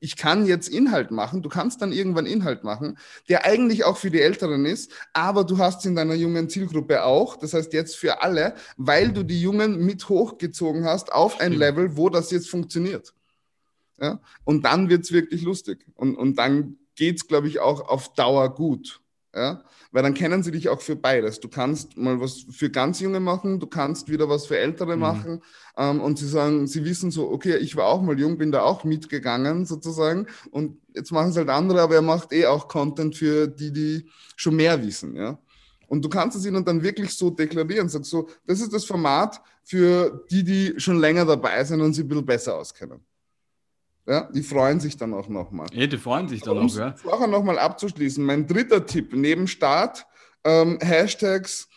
ich 0.00 0.16
kann 0.16 0.46
jetzt 0.46 0.68
Inhalt 0.68 1.10
machen, 1.10 1.42
du 1.42 1.50
kannst 1.50 1.82
dann 1.82 1.92
irgendwann 1.92 2.24
Inhalt 2.24 2.64
machen, 2.64 2.96
der 3.28 3.44
eigentlich 3.44 3.84
auch 3.84 3.98
für 3.98 4.10
die 4.10 4.20
Älteren 4.20 4.64
ist, 4.64 4.90
aber 5.12 5.44
du 5.44 5.58
hast 5.58 5.84
in 5.84 5.94
deiner 5.94 6.14
jungen 6.14 6.48
Zielgruppe 6.48 7.04
auch, 7.04 7.36
das 7.36 7.52
heißt 7.52 7.74
jetzt 7.74 7.96
für 7.96 8.22
alle, 8.22 8.54
weil 8.78 9.12
du 9.12 9.24
die 9.24 9.40
Jungen 9.40 9.84
mit 9.84 10.08
hochgezogen 10.08 10.84
hast 10.84 11.12
auf 11.12 11.38
ein 11.40 11.52
Level, 11.52 11.96
wo 11.96 12.08
das 12.08 12.30
jetzt 12.30 12.48
funktioniert. 12.48 13.14
Ja? 14.00 14.20
Und 14.44 14.64
dann 14.64 14.88
wird 14.88 15.04
es 15.04 15.12
wirklich 15.12 15.42
lustig. 15.42 15.84
Und, 15.94 16.16
und 16.16 16.38
dann 16.38 16.78
geht 16.96 17.16
es, 17.16 17.28
glaube 17.28 17.48
ich, 17.48 17.60
auch 17.60 17.88
auf 17.88 18.12
Dauer 18.14 18.54
gut. 18.54 19.00
Ja? 19.34 19.62
Weil 19.92 20.02
dann 20.02 20.14
kennen 20.14 20.42
sie 20.42 20.50
dich 20.50 20.68
auch 20.68 20.80
für 20.80 20.96
beides. 20.96 21.40
Du 21.40 21.48
kannst 21.48 21.96
mal 21.96 22.20
was 22.20 22.46
für 22.50 22.70
ganz 22.70 23.00
Junge 23.00 23.20
machen, 23.20 23.60
du 23.60 23.66
kannst 23.66 24.08
wieder 24.08 24.28
was 24.28 24.46
für 24.46 24.58
Ältere 24.58 24.96
mhm. 24.96 25.02
machen. 25.02 25.42
Ähm, 25.76 26.00
und 26.00 26.18
sie 26.18 26.26
sagen, 26.26 26.66
sie 26.66 26.84
wissen 26.84 27.10
so, 27.10 27.30
okay, 27.30 27.56
ich 27.58 27.76
war 27.76 27.86
auch 27.86 28.02
mal 28.02 28.18
jung, 28.18 28.38
bin 28.38 28.50
da 28.50 28.62
auch 28.62 28.82
mitgegangen 28.84 29.66
sozusagen. 29.66 30.26
Und 30.50 30.80
jetzt 30.94 31.12
machen 31.12 31.30
es 31.30 31.36
halt 31.36 31.50
andere, 31.50 31.82
aber 31.82 31.96
er 31.96 32.02
macht 32.02 32.32
eh 32.32 32.46
auch 32.46 32.66
Content 32.66 33.14
für 33.14 33.46
die, 33.46 33.72
die 33.72 34.10
schon 34.36 34.56
mehr 34.56 34.82
wissen. 34.82 35.14
Ja? 35.14 35.38
Und 35.86 36.04
du 36.04 36.08
kannst 36.08 36.36
es 36.36 36.46
ihnen 36.46 36.64
dann 36.64 36.82
wirklich 36.82 37.12
so 37.14 37.30
deklarieren. 37.30 37.88
Sagst 37.88 38.10
so, 38.10 38.28
das 38.46 38.60
ist 38.60 38.72
das 38.72 38.84
Format 38.84 39.40
für 39.62 40.24
die, 40.30 40.44
die 40.44 40.74
schon 40.78 40.98
länger 40.98 41.24
dabei 41.24 41.62
sind 41.64 41.80
und 41.80 41.92
sich 41.92 42.04
ein 42.04 42.08
bisschen 42.08 42.26
besser 42.26 42.56
auskennen. 42.56 43.04
Ja, 44.06 44.30
die 44.32 44.42
freuen 44.42 44.78
sich 44.78 44.96
dann 44.96 45.12
auch 45.14 45.28
nochmal. 45.28 45.66
Ja, 45.72 45.86
die 45.86 45.98
freuen 45.98 46.28
sich 46.28 46.40
dann 46.40 46.58
auch, 46.58 46.76
ja. 46.76 46.94
Vorher 46.94 47.26
nochmal 47.26 47.58
abzuschließen, 47.58 48.24
mein 48.24 48.46
dritter 48.46 48.86
Tipp 48.86 49.12
neben 49.12 49.48
Start, 49.48 50.06
ähm, 50.44 50.78
Hashtags, 50.80 51.68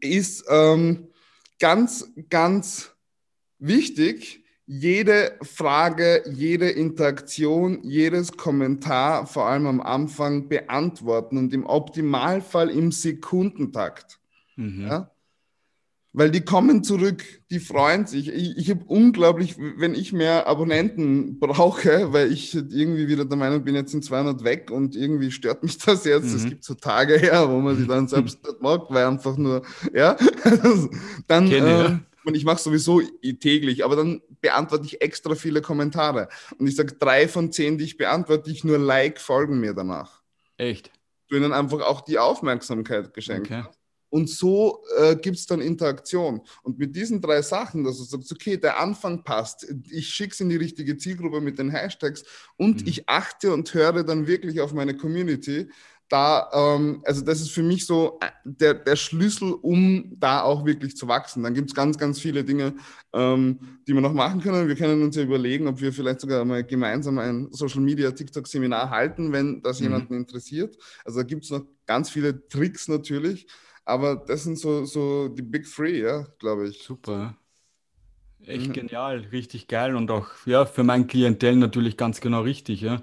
ist 0.00 0.44
ähm, 0.48 1.08
ganz, 1.60 2.12
ganz 2.28 2.92
wichtig, 3.58 4.44
jede 4.66 5.38
Frage, 5.42 6.24
jede 6.30 6.68
Interaktion, 6.68 7.82
jedes 7.84 8.32
Kommentar, 8.32 9.26
vor 9.26 9.46
allem 9.46 9.66
am 9.66 9.80
Anfang, 9.80 10.48
beantworten 10.48 11.38
und 11.38 11.54
im 11.54 11.64
Optimalfall 11.64 12.68
im 12.68 12.92
Sekundentakt. 12.92 14.18
Mhm. 14.56 14.86
Ja? 14.86 15.10
Weil 16.18 16.32
die 16.32 16.40
kommen 16.40 16.82
zurück, 16.82 17.22
die 17.48 17.60
freuen 17.60 18.04
sich. 18.06 18.28
Ich, 18.28 18.56
ich 18.56 18.70
habe 18.70 18.84
unglaublich, 18.86 19.54
wenn 19.56 19.94
ich 19.94 20.12
mehr 20.12 20.48
Abonnenten 20.48 21.38
brauche, 21.38 22.12
weil 22.12 22.32
ich 22.32 22.56
irgendwie 22.56 23.06
wieder 23.06 23.24
der 23.24 23.38
Meinung 23.38 23.62
bin, 23.62 23.76
jetzt 23.76 23.92
sind 23.92 24.04
200 24.04 24.42
weg 24.42 24.72
und 24.72 24.96
irgendwie 24.96 25.30
stört 25.30 25.62
mich 25.62 25.78
das 25.78 26.04
jetzt. 26.04 26.30
Mhm. 26.30 26.36
Es 26.36 26.46
gibt 26.46 26.64
so 26.64 26.74
Tage 26.74 27.16
her, 27.18 27.48
wo 27.48 27.60
man 27.60 27.76
sich 27.76 27.86
dann 27.86 28.08
selbst 28.08 28.44
nicht 28.44 28.60
mag, 28.60 28.86
weil 28.88 29.06
einfach 29.06 29.36
nur, 29.36 29.62
ja, 29.94 30.16
dann, 31.28 31.52
äh, 31.52 31.98
und 32.24 32.34
ich 32.34 32.44
mache 32.44 32.60
sowieso 32.60 33.00
täglich, 33.38 33.84
aber 33.84 33.94
dann 33.94 34.20
beantworte 34.40 34.86
ich 34.86 35.00
extra 35.00 35.36
viele 35.36 35.62
Kommentare. 35.62 36.28
Und 36.58 36.66
ich 36.66 36.74
sage, 36.74 36.96
drei 36.98 37.28
von 37.28 37.52
zehn, 37.52 37.78
die 37.78 37.84
ich 37.84 37.96
beantworte, 37.96 38.50
ich 38.50 38.64
nur 38.64 38.78
Like, 38.78 39.20
folgen 39.20 39.60
mir 39.60 39.72
danach. 39.72 40.20
Echt? 40.56 40.90
Du 41.28 41.36
ihnen 41.36 41.52
einfach 41.52 41.82
auch 41.82 42.00
die 42.00 42.18
Aufmerksamkeit 42.18 43.14
geschenkt 43.14 43.52
okay. 43.52 43.62
hast. 43.64 43.77
Und 44.10 44.28
so 44.28 44.82
äh, 44.98 45.16
gibt 45.16 45.36
es 45.36 45.46
dann 45.46 45.60
Interaktion. 45.60 46.40
Und 46.62 46.78
mit 46.78 46.94
diesen 46.94 47.20
drei 47.20 47.42
Sachen, 47.42 47.84
dass 47.84 47.98
du 47.98 48.04
sagst, 48.04 48.32
okay, 48.32 48.56
der 48.56 48.80
Anfang 48.80 49.22
passt, 49.22 49.66
ich 49.90 50.08
schicke 50.08 50.32
es 50.32 50.40
in 50.40 50.48
die 50.48 50.56
richtige 50.56 50.96
Zielgruppe 50.96 51.40
mit 51.40 51.58
den 51.58 51.70
Hashtags 51.70 52.24
und 52.56 52.82
mhm. 52.82 52.88
ich 52.88 53.08
achte 53.08 53.52
und 53.52 53.72
höre 53.72 54.04
dann 54.04 54.26
wirklich 54.26 54.60
auf 54.60 54.72
meine 54.72 54.96
Community, 54.96 55.68
da, 56.08 56.48
ähm, 56.52 57.02
also 57.04 57.22
das 57.22 57.40
ist 57.40 57.50
für 57.50 57.62
mich 57.62 57.84
so 57.84 58.18
äh, 58.20 58.30
der, 58.44 58.74
der 58.74 58.96
Schlüssel, 58.96 59.52
um 59.52 60.16
da 60.18 60.42
auch 60.42 60.64
wirklich 60.64 60.96
zu 60.96 61.06
wachsen. 61.06 61.42
Dann 61.42 61.54
gibt 61.54 61.70
es 61.70 61.74
ganz, 61.74 61.98
ganz 61.98 62.18
viele 62.18 62.44
Dinge, 62.44 62.74
ähm, 63.12 63.58
die 63.86 63.92
wir 63.92 64.00
noch 64.00 64.14
machen 64.14 64.40
können. 64.40 64.68
Wir 64.68 64.76
können 64.76 65.02
uns 65.02 65.16
ja 65.16 65.22
überlegen, 65.22 65.66
ob 65.66 65.80
wir 65.80 65.92
vielleicht 65.92 66.20
sogar 66.20 66.44
mal 66.44 66.64
gemeinsam 66.64 67.18
ein 67.18 67.48
Social 67.50 67.80
Media 67.80 68.10
TikTok-Seminar 68.10 68.90
halten, 68.90 69.32
wenn 69.32 69.62
das 69.62 69.80
mhm. 69.80 69.86
jemanden 69.86 70.14
interessiert. 70.14 70.78
Also 71.04 71.20
da 71.20 71.24
gibt 71.24 71.44
es 71.44 71.50
noch 71.50 71.66
ganz 71.86 72.10
viele 72.10 72.48
Tricks 72.48 72.88
natürlich. 72.88 73.46
Aber 73.88 74.16
das 74.16 74.44
sind 74.44 74.58
so, 74.58 74.84
so 74.84 75.28
die 75.28 75.40
Big 75.40 75.64
Three, 75.64 76.02
ja, 76.02 76.26
glaube 76.38 76.68
ich. 76.68 76.82
Super. 76.82 77.34
Echt 78.44 78.68
mhm. 78.68 78.72
genial, 78.74 79.20
richtig 79.32 79.66
geil 79.66 79.96
und 79.96 80.10
auch 80.10 80.28
ja, 80.44 80.66
für 80.66 80.84
mein 80.84 81.06
Klientel 81.06 81.56
natürlich 81.56 81.96
ganz 81.96 82.20
genau 82.20 82.42
richtig. 82.42 82.82
Ja. 82.82 83.02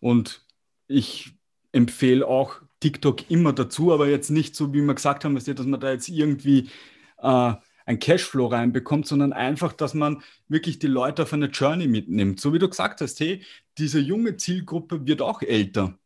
Und 0.00 0.42
ich 0.88 1.32
empfehle 1.72 2.26
auch 2.26 2.62
TikTok 2.80 3.30
immer 3.30 3.52
dazu, 3.52 3.92
aber 3.92 4.08
jetzt 4.08 4.30
nicht 4.30 4.56
so, 4.56 4.72
wie 4.72 4.80
wir 4.80 4.94
gesagt 4.94 5.26
haben, 5.26 5.34
dass 5.34 5.66
man 5.66 5.80
da 5.80 5.92
jetzt 5.92 6.08
irgendwie 6.08 6.70
äh, 7.18 7.52
ein 7.84 7.98
Cashflow 7.98 8.46
reinbekommt, 8.46 9.06
sondern 9.06 9.34
einfach, 9.34 9.74
dass 9.74 9.92
man 9.92 10.22
wirklich 10.48 10.78
die 10.78 10.86
Leute 10.86 11.24
auf 11.24 11.34
eine 11.34 11.46
Journey 11.46 11.88
mitnimmt. 11.88 12.40
So 12.40 12.54
wie 12.54 12.58
du 12.58 12.70
gesagt 12.70 13.02
hast, 13.02 13.20
hey, 13.20 13.44
diese 13.76 14.00
junge 14.00 14.38
Zielgruppe 14.38 15.06
wird 15.06 15.20
auch 15.20 15.42
älter. 15.42 15.98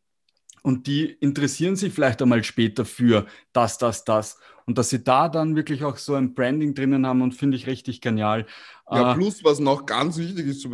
Und 0.67 0.89
die 0.89 1.05
interessieren 1.05 1.77
sich 1.77 1.93
vielleicht 1.93 2.21
einmal 2.21 2.43
später 2.43 2.85
für 2.85 3.27
das, 3.53 3.79
das, 3.79 4.03
das. 4.03 4.37
Und 4.65 4.79
dass 4.79 4.91
sie 4.91 5.05
da 5.05 5.29
dann 5.29 5.55
wirklich 5.55 5.85
auch 5.85 5.97
so 5.97 6.15
ein 6.15 6.35
Branding 6.35 6.75
drinnen 6.75 7.07
haben 7.07 7.23
und 7.23 7.37
finde 7.37 7.57
ich 7.57 7.69
richtig 7.69 8.01
genial. 8.01 8.47
Ja, 8.91 9.13
äh, 9.13 9.15
plus, 9.15 9.45
was 9.45 9.61
noch 9.61 9.87
ganz 9.87 10.19
wichtig 10.19 10.45
ist 10.45 10.63
zu, 10.63 10.71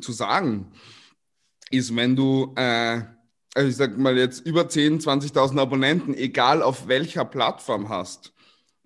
zu 0.00 0.12
sagen, 0.12 0.70
ist, 1.72 1.96
wenn 1.96 2.14
du, 2.14 2.54
äh, 2.54 3.00
also 3.52 3.68
ich 3.68 3.74
sag 3.74 3.98
mal 3.98 4.16
jetzt 4.16 4.46
über 4.46 4.62
10.000, 4.62 5.32
20.000 5.32 5.58
Abonnenten, 5.58 6.14
egal 6.14 6.62
auf 6.62 6.86
welcher 6.86 7.24
Plattform 7.24 7.88
hast, 7.88 8.32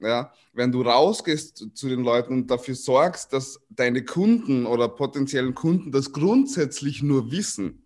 ja, 0.01 0.32
wenn 0.55 0.72
du 0.72 0.80
rausgehst 0.80 1.66
zu 1.74 1.88
den 1.90 2.03
Leuten 2.03 2.32
und 2.32 2.51
dafür 2.51 2.76
sorgst, 2.76 3.34
dass 3.34 3.61
deine 3.68 4.07
Kunden 4.07 4.64
oder 4.64 4.88
potenziellen 4.88 5.55
Kunden 5.55 5.93
das 5.93 6.12
grundsätzlich 6.12 7.03
nur 7.03 7.30
wissen, 7.30 7.82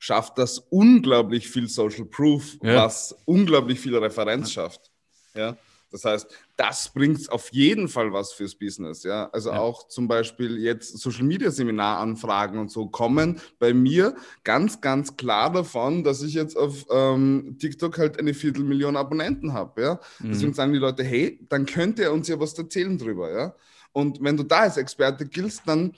schafft 0.00 0.38
das 0.38 0.58
unglaublich 0.58 1.48
viel 1.48 1.68
Social 1.68 2.06
Proof, 2.06 2.56
ja. 2.62 2.84
was 2.84 3.14
unglaublich 3.26 3.78
viel 3.78 3.96
Referenz 3.96 4.50
schafft. 4.50 4.90
Ja. 5.34 5.56
Das 5.92 6.04
heißt, 6.04 6.26
das 6.56 6.88
bringt 6.88 7.30
auf 7.30 7.52
jeden 7.52 7.88
Fall 7.88 8.12
was 8.12 8.32
fürs 8.32 8.54
Business. 8.54 9.02
Ja? 9.02 9.28
Also 9.32 9.50
ja. 9.50 9.58
auch 9.58 9.88
zum 9.88 10.08
Beispiel 10.08 10.56
jetzt 10.58 10.96
Social 10.98 11.24
Media 11.24 11.50
Seminaranfragen 11.50 12.58
und 12.58 12.70
so 12.70 12.86
kommen 12.86 13.40
bei 13.58 13.74
mir 13.74 14.14
ganz, 14.42 14.80
ganz 14.80 15.16
klar 15.16 15.52
davon, 15.52 16.02
dass 16.02 16.22
ich 16.22 16.34
jetzt 16.34 16.56
auf 16.56 16.86
ähm, 16.90 17.56
TikTok 17.58 17.98
halt 17.98 18.18
eine 18.18 18.34
Viertelmillion 18.34 18.96
Abonnenten 18.96 19.52
habe. 19.52 19.82
Ja? 19.82 20.00
Mhm. 20.20 20.28
Deswegen 20.30 20.54
sagen 20.54 20.72
die 20.72 20.78
Leute, 20.78 21.02
hey, 21.02 21.44
dann 21.48 21.66
könnt 21.66 21.98
ihr 21.98 22.12
uns 22.12 22.26
ja 22.28 22.40
was 22.40 22.56
erzählen 22.56 22.96
drüber. 22.96 23.30
Ja? 23.32 23.54
Und 23.92 24.22
wenn 24.22 24.36
du 24.36 24.44
da 24.44 24.60
als 24.60 24.76
Experte 24.78 25.26
giltst, 25.26 25.62
dann 25.66 25.92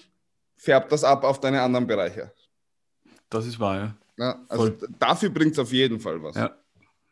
färbt 0.57 0.90
das 0.90 1.05
ab 1.05 1.22
auf 1.22 1.38
deine 1.38 1.61
anderen 1.61 1.86
Bereiche. 1.86 2.32
Das 3.33 3.47
ist 3.47 3.59
wahr, 3.59 3.76
ja. 3.76 3.97
ja 4.18 4.45
also 4.49 4.66
Voll. 4.66 4.89
dafür 4.99 5.30
bringt 5.30 5.53
es 5.53 5.59
auf 5.59 5.72
jeden 5.72 5.99
Fall 5.99 6.22
was. 6.22 6.37
Ja, 6.37 6.55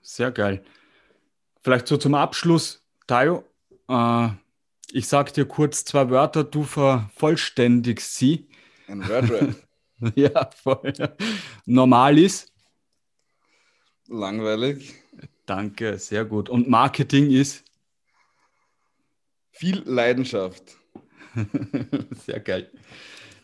sehr 0.03 0.31
geil. 0.31 0.63
Vielleicht 1.63 1.87
so 1.89 1.97
zum 1.97 2.15
Abschluss, 2.15 2.85
Tayo. 3.07 3.45
Äh, 3.89 4.29
ich 4.93 5.09
sage 5.09 5.33
dir 5.33 5.47
kurz 5.47 5.85
zwei 5.87 6.11
Wörter, 6.11 6.45
du 6.45 6.63
vervollständigst 6.65 8.17
sie. 8.17 8.49
Ein 8.87 9.09
Word 9.09 9.55
Ja, 10.15 10.51
voll. 10.51 10.93
Normal 11.65 12.19
ist? 12.19 12.53
Langweilig. 14.09 14.95
Danke, 15.47 15.99
sehr 15.99 16.27
gut. 16.27 16.51
Und 16.51 16.69
Marketing 16.69 17.31
ist? 17.31 17.65
Viel 19.53 19.83
Leidenschaft. 19.87 20.77
sehr 22.27 22.41
geil. 22.41 22.71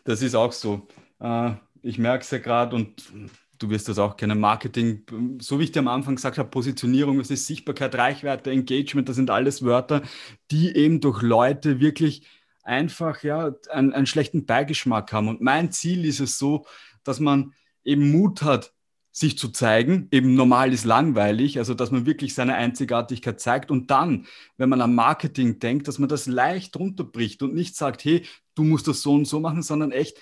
Das 0.03 0.21
ist 0.21 0.35
auch 0.35 0.51
so. 0.51 0.87
Äh, 1.19 1.53
ich 1.87 1.97
merke 1.97 2.23
es 2.23 2.31
ja 2.31 2.39
gerade 2.39 2.75
und 2.75 3.11
du 3.59 3.69
wirst 3.69 3.87
das 3.89 3.97
auch 3.97 4.17
kennen, 4.17 4.39
Marketing, 4.39 5.03
so 5.39 5.59
wie 5.59 5.63
ich 5.63 5.71
dir 5.71 5.79
am 5.79 5.87
Anfang 5.87 6.15
gesagt 6.15 6.37
habe, 6.37 6.49
Positionierung, 6.49 7.17
das 7.17 7.31
ist 7.31 7.47
Sichtbarkeit, 7.47 7.95
Reichweite, 7.95 8.51
Engagement, 8.51 9.09
das 9.09 9.15
sind 9.15 9.29
alles 9.29 9.63
Wörter, 9.63 10.03
die 10.51 10.75
eben 10.75 10.99
durch 10.99 11.21
Leute 11.21 11.79
wirklich 11.79 12.27
einfach 12.63 13.23
ja, 13.23 13.53
einen, 13.69 13.93
einen 13.93 14.05
schlechten 14.05 14.45
Beigeschmack 14.45 15.13
haben. 15.13 15.29
Und 15.29 15.41
mein 15.41 15.71
Ziel 15.71 16.05
ist 16.05 16.19
es 16.19 16.37
so, 16.37 16.65
dass 17.03 17.19
man 17.19 17.53
eben 17.83 18.11
Mut 18.11 18.41
hat, 18.41 18.73
sich 19.11 19.37
zu 19.37 19.49
zeigen. 19.49 20.09
Eben 20.11 20.35
normal 20.35 20.73
ist 20.73 20.85
langweilig, 20.85 21.57
also 21.57 21.73
dass 21.73 21.89
man 21.89 22.05
wirklich 22.05 22.35
seine 22.35 22.53
Einzigartigkeit 22.53 23.39
zeigt 23.39 23.71
und 23.71 23.89
dann, 23.89 24.27
wenn 24.57 24.69
man 24.69 24.81
am 24.81 24.93
Marketing 24.93 25.57
denkt, 25.57 25.87
dass 25.87 25.97
man 25.97 26.09
das 26.09 26.27
leicht 26.27 26.75
runterbricht 26.75 27.41
und 27.41 27.55
nicht 27.55 27.75
sagt, 27.75 28.05
hey, 28.05 28.23
du 28.53 28.63
musst 28.63 28.87
das 28.87 29.01
so 29.01 29.13
und 29.13 29.25
so 29.25 29.39
machen, 29.39 29.63
sondern 29.63 29.91
echt, 29.91 30.17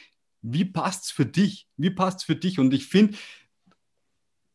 wie 0.48 0.66
passt 0.66 1.06
es 1.06 1.12
für 1.12 1.26
dich? 1.26 1.68
Wie 1.78 1.90
passt 1.90 2.20
es 2.20 2.24
für 2.24 2.36
dich? 2.36 2.60
Und 2.60 2.74
ich 2.74 2.88
finde, 2.88 3.18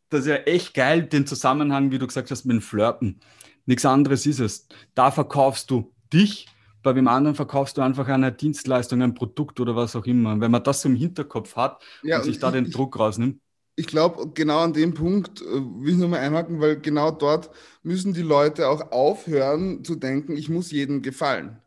das 0.09 0.21
ist 0.21 0.27
ja 0.27 0.37
echt 0.37 0.75
geil, 0.75 1.03
den 1.03 1.27
Zusammenhang, 1.27 1.91
wie 1.91 1.99
du 1.99 2.07
gesagt 2.07 2.31
hast, 2.31 2.45
mit 2.45 2.55
dem 2.55 2.61
Flirten. 2.61 3.21
Nichts 3.67 3.85
anderes 3.85 4.27
ist 4.27 4.41
es. 4.41 4.69
Da 4.95 5.11
verkaufst 5.11 5.71
du 5.71 5.93
dich, 6.13 6.47
bei 6.83 6.93
dem 6.93 7.09
anderen 7.09 7.35
verkaufst 7.37 7.77
du 7.77 7.83
einfach 7.83 8.09
eine 8.09 8.33
Dienstleistung, 8.33 9.03
ein 9.03 9.15
Produkt 9.15 9.61
oder 9.61 9.77
was 9.77 9.95
auch 9.97 10.07
immer. 10.07 10.41
Wenn 10.41 10.51
man 10.51 10.63
das 10.63 10.85
im 10.85 10.95
Hinterkopf 10.97 11.57
hat 11.57 11.83
ja, 12.03 12.19
und 12.19 12.25
sich 12.25 12.39
da 12.39 12.51
den 12.51 12.67
ich, 12.67 12.73
Druck 12.73 12.99
rausnimmt. 12.99 13.41
Ich 13.77 13.87
glaube, 13.87 14.31
genau 14.35 14.61
an 14.61 14.73
dem 14.73 14.95
Punkt 14.95 15.43
äh, 15.43 15.45
will 15.45 15.93
ich 15.93 15.99
nochmal 15.99 16.21
einhaken, 16.21 16.61
weil 16.61 16.81
genau 16.81 17.11
dort 17.11 17.51
müssen 17.83 18.15
die 18.15 18.23
Leute 18.23 18.69
auch 18.69 18.93
aufhören 18.93 19.85
zu 19.85 19.95
denken, 19.97 20.37
ich 20.37 20.49
muss 20.49 20.71
jedem 20.71 21.03
gefallen. 21.03 21.59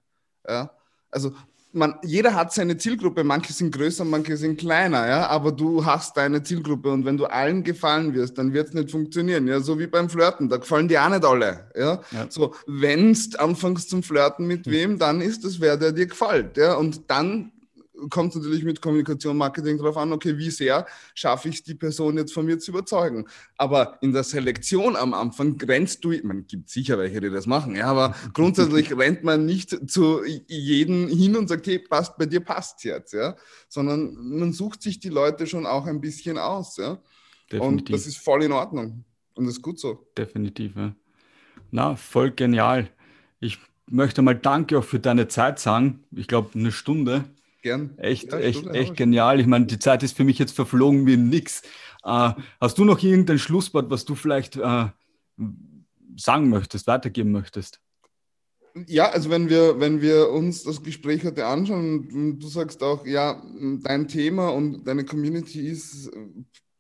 Ja? 0.48 0.72
Also 1.12 1.34
man, 1.74 1.96
jeder 2.04 2.36
hat 2.36 2.54
seine 2.54 2.78
Zielgruppe, 2.78 3.24
manche 3.24 3.52
sind 3.52 3.74
größer, 3.76 4.06
manche 4.06 4.38
sind 4.38 4.60
kleiner, 4.60 5.08
ja, 5.08 5.28
aber 5.28 5.52
du 5.52 5.86
hast 5.86 6.16
deine 6.16 6.44
Zielgruppe. 6.44 6.92
Und 6.92 7.06
wenn 7.06 7.18
du 7.18 7.26
allen 7.26 7.64
gefallen 7.64 8.14
wirst, 8.14 8.38
dann 8.38 8.54
wird 8.54 8.70
es 8.70 8.74
nicht 8.74 8.92
funktionieren, 8.92 9.48
ja, 9.48 9.60
so 9.60 9.80
wie 9.80 9.88
beim 9.88 10.10
Flirten, 10.10 10.50
da 10.50 10.58
gefallen 10.58 10.88
dir 10.88 11.04
auch 11.04 11.10
nicht 11.10 11.26
alle, 11.26 11.70
ja, 11.76 12.02
ja. 12.12 12.26
so, 12.30 12.54
wenn 12.68 13.14
du 13.14 13.40
anfängst 13.40 13.90
zum 13.90 14.04
Flirten 14.04 14.46
mit 14.46 14.66
hm. 14.66 14.72
wem, 14.72 15.00
dann 15.00 15.22
ist 15.22 15.44
es 15.44 15.60
wer, 15.60 15.78
der 15.78 15.92
dir 15.92 16.08
gefällt, 16.08 16.58
ja, 16.58 16.76
und 16.76 17.02
dann 17.08 17.52
kommt 18.10 18.36
natürlich 18.36 18.64
mit 18.64 18.82
Kommunikation, 18.82 19.38
Marketing 19.38 19.78
darauf 19.78 19.98
an, 19.98 20.12
okay, 20.14 20.38
wie 20.38 20.50
sehr 20.50 20.86
schaffe 21.14 21.50
ich 21.50 21.64
die 21.64 21.76
Person 21.76 22.18
jetzt 22.18 22.34
von 22.34 22.46
mir 22.46 22.60
zu 22.60 22.72
überzeugen. 22.72 23.26
Aber 23.58 23.98
in 24.02 24.14
der 24.14 24.24
Selektion 24.24 24.96
am 24.96 25.14
Anfang 25.14 25.58
grenzt 25.58 26.04
du, 26.04 26.14
man 26.24 26.48
gibt 26.48 26.70
sicher 26.70 26.98
welche, 26.98 27.22
die 27.22 27.30
das 27.30 27.46
machen, 27.46 27.76
ja, 27.76 27.88
aber 27.88 28.16
grundsätzlich 28.34 28.98
rennt 28.98 29.24
man 29.24 29.46
nicht 29.46 29.90
zu 29.90 30.24
jedem 30.48 31.08
hin 31.08 31.36
und 31.36 31.48
sagt, 31.48 31.68
hey, 31.68 31.80
passt, 31.80 32.18
bei 32.18 32.26
dir 32.26 32.42
passt 32.42 32.84
jetzt, 32.84 33.14
ja, 33.14 33.36
sondern 33.68 34.16
man 34.16 34.54
sucht 34.54 34.82
sich 34.82 35.00
die 35.00 35.10
Leute 35.10 35.48
schon 35.48 35.66
auch 35.66 35.86
ein 35.86 36.02
bisschen 36.02 36.38
aus, 36.38 36.78
ja. 36.78 37.00
Definitiv. 37.52 37.90
Und 37.90 37.94
das 37.94 38.08
ist 38.08 38.18
voll 38.18 38.44
in 38.44 38.52
Ordnung 38.52 39.04
und 39.36 39.46
das 39.46 39.56
ist 39.56 39.62
gut 39.62 39.80
so. 39.80 40.08
Definitiv, 40.18 40.76
ja. 40.76 40.96
Na, 41.72 41.96
voll 41.96 42.32
genial. 42.32 42.90
Ich 43.40 43.60
möchte 43.88 44.22
mal 44.22 44.36
Danke 44.36 44.80
auch 44.80 44.84
für 44.84 45.00
deine 45.00 45.28
Zeit 45.28 45.60
sagen. 45.60 46.04
Ich 46.12 46.28
glaube, 46.28 46.52
eine 46.58 46.72
Stunde 46.72 47.26
Gern. 47.64 47.98
Echt, 47.98 48.32
ja, 48.32 48.40
echt, 48.40 48.68
echt 48.68 48.98
genial. 48.98 49.40
Ich 49.40 49.48
meine, 49.48 49.66
die 49.66 49.80
Zeit 49.80 50.04
ist 50.04 50.18
für 50.18 50.26
mich 50.26 50.38
jetzt 50.38 50.54
verflogen 50.54 51.08
wie 51.08 51.16
nix. 51.16 51.62
Äh, 52.04 52.34
hast 52.60 52.78
du 52.78 52.84
noch 52.84 53.02
irgendein 53.02 53.40
Schlusswort, 53.40 53.90
was 53.90 54.04
du 54.04 54.16
vielleicht 54.16 54.58
äh, 54.58 54.88
sagen 56.18 56.50
möchtest, 56.50 56.88
weitergeben 56.88 57.32
möchtest? 57.32 57.80
Ja, 58.88 59.10
also 59.12 59.30
wenn 59.30 59.50
wir, 59.50 59.80
wenn 59.80 60.02
wir 60.02 60.30
uns 60.30 60.64
das 60.64 60.84
Gespräch 60.84 61.24
heute 61.24 61.46
anschauen 61.46 62.10
und 62.12 62.40
du 62.40 62.48
sagst 62.48 62.84
auch, 62.84 63.06
ja, 63.06 63.42
dein 63.84 64.10
Thema 64.10 64.50
und 64.50 64.84
deine 64.84 65.06
Community 65.06 65.68
ist 65.68 66.12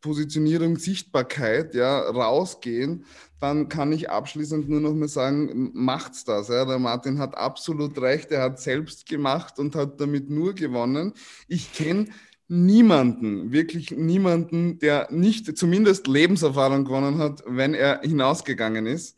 Positionierung, 0.04 0.78
Sichtbarkeit, 0.78 1.74
ja, 1.74 2.02
rausgehen, 2.02 3.06
dann 3.40 3.70
kann 3.70 3.92
ich 3.92 4.10
abschließend 4.10 4.70
nur 4.70 4.82
noch 4.82 4.94
mal 4.94 5.08
sagen, 5.08 5.72
macht's 5.74 6.26
das. 6.26 6.50
Ja. 6.50 6.66
Der 6.66 6.78
Martin 6.78 7.18
hat 7.18 7.36
absolut 7.36 8.00
recht, 8.00 8.30
er 8.32 8.44
hat 8.44 8.60
selbst 8.60 9.08
gemacht 9.08 9.58
und 9.58 9.76
hat 9.76 10.00
damit 10.00 10.30
nur 10.30 10.54
gewonnen. 10.54 11.14
Ich 11.48 11.74
kenne 11.74 12.08
niemanden, 12.50 13.52
wirklich 13.54 13.92
niemanden, 13.92 14.78
der 14.78 15.08
nicht 15.10 15.58
zumindest 15.58 16.06
Lebenserfahrung 16.08 16.84
gewonnen 16.84 17.18
hat, 17.18 17.42
wenn 17.48 17.74
er 17.74 18.02
hinausgegangen 18.02 18.86
ist. 18.86 19.18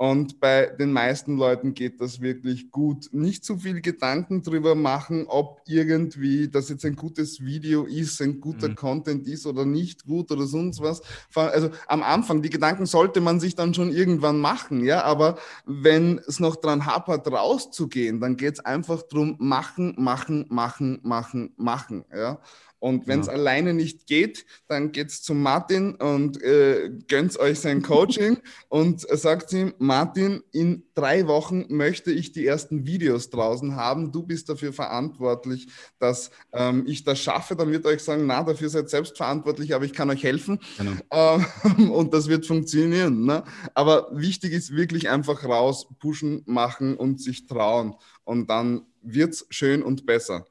Und 0.00 0.40
bei 0.40 0.64
den 0.64 0.94
meisten 0.94 1.36
Leuten 1.36 1.74
geht 1.74 2.00
das 2.00 2.22
wirklich 2.22 2.70
gut. 2.70 3.10
Nicht 3.12 3.44
zu 3.44 3.58
viel 3.58 3.82
Gedanken 3.82 4.42
drüber 4.42 4.74
machen, 4.74 5.26
ob 5.28 5.60
irgendwie 5.66 6.48
das 6.48 6.70
jetzt 6.70 6.86
ein 6.86 6.96
gutes 6.96 7.44
Video 7.44 7.84
ist, 7.84 8.22
ein 8.22 8.40
guter 8.40 8.70
mhm. 8.70 8.76
Content 8.76 9.28
ist 9.28 9.44
oder 9.44 9.66
nicht 9.66 10.06
gut 10.06 10.32
oder 10.32 10.46
sonst 10.46 10.80
was. 10.80 11.02
Also 11.34 11.68
am 11.86 12.02
Anfang, 12.02 12.40
die 12.40 12.48
Gedanken 12.48 12.86
sollte 12.86 13.20
man 13.20 13.40
sich 13.40 13.56
dann 13.56 13.74
schon 13.74 13.92
irgendwann 13.92 14.38
machen, 14.38 14.84
ja. 14.86 15.02
Aber 15.04 15.36
wenn 15.66 16.18
es 16.26 16.40
noch 16.40 16.56
dran 16.56 16.86
hapert, 16.86 17.30
rauszugehen, 17.30 18.20
dann 18.20 18.38
geht 18.38 18.54
es 18.54 18.64
einfach 18.64 19.02
drum 19.02 19.36
machen, 19.38 19.96
machen, 19.98 20.46
machen, 20.48 21.00
machen, 21.02 21.52
machen, 21.58 22.06
ja. 22.10 22.40
Und 22.80 23.06
wenn 23.06 23.20
es 23.20 23.26
ja. 23.26 23.34
alleine 23.34 23.74
nicht 23.74 24.06
geht, 24.06 24.46
dann 24.66 24.90
geht's 24.90 25.22
zu 25.22 25.34
Martin 25.34 25.94
und 25.96 26.42
äh, 26.42 26.90
gönnt 27.08 27.38
euch 27.38 27.60
sein 27.60 27.82
Coaching 27.82 28.38
und 28.68 29.02
sagt 29.02 29.52
ihm, 29.52 29.74
Martin, 29.78 30.42
in 30.50 30.84
drei 30.94 31.26
Wochen 31.26 31.66
möchte 31.68 32.10
ich 32.10 32.32
die 32.32 32.46
ersten 32.46 32.86
Videos 32.86 33.28
draußen 33.28 33.76
haben. 33.76 34.12
Du 34.12 34.22
bist 34.22 34.48
dafür 34.48 34.72
verantwortlich, 34.72 35.68
dass 35.98 36.30
ähm, 36.52 36.84
ich 36.86 37.04
das 37.04 37.20
schaffe. 37.20 37.54
Dann 37.54 37.70
wird 37.70 37.84
euch 37.84 38.02
sagen, 38.02 38.26
na, 38.26 38.42
dafür 38.42 38.70
seid 38.70 38.88
selbst 38.88 39.18
verantwortlich, 39.18 39.74
aber 39.74 39.84
ich 39.84 39.92
kann 39.92 40.08
euch 40.08 40.24
helfen. 40.24 40.58
Genau. 40.78 40.92
Ähm, 41.10 41.90
und 41.90 42.14
das 42.14 42.28
wird 42.28 42.46
funktionieren. 42.46 43.26
Ne? 43.26 43.44
Aber 43.74 44.08
wichtig 44.12 44.54
ist 44.54 44.74
wirklich 44.74 45.10
einfach 45.10 45.44
raus, 45.44 45.86
pushen, 45.98 46.42
machen 46.46 46.96
und 46.96 47.20
sich 47.20 47.46
trauen. 47.46 47.94
Und 48.24 48.48
dann 48.48 48.86
wird's 49.02 49.46
schön 49.50 49.82
und 49.82 50.06
besser. 50.06 50.46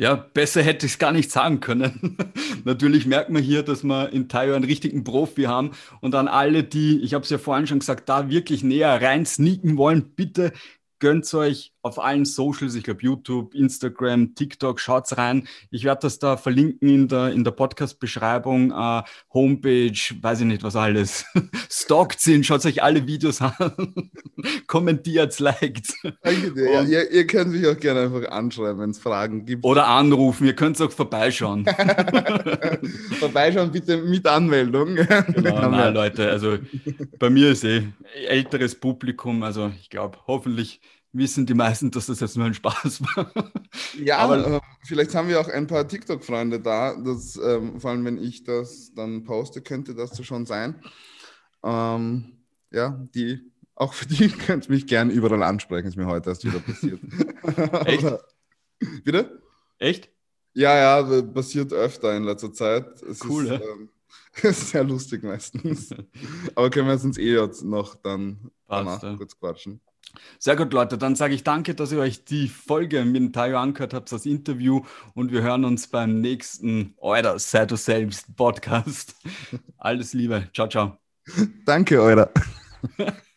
Ja, 0.00 0.14
besser 0.14 0.62
hätte 0.62 0.86
ich 0.86 0.92
es 0.92 0.98
gar 1.00 1.10
nicht 1.10 1.32
sagen 1.32 1.58
können. 1.58 2.16
Natürlich 2.64 3.04
merkt 3.04 3.30
man 3.30 3.42
hier, 3.42 3.64
dass 3.64 3.82
wir 3.82 4.10
in 4.12 4.28
Tayo 4.28 4.54
einen 4.54 4.62
richtigen 4.64 5.02
Profi 5.02 5.42
haben 5.44 5.72
und 6.00 6.14
an 6.14 6.28
alle, 6.28 6.62
die, 6.62 7.00
ich 7.00 7.14
habe 7.14 7.24
es 7.24 7.30
ja 7.30 7.38
vorhin 7.38 7.66
schon 7.66 7.80
gesagt, 7.80 8.08
da 8.08 8.30
wirklich 8.30 8.62
näher 8.62 9.02
rein 9.02 9.26
sneaken 9.26 9.76
wollen, 9.76 10.14
bitte 10.14 10.52
gönnt 11.00 11.32
euch 11.34 11.72
auf 11.82 11.98
allen 11.98 12.24
Socials, 12.24 12.74
ich 12.74 12.84
glaube 12.84 13.00
YouTube, 13.02 13.54
Instagram, 13.54 14.34
TikTok, 14.34 14.80
schaut's 14.80 15.16
rein. 15.16 15.46
Ich 15.70 15.84
werde 15.84 16.02
das 16.02 16.18
da 16.18 16.36
verlinken 16.36 16.88
in 16.88 17.08
der, 17.08 17.32
in 17.32 17.44
der 17.44 17.52
Podcast-Beschreibung, 17.52 18.72
äh, 18.72 19.02
Homepage, 19.32 19.98
weiß 20.20 20.40
ich 20.40 20.46
nicht 20.46 20.62
was 20.62 20.76
alles. 20.76 21.24
Stalkt 21.70 22.20
sind, 22.20 22.44
schaut 22.44 22.64
euch 22.66 22.82
alle 22.82 23.06
Videos 23.06 23.40
an, 23.40 23.94
kommentiert, 24.66 25.38
liked. 25.38 25.94
Danke 26.22 26.52
dir. 26.52 26.72
Ja, 26.72 26.82
ihr, 26.82 27.10
ihr, 27.10 27.26
könnt 27.26 27.52
mich 27.52 27.66
auch 27.66 27.76
gerne 27.76 28.02
einfach 28.02 28.28
anschreiben, 28.30 28.80
wenn 28.80 28.90
es 28.90 28.98
Fragen 28.98 29.46
gibt. 29.46 29.64
Oder 29.64 29.86
anrufen, 29.86 30.46
ihr 30.46 30.54
könnt 30.54 30.80
auch 30.80 30.92
vorbeischauen. 30.92 31.64
vorbeischauen 33.18 33.70
bitte 33.70 33.98
mit 33.98 34.26
Anmeldung. 34.26 34.96
Genau, 34.96 35.68
nein, 35.68 35.94
Leute, 35.94 36.30
also 36.30 36.58
bei 37.18 37.30
mir 37.30 37.50
ist 37.50 37.64
eh 37.64 37.84
älteres 38.26 38.74
Publikum, 38.74 39.42
also 39.42 39.72
ich 39.80 39.90
glaube, 39.90 40.18
hoffentlich 40.26 40.80
wissen 41.18 41.44
die 41.44 41.54
meisten, 41.54 41.90
dass 41.90 42.06
das 42.06 42.20
jetzt 42.20 42.36
nur 42.36 42.46
ein 42.46 42.54
Spaß 42.54 43.02
war. 43.02 43.32
Ja, 44.02 44.18
aber 44.18 44.46
äh, 44.46 44.60
vielleicht 44.86 45.14
haben 45.14 45.28
wir 45.28 45.40
auch 45.40 45.48
ein 45.48 45.66
paar 45.66 45.86
TikTok-Freunde 45.86 46.60
da. 46.60 46.94
Das, 46.94 47.36
ähm, 47.36 47.80
vor 47.80 47.90
allem, 47.90 48.04
wenn 48.04 48.22
ich 48.22 48.44
das 48.44 48.92
dann 48.94 49.24
poste, 49.24 49.60
könnte 49.60 49.94
das 49.94 50.16
so 50.16 50.22
schon 50.22 50.46
sein. 50.46 50.82
Ähm, 51.62 52.38
ja, 52.70 53.06
die, 53.14 53.52
auch 53.74 53.92
für 53.92 54.06
die 54.06 54.28
könnt 54.46 54.66
ihr 54.66 54.72
mich 54.72 54.86
gerne 54.86 55.12
überall 55.12 55.42
ansprechen, 55.42 55.88
ist 55.88 55.96
mir 55.96 56.06
heute 56.06 56.30
erst 56.30 56.44
wieder 56.44 56.60
passiert. 56.60 57.00
Echt? 57.86 58.06
Bitte? 59.04 59.42
Echt? 59.78 60.10
Ja, 60.54 61.02
ja, 61.02 61.22
passiert 61.22 61.72
öfter 61.72 62.16
in 62.16 62.24
letzter 62.24 62.52
Zeit. 62.52 63.02
Es 63.02 63.24
cool, 63.24 63.46
ist, 63.46 63.62
ähm, 63.62 63.90
sehr 64.52 64.84
lustig 64.84 65.22
meistens. 65.22 65.90
Aber 66.54 66.70
können 66.70 66.88
wir 66.88 66.94
uns 66.94 67.18
eh 67.18 67.34
jetzt 67.34 67.62
noch 67.62 67.94
dann 67.94 68.50
Passt, 68.66 68.86
danach 68.86 69.02
ja. 69.02 69.16
kurz 69.16 69.38
quatschen. 69.38 69.80
Sehr 70.38 70.56
gut, 70.56 70.72
Leute. 70.72 70.98
Dann 70.98 71.16
sage 71.16 71.34
ich 71.34 71.44
danke, 71.44 71.74
dass 71.74 71.92
ihr 71.92 71.98
euch 71.98 72.24
die 72.24 72.48
Folge 72.48 73.04
mit 73.04 73.34
Tayo 73.34 73.58
angehört 73.58 73.94
habt, 73.94 74.12
das 74.12 74.26
Interview. 74.26 74.82
Und 75.14 75.32
wir 75.32 75.42
hören 75.42 75.64
uns 75.64 75.88
beim 75.88 76.20
nächsten 76.20 76.94
Euer 76.98 77.38
Sei 77.38 77.66
du 77.66 77.76
selbst 77.76 78.36
Podcast. 78.36 79.14
Alles 79.78 80.12
Liebe. 80.12 80.48
Ciao, 80.54 80.68
ciao. 80.68 80.98
Danke, 81.64 82.00
Euer. 82.00 82.30